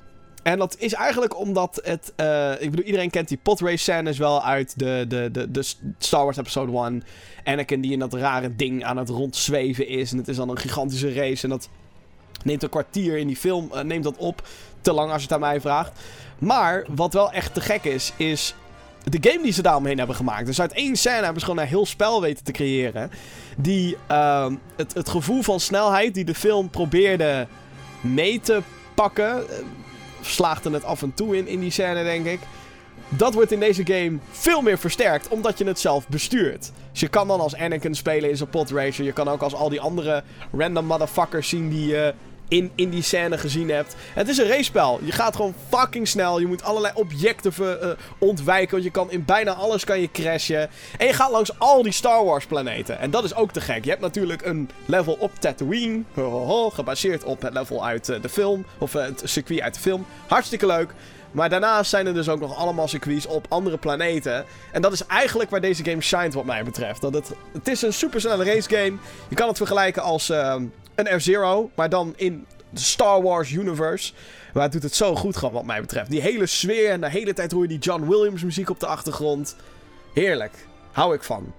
En 0.44 0.58
dat 0.58 0.76
is 0.80 0.94
eigenlijk 0.94 1.40
omdat 1.40 1.82
het... 1.84 2.14
Ik 2.62 2.70
bedoel, 2.70 2.86
iedereen 2.86 3.10
kent 3.10 3.28
die 3.28 3.40
podrace 3.44 3.78
scènes 3.78 4.18
wel 4.18 4.44
uit 4.44 4.80
de, 4.80 5.06
de, 5.08 5.30
de, 5.32 5.52
de 5.52 5.74
Star 5.98 6.24
Wars 6.24 6.38
Episode 6.38 6.78
1. 6.78 7.04
Anakin 7.44 7.82
die 7.82 7.92
in 7.92 8.00
dat 8.00 8.14
rare 8.14 8.56
ding 8.56 8.84
aan 8.84 8.98
het 8.98 9.10
rondzweven 9.10 9.88
is. 9.88 10.12
En 10.12 10.18
het 10.18 10.28
is 10.28 10.36
dan 10.36 10.50
een 10.50 10.58
gigantische 10.58 11.14
race. 11.14 11.44
En 11.44 11.50
dat 11.50 11.70
neemt 12.44 12.64
een 12.64 12.70
kwartier 12.70 13.18
in 13.18 13.28
die 13.28 13.36
film, 13.36 13.72
neemt 13.84 14.04
dat 14.04 14.18
op. 14.18 14.48
Te 14.82 14.94
lang 14.94 15.12
als 15.12 15.22
je 15.22 15.28
het 15.28 15.34
aan 15.34 15.40
mij 15.40 15.62
vraagt. 15.62 16.00
Maar 16.40 16.86
wat 16.96 17.14
wel 17.14 17.32
echt 17.32 17.54
te 17.54 17.62
gek 17.62 17.84
is, 17.84 18.14
is 18.18 18.56
de 19.04 19.30
game 19.30 19.44
die 19.44 19.52
ze 19.52 19.62
daaromheen 19.62 19.98
hebben 19.98 20.16
gemaakt. 20.16 20.46
Dus 20.46 20.62
uit 20.62 20.74
één 20.74 20.96
scène 20.96 21.24
hebben 21.24 21.40
ze 21.40 21.46
gewoon 21.46 21.62
een 21.62 21.70
heel 21.70 21.86
spel 21.86 22.22
weten 22.22 22.44
te 22.44 22.52
creëren. 22.52 23.12
Die 23.58 23.98
uh, 24.12 24.48
het, 24.76 24.94
het 24.94 25.10
gevoel 25.10 25.42
van 25.42 25.60
snelheid 25.60 26.14
die 26.14 26.26
de 26.26 26.36
film 26.36 26.70
probeerde 26.70 27.48
mee 28.02 28.40
te 28.40 28.62
pakken. 28.94 29.44
Slaagde 30.22 30.72
het 30.72 30.84
af 30.84 31.02
en 31.02 31.14
toe 31.14 31.38
in, 31.38 31.48
in 31.48 31.60
die 31.60 31.72
scène, 31.72 32.04
denk 32.04 32.26
ik. 32.26 32.40
Dat 33.10 33.34
wordt 33.34 33.52
in 33.52 33.60
deze 33.60 33.86
game 33.86 34.18
veel 34.32 34.62
meer 34.62 34.78
versterkt, 34.78 35.28
omdat 35.28 35.58
je 35.58 35.66
het 35.66 35.80
zelf 35.80 36.08
bestuurt. 36.08 36.72
Dus 36.92 37.00
je 37.00 37.08
kan 37.08 37.28
dan 37.28 37.40
als 37.40 37.56
Anakin 37.56 37.96
spelen 37.96 38.30
in 38.30 38.38
zo'n 38.38 38.50
podracer. 38.50 39.06
Je 39.06 39.12
kan 39.12 39.28
ook 39.28 39.42
als 39.42 39.54
al 39.54 39.70
die 39.70 39.82
andere 39.82 40.24
random 40.58 40.86
motherfuckers 40.86 41.50
zien 41.50 41.70
die 41.70 41.88
je 41.88 42.14
in, 42.50 42.72
in 42.76 42.90
die 42.90 43.02
scène 43.02 43.38
gezien 43.38 43.70
hebt. 43.70 43.96
Het 44.14 44.28
is 44.28 44.38
een 44.38 44.48
racepel. 44.48 45.00
Je 45.04 45.12
gaat 45.12 45.36
gewoon 45.36 45.54
fucking 45.70 46.08
snel. 46.08 46.40
Je 46.40 46.48
moet 46.48 46.64
allerlei 46.64 46.94
objecten 46.96 47.54
uh, 47.60 47.90
ontwijken. 48.18 48.72
Want 48.72 48.84
je 48.84 48.92
kan 48.92 49.12
in 49.12 49.26
bijna 49.26 49.54
alles 49.54 49.84
kan 49.84 50.02
je 50.02 50.12
crashen. 50.12 50.70
En 50.98 51.08
je 51.08 51.14
gaat 51.14 51.32
langs 51.32 51.60
al 51.60 51.84
die 51.84 51.92
Star 51.92 52.26
Wars 52.26 52.46
planeten. 52.46 53.00
En 53.00 53.12
dat 53.12 53.24
is 53.24 53.36
ook 53.36 53.52
te 53.52 53.62
gek. 53.62 53.84
Je 53.84 53.90
hebt 53.90 54.02
natuurlijk 54.02 54.46
een 54.46 54.70
level 54.86 55.18
op 55.20 55.32
Tatooine. 55.40 56.04
Gebaseerd 56.74 57.24
op 57.24 57.42
het 57.42 57.54
level 57.54 57.86
uit 57.86 58.10
uh, 58.10 58.22
de 58.22 58.30
film. 58.30 58.66
Of 58.78 58.96
uh, 58.96 59.02
het 59.02 59.22
circuit 59.24 59.62
uit 59.62 59.74
de 59.74 59.80
film. 59.80 60.06
Hartstikke 60.28 60.66
leuk. 60.66 60.94
Maar 61.32 61.50
daarnaast 61.50 61.90
zijn 61.90 62.08
er 62.08 62.14
dus 62.14 62.30
ook 62.30 62.40
nog 62.40 62.58
allemaal 62.58 62.88
circuits 62.88 63.26
op 63.26 63.46
andere 63.50 63.78
planeten. 63.78 64.46
En 64.72 64.82
dat 64.82 64.94
is 64.94 65.06
eigenlijk 65.06 65.50
waar 65.50 65.62
deze 65.62 65.84
game 65.84 66.02
shined 66.02 66.34
wat 66.34 66.46
mij 66.46 66.64
betreft. 66.64 67.02
Dat 67.02 67.14
het, 67.14 67.32
het 67.52 67.68
is 67.68 67.82
een 67.82 67.94
supersnelle 67.94 68.44
race 68.44 68.70
game. 68.70 68.98
Je 69.28 69.36
kan 69.36 69.48
het 69.48 69.58
vergelijken 69.58 70.02
als 70.02 70.30
uh, 70.30 70.56
een 71.00 71.20
F-Zero. 71.20 71.72
Maar 71.76 71.90
dan 71.90 72.14
in 72.16 72.46
de 72.70 72.80
Star 72.80 73.22
Wars 73.22 73.52
universe. 73.52 74.14
Maar 74.54 74.64
het 74.64 74.72
doet 74.72 74.84
het 74.84 74.96
zo 74.96 75.16
goed 75.16 75.38
gewoon 75.38 75.54
wat 75.54 75.66
mij 75.66 75.82
betreft. 75.82 76.10
Die 76.10 76.22
hele 76.22 76.46
sfeer 76.46 76.90
en 76.90 77.02
de 77.02 77.10
hele 77.10 77.34
tijd 77.34 77.52
hoor 77.52 77.62
je 77.62 77.68
die 77.68 77.80
John 77.80 78.08
Williams 78.08 78.44
muziek 78.44 78.70
op 78.70 78.80
de 78.80 78.86
achtergrond. 78.86 79.56
Heerlijk. 80.14 80.54
Hou 80.92 81.14
ik 81.14 81.24
van. 81.24 81.54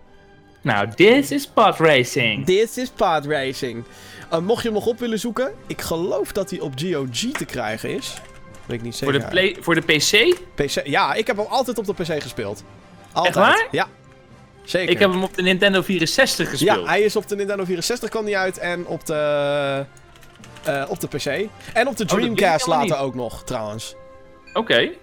Nou, 0.62 0.88
this 0.95 1.30
is 1.30 1.47
pod 1.47 1.76
racing. 1.76 2.47
This 2.47 2.78
is 2.78 2.88
pod 2.88 3.26
racing. 3.26 3.84
Uh, 4.32 4.38
mocht 4.38 4.62
je 4.62 4.68
hem 4.68 4.76
nog 4.76 4.86
op 4.86 4.99
willen 4.99 5.18
zoeken. 5.18 5.53
Ik 5.66 5.80
geloof 5.80 6.32
dat 6.32 6.51
hij 6.51 6.61
op 6.61 6.72
GOG 6.76 7.32
te 7.32 7.45
krijgen 7.45 7.97
is. 7.97 8.14
Weet 8.66 8.78
ik 8.78 8.84
niet 8.84 8.95
zeker. 8.95 9.14
Voor 9.14 9.22
de, 9.22 9.30
play, 9.30 9.57
voor 9.61 9.74
de 9.74 9.80
PC? 9.80 10.38
PC? 10.55 10.86
Ja, 10.86 11.14
ik 11.14 11.26
heb 11.26 11.36
hem 11.36 11.47
altijd 11.47 11.78
op 11.78 11.86
de 11.86 11.95
PC 11.95 12.22
gespeeld. 12.22 12.64
Altijd. 13.12 13.36
Echt 13.36 13.45
waar? 13.47 13.68
Ja. 13.70 13.88
Zeker. 14.64 14.90
Ik 14.90 14.98
heb 14.98 15.11
hem 15.11 15.22
op 15.22 15.34
de 15.34 15.42
Nintendo 15.42 15.82
64 15.82 16.50
gespeeld. 16.50 16.80
Ja, 16.80 16.86
hij 16.86 17.02
is 17.02 17.16
op 17.16 17.28
de 17.28 17.36
Nintendo 17.36 17.64
64 17.64 18.08
kwam 18.08 18.24
hij 18.24 18.36
uit 18.36 18.58
en 18.58 18.86
op 18.86 19.06
de, 19.06 19.84
uh, 20.68 20.84
op 20.88 21.00
de 21.00 21.08
PC. 21.08 21.48
En 21.72 21.88
op 21.88 21.96
de 21.96 22.04
Dreamcast 22.04 22.68
oh, 22.68 22.74
later 22.74 22.98
ook 22.98 23.14
nog, 23.14 23.44
trouwens. 23.44 23.94
Oké. 24.48 24.58
Okay. 24.58 24.98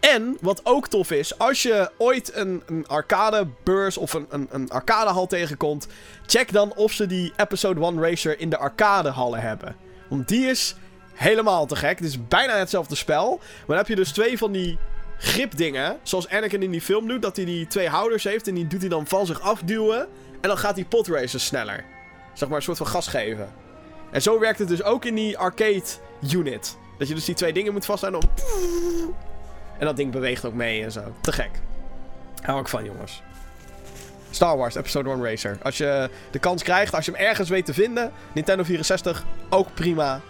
En, 0.00 0.36
wat 0.40 0.60
ook 0.64 0.88
tof 0.88 1.10
is, 1.10 1.38
als 1.38 1.62
je 1.62 1.90
ooit 1.98 2.34
een, 2.34 2.62
een 2.66 2.86
arcadebeurs 2.86 3.96
of 3.96 4.12
een, 4.12 4.26
een, 4.30 4.48
een 4.50 4.70
arcadehal 4.70 5.26
tegenkomt, 5.26 5.86
check 6.26 6.52
dan 6.52 6.74
of 6.74 6.92
ze 6.92 7.06
die 7.06 7.32
Episode 7.36 7.80
1 7.80 8.02
Racer 8.02 8.40
in 8.40 8.50
de 8.50 8.58
arcadehallen 8.58 9.40
hebben. 9.40 9.76
Want 10.08 10.28
die 10.28 10.46
is 10.46 10.74
helemaal 11.14 11.66
te 11.66 11.76
gek. 11.76 11.98
Het 11.98 12.08
is 12.08 12.26
bijna 12.28 12.56
hetzelfde 12.56 12.94
spel. 12.94 13.36
Maar 13.38 13.66
dan 13.66 13.76
heb 13.76 13.88
je 13.88 13.96
dus 13.96 14.12
twee 14.12 14.38
van 14.38 14.52
die 14.52 14.78
gripdingen. 15.22 15.98
Zoals 16.02 16.28
Anakin 16.28 16.62
in 16.62 16.70
die 16.70 16.80
film 16.80 17.08
doet. 17.08 17.22
Dat 17.22 17.36
hij 17.36 17.44
die 17.44 17.66
twee 17.66 17.88
houders 17.88 18.24
heeft. 18.24 18.48
En 18.48 18.54
die 18.54 18.66
doet 18.66 18.80
hij 18.80 18.88
dan 18.88 19.06
van 19.06 19.26
zich 19.26 19.40
afduwen. 19.40 20.00
En 20.40 20.48
dan 20.48 20.58
gaat 20.58 20.74
die 20.74 20.84
podracer 20.84 21.40
sneller. 21.40 21.84
Zeg 22.32 22.48
maar 22.48 22.56
een 22.56 22.64
soort 22.64 22.76
van 22.76 22.86
gas 22.86 23.06
geven. 23.06 23.48
En 24.10 24.22
zo 24.22 24.38
werkt 24.38 24.58
het 24.58 24.68
dus 24.68 24.82
ook 24.82 25.04
in 25.04 25.14
die 25.14 25.38
arcade 25.38 25.82
unit. 26.32 26.78
Dat 26.98 27.08
je 27.08 27.14
dus 27.14 27.24
die 27.24 27.34
twee 27.34 27.52
dingen 27.52 27.72
moet 27.72 27.84
vasthouden. 27.84 28.20
En, 28.20 28.28
dan... 28.36 29.14
en 29.78 29.86
dat 29.86 29.96
ding 29.96 30.12
beweegt 30.12 30.44
ook 30.44 30.54
mee 30.54 30.82
en 30.82 30.92
zo. 30.92 31.00
Te 31.20 31.32
gek. 31.32 31.50
Hou 32.42 32.60
ik 32.60 32.68
van, 32.68 32.84
jongens. 32.84 33.22
Star 34.30 34.56
Wars 34.56 34.74
Episode 34.74 35.10
1 35.10 35.24
Racer. 35.24 35.58
Als 35.62 35.76
je 35.76 36.10
de 36.30 36.38
kans 36.38 36.62
krijgt, 36.62 36.94
als 36.94 37.04
je 37.04 37.12
hem 37.12 37.20
ergens 37.20 37.48
weet 37.48 37.66
te 37.66 37.74
vinden. 37.74 38.12
Nintendo 38.32 38.62
64, 38.62 39.24
ook 39.50 39.74
prima. 39.74 40.20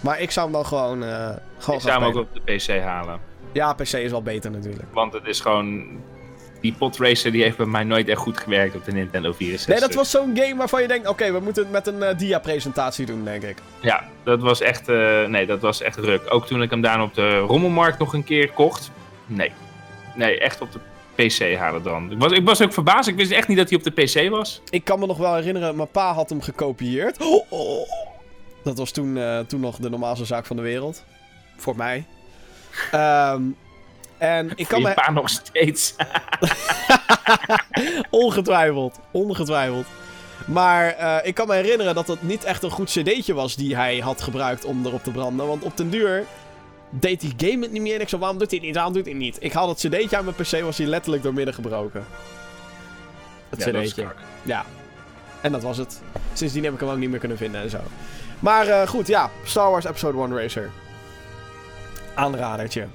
Maar 0.00 0.20
ik 0.20 0.30
zou 0.30 0.46
hem 0.46 0.54
dan 0.54 0.66
gewoon. 0.66 1.02
Uh, 1.02 1.30
gewoon 1.58 1.76
ik 1.76 1.86
zou 1.86 2.02
hem 2.02 2.02
ook 2.02 2.16
op 2.16 2.34
de 2.34 2.54
PC 2.54 2.82
halen. 2.82 3.20
Ja, 3.52 3.72
PC 3.72 3.92
is 3.92 4.10
wel 4.10 4.22
beter 4.22 4.50
natuurlijk. 4.50 4.88
Want 4.92 5.12
het 5.12 5.26
is 5.26 5.40
gewoon. 5.40 5.86
Die 6.60 6.74
podracer 6.78 7.32
die 7.32 7.42
heeft 7.42 7.56
bij 7.56 7.66
mij 7.66 7.84
nooit 7.84 8.08
echt 8.08 8.18
goed 8.18 8.38
gewerkt 8.38 8.74
op 8.74 8.84
de 8.84 8.92
Nintendo 8.92 9.32
64. 9.32 9.68
Nee, 9.68 9.88
dat 9.88 9.94
was 9.94 10.10
zo'n 10.10 10.36
game 10.36 10.56
waarvan 10.56 10.82
je 10.82 10.88
denkt: 10.88 11.08
oké, 11.08 11.22
okay, 11.22 11.32
we 11.32 11.40
moeten 11.40 11.62
het 11.62 11.72
met 11.72 11.86
een 11.86 12.00
uh, 12.00 12.18
dia-presentatie 12.18 13.06
doen, 13.06 13.24
denk 13.24 13.42
ik. 13.42 13.56
Ja, 13.80 14.04
dat 14.22 14.40
was 14.40 14.60
echt. 14.60 14.88
Uh, 14.88 15.26
nee, 15.26 15.46
dat 15.46 15.60
was 15.60 15.80
echt 15.82 15.96
ruk. 15.96 16.22
Ook 16.28 16.46
toen 16.46 16.62
ik 16.62 16.70
hem 16.70 16.80
daar 16.80 17.02
op 17.02 17.14
de 17.14 17.38
rommelmarkt 17.38 17.98
nog 17.98 18.14
een 18.14 18.24
keer 18.24 18.50
kocht. 18.50 18.90
Nee. 19.26 19.52
Nee, 20.14 20.38
echt 20.38 20.60
op 20.60 20.68
de 20.72 20.78
PC 21.14 21.56
halen 21.56 21.82
dan. 21.82 22.10
Ik 22.10 22.18
was, 22.18 22.32
ik 22.32 22.44
was 22.44 22.62
ook 22.62 22.72
verbaasd. 22.72 23.08
Ik 23.08 23.16
wist 23.16 23.32
echt 23.32 23.48
niet 23.48 23.56
dat 23.56 23.68
hij 23.68 23.78
op 23.78 23.84
de 23.84 24.02
PC 24.02 24.30
was. 24.30 24.62
Ik 24.70 24.84
kan 24.84 24.98
me 24.98 25.06
nog 25.06 25.18
wel 25.18 25.34
herinneren, 25.34 25.76
mijn 25.76 25.90
pa 25.90 26.12
had 26.12 26.28
hem 26.28 26.40
gekopieerd. 26.40 27.22
Oh, 27.22 27.52
oh. 27.52 27.88
Dat 28.62 28.78
was 28.78 28.90
toen, 28.90 29.16
uh, 29.16 29.38
toen 29.38 29.60
nog 29.60 29.76
de 29.76 29.90
normaalste 29.90 30.24
zaak 30.24 30.46
van 30.46 30.56
de 30.56 30.62
wereld. 30.62 31.04
Voor 31.56 31.76
mij. 31.76 32.06
Um, 32.94 33.56
en 34.18 34.52
ik 34.54 34.68
kan 34.68 34.82
me... 34.82 34.94
pa 34.94 35.10
nog 35.10 35.28
steeds. 35.28 35.94
ongetwijfeld. 38.10 38.98
Ongetwijfeld. 39.10 39.86
Maar 40.46 40.96
uh, 41.00 41.16
ik 41.22 41.34
kan 41.34 41.46
me 41.46 41.54
herinneren 41.54 41.94
dat 41.94 42.08
het 42.08 42.22
niet 42.22 42.44
echt 42.44 42.62
een 42.62 42.70
goed 42.70 42.90
cd'tje 42.90 43.34
was 43.34 43.56
die 43.56 43.76
hij 43.76 43.98
had 43.98 44.22
gebruikt 44.22 44.64
om 44.64 44.86
erop 44.86 45.02
te 45.02 45.10
branden. 45.10 45.46
Want 45.46 45.62
op 45.62 45.76
den 45.76 45.90
duur 45.90 46.24
deed 46.90 47.20
die 47.20 47.34
game 47.36 47.62
het 47.62 47.72
niet 47.72 47.82
meer. 47.82 47.94
En 47.94 48.00
ik 48.00 48.08
zo, 48.08 48.18
waarom 48.18 48.38
doet 48.38 48.50
hij 48.50 48.58
het 48.58 48.66
niet? 48.66 48.76
Waarom 48.76 48.92
doet 48.92 49.04
hij 49.04 49.12
het 49.12 49.22
niet? 49.22 49.36
Ik 49.40 49.52
haal 49.52 49.66
dat 49.66 49.76
cd'tje 49.76 50.16
aan 50.16 50.24
mijn 50.24 50.36
pc, 50.36 50.60
was 50.60 50.78
hij 50.78 50.86
letterlijk 50.86 51.22
doormidden 51.22 51.54
gebroken. 51.54 52.04
Het 53.48 53.64
ja, 53.64 53.82
cd'tje. 53.82 54.06
Ja. 54.42 54.64
En 55.40 55.52
dat 55.52 55.62
was 55.62 55.76
het. 55.76 56.02
Sindsdien 56.32 56.64
heb 56.64 56.74
ik 56.74 56.80
hem 56.80 56.88
ook 56.88 56.96
niet 56.96 57.10
meer 57.10 57.18
kunnen 57.18 57.38
vinden 57.38 57.60
en 57.60 57.70
zo. 57.70 57.80
Maar 58.38 58.68
uh, 58.68 58.86
goed, 58.86 59.06
ja. 59.06 59.30
Star 59.44 59.70
Wars 59.70 59.84
Episode 59.84 60.18
1 60.18 60.38
Racer. 60.38 60.70
Aanradertje. 62.18 62.86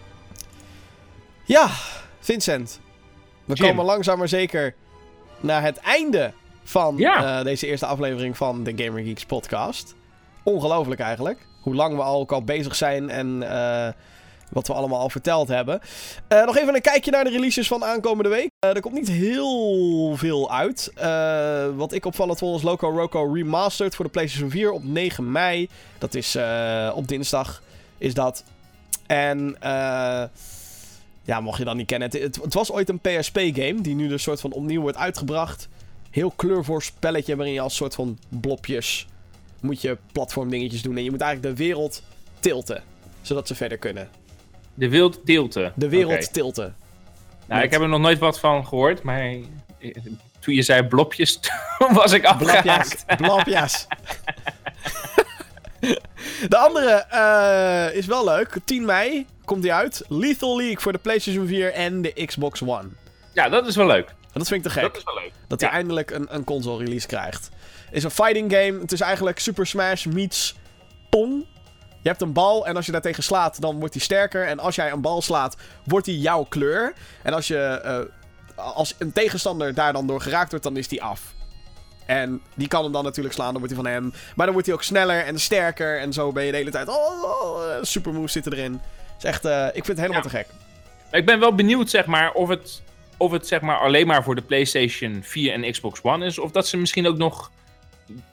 Ja, 1.43 1.67
Vincent. 2.19 2.79
We 3.45 3.53
Jim. 3.53 3.67
komen 3.67 3.85
langzaam 3.85 4.17
maar 4.17 4.27
zeker 4.27 4.75
naar 5.39 5.61
het 5.63 5.77
einde 5.77 6.33
van 6.63 6.97
Ja. 6.97 7.39
eh, 7.39 7.45
deze 7.45 7.67
eerste 7.67 7.85
aflevering 7.85 8.37
van 8.37 8.63
de 8.63 8.73
Gamer 8.83 9.03
Geeks 9.03 9.25
podcast. 9.25 9.95
Ongelooflijk 10.43 10.99
eigenlijk. 11.01 11.45
Hoe 11.61 11.75
lang 11.75 11.95
we 11.95 12.01
al 12.01 12.19
ook 12.19 12.31
al 12.31 12.43
bezig 12.43 12.75
zijn 12.75 13.09
en 13.09 13.43
eh, 13.51 13.91
wat 14.49 14.67
we 14.67 14.73
allemaal 14.73 14.99
al 14.99 15.09
verteld 15.09 15.47
hebben. 15.47 15.79
Eh, 16.27 16.45
nog 16.45 16.57
even 16.57 16.75
een 16.75 16.81
kijkje 16.81 17.11
naar 17.11 17.23
de 17.23 17.29
releases 17.29 17.67
van 17.67 17.83
aankomende 17.85 18.29
week. 18.29 18.49
Er 18.59 18.81
komt 18.81 18.93
niet 18.93 19.09
heel 19.09 20.13
veel 20.17 20.51
uit. 20.51 20.91
Wat 21.75 21.93
ik 21.93 22.05
opvallend 22.05 22.39
vond 22.39 22.57
is 22.57 22.63
Loco 22.63 22.89
Roco 22.89 23.33
Remastered 23.33 23.95
voor 23.95 24.05
de 24.05 24.11
PlayStation 24.11 24.49
4 24.49 24.71
op 24.71 24.83
9 24.83 25.31
mei. 25.31 25.69
Dat 25.97 26.13
is 26.15 26.37
op 26.93 27.07
dinsdag 27.07 27.61
is 27.97 28.13
dat. 28.13 28.43
En 29.05 29.55
eh, 29.59 30.23
ja, 31.23 31.39
mocht 31.39 31.57
je 31.57 31.63
dat 31.63 31.75
niet 31.75 31.87
kennen. 31.87 32.09
Het, 32.09 32.21
het, 32.21 32.35
het 32.35 32.53
was 32.53 32.71
ooit 32.71 32.89
een 32.89 32.99
PSP-game 32.99 33.81
die 33.81 33.95
nu 33.95 34.07
dus 34.07 34.23
soort 34.23 34.41
van 34.41 34.51
opnieuw 34.51 34.81
wordt 34.81 34.97
uitgebracht. 34.97 35.69
Heel 36.09 36.31
kleurvol 36.35 36.79
spelletje 36.79 37.35
waarin 37.35 37.53
je 37.53 37.61
als 37.61 37.75
soort 37.75 37.95
van 37.95 38.17
blopjes 38.29 39.07
moet 39.59 39.81
je 39.81 39.97
platformdingetjes 40.11 40.81
doen. 40.81 40.97
En 40.97 41.03
je 41.03 41.11
moet 41.11 41.21
eigenlijk 41.21 41.57
de 41.57 41.63
wereld 41.63 42.03
tilten, 42.39 42.83
zodat 43.21 43.47
ze 43.47 43.55
verder 43.55 43.77
kunnen. 43.77 44.09
De 44.73 44.89
wild 44.89 45.25
deelte. 45.25 45.71
De 45.75 45.89
wereld 45.89 46.33
tilten. 46.33 46.75
Nou, 47.47 47.63
ik 47.63 47.71
heb 47.71 47.81
er 47.81 47.89
nog 47.89 47.99
nooit 47.99 48.19
wat 48.19 48.39
van 48.39 48.67
gehoord, 48.67 49.03
maar 49.03 49.21
eh, 49.79 49.95
toen 50.39 50.53
je 50.53 50.61
zei 50.61 50.83
blopjes, 50.83 51.39
toen 51.77 51.93
was 51.93 52.11
ik 52.11 52.25
afgehaakt. 52.25 53.05
Blapjes. 53.17 53.87
De 56.49 56.57
andere 56.57 56.89
eh, 56.91 57.95
is 57.97 58.05
wel 58.05 58.25
leuk. 58.25 58.57
10 58.65 58.85
mei 58.85 59.25
komt 59.45 59.61
die 59.61 59.73
uit. 59.73 60.03
Lethal 60.09 60.57
League 60.57 60.79
voor 60.79 60.91
de 60.91 60.97
PlayStation 60.97 61.47
4 61.47 61.73
en 61.73 62.01
de 62.01 62.25
Xbox 62.25 62.61
One. 62.61 62.87
Ja, 63.33 63.49
dat 63.49 63.67
is 63.67 63.75
wel 63.75 63.87
leuk. 63.87 64.07
En 64.09 64.39
dat 64.39 64.47
vind 64.47 64.65
ik 64.65 64.71
te 64.71 64.79
gek. 64.79 64.83
Dat 64.83 64.97
is 64.97 65.03
wel 65.03 65.13
leuk. 65.15 65.31
Dat 65.47 65.59
hij 65.61 65.69
Ja. 65.69 65.75
eindelijk 65.75 66.11
een, 66.11 66.27
een 66.29 66.43
console 66.43 66.83
release 66.83 67.07
krijgt. 67.07 67.49
Het 67.85 67.95
is 67.95 68.03
een 68.03 68.11
fighting 68.11 68.51
game. 68.51 68.79
Het 68.79 68.91
is 68.91 69.01
eigenlijk 69.01 69.39
Super 69.39 69.67
Smash 69.67 70.05
meets 70.05 70.55
Pong. 71.09 71.45
Je 72.01 72.09
hebt 72.09 72.21
een 72.21 72.33
bal 72.33 72.65
en 72.67 72.75
als 72.75 72.85
je 72.85 72.91
daartegen 72.91 73.23
slaat, 73.23 73.61
dan 73.61 73.79
wordt 73.79 73.93
hij 73.93 74.03
sterker. 74.03 74.47
En 74.47 74.59
als 74.59 74.75
jij 74.75 74.91
een 74.91 75.01
bal 75.01 75.21
slaat, 75.21 75.55
wordt 75.83 76.05
hij 76.05 76.15
jouw 76.15 76.43
kleur. 76.43 76.93
En 77.23 77.33
als, 77.33 77.47
je, 77.47 77.57
eh, 77.57 77.99
als 78.55 78.95
een 78.97 79.11
tegenstander 79.11 79.73
daar 79.73 79.93
dan 79.93 80.07
door 80.07 80.21
geraakt 80.21 80.49
wordt, 80.49 80.65
dan 80.65 80.77
is 80.77 80.87
die 80.87 81.03
af. 81.03 81.33
En 82.05 82.41
die 82.53 82.67
kan 82.67 82.83
hem 82.83 82.91
dan 82.91 83.03
natuurlijk 83.03 83.35
slaan, 83.35 83.51
dan 83.51 83.59
wordt 83.61 83.73
hij 83.73 83.83
van 83.83 83.91
hem. 83.91 84.13
Maar 84.35 84.45
dan 84.45 84.51
wordt 84.51 84.67
hij 84.67 84.75
ook 84.75 84.83
sneller 84.83 85.25
en 85.25 85.39
sterker. 85.39 85.99
En 85.99 86.13
zo 86.13 86.31
ben 86.31 86.43
je 86.43 86.51
de 86.51 86.57
hele 86.57 86.71
tijd. 86.71 86.87
Oh, 86.87 87.23
oh, 87.23 87.63
eh, 87.71 87.77
super 87.81 88.13
moves 88.13 88.31
zitten 88.31 88.53
erin. 88.53 88.81
Is 89.17 89.23
echt, 89.23 89.45
eh, 89.45 89.65
ik 89.67 89.71
vind 89.85 89.87
het 89.87 89.97
helemaal 89.99 90.21
Ja. 90.23 90.29
te 90.29 90.35
gek. 90.35 90.47
Ik 91.11 91.25
ben 91.25 91.39
wel 91.39 91.55
benieuwd, 91.55 91.89
zeg 91.89 92.05
maar, 92.05 92.31
of 92.31 92.49
het, 92.49 92.81
of 93.17 93.31
het 93.31 93.47
zeg 93.47 93.61
maar, 93.61 93.77
alleen 93.77 94.07
maar 94.07 94.23
voor 94.23 94.35
de 94.35 94.41
PlayStation 94.41 95.19
4 95.23 95.53
en 95.53 95.71
Xbox 95.71 95.99
One 96.03 96.25
is. 96.25 96.39
Of 96.39 96.51
dat 96.51 96.67
ze 96.67 96.77
misschien 96.77 97.07
ook 97.07 97.17
nog 97.17 97.51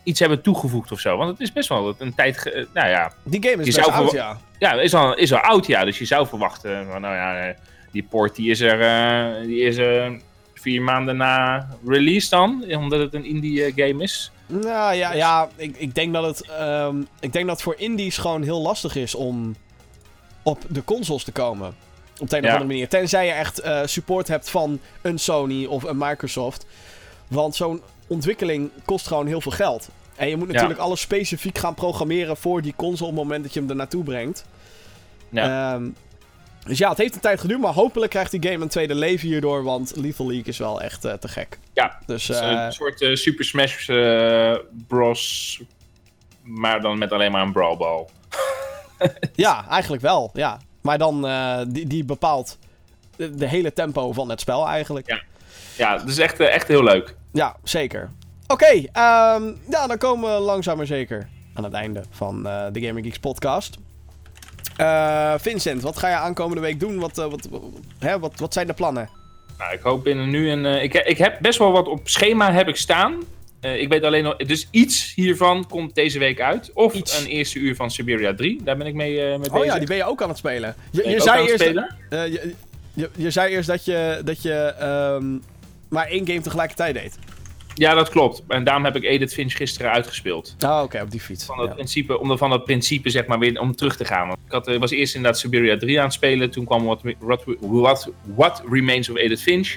iets 0.03 0.21
hebben 0.21 0.43
toegevoegd 0.43 0.93
of 0.93 1.01
zo. 1.01 1.17
Want 1.17 1.31
het 1.31 1.41
is 1.41 1.53
best 1.53 1.69
wel 1.69 1.95
een 1.99 2.15
tijd. 2.15 2.53
eh, 2.53 2.65
nou 2.75 2.89
ja, 2.89 3.13
Die 3.23 3.43
game 3.51 3.63
is 3.65 3.75
best 3.75 3.89
oud, 3.89 4.11
ja. 4.11 4.39
ja 4.59 4.73
is, 4.73 4.95
al, 4.95 5.17
is 5.17 5.33
al 5.33 5.39
oud, 5.39 5.67
ja. 5.67 5.85
Dus 5.85 5.99
je 5.99 6.05
zou 6.05 6.27
verwachten, 6.27 6.87
van, 6.91 7.01
nou 7.01 7.15
ja, 7.15 7.49
eh, 7.49 7.55
die 7.93 8.03
port 8.11 8.35
die 8.37 8.51
is 8.51 8.61
er, 8.61 8.81
eh, 8.81 9.47
die 9.47 9.61
is 9.61 9.77
er 9.77 10.21
vier 10.61 10.83
maanden 10.83 11.17
na 11.17 11.69
release 11.87 12.31
dan. 12.31 12.65
Omdat 12.77 13.01
het 13.01 13.15
een 13.15 13.25
indie 13.25 13.65
eh, 13.65 13.73
game 13.89 14.03
is. 14.03 14.31
Nou 14.47 14.95
ja, 14.95 15.13
ja 15.13 15.49
ik, 15.57 15.77
ik, 15.77 15.95
denk 15.95 16.13
dat 16.13 16.25
het, 16.25 16.49
ehm, 16.49 17.01
ik 17.21 17.33
denk 17.33 17.47
dat 17.47 17.55
het 17.55 17.63
voor 17.63 17.75
indies 17.79 18.19
gewoon 18.19 18.43
heel 18.43 18.61
lastig 18.61 18.97
is 18.97 19.15
om 19.15 19.57
op 20.43 20.59
de 20.69 20.85
consoles 20.85 21.25
te 21.25 21.33
komen. 21.33 21.75
Op 22.19 22.31
de 22.31 22.37
een 22.37 22.45
of 22.45 22.49
andere 22.49 22.67
manier. 22.67 22.89
Tenzij 22.89 23.27
je 23.27 23.33
echt 23.33 23.59
eh, 23.59 23.81
support 23.85 24.29
hebt 24.29 24.51
van 24.51 24.81
een 25.03 25.19
Sony 25.19 25.65
of 25.67 25.83
een 25.83 25.99
Microsoft. 25.99 26.67
Want 27.29 27.55
zo'n 27.57 27.83
ontwikkeling 28.07 28.71
kost 28.85 29.07
gewoon 29.07 29.27
heel 29.27 29.41
veel 29.41 29.53
geld. 29.53 29.89
En 30.17 30.29
je 30.29 30.37
moet 30.37 30.47
Ja. 30.47 30.53
natuurlijk 30.53 30.81
alles 30.81 31.01
specifiek 31.01 31.59
gaan 31.59 31.75
programmeren 31.75 32.37
voor 32.37 32.63
die 32.63 32.75
console 32.77 33.11
op 33.11 33.17
het 33.17 33.25
moment 33.25 33.43
dat 33.45 33.55
je 33.55 33.61
hem 33.61 33.69
er 33.69 33.77
naartoe 33.77 34.05
brengt. 34.05 34.45
Ja. 35.31 35.75
Ehm, 35.75 35.89
dus 36.71 36.79
ja, 36.79 36.89
het 36.89 36.99
heeft 36.99 37.15
een 37.15 37.21
tijd 37.21 37.41
geduurd, 37.41 37.61
maar 37.61 37.73
hopelijk 37.73 38.11
krijgt 38.11 38.31
die 38.31 38.51
game 38.51 38.63
een 38.63 38.69
tweede 38.69 38.95
leven 38.95 39.29
hierdoor, 39.29 39.63
want 39.63 39.93
Lethal 39.97 40.27
League 40.27 40.45
is 40.45 40.59
wel 40.59 40.81
echt 40.81 41.05
eh, 41.05 41.13
te 41.13 41.29
gek. 41.29 41.59
Ja, 41.73 41.99
Dus 42.07 42.29
Het 42.29 42.37
is 42.37 42.43
eh, 42.43 42.51
een 42.51 42.73
soort 42.73 43.01
eh, 43.03 43.15
Super 43.15 43.45
Smash 43.45 43.87
Bros. 44.87 45.61
Maar 46.43 46.81
dan 46.81 46.99
met 46.99 47.13
alleen 47.13 47.33
maar 47.33 47.43
een 47.43 47.53
Brawl 47.53 47.77
Ball. 47.77 48.07
Ja, 49.35 49.69
eigenlijk 49.69 50.03
wel. 50.03 50.31
Ja. 50.33 50.61
Maar 50.81 50.99
dan, 50.99 51.29
die, 51.69 51.87
die 51.87 52.05
bepaalt 52.05 52.59
de, 53.17 53.35
de 53.35 53.47
hele 53.47 53.73
tempo 53.73 54.13
van 54.13 54.29
het 54.31 54.41
spel 54.41 54.69
eigenlijk. 54.69 55.09
Ja. 55.09 55.23
Ja, 55.77 55.97
dat 55.99 56.09
is 56.09 56.19
echt, 56.19 56.41
echt 56.41 56.69
heel 56.69 56.83
leuk. 56.85 57.15
Ja, 57.33 57.57
zeker. 57.63 58.11
Oké, 58.47 58.67
ehm, 58.67 59.53
ja, 59.71 59.87
dan 59.87 59.99
komen 59.99 60.35
we 60.35 60.41
langzaam 60.41 60.77
maar 60.77 60.87
zeker 60.87 61.29
aan 61.55 61.65
het 61.65 61.73
einde 61.73 62.03
van 62.11 62.43
de 62.43 62.81
Gaming 62.81 63.07
Geeks 63.07 63.19
podcast. 63.19 63.77
Eh, 64.81 65.35
Vincent, 65.39 65.83
wat 65.83 65.99
ga 65.99 66.09
je 66.09 66.15
aankomende 66.15 66.61
week 66.61 66.81
doen? 66.81 66.99
Wat, 66.99 67.19
eh, 67.19 67.27
wat, 67.31 67.49
hè, 67.99 68.19
wat, 68.19 68.33
wat 68.39 68.53
zijn 68.53 68.67
de 68.67 68.73
plannen? 68.73 69.09
Nou, 69.59 69.73
ik 69.73 69.81
hoop 69.81 70.05
binnen 70.05 70.31
nu 70.31 70.51
een. 70.51 70.67
eh, 70.67 70.83
ik, 70.83 70.95
ik 70.95 71.19
heb 71.19 71.39
best 71.41 71.59
wel 71.59 71.73
wat 71.73 71.89
op 71.89 72.09
schema 72.09 72.53
heb 72.53 72.69
ik 72.69 72.77
staan. 72.77 73.19
Ik 73.61 73.89
weet 73.89 74.05
alleen 74.05 74.23
nog. 74.25 74.37
Dus 74.37 74.69
iets 74.71 75.13
hiervan 75.15 75.67
komt 75.69 75.95
deze 75.95 76.19
week 76.19 76.41
uit. 76.41 76.71
Of 76.75 76.95
Iets. 76.95 77.21
een 77.21 77.27
eerste 77.27 77.59
uur 77.59 77.75
van 77.77 77.91
Siberia 77.91 78.35
3. 78.35 78.61
Daar 78.65 78.77
ben 78.77 78.87
ik 78.87 78.95
mee, 78.95 79.17
mee 79.17 79.39
bezig. 79.39 79.55
Oh 79.55 79.65
ja, 79.65 79.79
die 79.79 79.87
ben 79.87 79.97
je 79.97 80.05
ook 80.05 80.23
aan 80.23 80.29
het 80.29 80.39
spelen. 80.39 80.75
Je, 80.91 81.09
je 81.09 81.21
zei 81.21 81.47
eerst, 81.47 81.61
spelen? 81.61 81.97
je, 82.11 82.55
je, 82.95 83.11
je 83.17 83.31
zei 83.31 83.53
eerst 83.55 83.69
dat 83.69 83.85
je, 83.85 84.21
dat 84.25 84.43
je 84.43 84.55
ehm, 84.79 85.39
maar 85.89 86.07
één 86.07 86.27
game 86.27 86.41
tegelijkertijd 86.41 86.95
deed. 86.95 87.19
Ja, 87.81 87.95
dat 87.95 88.09
klopt. 88.09 88.43
En 88.49 88.65
daarom 88.65 88.85
heb 88.85 88.97
ik 88.97 89.05
Edith 89.05 89.33
Finch 89.33 89.57
gisteren 89.57 89.91
uitgespeeld. 89.91 90.57
Ah, 90.59 90.83
oké, 90.83 91.01
op 91.01 91.11
die 91.11 91.21
fiets. 91.21 91.45
Van 91.45 91.57
dat 91.57 91.67
Ja. 91.69 91.75
principe, 91.75 92.19
om 92.19 92.39
van 92.39 92.51
dat 92.51 92.65
principe 92.65 93.11
zeg 93.11 93.27
maar 93.27 93.39
weer 93.39 93.61
om 93.61 93.77
terug 93.77 93.97
te 93.97 94.05
gaan. 94.05 94.27
Want 94.27 94.39
ik 94.47 94.53
had, 94.53 94.69
eh, 94.69 94.79
was 94.79 94.91
eerst 94.91 95.15
inderdaad 95.15 95.41
Siberia 95.41 95.77
3 95.77 95.99
aan 95.99 96.05
het 96.05 96.13
spelen. 96.13 96.51
Toen 96.51 96.65
kwam 96.65 96.85
What, 96.85 97.01
what, 97.19 97.45
what, 97.61 98.11
What 98.35 98.63
Remains 98.71 99.11
of 99.11 99.17
Edith 99.17 99.43
Finch. 99.43 99.69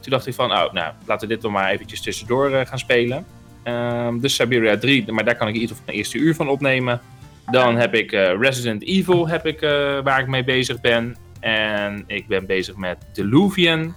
Toen 0.00 0.10
dacht 0.10 0.26
ik 0.26 0.34
van, 0.34 0.52
oh, 0.52 0.72
nou, 0.72 0.92
laten 1.06 1.28
we 1.28 1.34
dit 1.34 1.42
dan 1.42 1.52
maar 1.52 1.70
eventjes 1.70 2.00
tussendoor 2.02 2.50
eh, 2.50 2.66
gaan 2.66 2.78
spelen. 2.78 3.26
Ehm, 3.62 4.18
dus 4.18 4.34
Siberia 4.34 4.78
3, 4.78 5.12
maar 5.12 5.24
daar 5.24 5.36
kan 5.36 5.48
ik 5.48 5.54
ieder 5.54 5.68
geval 5.68 5.84
een 5.86 5.94
eerste 5.94 6.18
uur 6.18 6.34
van 6.34 6.48
opnemen. 6.48 7.00
Dan 7.50 7.76
heb 7.76 7.94
ik 7.94 8.12
eh, 8.12 8.38
Resident 8.40 8.82
Evil, 8.82 9.28
heb 9.28 9.46
ik, 9.46 9.60
waar 10.04 10.20
ik 10.20 10.26
mee 10.26 10.44
bezig 10.44 10.80
ben. 10.80 11.16
En 11.40 12.04
ik 12.06 12.26
ben 12.26 12.46
bezig 12.46 12.76
met 12.76 12.96
Deluvian. 13.12 13.94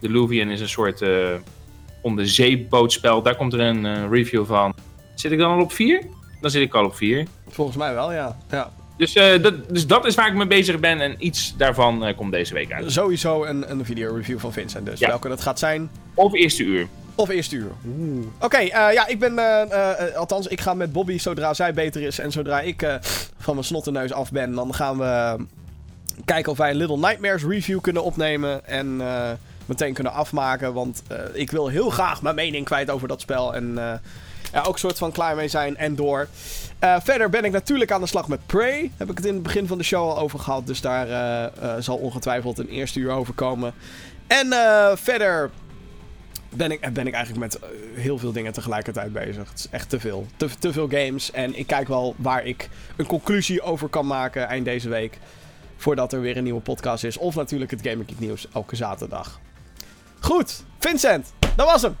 Deluvian 0.00 0.48
is 0.48 0.60
een 0.60 0.68
soort 0.68 1.02
onderzeebootspel. 2.02 3.22
Daar 3.22 3.36
komt 3.36 3.52
er 3.52 3.60
een 3.60 3.86
eh, 3.86 4.10
review 4.10 4.46
van. 4.46 4.74
Zit 5.14 5.32
ik 5.32 5.38
dan 5.38 5.52
al 5.52 5.60
op 5.60 5.72
4? 5.72 6.02
Dan 6.40 6.50
zit 6.50 6.62
ik 6.62 6.74
al 6.74 6.84
op 6.84 6.94
4. 6.94 7.26
Volgens 7.48 7.76
mij 7.76 7.94
wel, 7.94 8.12
ja. 8.12 8.36
ja. 8.50 8.70
Dus, 8.96 9.14
eh, 9.14 9.42
dat, 9.42 9.68
dus 9.68 9.86
dat 9.86 10.06
is 10.06 10.14
waar 10.14 10.28
ik 10.28 10.34
mee 10.34 10.46
bezig 10.46 10.80
ben. 10.80 11.00
En 11.00 11.14
iets 11.18 11.54
daarvan 11.56 12.04
eh, 12.04 12.16
komt 12.16 12.32
deze 12.32 12.54
week 12.54 12.72
uit. 12.72 12.92
Sowieso 12.92 13.44
een, 13.44 13.70
een 13.70 13.84
video 13.84 14.14
review 14.14 14.38
van 14.38 14.52
Vincent 14.52 14.86
dus. 14.86 14.98
Ja. 14.98 15.08
Welke 15.08 15.28
dat 15.28 15.40
gaat 15.40 15.58
zijn. 15.58 15.90
Of 16.14 16.34
eerste 16.34 16.62
uur. 16.64 16.86
Of 17.14 17.28
eerste 17.28 17.56
uur. 17.56 17.70
Oké, 18.40 18.58
ja, 18.58 19.06
ik 19.06 19.18
ben... 19.18 19.38
althans, 20.16 20.46
ik 20.46 20.60
ga 20.60 20.74
met 20.74 20.92
Bobby 20.92 21.18
zodra 21.18 21.54
zij 21.54 21.74
beter 21.74 22.02
is. 22.02 22.18
En 22.18 22.32
zodra 22.32 22.60
ik 22.60 22.98
van 23.38 23.54
mijn 23.54 23.66
snottenneus 23.66 24.12
af 24.12 24.32
ben, 24.32 24.54
dan 24.54 24.74
gaan 24.74 24.98
we 24.98 25.36
kijken 26.24 26.52
of 26.52 26.58
wij 26.58 26.70
een 26.70 26.76
Little 26.76 26.96
Nightmares 26.96 27.44
review 27.44 27.80
kunnen 27.80 28.04
opnemen. 28.04 28.66
En 28.66 29.00
meteen 29.66 29.94
kunnen 29.94 30.12
afmaken. 30.12 30.72
Want 30.72 31.02
eh, 31.08 31.18
ik 31.32 31.50
wil 31.50 31.68
heel 31.68 31.90
graag 31.90 32.22
mijn 32.22 32.34
mening 32.34 32.64
kwijt 32.64 32.90
over 32.90 33.08
dat 33.08 33.20
spel. 33.20 33.54
En 33.54 33.78
eh, 33.78 33.98
ja, 34.52 34.62
ook 34.62 34.78
soort 34.78 34.98
van 34.98 35.12
klaar 35.12 35.36
mee 35.36 35.48
zijn 35.48 35.76
en 35.76 35.94
door. 35.94 36.28
Eh, 36.78 36.96
verder 37.02 37.30
ben 37.30 37.44
ik 37.44 37.52
natuurlijk 37.52 37.92
aan 37.92 38.00
de 38.00 38.06
slag 38.06 38.28
met 38.28 38.46
Prey. 38.46 38.90
Heb 38.96 39.10
ik 39.10 39.16
het 39.16 39.26
in 39.26 39.34
het 39.34 39.42
begin 39.42 39.66
van 39.66 39.78
de 39.78 39.84
show 39.84 40.08
al 40.08 40.18
over 40.18 40.38
gehad. 40.38 40.66
Dus 40.66 40.80
daar 40.80 41.50
zal 41.82 41.96
ongetwijfeld 41.96 42.58
een 42.58 42.68
eerste 42.68 43.00
uur 43.00 43.10
over 43.10 43.34
komen. 43.34 43.74
En 44.26 44.48
verder 44.98 45.50
ben 46.48 46.70
ik, 46.70 46.92
ben 46.92 47.06
ik 47.06 47.14
eigenlijk 47.14 47.44
met 47.44 47.58
heel 47.94 48.18
veel 48.18 48.32
dingen 48.32 48.52
tegelijkertijd 48.52 49.12
bezig. 49.12 49.48
Het 49.48 49.58
is 49.58 49.68
echt 49.70 49.88
te 49.88 50.00
veel. 50.00 50.26
Te, 50.36 50.48
te 50.58 50.72
veel 50.72 50.88
games. 50.88 51.30
En 51.30 51.58
ik 51.58 51.66
kijk 51.66 51.88
wel 51.88 52.14
waar 52.18 52.44
ik 52.44 52.68
een 52.96 53.06
conclusie 53.06 53.62
over 53.62 53.88
kan 53.88 54.06
maken 54.06 54.46
eind 54.46 54.64
deze 54.64 54.88
week. 54.88 55.18
Voordat 55.76 56.12
er 56.12 56.20
weer 56.20 56.36
een 56.36 56.44
nieuwe 56.44 56.60
podcast 56.60 57.04
is. 57.04 57.16
Of 57.16 57.34
natuurlijk 57.34 57.70
het 57.70 57.80
Gaming 57.82 58.08
Geek 58.08 58.18
nieuws 58.18 58.46
elke 58.52 58.76
zaterdag. 58.76 59.40
Goed, 60.22 60.64
Vincent, 60.78 61.32
dat 61.56 61.66
was 61.66 61.82
hem. 61.82 61.96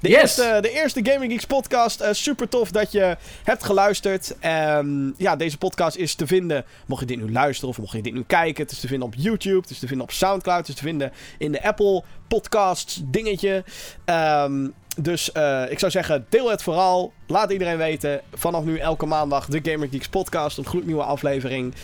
De, 0.00 0.08
Yes. 0.08 0.20
eerste, 0.20 0.58
de 0.60 0.70
eerste 0.70 1.00
Gaming 1.02 1.32
Geeks 1.32 1.44
podcast. 1.44 2.00
Eh, 2.00 2.12
super 2.12 2.48
tof 2.48 2.70
dat 2.70 2.92
je 2.92 3.16
hebt 3.44 3.64
geluisterd. 3.64 4.36
Ehm, 4.40 5.10
ja, 5.16 5.36
deze 5.36 5.58
podcast 5.58 5.96
is 5.96 6.14
te 6.14 6.26
vinden. 6.26 6.64
Mocht 6.86 7.00
je 7.00 7.06
dit 7.06 7.16
nu 7.16 7.32
luisteren 7.32 7.70
of 7.70 7.78
mocht 7.78 7.92
je 7.92 8.02
dit 8.02 8.12
nu 8.12 8.24
kijken. 8.26 8.62
Het 8.62 8.72
is 8.72 8.80
te 8.80 8.86
vinden 8.86 9.06
op 9.06 9.14
YouTube. 9.16 9.60
Het 9.60 9.70
is 9.70 9.78
te 9.78 9.86
vinden 9.86 10.06
op 10.06 10.12
Soundcloud. 10.12 10.58
Het 10.58 10.68
is 10.68 10.74
te 10.74 10.82
vinden 10.82 11.12
in 11.38 11.52
de 11.52 11.62
Apple 11.62 12.02
Podcasts 12.28 13.00
dingetje. 13.04 13.64
Ehm, 14.04 14.68
dus 14.96 15.32
eh, 15.32 15.62
ik 15.70 15.78
zou 15.78 15.90
zeggen, 15.92 16.26
deel 16.28 16.50
het 16.50 16.62
vooral. 16.62 17.12
Laat 17.26 17.50
iedereen 17.52 17.76
weten. 17.76 18.20
Vanaf 18.34 18.64
nu 18.64 18.78
elke 18.78 19.06
maandag 19.06 19.46
de 19.46 19.70
Gamer 19.70 19.88
Geeks 19.88 20.08
podcast. 20.08 20.58
Een 20.58 20.66
gloednieuwe 20.66 21.02
aflevering. 21.02 21.74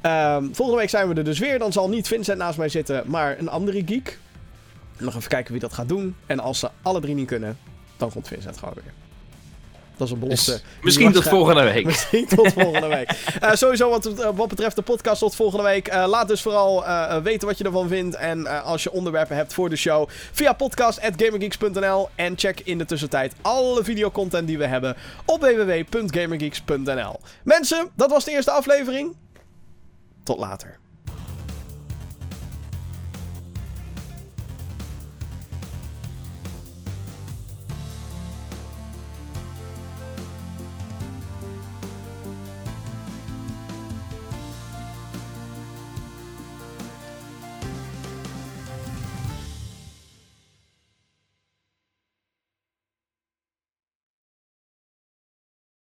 Ehm, 0.00 0.44
volgende 0.52 0.80
week 0.80 0.90
zijn 0.90 1.08
we 1.08 1.14
er 1.14 1.24
dus 1.24 1.38
weer. 1.38 1.58
Dan 1.58 1.72
zal 1.72 1.88
niet 1.88 2.08
Vincent 2.08 2.38
naast 2.38 2.58
mij 2.58 2.68
zitten, 2.68 3.02
maar 3.06 3.38
een 3.38 3.48
andere 3.48 3.82
geek. 3.86 4.18
Nog 4.98 5.16
even 5.16 5.28
kijken 5.28 5.52
wie 5.52 5.60
dat 5.60 5.72
gaat 5.72 5.88
doen. 5.88 6.16
En 6.26 6.40
als 6.40 6.58
ze 6.58 6.70
alle 6.82 7.00
drie 7.00 7.14
niet 7.14 7.26
kunnen, 7.26 7.58
dan 7.96 8.10
komt 8.10 8.28
Vincent 8.28 8.58
gewoon 8.58 8.74
weer. 8.74 8.92
Dat 9.96 10.06
is 10.06 10.12
een 10.12 10.18
belofte. 10.20 10.50
Dus 10.50 10.62
misschien 10.82 11.12
tot 11.12 11.28
volgende 11.28 11.62
week. 11.62 11.84
Misschien 11.84 12.26
tot 12.26 12.52
volgende 12.52 12.86
week. 12.86 13.36
Uh, 13.42 13.52
sowieso 13.52 13.90
wat, 13.90 14.06
uh, 14.06 14.28
wat 14.34 14.48
betreft 14.48 14.76
de 14.76 14.82
podcast 14.82 15.20
tot 15.20 15.34
volgende 15.34 15.64
week. 15.64 15.94
Uh, 15.94 16.04
laat 16.08 16.28
dus 16.28 16.42
vooral 16.42 16.84
weten 17.22 17.48
wat 17.48 17.58
je 17.58 17.64
ervan 17.64 17.88
vindt. 17.88 18.14
En 18.16 18.62
als 18.64 18.82
je 18.82 18.92
onderwerpen 18.92 19.36
hebt 19.36 19.54
voor 19.54 19.68
de 19.68 19.76
show. 19.76 20.08
Via 20.32 20.52
podcast.gamergeeks.nl. 20.52 22.08
En 22.14 22.38
check 22.38 22.60
in 22.60 22.78
de 22.78 22.84
tussentijd 22.84 23.34
alle 23.40 23.84
videocontent 23.84 24.46
die 24.46 24.58
we 24.58 24.66
hebben. 24.66 24.96
Op 25.24 25.40
www.gamergeeks.nl 25.40 27.20
Mensen, 27.44 27.88
dat 27.94 28.10
was 28.10 28.24
de 28.24 28.30
eerste 28.30 28.50
aflevering. 28.50 29.16
Tot 30.22 30.38
later. 30.38 30.80